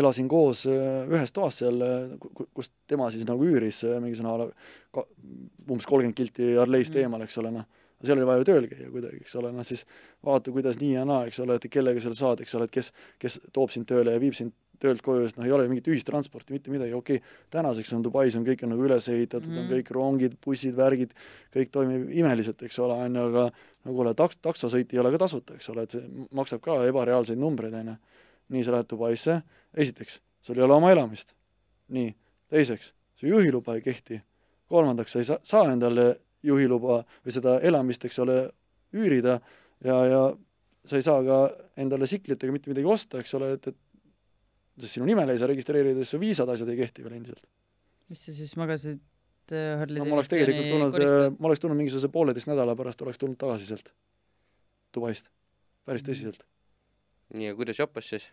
elasin 0.00 0.28
koos 0.28 0.66
äh, 0.66 1.08
ühes 1.10 1.32
toas 1.34 1.60
seal, 1.62 1.82
äh, 1.84 2.46
kus 2.54 2.70
tema 2.88 3.10
siis 3.12 3.26
nagu 3.28 3.44
üüris 3.44 3.82
mingisugune 4.02 4.32
a 4.32 4.38
la 4.42 5.04
umbes 5.68 5.86
kolmkümmend 5.88 6.16
kilti 6.16 6.54
Arleist 6.60 6.94
mm. 6.94 7.04
eemal, 7.04 7.24
eks 7.26 7.38
ole, 7.42 7.52
noh 7.58 7.66
seal 8.04 8.18
oli 8.18 8.28
vaja 8.28 8.42
ju 8.42 8.48
tööl 8.48 8.68
käia 8.70 8.88
kuidagi, 8.92 9.20
eks 9.24 9.34
ole, 9.40 9.50
noh 9.54 9.66
siis 9.66 9.84
vaata, 10.24 10.52
kuidas 10.54 10.78
nii 10.78 10.94
ja 10.94 11.04
naa, 11.08 11.26
eks 11.26 11.40
ole, 11.44 11.58
et 11.58 11.68
kellega 11.72 12.02
seal 12.02 12.14
saad, 12.18 12.42
eks 12.44 12.54
ole, 12.58 12.68
et 12.68 12.74
kes, 12.74 12.92
kes 13.18 13.40
toob 13.54 13.74
sind 13.74 13.88
tööle 13.90 14.14
ja 14.14 14.22
viib 14.22 14.36
sind 14.38 14.54
töölt 14.82 15.02
koju, 15.02 15.24
sest 15.26 15.38
noh, 15.38 15.46
ei 15.48 15.54
ole 15.54 15.66
mingit 15.70 15.88
ühistransporti, 15.90 16.54
mitte 16.54 16.70
midagi, 16.70 16.94
okei 16.94 17.18
okay,, 17.18 17.38
tänaseks 17.54 17.90
on 17.96 18.04
Dubais 18.04 18.36
on 18.38 18.44
kõik 18.46 18.62
on 18.64 18.72
nagu 18.74 18.84
üles 18.86 19.08
ehitatud 19.10 19.50
mm, 19.50 19.64
on 19.64 19.72
kõik 19.72 19.90
rongid, 19.94 20.36
bussid, 20.44 20.76
värgid, 20.78 21.14
kõik 21.54 21.72
toimib 21.74 22.12
imeliselt, 22.14 22.62
eks 22.66 22.78
ole, 22.84 22.98
on 23.06 23.18
ju, 23.18 23.24
aga 23.32 23.48
no 23.50 23.96
kuule, 23.96 24.14
taks-, 24.18 24.38
taksosõit 24.44 24.94
ei 24.94 25.02
ole 25.02 25.12
ka 25.14 25.22
tasuta, 25.24 25.58
eks 25.58 25.72
ole, 25.74 25.86
et 25.88 25.96
see 25.96 26.28
maksab 26.38 26.62
ka 26.64 26.78
ebareaalseid 26.86 27.40
numbreid, 27.42 27.74
on 27.80 27.92
ju. 27.94 27.96
nii, 28.54 28.64
sa 28.64 28.76
lähed 28.76 28.88
Dubaisse, 28.92 29.40
esiteks, 29.74 30.20
sul 30.46 30.60
ei 30.60 30.66
ole 30.68 30.78
oma 30.78 30.94
elamist. 30.94 31.34
nii, 31.94 32.14
teiseks, 32.52 32.92
su 33.18 33.26
juhiluba 33.26 33.74
ei 33.74 33.82
kehti. 33.82 34.22
kolmandaks, 34.68 35.12
sa 35.12 35.18
ei 35.18 35.24
saa, 35.24 35.38
saa 35.42 35.72
endale 35.72 36.08
juhiluba 36.46 37.02
või 37.24 37.34
seda 37.34 37.58
elamist, 37.66 38.04
eks 38.06 38.18
ole, 38.22 38.38
üürida 38.94 39.38
ja, 39.84 39.96
ja 40.08 40.20
sa 40.88 40.96
ei 40.96 41.04
saa 41.04 41.22
ka 41.26 41.38
endale 41.80 42.08
siklit 42.08 42.42
ega 42.42 42.54
mitte 42.54 42.70
midagi 42.70 42.88
osta, 42.88 43.20
eks 43.22 43.34
ole, 43.38 43.52
et, 43.58 43.68
et 43.68 43.78
sest 44.78 44.98
sinu 44.98 45.08
nimele 45.08 45.34
ei 45.34 45.40
saa 45.40 45.50
registreerida, 45.50 46.02
siis 46.02 46.14
su 46.14 46.20
viisad, 46.22 46.50
asjad 46.52 46.70
ei 46.72 46.80
kehti 46.80 47.04
veel 47.04 47.18
endiselt. 47.18 47.44
mis 48.08 48.22
sa 48.24 48.32
siis 48.32 48.54
magasid 48.56 49.00
äh, 49.52 49.78
Harley 49.82 50.00
no 50.00 50.06
ma 50.08 50.18
oleks 50.18 50.30
tegelikult 50.32 50.70
tulnud, 50.72 50.98
äh, 51.02 51.16
ma 51.34 51.50
oleks 51.50 51.64
tulnud 51.64 51.78
mingisuguse 51.80 52.10
pooleteist 52.14 52.50
nädala 52.50 52.76
pärast, 52.78 53.02
oleks 53.04 53.20
tulnud 53.20 53.38
tagasi 53.40 53.68
sealt 53.68 53.92
Dubaist, 54.94 55.28
päris 55.84 56.04
mhm. 56.04 56.10
tõsiselt. 56.10 56.46
nii, 57.34 57.50
ja 57.50 57.56
kuidas 57.58 57.82
jopas 57.82 58.08
siis? 58.14 58.30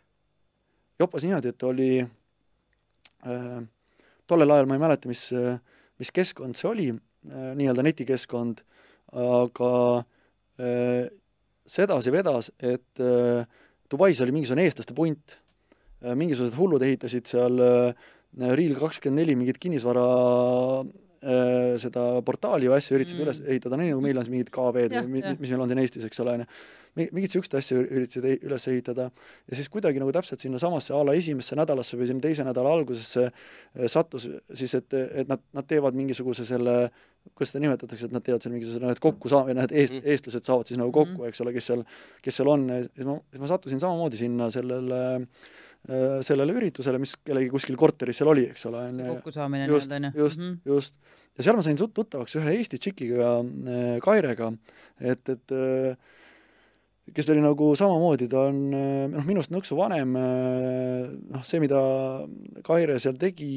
jopas 1.01 1.25
niimoodi, 1.25 1.51
et 1.51 1.67
oli 1.67 1.89
äh, 1.99 3.57
tollel 4.29 4.55
ajal 4.55 4.69
ma 4.69 4.77
ei 4.77 4.85
mäleta, 4.85 5.11
mis, 5.11 5.27
mis 5.99 6.13
keskkond 6.15 6.57
see 6.57 6.69
oli, 6.69 6.87
nii-öelda 7.31 7.85
netikeskkond, 7.85 8.61
aga 9.15 9.71
äh, 10.59 11.07
sedasi 11.65 12.13
vedas, 12.13 12.51
et 12.59 13.03
äh, 13.03 13.45
Dubais 13.91 14.19
oli 14.23 14.33
mingisugune 14.33 14.65
eestlaste 14.65 14.95
punt, 14.97 15.39
mingisugused 16.05 16.57
hullud 16.57 16.83
ehitasid 16.85 17.29
seal 17.29 17.59
Real 18.35 18.73
kakskümmend 18.77 19.21
neli 19.21 19.35
mingit 19.37 19.59
kinnisvara 19.61 20.05
seda 21.81 22.03
portaali 22.25 22.67
või 22.69 22.79
asju 22.79 22.97
üritasid 22.97 23.19
mm. 23.19 23.23
üles 23.23 23.39
ehitada, 23.45 23.77
nii 23.79 23.93
nagu 23.93 24.01
meil 24.03 24.17
on 24.19 24.25
siin 24.25 24.35
mingid 24.35 24.49
KV-d 24.53 25.05
või 25.05 25.21
mis 25.39 25.53
meil 25.53 25.63
on 25.63 25.71
siin 25.71 25.81
Eestis, 25.81 26.05
eks 26.09 26.21
ole, 26.21 26.33
on 26.35 26.43
ju 26.43 26.49
mingit 26.95 27.27
niisugust 27.27 27.55
asja 27.59 27.79
üritasid 27.81 28.45
üles 28.47 28.67
ehitada 28.71 29.09
ja 29.11 29.57
siis 29.57 29.67
kuidagi 29.71 29.99
nagu 29.99 30.13
täpselt 30.15 30.43
sinnasamasse 30.43 30.93
a 30.95 31.01
la 31.03 31.15
esimesse 31.17 31.57
nädalasse 31.59 31.99
või 31.99 32.07
sinna 32.09 32.23
teise 32.23 32.45
nädala 32.47 32.71
algusesse 32.77 33.25
eh, 33.27 33.89
sattus 33.91 34.29
siis, 34.53 34.77
et, 34.79 34.93
et 34.93 35.27
nad, 35.31 35.43
nad 35.55 35.67
teevad 35.67 35.97
mingisuguse 35.97 36.47
selle 36.47 36.77
kuidas 37.33 37.51
seda 37.53 37.63
nimetatakse, 37.63 38.07
et 38.07 38.13
nad 38.13 38.23
teevad 38.25 38.43
seal 38.43 38.53
mingisuguse 38.53 38.81
noh, 38.83 38.93
et 38.93 39.01
kokku 39.01 39.31
saa-, 39.31 39.45
või 39.47 39.57
noh, 39.57 39.65
et 39.65 39.73
eest-, 39.73 39.97
mhm. 39.97 40.07
eestlased 40.13 40.47
saavad 40.47 40.69
siis 40.69 40.79
nagu 40.79 40.93
kokku, 40.93 41.17
mhm. 41.23 41.31
eks 41.31 41.43
ole, 41.43 41.53
kes 41.55 41.69
seal, 41.71 41.83
kes 42.25 42.39
seal 42.39 42.51
on, 42.51 42.65
siis 42.85 43.07
ma, 43.09 43.17
siis 43.31 43.43
ma 43.43 43.51
sattusin 43.51 43.81
samamoodi 43.81 44.19
sinna 44.19 44.49
sellele 44.53 45.01
eh, 45.15 46.17
sellele 46.25 46.57
üritusele, 46.59 47.01
mis 47.01 47.15
kellegi 47.25 47.51
kuskil 47.53 47.79
korteris 47.81 48.21
seal 48.21 48.31
oli, 48.31 48.47
eks 48.53 48.67
ole, 48.69 48.83
on 48.91 49.01
ju. 49.01 49.15
kokkusaamine 49.17 49.69
nii-öelda, 49.69 50.01
on 50.01 50.09
ju. 50.09 50.25
just 50.25 50.41
mm, 50.41 50.51
-hmm. 50.51 50.75
just. 50.75 50.99
ja 51.37 51.47
seal 51.47 51.57
ma 51.57 51.65
sain 51.65 51.81
tuttavaks 51.81 52.37
ühe 52.41 52.57
Eesti 52.59 52.81
tšikiga, 52.81 53.31
eh, 53.73 53.95
Kairega, 54.05 54.51
et, 55.01 55.33
et 55.33 55.57
kes 57.13 57.29
oli 57.29 57.41
nagu 57.43 57.69
samamoodi, 57.77 58.27
ta 58.31 58.47
on 58.49 58.61
noh, 59.13 59.25
minust 59.27 59.53
nõksu 59.53 59.77
vanem, 59.77 60.15
noh, 60.15 61.43
see, 61.45 61.61
mida 61.61 61.79
Kaire 62.65 62.97
seal 63.01 63.19
tegi, 63.21 63.49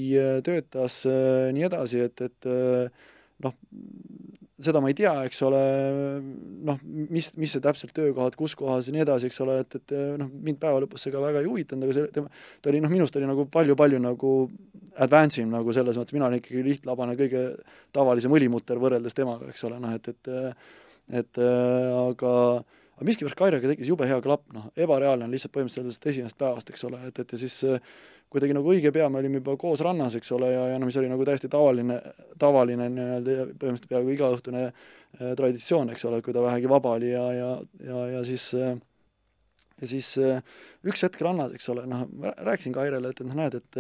töötas, 0.44 1.00
nii 1.08 1.64
edasi, 1.70 2.02
et, 2.04 2.24
et 2.28 2.48
noh, 3.44 3.56
seda 4.58 4.82
ma 4.82 4.90
ei 4.90 4.96
tea, 4.98 5.12
eks 5.28 5.40
ole, 5.46 5.62
noh, 6.68 6.80
mis, 6.84 7.30
mis 7.40 7.54
see 7.54 7.64
täpselt 7.64 7.94
töökohad, 7.96 8.36
kus 8.38 8.56
kohas 8.58 8.90
ja 8.90 8.96
nii 8.96 9.04
edasi, 9.06 9.30
eks 9.30 9.40
ole, 9.44 9.60
et, 9.64 9.78
et 9.80 9.96
noh, 10.20 10.28
mind 10.28 10.60
päeva 10.60 10.82
lõpus 10.84 11.06
see 11.06 11.14
ka 11.14 11.22
väga 11.22 11.40
ei 11.40 11.48
huvitanud, 11.48 11.86
aga 11.86 11.96
see, 11.96 12.08
tema, 12.14 12.32
ta 12.60 12.72
oli 12.72 12.82
noh, 12.84 12.92
minust 12.92 13.16
oli 13.16 13.30
nagu 13.30 13.46
palju-palju 13.54 14.02
nagu 14.02 14.34
advance 14.98 15.40
im 15.40 15.54
nagu 15.54 15.72
selles 15.72 15.96
mõttes, 15.96 16.16
mina 16.16 16.26
olin 16.26 16.42
ikkagi 16.42 16.64
lihtlabane, 16.66 17.14
kõige 17.16 17.44
tavalisem 17.96 18.34
õlimutter 18.34 18.82
võrreldes 18.82 19.16
temaga, 19.16 19.48
eks 19.52 19.64
ole, 19.70 19.78
noh 19.80 19.94
et, 19.96 20.10
et 20.12 20.34
et 21.08 21.38
aga 21.40 22.32
äh, 22.58 22.77
aga 22.98 23.06
miskipärast 23.06 23.38
Kairega 23.38 23.70
tekkis 23.70 23.90
jube 23.92 24.06
hea 24.10 24.18
klapp, 24.22 24.48
noh, 24.54 24.68
ebareaalne 24.76 25.28
on 25.28 25.34
lihtsalt 25.34 25.52
põhimõtteliselt 25.54 25.86
sellest 25.86 26.06
esimesest 26.10 26.38
päevast, 26.40 26.72
eks 26.72 26.86
ole, 26.88 26.98
et, 27.06 27.20
et 27.22 27.34
ja 27.34 27.38
siis 27.38 27.54
äh, 27.68 27.78
kuidagi 28.32 28.56
nagu 28.56 28.72
õige 28.72 28.90
pea 28.94 29.06
me 29.08 29.20
olime 29.22 29.38
juba 29.38 29.54
koos 29.60 29.82
rannas, 29.86 30.16
eks 30.18 30.32
ole, 30.34 30.50
ja, 30.52 30.64
ja 30.72 30.80
no 30.82 30.88
mis 30.88 30.98
oli 30.98 31.10
nagu 31.10 31.24
täiesti 31.24 31.50
tavaline, 31.52 32.00
tavaline 32.42 32.90
nii-öelda 32.90 33.36
põhimõtteliselt 33.54 33.88
peaaegu 33.92 34.14
igaõhtune 34.16 34.64
äh, 34.66 35.32
traditsioon, 35.38 35.94
eks 35.94 36.08
ole, 36.10 36.20
kui 36.26 36.34
ta 36.34 36.42
vähegi 36.42 36.70
vaba 36.70 36.96
oli 36.98 37.14
ja, 37.14 37.24
ja, 37.36 37.52
ja, 37.86 38.04
ja 38.16 38.24
siis 38.26 38.50
äh, 38.58 38.74
ja 39.80 39.88
siis 39.90 40.10
äh, 40.22 40.40
üks 40.88 41.02
hetk 41.06 41.20
rannas, 41.24 41.52
eks 41.56 41.68
ole, 41.72 41.84
noh, 41.90 42.06
ma 42.20 42.32
rääkisin 42.46 42.74
Kairele, 42.74 43.12
et, 43.12 43.20
et 43.22 43.28
noh, 43.28 43.38
näed, 43.38 43.58
et 43.60 43.78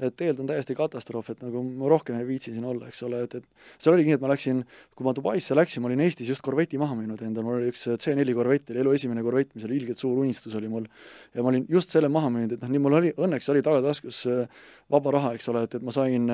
et 0.00 0.14
tegelikult 0.16 0.44
on 0.44 0.48
täiesti 0.48 0.74
katastroof, 0.76 1.28
et 1.34 1.42
nagu 1.44 1.60
ma 1.64 1.88
rohkem 1.92 2.16
ei 2.16 2.24
viitsi 2.28 2.54
siin 2.54 2.64
olla, 2.64 2.88
eks 2.88 3.02
ole, 3.04 3.20
et, 3.26 3.34
et 3.36 3.82
seal 3.82 3.92
oligi 3.92 4.08
nii, 4.08 4.16
et 4.16 4.24
ma 4.24 4.30
läksin, 4.32 4.62
kui 4.96 5.06
ma 5.06 5.12
Dubaisse 5.16 5.56
läksin, 5.56 5.84
ma 5.84 5.90
olin 5.90 6.00
Eestis 6.06 6.30
just 6.32 6.44
korveti 6.44 6.80
maha 6.80 6.96
müünud 6.96 7.20
endale, 7.26 7.44
mul 7.44 7.58
oli 7.58 7.68
üks 7.72 7.84
C4 8.00 8.36
korvett, 8.36 8.72
oli 8.72 8.80
elu 8.80 8.94
esimene 8.96 9.24
korvett, 9.26 9.52
mis 9.56 9.68
oli 9.68 9.76
ilgelt 9.82 10.00
suur 10.00 10.22
unistus 10.22 10.56
oli 10.56 10.72
mul. 10.72 10.88
ja 11.36 11.44
ma 11.44 11.52
olin 11.52 11.66
just 11.68 11.92
selle 11.92 12.08
maha 12.12 12.32
müünud, 12.32 12.56
et 12.56 12.64
noh, 12.64 12.72
nii 12.72 12.84
mul 12.86 13.00
oli, 13.02 13.12
õnneks 13.20 13.52
oli 13.52 13.64
tagataskus 13.66 14.22
äh, 14.32 14.62
vaba 14.92 15.18
raha, 15.18 15.34
eks 15.36 15.52
ole, 15.52 15.66
et, 15.68 15.76
et 15.76 15.84
ma 15.84 15.94
sain 15.94 16.30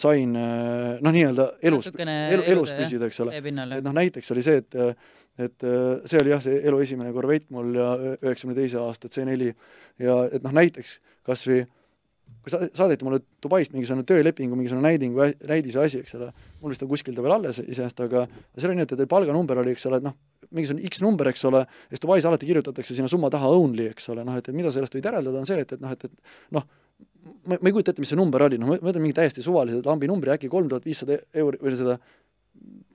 sain 0.00 0.30
noh, 0.32 1.12
nii-öelda 1.12 1.44
elus, 1.68 1.90
elu, 1.92 2.44
elus 2.48 2.70
püsida, 2.72 3.10
eks 3.10 3.18
ole. 3.20 3.34
et 3.36 3.84
noh, 3.84 3.92
näiteks 3.92 4.32
oli 4.32 4.40
see, 4.40 4.62
et 4.62 4.76
et 5.40 5.66
äh, 5.66 6.00
see 6.08 6.20
oli 6.20 6.34
jah, 6.34 6.42
see 6.44 6.60
elu 6.68 6.80
esimene 6.84 7.12
korvett 7.16 7.48
mul 7.54 7.74
ja 7.76 7.90
üheksakümne 8.20 8.56
teise 8.58 8.80
aasta 8.82 9.10
C4 9.12 9.52
ja 10.04 10.16
et 10.30 10.44
noh, 10.44 10.56
näiteks 10.56 10.98
kas 11.26 11.44
või 11.48 11.62
kui 12.40 12.52
sa-, 12.52 12.62
saadeti 12.76 13.06
mulle 13.06 13.20
Dubaist 13.42 13.74
mingisugune 13.74 14.04
töölepingu, 14.08 14.56
mingisugune 14.56 14.86
näiding 14.88 15.16
või 15.16 15.34
näidis 15.48 15.76
või 15.76 15.86
asi, 15.88 16.02
eks 16.04 16.16
ole, 16.18 16.30
mul 16.60 16.72
vist 16.72 16.84
on 16.84 16.90
kuskil 16.90 17.16
ta 17.16 17.24
veel 17.24 17.36
alles 17.36 17.60
iseenesest, 17.62 18.02
aga 18.06 18.26
seal 18.56 18.70
oli 18.70 18.80
nii, 18.80 18.86
et 18.88 18.94
teil 18.96 19.10
palganumber 19.10 19.60
oli, 19.62 19.74
eks 19.76 19.88
ole, 19.90 20.00
et 20.00 20.06
noh, 20.06 20.16
mingisugune 20.48 20.88
X 20.88 21.02
number, 21.04 21.30
eks 21.30 21.44
ole, 21.50 21.64
ja 21.66 21.94
siis 21.94 22.04
Dubais 22.04 22.28
alati 22.28 22.48
kirjutatakse 22.48 22.96
sinna 22.96 23.10
summa 23.12 23.30
taha 23.32 23.50
only, 23.52 23.90
eks 23.92 24.08
ole, 24.14 24.24
noh 24.26 24.38
et, 24.40 24.48
et 24.48 24.56
mida 24.56 24.72
sellest 24.74 24.96
võid 24.96 25.10
järeldada, 25.10 25.42
on 25.42 25.48
see, 25.48 25.60
et, 25.60 25.76
et 25.76 25.82
noh, 25.84 25.92
et, 25.96 26.08
et 26.08 26.56
noh, 26.56 26.66
ma, 27.44 27.56
ma 27.56 27.60
ei 27.60 27.74
kujuta 27.74 27.94
ette, 27.94 28.02
mis 28.02 28.12
see 28.12 28.18
number 28.18 28.46
oli, 28.46 28.60
noh, 28.60 28.72
ma 28.72 28.80
mõtlen 28.88 29.04
mingi 29.04 29.18
täiesti 29.20 29.44
suvalise 29.44 29.82
lambi 29.84 30.08
numbri, 30.10 30.32
äkki 30.34 30.50
kolm 30.52 30.70
tuhat 30.72 30.88
viissada 30.88 31.20
euri 31.42 31.60
või 31.60 31.76
seda 31.78 31.98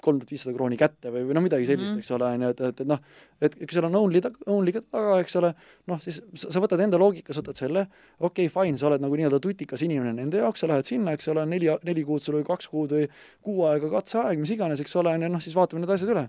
kolm 0.05 0.19
tuhat 0.21 0.31
viissada 0.31 0.53
krooni 0.55 0.77
kätte 0.79 1.11
või, 1.13 1.23
või 1.27 1.35
noh, 1.37 1.43
midagi 1.45 1.67
sellist 1.67 1.91
mm, 1.91 1.97
-hmm. 1.97 2.05
eks 2.05 2.13
ole, 2.15 2.29
on 2.35 2.45
ju, 2.45 2.51
et, 2.53 2.61
et, 2.69 2.83
et 2.83 2.89
noh, 2.89 3.01
et 3.47 3.57
kui 3.61 3.75
seal 3.75 3.87
on 3.89 3.97
only, 3.99 4.21
only 4.53 4.73
ka 4.75 4.83
taga, 4.85 5.17
eks 5.23 5.35
ole, 5.41 5.51
noh, 5.91 5.99
siis 6.03 6.21
sa, 6.21 6.51
sa 6.55 6.63
võtad 6.63 6.83
enda 6.85 6.99
loogikas, 7.01 7.39
võtad 7.41 7.59
selle, 7.59 7.85
okei 8.19 8.47
okay,, 8.47 8.53
fine, 8.53 8.79
sa 8.79 8.87
oled 8.91 9.03
nagu 9.03 9.19
nii-öelda 9.19 9.41
tutikas 9.43 9.83
inimene 9.87 10.13
nende 10.17 10.41
jaoks, 10.43 10.63
sa 10.63 10.71
lähed 10.71 10.87
sinna, 10.87 11.17
eks 11.17 11.29
ole, 11.33 11.45
neli, 11.49 11.71
neli 11.89 12.05
kuud 12.07 12.23
sul 12.23 12.39
või 12.39 12.47
kaks 12.47 12.71
kuud 12.71 12.95
või 12.97 13.09
kuu 13.45 13.67
aega 13.71 13.91
katseaeg, 13.97 14.39
mis 14.41 14.55
iganes, 14.55 14.85
eks 14.85 14.95
ole, 15.01 15.17
on 15.17 15.27
ju, 15.27 15.33
noh, 15.35 15.43
siis 15.43 15.57
vaatame 15.57 15.83
need 15.83 15.93
asjad 15.97 16.15
üle. 16.15 16.25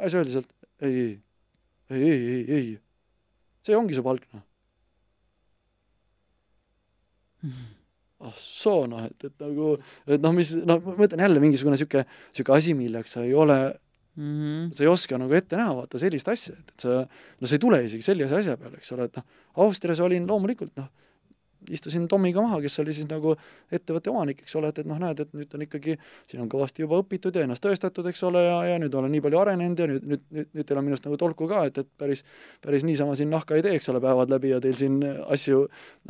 siis 0.00 0.18
öeldi 0.22 0.38
sealt, 0.38 0.50
ei, 0.80 0.96
ei, 0.96 2.00
ei, 2.00 2.02
ei, 2.08 2.18
ei, 2.32 2.58
ei, 2.58 2.74
see 3.66 3.78
ongi 3.78 3.98
su 3.98 4.06
palk, 4.06 4.26
noh 4.32 4.42
mm. 7.44 7.50
-hmm 7.50 7.73
ah 8.24 8.34
soo, 8.38 8.88
noh, 8.90 9.04
et, 9.06 9.28
et 9.28 9.44
nagu, 9.44 9.74
et 10.08 10.22
noh, 10.22 10.34
mis, 10.36 10.52
noh, 10.68 10.80
ma 10.84 10.96
mõtlen 10.98 11.24
jälle 11.26 11.42
mingisugune 11.42 11.76
niisugune, 11.76 12.04
niisugune 12.32 12.60
asi, 12.60 12.76
milleks 12.78 13.16
sa 13.16 13.24
ei 13.24 13.34
ole 13.36 13.58
mm, 14.16 14.34
-hmm. 14.34 14.72
sa 14.74 14.84
ei 14.84 14.90
oska 14.90 15.18
nagu 15.20 15.34
ette 15.34 15.56
näha, 15.60 15.74
vaata, 15.80 16.00
sellist 16.00 16.28
asja, 16.28 16.56
et, 16.58 16.74
et 16.74 16.86
sa, 16.86 17.00
no 17.40 17.50
sa 17.50 17.58
ei 17.58 17.62
tule 17.62 17.82
isegi 17.84 18.06
sellise 18.06 18.38
asja 18.40 18.56
peale, 18.60 18.80
eks 18.80 18.92
ole, 18.96 19.08
et 19.10 19.20
noh, 19.20 19.26
Austrias 19.64 20.00
olin 20.00 20.26
loomulikult, 20.28 20.72
noh, 20.80 20.90
istusin 21.72 22.08
Tomiga 22.08 22.42
maha, 22.44 22.60
kes 22.64 22.78
oli 22.82 22.94
siis 22.96 23.08
nagu 23.10 23.34
ettevõtte 23.72 24.10
omanik, 24.12 24.42
eks 24.44 24.56
ole, 24.58 24.70
et, 24.72 24.80
et 24.82 24.88
noh, 24.88 24.98
näed, 25.00 25.20
et 25.24 25.32
nüüd 25.36 25.54
on 25.56 25.64
ikkagi, 25.64 25.96
siin 26.30 26.42
on 26.44 26.50
kõvasti 26.52 26.84
juba 26.84 26.98
õpitud 27.02 27.36
ja 27.36 27.44
ennast 27.46 27.64
tõestatud, 27.64 28.06
eks 28.10 28.22
ole, 28.28 28.42
ja, 28.44 28.58
ja 28.68 28.78
nüüd 28.82 28.94
olen 28.98 29.12
nii 29.14 29.24
palju 29.24 29.40
arenenud 29.40 29.82
ja 29.82 29.88
nüüd, 29.90 30.06
nüüd, 30.12 30.24
nüüd, 30.34 30.50
nüüd 30.58 30.68
teil 30.68 30.80
on 30.80 30.86
minust 30.88 31.08
nagu 31.08 31.18
tolku 31.20 31.48
ka, 31.50 31.64
et, 31.70 31.80
et 31.82 31.90
päris, 32.00 32.24
päris 32.64 32.86
niisama 32.86 33.16
siin 33.18 33.32
nahka 33.32 33.58
ei 33.58 33.64
tee, 33.66 33.74
eks 33.78 33.90
ole, 33.92 34.02
päevad 34.04 34.32
läbi 34.34 34.52
ja 34.52 34.60
teil 34.64 34.78
siin 34.78 35.00
asju, 35.04 35.64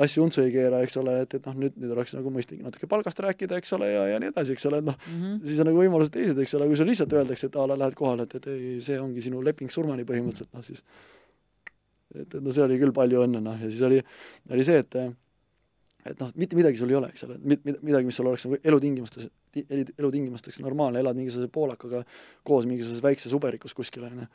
asju 0.07 0.27
untsu 0.27 0.45
ei 0.45 0.53
keera, 0.55 0.83
eks 0.85 0.99
ole, 1.03 1.17
et, 1.25 1.39
et 1.39 1.49
noh, 1.49 1.59
nüüd, 1.65 1.79
nüüd 1.81 1.97
oleks 1.97 2.17
nagu 2.19 2.35
mõistlik 2.35 2.63
natuke 2.65 2.91
palgast 2.91 3.23
rääkida, 3.25 3.59
eks 3.63 3.75
ole, 3.79 3.91
ja, 3.95 4.07
ja 4.15 4.23
nii 4.23 4.33
edasi, 4.35 4.57
eks 4.57 4.71
ole, 4.71 4.83
et 4.83 4.91
noh 4.91 4.99
mm, 4.99 5.19
-hmm. 5.23 5.43
siis 5.49 5.65
on 5.65 5.71
nagu 5.71 5.83
võimalused 5.83 6.15
teised, 6.15 6.39
eks 6.45 6.59
ole, 6.59 6.71
kui 6.71 6.79
sulle 6.81 6.95
lihtsalt 6.95 7.19
öeldakse, 7.21 7.51
et 7.51 7.59
a 7.61 7.67
la 7.71 7.79
lähed 7.85 7.99
kohale, 7.99 8.29
et, 8.29 8.39
et 8.41 8.49
ei, 8.53 8.79
see 8.85 9.01
ongi 9.01 9.23
sinu 9.25 9.43
leping 9.45 9.71
surmani 9.71 10.07
põhimõtteliselt, 10.09 10.53
noh 10.55 10.65
siis 10.67 10.85
et, 12.15 12.35
et 12.35 12.41
no 12.43 12.55
see 12.55 12.65
oli 12.65 12.79
küll 12.81 12.95
palju 12.95 13.25
õnne, 13.27 13.43
noh, 13.45 13.61
ja 13.61 13.71
siis 13.71 13.83
oli, 13.87 14.01
oli 14.51 14.67
see, 14.67 14.83
et 14.85 14.99
et 16.05 16.21
noh, 16.21 16.33
mitte 16.37 16.57
midagi 16.59 16.79
sul 16.79 16.91
ei 16.93 16.99
ole, 16.99 17.09
eks 17.13 17.25
ole, 17.27 17.39
midagi, 17.49 18.05
mis 18.05 18.19
sul 18.19 18.29
oleks 18.29 18.45
nagu 18.45 18.59
elutingimustes, 18.61 19.31
elutingimusteks 19.97 20.61
normaalne, 20.61 21.01
elad 21.01 21.17
mingisuguse 21.17 21.49
poolakaga 21.53 22.03
koos 22.47 22.69
mingisuguses 22.69 23.01
väikses 23.05 23.33
uberikus 23.37 23.77
kuskil, 23.77 24.05
on 24.09 24.25
ju. 24.25 24.29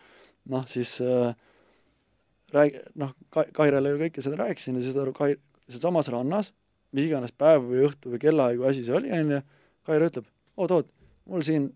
noh, 0.55 0.65
siis 0.69 0.95
äh, 1.05 1.29
räägi-, 2.55 2.81
noh, 2.99 3.13
Ka-, 3.33 3.47
Kairele 3.53 3.93
ju 3.93 4.01
kõike 4.01 4.25
seda 4.25 4.41
rääkisin 4.41 4.79
ja 4.79 4.85
siis 4.85 4.97
ta 4.97 5.05
Kai-, 5.13 5.37
sealsamas 5.69 6.09
rannas, 6.13 6.51
mis 6.95 7.05
iganes 7.05 7.35
päev 7.37 7.69
või 7.69 7.85
õhtu 7.85 8.15
või 8.15 8.23
kellaaeg 8.25 8.61
või 8.63 8.71
asi 8.73 8.85
see 8.87 8.97
oli, 8.97 9.13
on 9.13 9.37
ju, 9.37 9.45
Kaire 9.85 10.09
ütleb, 10.09 10.29
oot-oot, 10.57 10.89
mul 11.29 11.45
siin, 11.45 11.69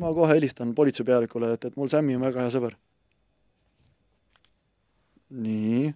ma 0.00 0.16
kohe 0.16 0.32
helistan 0.32 0.72
politseipealikule, 0.76 1.52
et, 1.58 1.68
et 1.68 1.76
mul 1.76 1.92
Sämmi 1.92 2.16
on 2.16 2.24
väga 2.24 2.46
hea 2.46 2.56
sõber. 2.56 2.78
nii. 5.28 5.90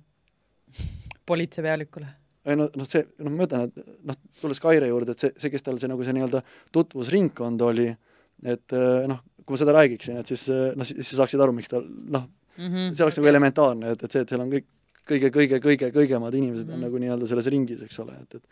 politseipealikule 1.24 2.20
ei 2.47 2.59
no, 2.59 2.68
noh, 2.74 2.88
see, 2.88 3.05
noh, 3.22 3.34
ma 3.36 3.47
ütlen, 3.47 3.68
et 3.70 3.97
noh, 4.09 4.18
tulles 4.40 4.61
Kaire 4.62 4.88
juurde, 4.90 5.14
et 5.14 5.22
see, 5.22 5.32
see, 5.38 5.51
kes 5.53 5.62
tal 5.66 5.78
see 5.78 5.90
nagu 5.90 6.07
see 6.07 6.14
nii-öelda 6.16 6.43
tutvusringkond 6.74 7.62
oli, 7.68 7.88
et 8.43 8.76
eh, 8.76 9.05
noh, 9.11 9.22
kui 9.43 9.55
ma 9.55 9.61
seda 9.62 9.74
räägiksin, 9.76 10.18
et 10.18 10.30
siis 10.30 10.49
noh, 10.51 10.86
siis 10.86 11.12
sa 11.12 11.22
saaksid 11.22 11.43
aru, 11.43 11.55
miks 11.57 11.70
ta 11.70 11.80
noh 11.82 12.26
mm 12.59 12.68
-hmm., 12.68 12.93
see 12.95 13.07
oleks 13.07 13.20
nagu 13.20 13.30
elementaarne, 13.30 13.95
et, 13.95 14.03
et 14.03 14.11
see, 14.11 14.24
et 14.24 14.34
seal 14.34 14.43
on 14.43 14.51
kõik 14.53 14.66
kõige, 15.09 15.30
kõige, 15.34 15.59
kõige, 15.62 15.90
kõigemad 15.95 16.34
inimesed 16.34 16.66
mm 16.66 16.70
-hmm. 16.70 16.74
on 16.74 16.80
mhm. 16.80 16.86
nagu 16.88 17.03
nii-öelda 17.05 17.26
selles 17.26 17.51
ringis, 17.51 17.82
eks 17.82 17.99
ole, 18.03 18.18
et, 18.22 18.34
et 18.34 18.45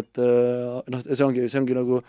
et 0.00 0.18
eh, 0.18 0.80
noh, 0.92 1.00
see 1.00 1.24
ongi, 1.24 1.48
see 1.48 1.60
ongi 1.60 1.74
nagu 1.76 2.02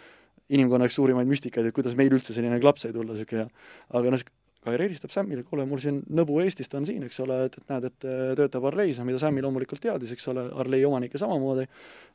inimkonna 0.52 0.88
üks 0.90 0.98
suurimaid 1.00 1.28
müstikaid, 1.28 1.66
et 1.66 1.76
kuidas 1.76 1.96
meil 1.96 2.12
üldse 2.12 2.34
selline 2.36 2.60
klaps 2.60 2.84
sai 2.84 2.92
tulla, 2.92 3.14
niisugune 3.16 3.48
aga 3.96 4.12
noh, 4.12 4.24
Kair 4.62 4.82
helistab 4.84 5.10
Sämmile, 5.10 5.42
kuule, 5.42 5.64
mul 5.66 5.80
siin 5.82 6.04
nõbu 6.14 6.36
Eestist 6.44 6.76
on 6.78 6.86
siin, 6.86 7.02
eks 7.08 7.18
ole, 7.24 7.40
et, 7.48 7.56
et 7.58 7.72
näed, 7.72 7.88
et 7.90 8.06
äh, 8.06 8.20
töötab 8.38 8.68
Arleis, 8.70 9.00
mida 9.08 9.18
Sämmi 9.18 9.42
loomulikult 9.42 9.82
teadis, 9.82 10.12
eks 10.14 10.30
ole, 10.30 10.44
Arlei 10.62 10.84
omanik 10.86 11.16
ja 11.18 11.24
samamoodi, 11.24 11.66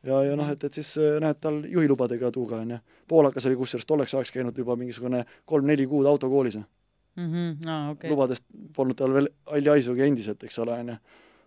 ja, 0.06 0.20
ja 0.28 0.36
noh, 0.38 0.52
et, 0.54 0.62
et 0.68 0.78
siis 0.78 0.92
äh, 1.02 1.16
näed, 1.22 1.40
tal 1.42 1.58
juhilubadega 1.66 2.30
tuuga, 2.34 2.62
on 2.62 2.76
ju. 2.76 2.78
poolakas 3.10 3.50
oli 3.50 3.58
kusjuures 3.58 3.86
tolleks 3.90 4.14
ajaks 4.14 4.34
käinud 4.38 4.58
juba 4.62 4.78
mingisugune 4.78 5.24
kolm-neli 5.44 5.88
kuud 5.90 6.06
autokoolis 6.06 6.60
mm. 7.16 7.26
-hmm. 7.26 7.68
Ah, 7.68 7.90
okay. 7.90 8.10
lubadest 8.10 8.44
polnud 8.76 8.96
tal 8.96 9.14
veel 9.14 9.28
halli 9.50 9.68
haisugi 9.68 10.06
endiselt, 10.06 10.44
eks 10.44 10.58
ole, 10.58 10.78
on 10.78 10.88
ju. 10.94 10.96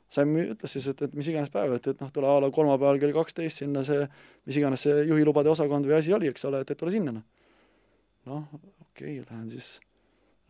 Sam 0.10 0.36
ütles 0.36 0.74
siis, 0.74 0.88
et, 0.88 1.02
et 1.02 1.14
mis 1.16 1.28
iganes 1.30 1.52
päev, 1.54 1.74
et, 1.78 1.88
et 1.88 2.00
noh, 2.02 2.12
tule 2.12 2.28
a 2.28 2.40
la 2.42 2.52
kolmapäeval 2.52 3.00
kell 3.00 3.14
kaksteist 3.14 3.62
sinna 3.62 3.84
see, 3.86 4.08
mis 4.46 4.58
iganes 4.58 4.84
see 4.84 5.04
juhilubade 5.06 5.50
osakond 5.50 5.86
või 5.86 6.00
asi 6.00 6.14
oli, 6.14 6.28
eks 6.28 6.46
ole, 6.50 6.64
et, 6.66 6.72
et 6.72 6.78
tule 6.78 6.92
sinna, 6.92 7.12
noh. 7.12 7.28
noh, 8.26 8.48
okei 8.82 9.20
okay,, 9.20 9.28
lähen 9.30 9.52
siis 9.54 9.78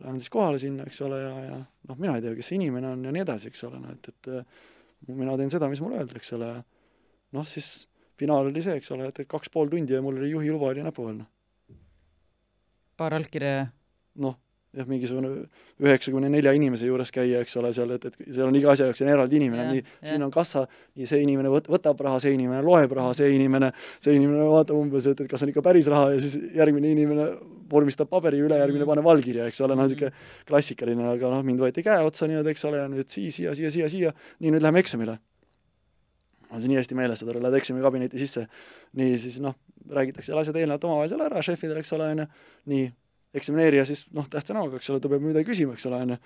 lähen 0.00 0.20
siis 0.20 0.32
kohale 0.32 0.58
sinna, 0.62 0.86
eks 0.88 1.00
ole, 1.06 1.20
ja, 1.22 1.32
ja 1.44 1.60
noh, 1.88 1.98
mina 1.98 2.16
ei 2.16 2.24
tea, 2.24 2.34
kes 2.38 2.50
see 2.52 2.58
inimene 2.58 2.92
on 2.94 3.04
ja 3.04 3.14
nii 3.14 3.24
edasi, 3.24 3.50
eks 3.52 3.64
ole, 3.68 3.80
noh 3.82 3.94
et, 3.94 4.10
et 4.12 4.30
äh, 4.32 4.68
mina 5.08 5.36
teen 5.40 5.52
seda, 5.52 5.68
mis 5.72 5.82
mulle 5.84 6.00
öeldakse, 6.00 6.20
eks 6.22 6.36
ole, 6.38 6.50
ja 6.54 7.36
noh, 7.36 7.46
siis 7.48 7.70
finaal 8.20 8.50
oli 8.50 8.64
see, 8.64 8.76
eks 8.80 8.92
ole, 8.96 9.08
et, 9.10 9.22
et 9.22 9.30
kaks 9.30 9.52
pool 9.52 9.70
tundi 9.72 9.96
ja 9.96 10.02
mul 10.04 10.20
oli 10.20 10.32
juhiluba 10.32 10.72
oli 10.74 10.84
näpu 10.86 11.08
all, 11.08 11.20
noh. 11.22 11.78
paar 13.00 13.16
allkirja 13.16 13.52
ja 13.56 13.66
noh, 14.24 14.36
jah, 14.76 14.86
mingisugune 14.86 15.30
üheksakümne 15.82 16.28
nelja 16.30 16.52
inimese 16.54 16.86
juures 16.86 17.10
käia, 17.14 17.40
eks 17.44 17.56
ole, 17.58 17.72
seal, 17.74 17.90
et, 17.96 18.04
et 18.06 18.18
seal 18.28 18.46
on 18.46 18.56
iga 18.58 18.70
asja 18.72 18.86
jaoks 18.86 19.02
on 19.02 19.10
eraldi 19.10 19.40
inimene, 19.40 19.64
nii, 19.74 19.84
siin 20.06 20.22
on 20.22 20.30
kassa, 20.34 20.62
nii 20.98 21.08
see 21.10 21.22
inimene 21.24 21.50
võt-, 21.50 21.70
võtab 21.72 22.02
raha, 22.06 22.20
see 22.22 22.36
inimene 22.36 22.62
loeb 22.66 22.94
raha, 22.96 23.14
see 23.18 23.32
inimene, 23.34 23.72
see 24.02 24.14
inimene 24.18 24.46
vaatab 24.52 24.78
umbes, 24.78 25.08
et, 25.10 25.24
et 25.24 25.30
kas 25.30 25.42
on 25.46 25.50
ikka 25.50 25.64
päris 25.66 25.90
raha 25.90 26.12
ja 26.14 26.20
siis 26.22 26.36
järgmine 26.58 26.92
inimene 26.94 27.26
vormistab 27.70 28.10
paberi, 28.10 28.42
ülejärgmine 28.44 28.84
mm. 28.84 28.92
paneb 28.92 29.10
allkirja, 29.10 29.48
eks 29.50 29.62
ole, 29.66 29.78
noh, 29.78 29.88
niisugune 29.88 30.12
klassikaline, 30.46 31.08
aga 31.16 31.32
noh, 31.34 31.42
mind 31.46 31.62
võeti 31.62 31.84
käe 31.86 32.06
otsa 32.06 32.30
niimoodi, 32.30 32.54
eks 32.54 32.64
ole, 32.70 32.84
ja 32.84 32.86
nüüd 32.90 33.10
sii-, 33.10 33.34
siia, 33.34 33.56
siia, 33.58 33.74
siia, 33.74 33.90
siia, 33.90 34.14
nii, 34.38 34.54
nüüd 34.54 34.62
läheme 34.62 34.82
eksamile. 34.82 35.18
mul 36.46 36.58
on 36.58 36.62
see 36.62 36.70
nii 36.70 36.80
hästi 36.80 36.96
meeles, 36.98 37.20
et 37.22 37.28
lähed 37.30 37.58
eksamikabineti 37.60 38.18
sisse, 38.22 38.46
nii, 38.98 39.18
siis 39.22 39.38
noh, 39.42 39.54
räägitakse 39.90 40.34
asjad 40.34 40.58
eelnevalt 40.58 40.86
omavahel 40.88 41.12
seal 41.12 41.22
ära, 41.26 41.42
šefidel, 41.46 41.78
eks 41.78 41.94
ole, 41.94 42.10
on 42.10 42.24
ju, 42.24 42.26
nii 42.74 42.88
eksamineerija 43.36 43.84
siis 43.88 44.06
noh, 44.16 44.26
tähtsa 44.30 44.56
näoga, 44.56 44.80
eks 44.80 44.90
ole, 44.92 45.02
ta 45.02 45.10
peab 45.10 45.24
midagi 45.24 45.48
küsima, 45.50 45.76
eks 45.76 45.86
ole, 45.90 46.00
on 46.04 46.14
ju, 46.14 46.18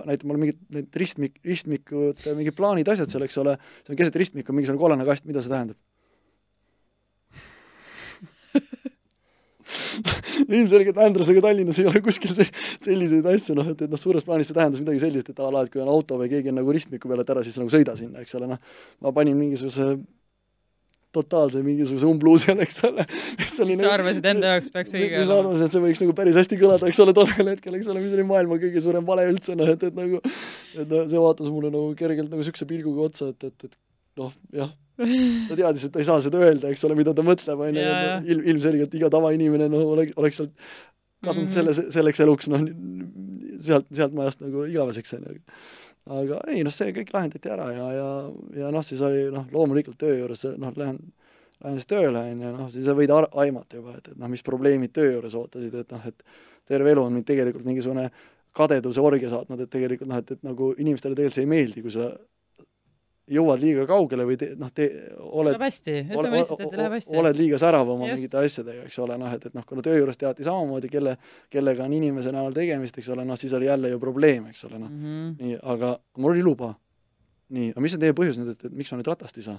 näitab 0.00 0.26
mulle 0.28 0.42
mingid 0.44 0.58
need 0.74 0.98
ristmik, 1.02 1.38
ristmikud, 1.46 2.18
mingid 2.36 2.56
plaanid, 2.56 2.90
asjad 2.92 3.10
seal, 3.10 3.24
eks 3.26 3.40
ole, 3.42 3.56
see 3.84 3.94
on 3.94 4.00
keset 4.00 4.18
ristmikku 4.20 4.54
mingisugune 4.54 4.82
kollane 4.82 5.06
kast, 5.08 5.24
mida 5.28 5.40
see 5.44 5.52
tähendab? 5.52 5.78
Ilmselgelt 10.50 10.98
Andrusega 10.98 11.42
Tallinnas 11.44 11.78
ei 11.80 11.88
ole 11.90 12.00
kuskil 12.04 12.32
see, 12.34 12.48
selliseid 12.82 13.26
asju, 13.32 13.56
noh, 13.58 13.66
et, 13.72 13.80
et 13.86 13.92
noh, 13.92 14.00
suures 14.00 14.26
plaanis 14.26 14.50
see 14.50 14.56
tähendas 14.56 14.82
midagi 14.82 15.02
sellist, 15.04 15.28
et 15.32 15.40
a 15.40 15.50
la, 15.52 15.64
et 15.64 15.72
kui 15.72 15.82
on 15.82 15.92
auto 15.92 16.18
või 16.20 16.30
keegi 16.32 16.52
on 16.52 16.58
nagu 16.60 16.74
ristmiku 16.74 17.10
peal, 17.10 17.22
et 17.24 17.34
ära 17.34 17.44
siis 17.46 17.58
nagu 17.60 17.70
sõida 17.72 17.92
sinna, 17.98 18.24
eks 18.24 18.36
ole, 18.38 18.46
noh, 18.50 18.60
ma 19.04 19.08
panin 19.16 19.38
mingisuguse 19.38 19.86
totaalse 21.14 21.62
mingisuguse 21.64 22.06
umbluuse, 22.06 22.54
eks 22.64 22.82
ole. 22.88 23.06
mis 23.40 23.54
sa 23.56 23.66
nagu, 23.66 23.86
arvasid 23.90 24.28
enda 24.32 24.54
jaoks 24.54 24.72
peaks 24.74 24.94
õige 24.96 25.22
olema? 25.22 25.30
ma 25.32 25.38
arvasin, 25.44 25.66
et 25.66 25.76
see 25.76 25.84
võiks 25.84 26.02
nagu 26.04 26.16
päris 26.20 26.38
hästi 26.40 26.58
kõlada, 26.60 26.90
eks 26.90 27.00
ole, 27.04 27.14
tollel 27.16 27.52
hetkel, 27.54 27.78
eks 27.78 27.90
ole, 27.90 28.04
mis 28.04 28.14
oli 28.16 28.26
maailma 28.28 28.60
kõige 28.62 28.82
suurem 28.84 29.08
vale 29.08 29.26
üldse, 29.30 29.56
noh, 29.58 29.72
et, 29.74 29.88
et 29.88 29.96
nagu, 29.98 30.20
et 30.76 30.84
noh, 30.84 31.08
see 31.10 31.24
vaatas 31.24 31.50
mulle 31.50 31.72
nagu 31.74 31.96
kergelt 31.98 32.30
nagu 32.30 32.44
niisuguse 32.44 32.68
pilguga 32.70 33.08
otsa, 33.08 33.32
et, 33.34 33.50
et, 33.50 33.66
et 33.66 33.76
noh, 34.22 34.32
jah, 34.54 34.70
ta 35.00 35.58
teadis, 35.58 35.88
et 35.88 35.94
ta 35.94 36.02
ei 36.02 36.08
saa 36.08 36.22
seda 36.22 36.42
öelda, 36.44 36.70
eks 36.70 36.86
ole, 36.86 36.98
mida 36.98 37.16
ta 37.16 37.26
mõtleb, 37.26 37.66
on 37.66 37.82
ju, 37.82 37.90
ilm, 38.34 38.46
ilmselgelt 38.54 38.96
iga 39.00 39.10
tavainimene, 39.12 39.70
noh, 39.72 39.92
oleks, 39.96 40.16
oleks 40.20 40.42
sealt 40.42 40.54
kadunud 41.20 41.50
mm 41.50 41.52
-hmm. 41.52 41.74
selle, 41.74 41.92
selleks 41.92 42.22
eluks, 42.24 42.48
noh, 42.48 42.64
sealt, 43.60 43.90
sealt 43.92 44.14
majast 44.16 44.40
nagu 44.44 44.64
igaveseks, 44.70 45.18
on 45.18 45.26
ju 45.26 45.40
aga 46.10 46.40
ei 46.50 46.64
noh, 46.66 46.74
see 46.74 46.92
kõik 46.96 47.12
lahendati 47.14 47.52
ära 47.52 47.70
ja, 47.74 47.86
ja, 47.94 48.10
ja 48.62 48.70
noh, 48.74 48.84
siis 48.86 49.02
oli 49.06 49.28
noh, 49.34 49.46
loomulikult 49.54 49.98
töö 50.00 50.16
juures 50.18 50.44
noh, 50.58 50.74
lähen, 50.80 50.98
lähen 51.62 51.78
siis 51.78 51.90
tööle, 51.90 52.24
on 52.32 52.44
ju, 52.44 52.52
noh, 52.56 52.70
siis 52.72 52.88
sa 52.88 52.96
võid 52.98 53.12
aimata 53.14 53.78
juba, 53.78 53.96
et, 53.98 54.12
et 54.12 54.20
noh, 54.20 54.30
mis 54.32 54.44
probleemid 54.46 54.94
töö 54.96 55.14
juures 55.14 55.36
ootasid, 55.38 55.76
et 55.82 55.94
noh, 55.94 56.06
et 56.10 56.24
terve 56.70 56.92
elu 56.94 57.04
on 57.04 57.14
mind 57.14 57.28
tegelikult 57.28 57.66
mingisugune 57.68 58.08
kadeduse 58.56 59.02
orgia 59.02 59.30
saatnud, 59.30 59.62
et 59.62 59.70
tegelikult 59.70 60.10
noh, 60.10 60.22
et, 60.22 60.34
et 60.34 60.46
nagu 60.46 60.72
inimestele 60.78 61.14
tegelikult 61.18 61.38
see 61.38 61.46
ei 61.46 61.52
meeldi, 61.52 61.84
kui 61.84 61.94
sa 61.94 62.10
jõuad 63.30 63.60
liiga 63.62 63.84
kaugele 63.86 64.24
või 64.26 64.36
te, 64.40 64.50
noh, 64.58 64.70
te 64.74 64.86
oled 65.22 65.54
läheb 65.54 65.62
hästi, 65.62 65.94
ütleme 66.02 66.40
lihtsalt, 66.40 66.62
et 66.64 66.76
läheb 66.80 66.94
hästi. 66.96 67.16
oled 67.20 67.38
liiga 67.38 67.60
särav 67.62 67.92
oma 67.94 68.08
mingite 68.10 68.40
asjadega, 68.40 68.86
eks 68.88 68.98
ole, 69.04 69.18
noh, 69.20 69.34
et, 69.36 69.46
et 69.46 69.56
noh, 69.56 69.66
kuna 69.66 69.84
töö 69.86 70.00
juures 70.00 70.18
teati 70.18 70.46
samamoodi, 70.46 70.90
kelle, 70.90 71.14
kellega 71.52 71.86
on 71.86 71.94
inimese 71.94 72.32
näol 72.34 72.56
tegemist, 72.56 72.98
eks 72.98 73.10
ole, 73.14 73.26
noh, 73.28 73.38
siis 73.38 73.54
oli 73.56 73.70
jälle 73.70 73.92
ju 73.92 74.00
probleem, 74.02 74.48
eks 74.50 74.66
ole, 74.66 74.80
noh 74.82 74.90
mm 74.90 75.04
-hmm.. 75.04 75.36
nii, 75.44 75.60
aga 75.74 75.92
mul 76.18 76.34
oli 76.34 76.42
luba. 76.46 76.74
nii, 77.48 77.70
aga 77.70 77.86
mis 77.86 77.94
on 77.94 78.02
teie 78.02 78.16
põhjus 78.18 78.42
nüüd, 78.42 78.50
et, 78.54 78.66
et 78.66 78.74
miks 78.82 78.90
ma 78.90 78.98
nüüd 78.98 79.12
ratast 79.12 79.38
ei 79.38 79.46
saa? 79.46 79.58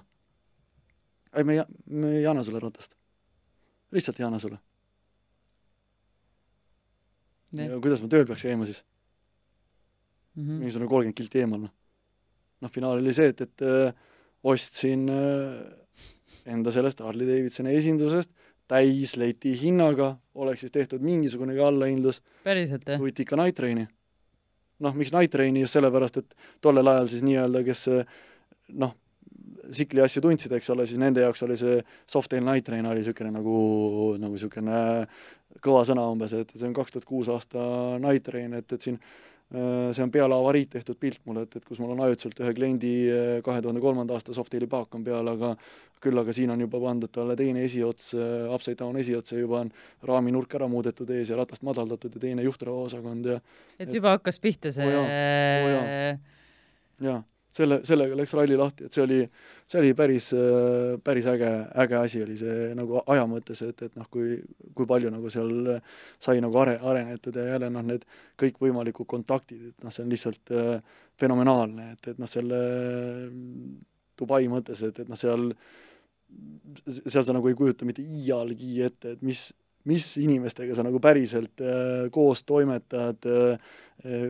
ei, 1.35 1.43
me 1.43 1.55
ei, 1.55 1.65
me 1.87 2.15
ei 2.19 2.27
anna 2.27 2.43
sulle 2.43 2.59
ratast. 2.59 2.97
lihtsalt 3.91 4.19
ei 4.19 4.25
anna 4.25 4.39
sulle. 4.39 4.59
kuidas 7.55 8.01
ma 8.01 8.07
tööl 8.07 8.27
peaks 8.27 8.43
käima 8.43 8.65
siis 8.65 8.83
mm 10.35 10.43
-hmm.? 10.43 10.59
mingisugune 10.59 10.89
kolmkümmend 10.89 11.17
kilti 11.17 11.39
eemal, 11.39 11.67
noh 11.67 11.80
noh, 12.61 12.71
finaal 12.73 13.01
oli 13.01 13.13
see, 13.15 13.31
et, 13.33 13.41
et 13.45 13.65
äh, 13.65 13.93
ostsin 14.47 15.07
äh, 15.11 16.51
enda 16.51 16.73
sellest 16.73 17.01
Harley 17.05 17.27
Davidsoni 17.29 17.73
esindusest 17.77 18.31
täis 18.71 19.17
leti 19.19 19.51
hinnaga, 19.59 20.13
oleks 20.39 20.63
siis 20.63 20.71
tehtud 20.71 21.03
mingisugunegi 21.03 21.59
allahindlus. 21.59 22.21
päriselt, 22.45 22.87
jah? 22.87 23.01
Tutika 23.01 23.35
Night 23.35 23.57
Traini. 23.57 23.87
noh, 24.81 24.95
miks 24.97 25.11
Night 25.13 25.33
Traini, 25.33 25.61
just 25.61 25.75
sellepärast, 25.77 26.21
et 26.21 26.35
tollel 26.63 26.87
ajal 26.87 27.09
siis 27.11 27.25
nii-öelda, 27.27 27.61
kes 27.67 27.83
noh, 28.81 28.95
tsikli 29.67 30.01
asju 30.01 30.23
tundsid, 30.23 30.55
eks 30.57 30.71
ole, 30.73 30.87
siis 30.89 31.01
nende 31.01 31.21
jaoks 31.21 31.43
oli 31.45 31.57
see 31.59 31.83
Softail 32.09 32.45
Night 32.47 32.65
Train 32.65 32.87
oli 32.89 33.03
niisugune 33.03 33.29
nagu, 33.35 33.57
nagu 34.21 34.33
niisugune 34.33 34.79
kõva 35.61 35.83
sõna 35.85 36.07
umbes, 36.09 36.33
et 36.33 36.55
see 36.55 36.65
on 36.69 36.73
kaks 36.73 36.95
tuhat 36.95 37.05
kuus 37.05 37.29
aasta 37.29 37.59
Night 38.01 38.25
Train, 38.25 38.55
et, 38.57 38.71
et 38.71 38.87
siin 38.87 38.97
Äh, 38.97 39.30
see 39.51 40.03
on 40.03 40.11
peale 40.11 40.35
avariid 40.35 40.69
tehtud 40.71 40.95
pilt 40.99 41.19
mulle, 41.27 41.43
et, 41.43 41.55
et 41.59 41.65
kus 41.67 41.79
mul 41.83 41.91
on 41.91 42.03
ajutiselt 42.05 42.37
ühe 42.39 42.53
kliendi 42.55 42.91
äh, 43.11 43.31
kahe 43.43 43.63
tuhande 43.63 43.81
kolmanda 43.83 44.15
aasta 44.15 44.35
Softaili 44.35 44.69
paak 44.71 44.95
on 44.95 45.03
peal, 45.03 45.27
aga 45.27 45.55
küll 46.01 46.17
aga 46.21 46.33
siin 46.33 46.53
on 46.53 46.63
juba 46.63 46.79
pandud 46.81 47.11
talle 47.11 47.35
teine 47.39 47.65
esiots, 47.67 48.13
äh, 48.15 48.45
upside 48.53 48.79
down 48.79 48.99
esiots 49.01 49.35
ja 49.35 49.41
juba 49.41 49.59
on 49.65 49.73
raaminurk 50.07 50.55
ära 50.55 50.69
muudetud 50.71 51.11
ees 51.17 51.33
ja 51.33 51.39
ratast 51.41 51.65
madaldatud 51.67 52.15
ja 52.15 52.23
teine 52.23 52.47
juhtrauaosakond 52.47 53.27
ja 53.33 53.41
et 53.79 53.91
juba 53.91 54.15
hakkas 54.15 54.39
pihta 54.39 54.71
see 54.71 54.87
oh 54.87 54.95
jaa, 54.95 55.03
oh 55.03 55.73
jaa. 55.75 56.15
jaa 57.09 57.19
selle, 57.51 57.81
sellega 57.87 58.15
läks 58.17 58.33
ralli 58.37 58.57
lahti, 58.59 58.87
et 58.87 58.95
see 58.95 59.03
oli, 59.03 59.19
see 59.69 59.79
oli 59.81 59.91
päris, 59.97 60.29
päris 61.03 61.27
äge, 61.31 61.51
äge 61.83 61.97
asi 61.99 62.23
oli 62.23 62.37
see 62.39 62.71
nagu 62.77 63.01
aja 63.01 63.27
mõttes, 63.29 63.61
et, 63.67 63.85
et 63.87 63.99
noh, 63.99 64.07
kui, 64.11 64.37
kui 64.77 64.87
palju 64.89 65.11
nagu 65.13 65.31
seal 65.33 65.75
sai 66.21 66.41
nagu 66.43 66.57
are-, 66.63 66.79
arenetud 66.79 67.37
ja 67.37 67.49
jälle 67.53 67.71
noh, 67.73 67.85
need 67.91 68.07
kõikvõimalikud 68.41 69.09
kontaktid, 69.09 69.71
et 69.73 69.85
noh, 69.85 69.93
see 69.93 70.05
on 70.05 70.15
lihtsalt 70.15 70.55
äh, 70.55 70.97
fenomenaalne, 71.19 71.91
et, 71.97 72.13
et 72.13 72.21
noh, 72.21 72.29
selle 72.29 72.61
Dubai 74.21 74.45
mõttes, 74.51 74.83
et, 74.85 74.99
et 75.01 75.09
noh, 75.09 75.19
seal 75.19 75.49
seal 76.87 77.25
sa 77.27 77.33
nagu 77.35 77.49
ei 77.49 77.57
kujuta 77.59 77.83
mitte 77.83 78.03
iialgi 78.05 78.77
ette, 78.85 79.17
et 79.17 79.23
mis, 79.25 79.49
mis 79.91 80.05
inimestega 80.21 80.77
sa 80.77 80.85
nagu 80.87 81.01
päriselt 81.03 81.59
äh, 81.59 82.07
koos 82.15 82.45
toimetad 82.47 83.27
äh,, 83.27 83.71
äh 84.07 84.27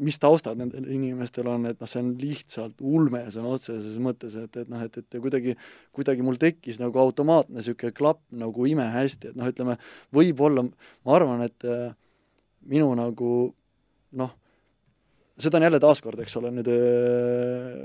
mis 0.00 0.18
taustad 0.20 0.58
nendel 0.58 0.86
inimestel 0.92 1.48
on, 1.50 1.66
et 1.70 1.80
noh, 1.80 1.90
see 1.90 2.00
on 2.02 2.12
lihtsalt 2.20 2.82
ulme 2.84 3.22
sõna 3.32 3.52
otseses 3.56 3.98
mõttes, 4.02 4.36
et, 4.40 4.58
et 4.62 4.70
noh, 4.72 4.82
et, 4.86 4.98
et 5.00 5.18
kuidagi, 5.22 5.56
kuidagi 5.96 6.24
mul 6.26 6.38
tekkis 6.40 6.80
nagu 6.82 7.00
automaatne 7.02 7.58
niisugune 7.58 7.94
klapp 7.96 8.22
nagu 8.36 8.66
imehästi, 8.68 9.32
et 9.32 9.38
noh, 9.38 9.48
ütleme, 9.52 9.78
võib-olla 10.16 10.66
ma 10.66 11.16
arvan, 11.16 11.44
et 11.46 11.68
äh, 11.68 11.94
minu 12.70 12.90
nagu 12.98 13.30
noh, 14.20 14.34
seda 15.40 15.60
on 15.60 15.68
jälle 15.68 15.82
taaskord, 15.82 16.20
eks 16.24 16.38
ole, 16.40 16.52
nüüd 16.56 16.72
äh, 16.72 17.84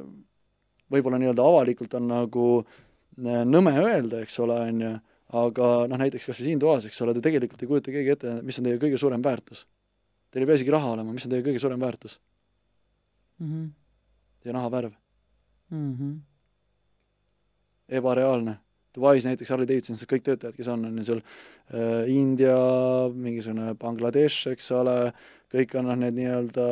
võib-olla 0.91 1.19
nii-öelda 1.21 1.47
avalikult 1.47 1.99
on 1.99 2.09
nagu 2.11 2.47
äh, 2.61 3.43
nõme 3.47 3.75
öelda, 3.83 4.23
eks 4.25 4.39
ole, 4.43 4.61
on 4.71 4.87
ju, 4.87 4.95
aga 5.41 5.75
noh, 5.87 5.99
näiteks 6.01 6.27
kas 6.27 6.41
või 6.41 6.49
siin 6.49 6.63
toas, 6.63 6.87
eks 6.87 7.05
ole, 7.05 7.15
te 7.15 7.23
tegelikult 7.23 7.61
ei 7.63 7.69
kujuta 7.69 7.93
keegi 7.93 8.17
ette, 8.17 8.39
mis 8.43 8.59
on 8.59 8.67
teie 8.67 8.81
kõige 8.81 8.99
suurem 8.99 9.23
väärtus 9.23 9.65
Teil 10.31 10.45
ei 10.45 10.49
pea 10.49 10.59
isegi 10.59 10.73
raha 10.73 10.93
olema, 10.95 11.13
mis 11.13 11.25
on 11.27 11.33
teie 11.33 11.45
kõige 11.45 11.61
suurem 11.61 11.79
väärtus 11.81 12.17
mm? 13.39 13.47
-hmm. 13.47 13.69
Teie 14.41 14.53
nahavärv 14.55 14.93
mm. 15.69 15.95
-hmm. 15.95 16.19
ebareaalne. 17.99 18.57
Dubais 18.95 19.25
näiteks 19.25 19.49
Harley 19.49 19.67
Davidsonis 19.67 20.03
kõik 20.03 20.23
töötajad, 20.23 20.55
kes 20.55 20.67
on, 20.67 20.85
on 20.85 20.97
ju 20.97 21.03
seal 21.03 21.21
äh, 21.21 22.09
India, 22.11 22.57
mingisugune 23.15 23.73
Bangladesh, 23.79 24.47
eks 24.51 24.71
ole, 24.75 25.13
kõik 25.53 25.77
on 25.79 25.87
noh, 25.87 25.95
need 25.95 26.17
nii-öelda 26.17 26.65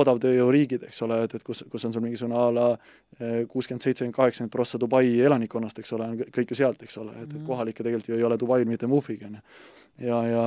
odavtööjõuriigid, 0.00 0.84
eks 0.86 1.02
ole, 1.02 1.18
et, 1.26 1.34
et 1.34 1.44
kus, 1.46 1.64
kus 1.70 1.84
on 1.86 1.94
sul 1.94 2.04
mingisugune 2.04 2.36
a 2.38 2.44
la 2.54 2.66
äh, 2.74 3.40
kuuskümmend, 3.50 3.82
seitsekümmend, 3.82 4.14
kaheksakümmend 4.16 4.52
prossa 4.54 4.78
Dubai 4.80 5.16
elanikkonnast, 5.26 5.80
eks 5.82 5.94
ole, 5.96 6.06
on 6.06 6.22
kõik 6.36 6.54
ju 6.54 6.60
sealt, 6.60 6.84
eks 6.86 7.00
ole, 7.02 7.14
et, 7.16 7.26
et 7.26 7.34
mhm. 7.34 7.46
kohalikke 7.48 7.82
tegelikult 7.82 8.12
ju 8.12 8.18
ei 8.20 8.26
ole 8.26 8.38
Dubail 8.40 8.68
mitte 8.70 8.90
muhvigi, 8.90 9.26
on 9.26 9.38
ju. 9.40 9.44
ja, 10.06 10.22
ja 10.30 10.46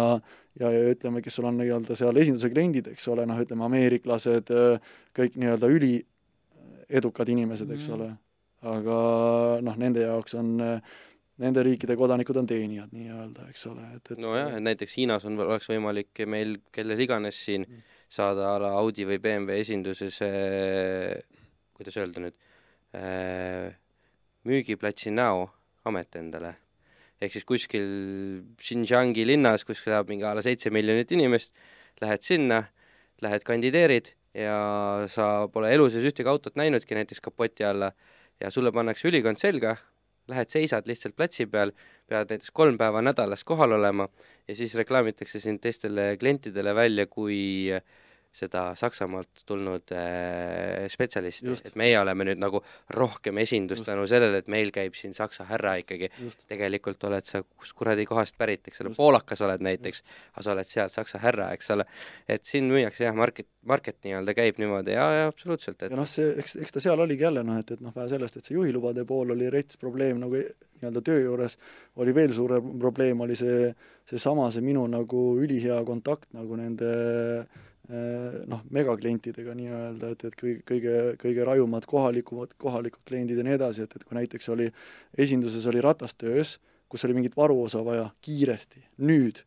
ja, 0.59 0.69
ja 0.69 0.89
ütleme, 0.93 1.21
kes 1.25 1.39
sul 1.39 1.47
on 1.49 1.57
nii-öelda 1.57 1.95
seal 1.97 2.17
esinduse 2.21 2.51
kliendid, 2.53 2.91
eks 2.93 3.07
ole, 3.09 3.25
noh, 3.29 3.39
ütleme 3.41 3.65
ameeriklased, 3.65 4.51
kõik 5.17 5.39
nii-öelda 5.41 5.69
üliedukad 5.73 7.31
inimesed, 7.33 7.71
eks 7.73 7.89
mm. 7.89 7.95
ole, 7.97 8.11
aga 8.75 8.99
noh, 9.65 9.79
nende 9.81 10.05
jaoks 10.05 10.37
on 10.37 10.53
nende 11.43 11.63
riikide 11.65 11.97
kodanikud 11.99 12.39
on 12.39 12.47
teenijad 12.49 12.93
nii-öelda, 12.95 13.49
eks 13.51 13.67
ole, 13.71 13.85
et, 13.97 14.13
et 14.15 14.21
nojah, 14.23 14.55
näiteks 14.63 14.97
Hiinas 14.97 15.27
on, 15.29 15.37
oleks 15.43 15.69
võimalik 15.71 16.23
meil 16.29 16.57
kellel 16.73 17.03
iganes 17.05 17.39
siin 17.45 17.67
mm. 17.67 17.85
saada 18.11 18.53
a 18.53 18.57
la 18.63 18.73
Audi 18.79 19.07
või 19.09 19.19
BMW 19.23 19.59
esinduses 19.63 20.19
äh, 20.25 21.19
kuidas 21.77 21.99
öelda 21.99 22.23
nüüd 22.23 22.37
äh,, 22.95 23.73
müügiplatsi 24.47 25.13
näo 25.15 25.47
amet 25.87 26.15
endale 26.19 26.55
ehk 27.23 27.37
siis 27.37 27.47
kuskil 27.47 27.87
Xinjiangi 28.59 29.25
linnas, 29.27 29.63
kus 29.67 29.83
elab 29.87 30.11
mingi 30.11 30.25
a 30.27 30.33
la 30.35 30.43
seitse 30.43 30.71
miljonit 30.73 31.11
inimest, 31.15 31.53
lähed 32.03 32.25
sinna, 32.25 32.63
lähed 33.23 33.45
kandideerid 33.47 34.13
ja 34.35 34.57
sa 35.11 35.47
pole 35.53 35.71
elu 35.73 35.87
sees 35.93 36.07
ühtegi 36.09 36.29
autot 36.29 36.57
näinudki 36.59 36.97
näiteks 36.97 37.21
kapoti 37.23 37.65
alla 37.67 37.93
ja 38.41 38.51
sulle 38.51 38.73
pannakse 38.75 39.07
ülikond 39.07 39.39
selga, 39.39 39.77
lähed 40.27 40.49
seisad 40.49 40.87
lihtsalt 40.87 41.15
platsi 41.15 41.45
peal, 41.45 41.73
pead 42.07 42.31
näiteks 42.31 42.51
kolm 42.55 42.77
päeva 42.77 43.01
nädalas 43.01 43.43
kohal 43.43 43.75
olema 43.79 44.07
ja 44.47 44.55
siis 44.55 44.75
reklaamitakse 44.75 45.39
sind 45.39 45.59
teistele 45.63 46.13
klientidele 46.19 46.75
välja 46.75 47.07
kui 47.07 47.39
äh, 47.75 47.83
seda 48.33 48.63
Saksamaalt 48.77 49.43
tulnud 49.45 49.93
äh, 49.93 50.87
spetsialisti, 50.89 51.53
et 51.69 51.75
meie 51.77 51.99
oleme 51.99 52.25
nüüd 52.25 52.41
nagu 52.41 52.63
rohkem 52.97 53.37
esindus 53.43 53.83
tänu 53.85 54.07
sellele, 54.09 54.41
et 54.41 54.49
meil 54.51 54.71
käib 54.73 54.97
siin 54.97 55.13
saksa 55.13 55.45
härra 55.49 55.75
ikkagi. 55.83 56.09
tegelikult 56.49 57.03
oled 57.09 57.27
sa 57.27 57.43
kust 57.43 57.75
kuradi 57.77 58.07
kohast 58.09 58.37
pärit, 58.37 58.65
eks 58.67 58.81
ole, 58.81 58.93
poolakas 58.97 59.43
oled 59.45 59.61
näiteks, 59.65 60.01
aga 60.33 60.45
sa 60.45 60.55
oled 60.55 60.69
sealt 60.69 60.95
saksa 60.95 61.21
härra, 61.21 61.51
eks 61.53 61.69
ole. 61.75 61.85
et 62.27 62.45
siin 62.49 62.65
müüakse 62.71 63.05
jah, 63.05 63.15
market, 63.15 63.47
market 63.69 63.99
nii-öelda 64.03 64.33
käib 64.37 64.57
niimoodi. 64.61 64.95
Ja, 64.97 65.05
ja 65.13 65.27
absoluutselt, 65.29 65.83
et 65.83 65.93
ja 65.93 65.99
noh, 65.99 66.09
see, 66.09 66.33
eks, 66.41 66.57
eks 66.65 66.73
ta 66.73 66.81
seal 66.83 67.05
oligi 67.05 67.27
jälle 67.27 67.43
noh, 67.45 67.59
et, 67.61 67.75
et 67.77 67.83
noh, 67.85 67.93
vähe 67.95 68.09
sellest, 68.15 68.39
et 68.39 68.49
see 68.49 68.57
juhilubade 68.57 69.05
pool 69.05 69.35
oli 69.35 69.51
rets 69.53 69.77
probleem 69.77 70.17
nagu 70.23 70.41
nii-öelda 70.41 71.03
töö 71.05 71.19
juures, 71.21 71.57
oli 72.01 72.15
veel 72.17 72.33
suurem 72.33 72.73
probleem, 72.81 73.21
oli 73.21 73.37
see, 73.37 73.69
seesama, 74.09 74.49
see 74.51 74.65
minu 74.65 74.87
nagu 74.89 75.21
ülihea 75.43 75.77
kontakt 75.85 76.33
nagu 76.33 76.57
nende 76.57 76.89
noh, 77.89 78.61
megaklientidega 78.71 79.55
nii-öelda, 79.57 80.13
et, 80.15 80.21
et 80.29 80.35
kõige, 80.39 80.61
kõige, 80.69 80.93
kõige 81.19 81.47
rajumad 81.47 81.87
kohalikumad, 81.89 82.53
kohalikud 82.61 83.03
kliendid 83.07 83.41
ja 83.41 83.43
nii 83.43 83.57
edasi, 83.57 83.83
et, 83.83 83.95
et 83.97 84.05
kui 84.07 84.15
näiteks 84.15 84.47
oli, 84.53 84.69
esinduses 85.19 85.67
oli 85.67 85.81
ratastöös, 85.83 86.57
kus 86.87 87.03
oli 87.03 87.17
mingit 87.17 87.35
varuosa 87.37 87.83
vaja 87.85 88.05
kiiresti, 88.23 88.85
nüüd, 89.03 89.41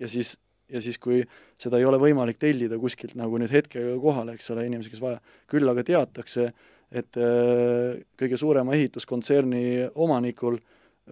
ja 0.00 0.08
siis, 0.08 0.38
ja 0.72 0.80
siis, 0.80 0.96
kui 0.98 1.20
seda 1.60 1.80
ei 1.80 1.84
ole 1.84 2.00
võimalik 2.00 2.40
tellida 2.40 2.78
kuskilt 2.80 3.16
nagu 3.18 3.36
nüüd 3.40 3.52
hetkega 3.52 3.98
kohale, 4.00 4.38
eks 4.38 4.50
ole, 4.54 4.64
inimesi, 4.70 4.94
kes 4.94 5.04
vaja, 5.04 5.20
küll 5.50 5.68
aga 5.68 5.84
teatakse, 5.84 6.48
et 6.94 7.20
äh, 7.20 8.00
kõige 8.20 8.40
suurema 8.40 8.72
ehituskontserni 8.78 9.90
omanikul 9.94 10.60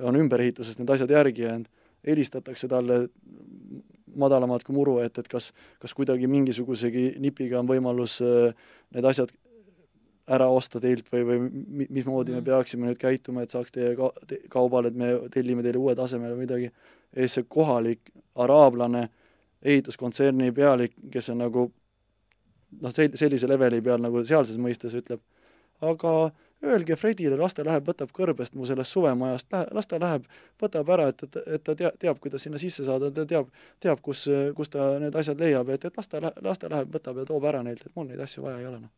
on 0.00 0.16
ümberehitusest 0.16 0.80
need 0.80 0.92
asjad 0.94 1.12
järgi 1.12 1.44
jäänud, 1.44 1.68
helistatakse 2.06 2.68
talle 2.70 3.04
madalamad 4.18 4.64
kui 4.66 4.76
muru, 4.76 4.98
et, 5.04 5.18
et 5.18 5.28
kas, 5.28 5.50
kas 5.82 5.94
kuidagi 5.96 6.28
mingisugusegi 6.30 7.12
nipiga 7.22 7.60
on 7.60 7.70
võimalus 7.70 8.18
äh, 8.24 8.52
need 8.94 9.08
asjad 9.08 9.32
ära 10.32 10.46
osta 10.52 10.80
teilt 10.80 11.08
või, 11.12 11.24
või 11.26 11.38
mismoodi 11.90 12.32
mm. 12.32 12.38
me 12.38 12.46
peaksime 12.46 12.86
nüüd 12.88 13.00
käituma, 13.00 13.42
et 13.42 13.54
saaks 13.54 13.74
teie 13.74 13.94
ka-, 13.98 14.12
te, 14.28 14.38
kaubale, 14.52 14.92
et 14.92 14.98
me 14.98 15.12
tellime 15.34 15.64
teile 15.64 15.80
uue 15.82 15.96
tasemele 15.98 16.36
või 16.36 16.46
midagi, 16.46 16.70
ja 17.12 17.24
siis 17.24 17.40
see 17.40 17.48
kohalik 17.50 18.12
araablane 18.38 19.08
ehituskontserni 19.62 20.52
pealik, 20.54 20.94
kes 21.12 21.32
on 21.34 21.42
nagu 21.42 21.66
noh, 22.80 22.94
sel-, 22.94 23.16
sellise 23.18 23.50
leveli 23.50 23.82
peal 23.82 24.02
nagu 24.02 24.22
sealses 24.26 24.58
mõistes 24.62 24.94
ütleb, 24.98 25.22
aga 25.82 26.14
öelge 26.62 26.96
Fredile, 26.96 27.36
las 27.36 27.56
ta 27.56 27.64
läheb, 27.66 27.84
võtab 27.86 28.12
kõrbest 28.14 28.54
mu 28.54 28.66
sellest 28.68 28.94
suvemajast, 28.94 29.50
las 29.74 29.88
ta 29.90 29.98
läheb, 30.02 30.26
võtab 30.62 30.90
ära, 30.94 31.08
et, 31.12 31.22
et, 31.26 31.38
et 31.56 31.64
ta 31.64 31.74
teab, 31.78 31.98
teab, 32.00 32.20
kuidas 32.22 32.46
sinna 32.46 32.60
sisse 32.62 32.86
saada, 32.86 33.10
ta 33.14 33.24
teab, 33.28 33.50
teab, 33.82 34.02
kus, 34.04 34.24
kus 34.56 34.70
ta 34.72 34.92
need 35.02 35.16
asjad 35.18 35.42
leiab, 35.42 35.72
et, 35.74 35.88
et 35.88 35.98
las 35.98 36.10
ta, 36.10 36.20
las 36.22 36.62
ta 36.62 36.70
läheb, 36.72 36.92
võtab 36.94 37.18
ja 37.22 37.26
toob 37.28 37.48
ära 37.50 37.64
neilt, 37.66 37.82
et 37.86 37.96
mul 37.98 38.08
neid 38.10 38.22
asju 38.22 38.46
vaja 38.46 38.60
ei 38.62 38.68
ole, 38.70 38.78
noh. 38.84 38.92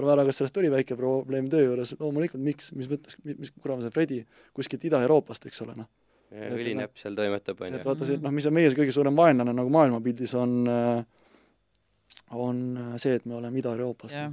arva 0.00 0.16
ära, 0.16 0.26
kas 0.26 0.42
sellest 0.42 0.56
tuli 0.58 0.72
väike 0.72 0.98
probleem 0.98 1.48
töö 1.52 1.68
juures, 1.68 1.94
loomulikult, 2.02 2.42
miks, 2.42 2.72
mis 2.78 2.90
mõttes, 2.90 3.16
mis 3.30 3.54
kuradi 3.60 3.86
see 3.86 3.94
Fredi 3.94 4.20
kuskilt 4.56 4.90
Ida-Euroopast, 4.90 5.46
eks 5.46 5.64
ole, 5.66 5.78
noh. 5.78 5.90
ülinäpp 6.34 6.98
seal 6.98 7.14
toimetab, 7.18 7.62
on 7.62 7.74
ju. 7.74 7.80
et 7.80 7.86
vaata 7.86 8.10
see, 8.10 8.18
noh, 8.22 8.34
mis 8.34 8.50
on 8.50 8.58
meie 8.58 8.74
kõige 8.74 8.94
suurem 8.94 9.16
vaenlane 9.18 9.54
nagu 9.54 9.72
maailmapildis, 9.78 10.34
on 10.38 10.60
on 12.34 12.62
see, 12.98 13.14
et 13.14 13.26
me 13.26 13.38
oleme 13.38 13.62
Ida-Euroopast 13.62 14.18
yeah 14.18 14.30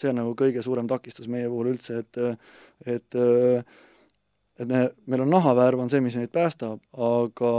see 0.00 0.10
on 0.12 0.20
nagu 0.22 0.34
kõige 0.38 0.64
suurem 0.64 0.88
takistus 0.90 1.28
meie 1.30 1.48
puhul 1.50 1.74
üldse, 1.74 2.02
et 2.04 2.20
et 2.96 3.20
et 4.60 4.68
me, 4.68 4.80
meil 5.08 5.24
on 5.24 5.30
nahavärv, 5.32 5.80
on 5.80 5.90
see, 5.90 6.02
mis 6.04 6.16
meid 6.18 6.30
päästab, 6.34 6.82
aga 6.92 7.52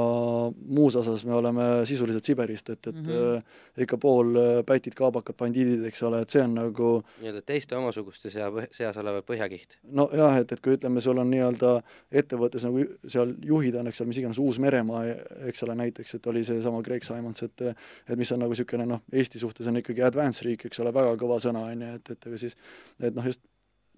muus 0.54 0.96
osas 1.00 1.24
me 1.26 1.34
oleme 1.34 1.68
sisuliselt 1.90 2.28
Siberist, 2.28 2.70
et, 2.70 2.88
et 2.88 2.96
mm 2.96 3.08
-hmm. 3.10 3.82
ikka 3.86 3.98
pool 3.98 4.38
pätid, 4.66 4.94
kaabakad, 4.98 5.36
bandiidid, 5.38 5.86
eks 5.90 6.04
ole, 6.04 6.22
et 6.22 6.30
see 6.30 6.44
on 6.44 6.54
nagu 6.56 6.92
nii-öelda 7.22 7.42
teiste 7.46 7.76
omasuguste 7.76 8.30
sea, 8.30 8.52
seas 8.72 8.98
olev 8.98 9.22
põhjakiht. 9.26 9.78
nojah, 9.84 10.38
et, 10.38 10.52
et 10.52 10.62
kui 10.62 10.78
ütleme, 10.78 11.02
sul 11.02 11.18
on 11.18 11.32
nii-öelda 11.32 11.82
ettevõttes 12.12 12.66
nagu 12.70 12.86
seal 13.08 13.34
juhid 13.46 13.76
on, 13.76 13.88
eks 13.88 14.02
ole, 14.02 14.08
mis 14.08 14.22
iganes 14.22 14.40
Uus-Meremaa, 14.40 15.04
eks 15.50 15.64
ole, 15.64 15.76
näiteks, 15.76 16.16
et 16.16 16.28
oli 16.28 16.44
seesama 16.44 16.82
Greg 16.82 17.04
Simons, 17.04 17.44
et 17.44 17.62
et 17.62 18.18
mis 18.18 18.32
on 18.32 18.40
nagu 18.40 18.52
niisugune 18.52 18.86
noh, 18.86 19.02
Eesti 19.12 19.40
suhtes 19.40 19.68
on 19.68 19.78
ikkagi 19.78 20.04
advance 20.04 20.46
riik, 20.46 20.66
eks 20.66 20.80
ole, 20.80 20.94
väga 20.94 21.16
kõva 21.18 21.40
sõna, 21.40 21.66
on 21.72 21.82
ju, 21.82 21.96
et, 21.96 22.10
et 22.12 22.28
aga 22.28 22.38
siis 22.38 22.58
et 23.00 23.16
noh, 23.16 23.26
just 23.26 23.42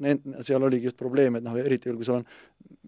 need, 0.03 0.23
seal 0.45 0.63
oligi 0.65 0.89
just 0.89 0.97
probleem, 0.99 1.37
et 1.37 1.45
noh, 1.45 1.57
eriti 1.59 1.89
veel, 1.89 1.99
kui 1.99 2.07
sul 2.07 2.21
on 2.21 2.25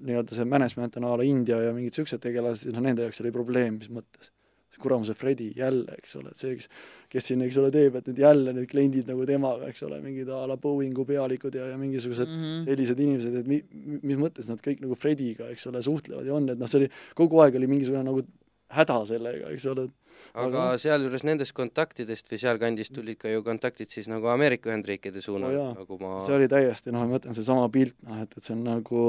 nii-öelda 0.05 0.37
see 0.37 0.47
management 0.49 0.97
on 0.99 1.09
a 1.09 1.17
la 1.19 1.27
India 1.27 1.59
ja 1.63 1.75
mingid 1.75 1.93
niisugused 1.93 2.23
tegelased, 2.23 2.65
siis 2.65 2.75
noh, 2.75 2.83
nende 2.85 3.05
jaoks 3.05 3.21
oli 3.23 3.33
probleem, 3.35 3.79
mis 3.81 3.91
mõttes. 3.93 4.31
see 4.75 4.81
kuramuse 4.83 5.13
Fredi 5.15 5.53
jälle, 5.55 5.93
eks 6.01 6.17
ole, 6.19 6.33
et 6.33 6.39
see, 6.41 6.55
kes, 6.59 6.65
kes 7.13 7.29
siin, 7.29 7.43
eks 7.45 7.59
ole, 7.61 7.69
teeb, 7.71 7.93
et 7.95 8.09
nüüd 8.09 8.17
jälle 8.19 8.51
need 8.57 8.65
kliendid 8.67 9.07
nagu 9.07 9.23
temaga, 9.29 9.69
eks 9.71 9.85
ole, 9.87 10.01
mingid 10.03 10.27
a 10.27 10.41
la 10.51 10.57
Boeingu 10.59 11.05
pealikud 11.07 11.55
ja, 11.55 11.69
ja 11.69 11.77
mingisugused 11.79 12.27
mm 12.27 12.41
-hmm. 12.41 12.65
sellised 12.65 12.99
inimesed, 12.99 13.37
et 13.39 13.47
mi-, 13.47 13.63
mis 14.03 14.19
mõttes 14.19 14.49
nad 14.51 14.59
kõik 14.59 14.83
nagu 14.83 14.97
Frediga, 14.99 15.47
eks 15.53 15.67
ole, 15.71 15.81
suhtlevad 15.85 16.27
ja 16.27 16.35
on, 16.35 16.49
et 16.51 16.59
noh, 16.59 16.67
see 16.67 16.81
oli, 16.81 16.89
kogu 17.15 17.39
aeg 17.39 17.55
oli 17.55 17.71
mingisugune 17.71 18.03
nagu 18.03 18.25
häda 18.73 18.99
sellega, 19.05 19.51
eks 19.53 19.65
ole. 19.71 19.89
aga 20.33 20.45
Aga- 20.47 20.77
sealjuures 20.81 21.25
nendest 21.27 21.53
kontaktidest 21.53 22.31
või 22.31 22.39
sealkandist 22.41 22.93
tulid 22.95 23.19
ka 23.19 23.29
ju 23.29 23.43
kontaktid 23.43 23.91
siis 23.91 24.07
nagu 24.07 24.27
Ameerika 24.31 24.71
Ühendriikide 24.71 25.21
suunal 25.21 25.53
jaa. 25.53 25.73
nagu 25.75 25.99
ma 25.99 26.19
see 26.23 26.35
oli 26.37 26.47
täiesti, 26.47 26.93
noh, 26.95 27.05
ma 27.05 27.17
mõtlen 27.17 27.35
seesama 27.35 27.67
pilt, 27.69 27.97
noh, 28.07 28.23
et, 28.23 28.37
et 28.37 28.43
see 28.43 28.55
on 28.55 28.63
nagu 28.63 29.03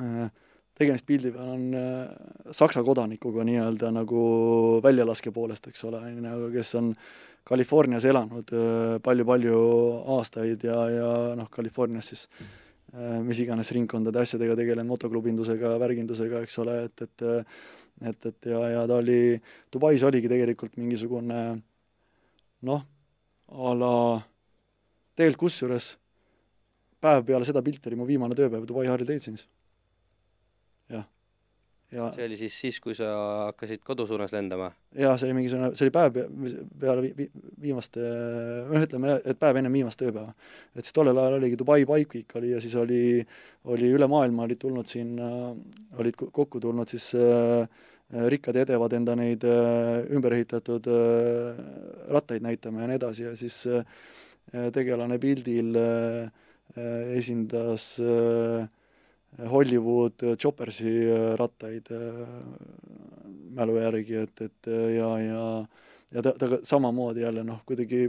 äh, 0.00 0.32
tegemist 0.78 1.06
pildi 1.06 1.30
peal 1.34 1.52
on 1.52 1.68
äh, 1.78 2.50
Saksa 2.54 2.82
kodanikuga 2.86 3.44
nii-öelda 3.46 3.92
nagu 3.94 4.24
väljalaske 4.82 5.32
poolest, 5.34 5.68
eks 5.70 5.86
ole, 5.90 6.02
aga 6.32 6.50
kes 6.54 6.74
on 6.80 6.90
Californias 7.46 8.06
elanud 8.08 8.50
äh, 8.56 8.98
palju-palju 9.04 9.62
aastaid 10.16 10.66
ja, 10.66 10.80
ja 10.90 11.14
noh, 11.38 11.50
Californias 11.52 12.10
siis 12.12 12.26
äh, 12.32 13.20
mis 13.22 13.40
iganes 13.44 13.70
ringkondade 13.76 14.24
asjadega 14.24 14.56
tegelenud, 14.58 14.90
motoklubindusega, 14.96 15.76
värgindusega, 15.82 16.42
eks 16.46 16.62
ole, 16.64 16.78
et, 16.88 17.06
et 17.06 17.28
et, 18.02 18.26
et 18.26 18.50
ja, 18.50 18.60
ja 18.72 18.86
ta 18.90 18.98
oli, 18.98 19.36
Dubais 19.72 20.02
oligi 20.02 20.30
tegelikult 20.30 20.76
mingisugune 20.80 21.40
noh, 22.64 22.86
a 23.54 23.74
la 23.76 23.94
tegelikult 25.14 25.46
kusjuures 25.46 25.92
päev 27.04 27.26
peale 27.28 27.46
seda 27.46 27.62
pilti 27.62 27.90
oli 27.90 27.98
mu 28.00 28.06
viimane 28.08 28.36
tööpäev 28.38 28.64
Dubai 28.66 28.86
Harley 28.88 29.06
Davidsonis. 29.06 29.46
Ja, 31.94 32.08
see 32.14 32.26
oli 32.26 32.36
siis 32.40 32.56
siis, 32.60 32.80
kui 32.82 32.94
sa 32.98 33.08
hakkasid 33.46 33.82
kodu 33.86 34.06
suunas 34.10 34.32
lendama? 34.34 34.72
ja 34.98 35.14
see 35.18 35.28
oli 35.28 35.36
mingisugune, 35.38 35.70
see 35.78 35.86
oli 35.86 35.94
päev 35.94 36.12
pe- 36.16 36.26
peale 36.82 37.04
vi, 37.06 37.12
vi, 37.18 37.28
viimast, 37.68 37.96
noh, 38.00 38.84
ütleme, 38.84 39.16
et 39.24 39.38
päev 39.40 39.60
enne 39.62 39.72
viimast 39.72 40.00
tööpäeva. 40.02 40.34
et 40.74 40.84
siis 40.84 40.96
tollel 40.96 41.18
ajal 41.22 41.38
oligi 41.38 41.58
Dubai 41.60 41.80
Bike 41.86 42.18
Week 42.18 42.36
oli 42.40 42.52
ja 42.54 42.60
siis 42.64 42.74
oli, 42.80 43.00
oli 43.70 43.90
üle 43.94 44.08
maailma 44.10 44.46
olid 44.48 44.60
tulnud 44.66 44.90
sinna, 44.90 45.30
olid 45.98 46.18
ko- 46.20 46.30
kokku 46.34 46.60
tulnud 46.60 46.90
siis 46.90 47.12
äh, 47.18 47.66
rikkad 48.30 48.54
ja 48.58 48.62
edevad 48.66 48.92
enda 48.94 49.14
neid 49.18 49.42
äh, 49.48 50.04
ümber 50.14 50.34
ehitatud 50.36 50.86
äh, 50.92 51.64
rattaid 52.14 52.44
näitama 52.44 52.84
ja 52.84 52.90
nii 52.92 53.00
edasi 53.00 53.28
ja 53.30 53.34
siis 53.38 53.62
äh, 53.70 53.84
tegelane 54.74 55.18
pildil 55.18 55.74
äh, 55.80 56.30
äh, 56.76 57.16
esindas 57.18 57.94
äh, 58.02 58.66
Hollywood 59.50 60.22
Choppersi 60.38 60.92
äh, 61.10 61.32
rattaid 61.38 61.90
äh, 61.90 62.20
mälu 63.54 63.78
järgi, 63.80 64.20
et, 64.26 64.44
et 64.48 64.70
äh, 64.70 64.92
ja, 64.98 65.10
ja 65.22 65.46
ja 66.14 66.22
ta, 66.22 66.32
ta 66.38 66.58
samamoodi 66.62 67.24
jälle 67.24 67.42
noh, 67.44 67.62
kuidagi 67.66 68.06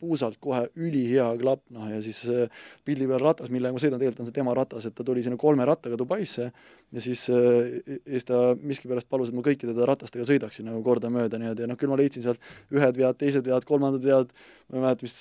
puusalt 0.00 0.36
kohe 0.40 0.66
ülihea 0.76 1.30
klapp, 1.40 1.62
noh 1.72 1.88
ja 1.88 2.02
siis 2.04 2.18
äh, 2.28 2.50
pildi 2.84 3.06
peal 3.08 3.22
ratas, 3.22 3.48
millega 3.52 3.72
ma 3.72 3.80
sõidan, 3.80 4.00
tegelikult 4.00 4.24
on 4.24 4.28
see 4.28 4.36
tema 4.36 4.54
ratas, 4.56 4.88
et 4.88 4.94
ta 4.96 5.06
tuli 5.06 5.24
sinna 5.24 5.38
kolme 5.40 5.64
rattaga 5.68 5.96
Dubaisse 5.96 6.50
ja 6.50 7.04
siis 7.04 7.24
äh, 7.32 7.78
siis 8.04 8.28
ta 8.28 8.40
miskipärast 8.60 9.08
palus, 9.08 9.32
et 9.32 9.38
ma 9.38 9.44
kõikide 9.46 9.72
ta 9.76 9.88
ratastega 9.88 10.28
sõidaksin 10.28 10.68
nagu 10.68 10.82
kordamööda 10.84 11.40
niimoodi 11.40 11.64
ja 11.64 11.70
noh, 11.70 11.80
küll 11.80 11.92
ma 11.92 11.98
leidsin 12.00 12.26
sealt 12.26 12.52
ühed 12.74 13.00
vead, 13.00 13.16
teised 13.22 13.48
vead, 13.48 13.64
kolmandad 13.68 14.04
vead, 14.04 14.36
ma 14.68 14.80
ei 14.80 14.84
mäleta, 14.84 15.08
mis 15.08 15.16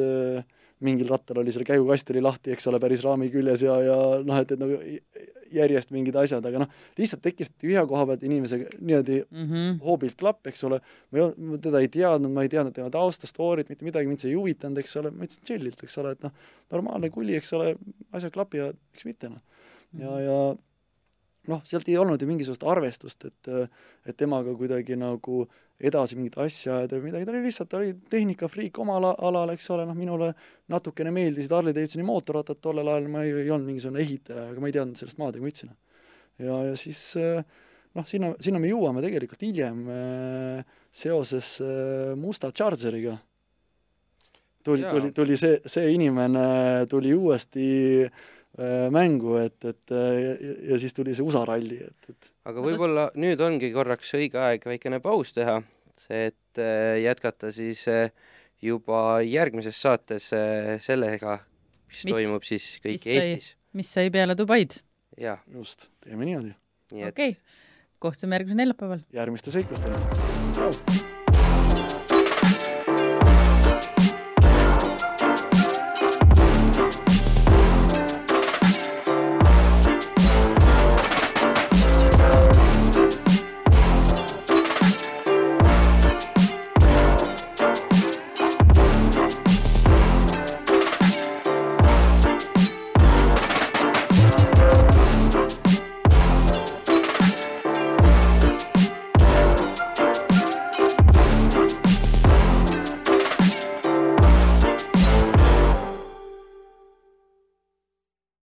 äh, 0.00 0.55
mingil 0.84 1.08
rattal 1.08 1.40
oli 1.40 1.52
seal 1.54 1.64
käigukast 1.64 2.10
oli 2.12 2.22
lahti, 2.24 2.52
eks 2.52 2.68
ole, 2.68 2.80
päris 2.82 3.04
raami 3.04 3.30
küljes 3.32 3.62
ja, 3.64 3.78
ja 3.80 3.96
noh, 4.24 4.40
et, 4.42 4.52
et 4.52 4.60
nagu 4.60 4.76
järjest 5.52 5.92
mingid 5.94 6.16
asjad, 6.20 6.44
aga 6.48 6.64
noh, 6.64 6.72
lihtsalt 6.98 7.22
tekkis 7.24 7.52
tühja 7.54 7.84
koha 7.88 8.04
pealt 8.10 8.24
inimesega 8.26 8.68
niimoodi 8.80 9.20
mm. 9.22 9.46
-hmm. 9.46 9.78
hoobilt 9.84 10.16
klapp, 10.20 10.46
eks 10.50 10.64
ole, 10.68 10.80
ma 11.10 11.18
ei 11.18 11.24
olnud, 11.24 11.40
ma 11.50 11.60
teda 11.68 11.82
ei 11.84 11.90
teadnud, 11.96 12.32
ma 12.32 12.44
ei 12.44 12.52
teadnud 12.52 12.76
tema 12.76 12.90
tausta, 12.92 13.30
story't, 13.30 13.70
mitte 13.72 13.86
midagi, 13.86 14.10
mind 14.10 14.24
see 14.24 14.32
ei 14.32 14.38
huvitanud, 14.38 14.82
eks 14.82 14.96
ole, 15.00 15.12
ma 15.14 15.24
ütlesin 15.28 15.48
chill'ilt, 15.48 15.82
eks 15.86 15.98
ole, 16.02 16.16
et 16.16 16.26
noh, 16.26 16.34
normaalne 16.74 17.10
kuli, 17.14 17.36
eks 17.38 17.52
ole, 17.58 17.74
asjad 18.12 18.34
klapivad, 18.34 18.78
miks 18.92 19.08
mitte 19.08 19.32
noh. 19.32 19.42
ja, 19.96 20.20
ja 20.20 20.38
noh, 21.50 21.62
sealt 21.66 21.88
ei 21.88 21.98
olnud 22.00 22.22
ju 22.22 22.28
mingisugust 22.28 22.64
arvestust, 22.66 23.28
et 23.28 23.50
et 24.06 24.16
temaga 24.16 24.52
kuidagi 24.54 24.96
nagu 24.98 25.44
edasi 25.82 26.16
mingit 26.16 26.38
asja 26.40 26.78
ajada 26.80 26.96
või 26.96 27.10
midagi, 27.10 27.26
ta 27.26 27.32
oli 27.34 27.42
lihtsalt, 27.44 27.68
ta 27.68 27.78
oli 27.80 27.92
tehnikafriik 28.10 28.78
omal 28.80 29.00
ala- 29.00 29.16
alal, 29.28 29.52
eks 29.52 29.66
ole, 29.74 29.84
noh 29.88 29.96
minule 29.98 30.30
natukene 30.72 31.12
meeldisid 31.12 31.52
Harley 31.52 31.74
Davidsoni 31.76 32.06
mootorrattad 32.06 32.62
tollel 32.64 32.88
ajal, 32.88 33.10
ma 33.12 33.24
ei, 33.26 33.34
ei 33.42 33.50
olnud 33.50 33.68
mingisugune 33.72 34.00
ehitaja, 34.04 34.48
aga 34.52 34.62
ma 34.62 34.70
ei 34.70 34.76
teadnud 34.78 35.00
sellest 35.00 35.20
maad 35.20 35.36
ega 35.36 35.44
mütsi, 35.44 35.68
noh. 35.68 35.76
ja, 36.38 36.60
ja 36.70 36.78
siis 36.80 37.02
noh, 37.96 38.06
sinna, 38.08 38.32
sinna 38.42 38.60
me 38.62 38.70
jõuame 38.70 39.02
tegelikult 39.04 39.42
hiljem 39.46 39.82
äh, 39.92 40.78
seoses 40.94 41.56
äh, 41.64 42.14
musta 42.18 42.52
Chargeriga. 42.52 43.18
tuli, 44.64 44.84
tuli, 44.88 45.12
tuli 45.14 45.36
see, 45.36 45.60
see 45.66 45.92
inimene 45.94 46.86
tuli 46.90 47.14
uuesti 47.14 47.68
äh, 48.06 48.24
mängu, 48.92 49.36
et, 49.42 49.58
et 49.68 49.92
äh, 49.92 50.14
ja, 50.22 50.52
ja 50.70 50.78
siis 50.80 50.96
tuli 50.96 51.14
see 51.16 51.26
USA 51.26 51.44
ralli, 51.48 51.76
et, 51.84 52.10
et 52.12 52.30
aga 52.48 52.62
võib-olla 52.64 53.10
nüüd 53.18 53.40
ongi 53.44 53.68
korraks 53.74 54.14
õige 54.16 54.40
aeg 54.40 54.64
väikene 54.64 55.00
paus 55.04 55.34
teha, 55.36 55.58
see, 56.00 56.30
et 56.30 56.62
äh, 56.62 56.96
jätkata 57.04 57.52
siis 57.54 57.84
äh, 57.92 58.08
juba 58.62 59.20
järgmises 59.26 59.80
saates 59.82 60.30
äh, 60.36 60.76
sellega, 60.82 61.38
mis 61.90 62.06
toimub 62.08 62.46
siis 62.48 62.76
kõik 62.84 63.02
mis 63.02 63.10
Eestis. 63.16 63.50
mis 63.76 63.92
sai 63.98 64.08
peale 64.14 64.38
Dubaid? 64.38 64.78
jah, 65.20 65.42
just, 65.52 65.90
teeme 66.04 66.28
niimoodi. 66.28 66.54
nii 66.94 67.04
et 67.04 67.12
okei 67.12 67.36
okay., 67.36 67.60
kohtume 67.98 68.40
järgmisel 68.40 68.62
neljapäeval. 68.62 69.04
järgmiste 69.20 69.54
seiklusteni. 69.54 70.00
tšau! 70.56 71.14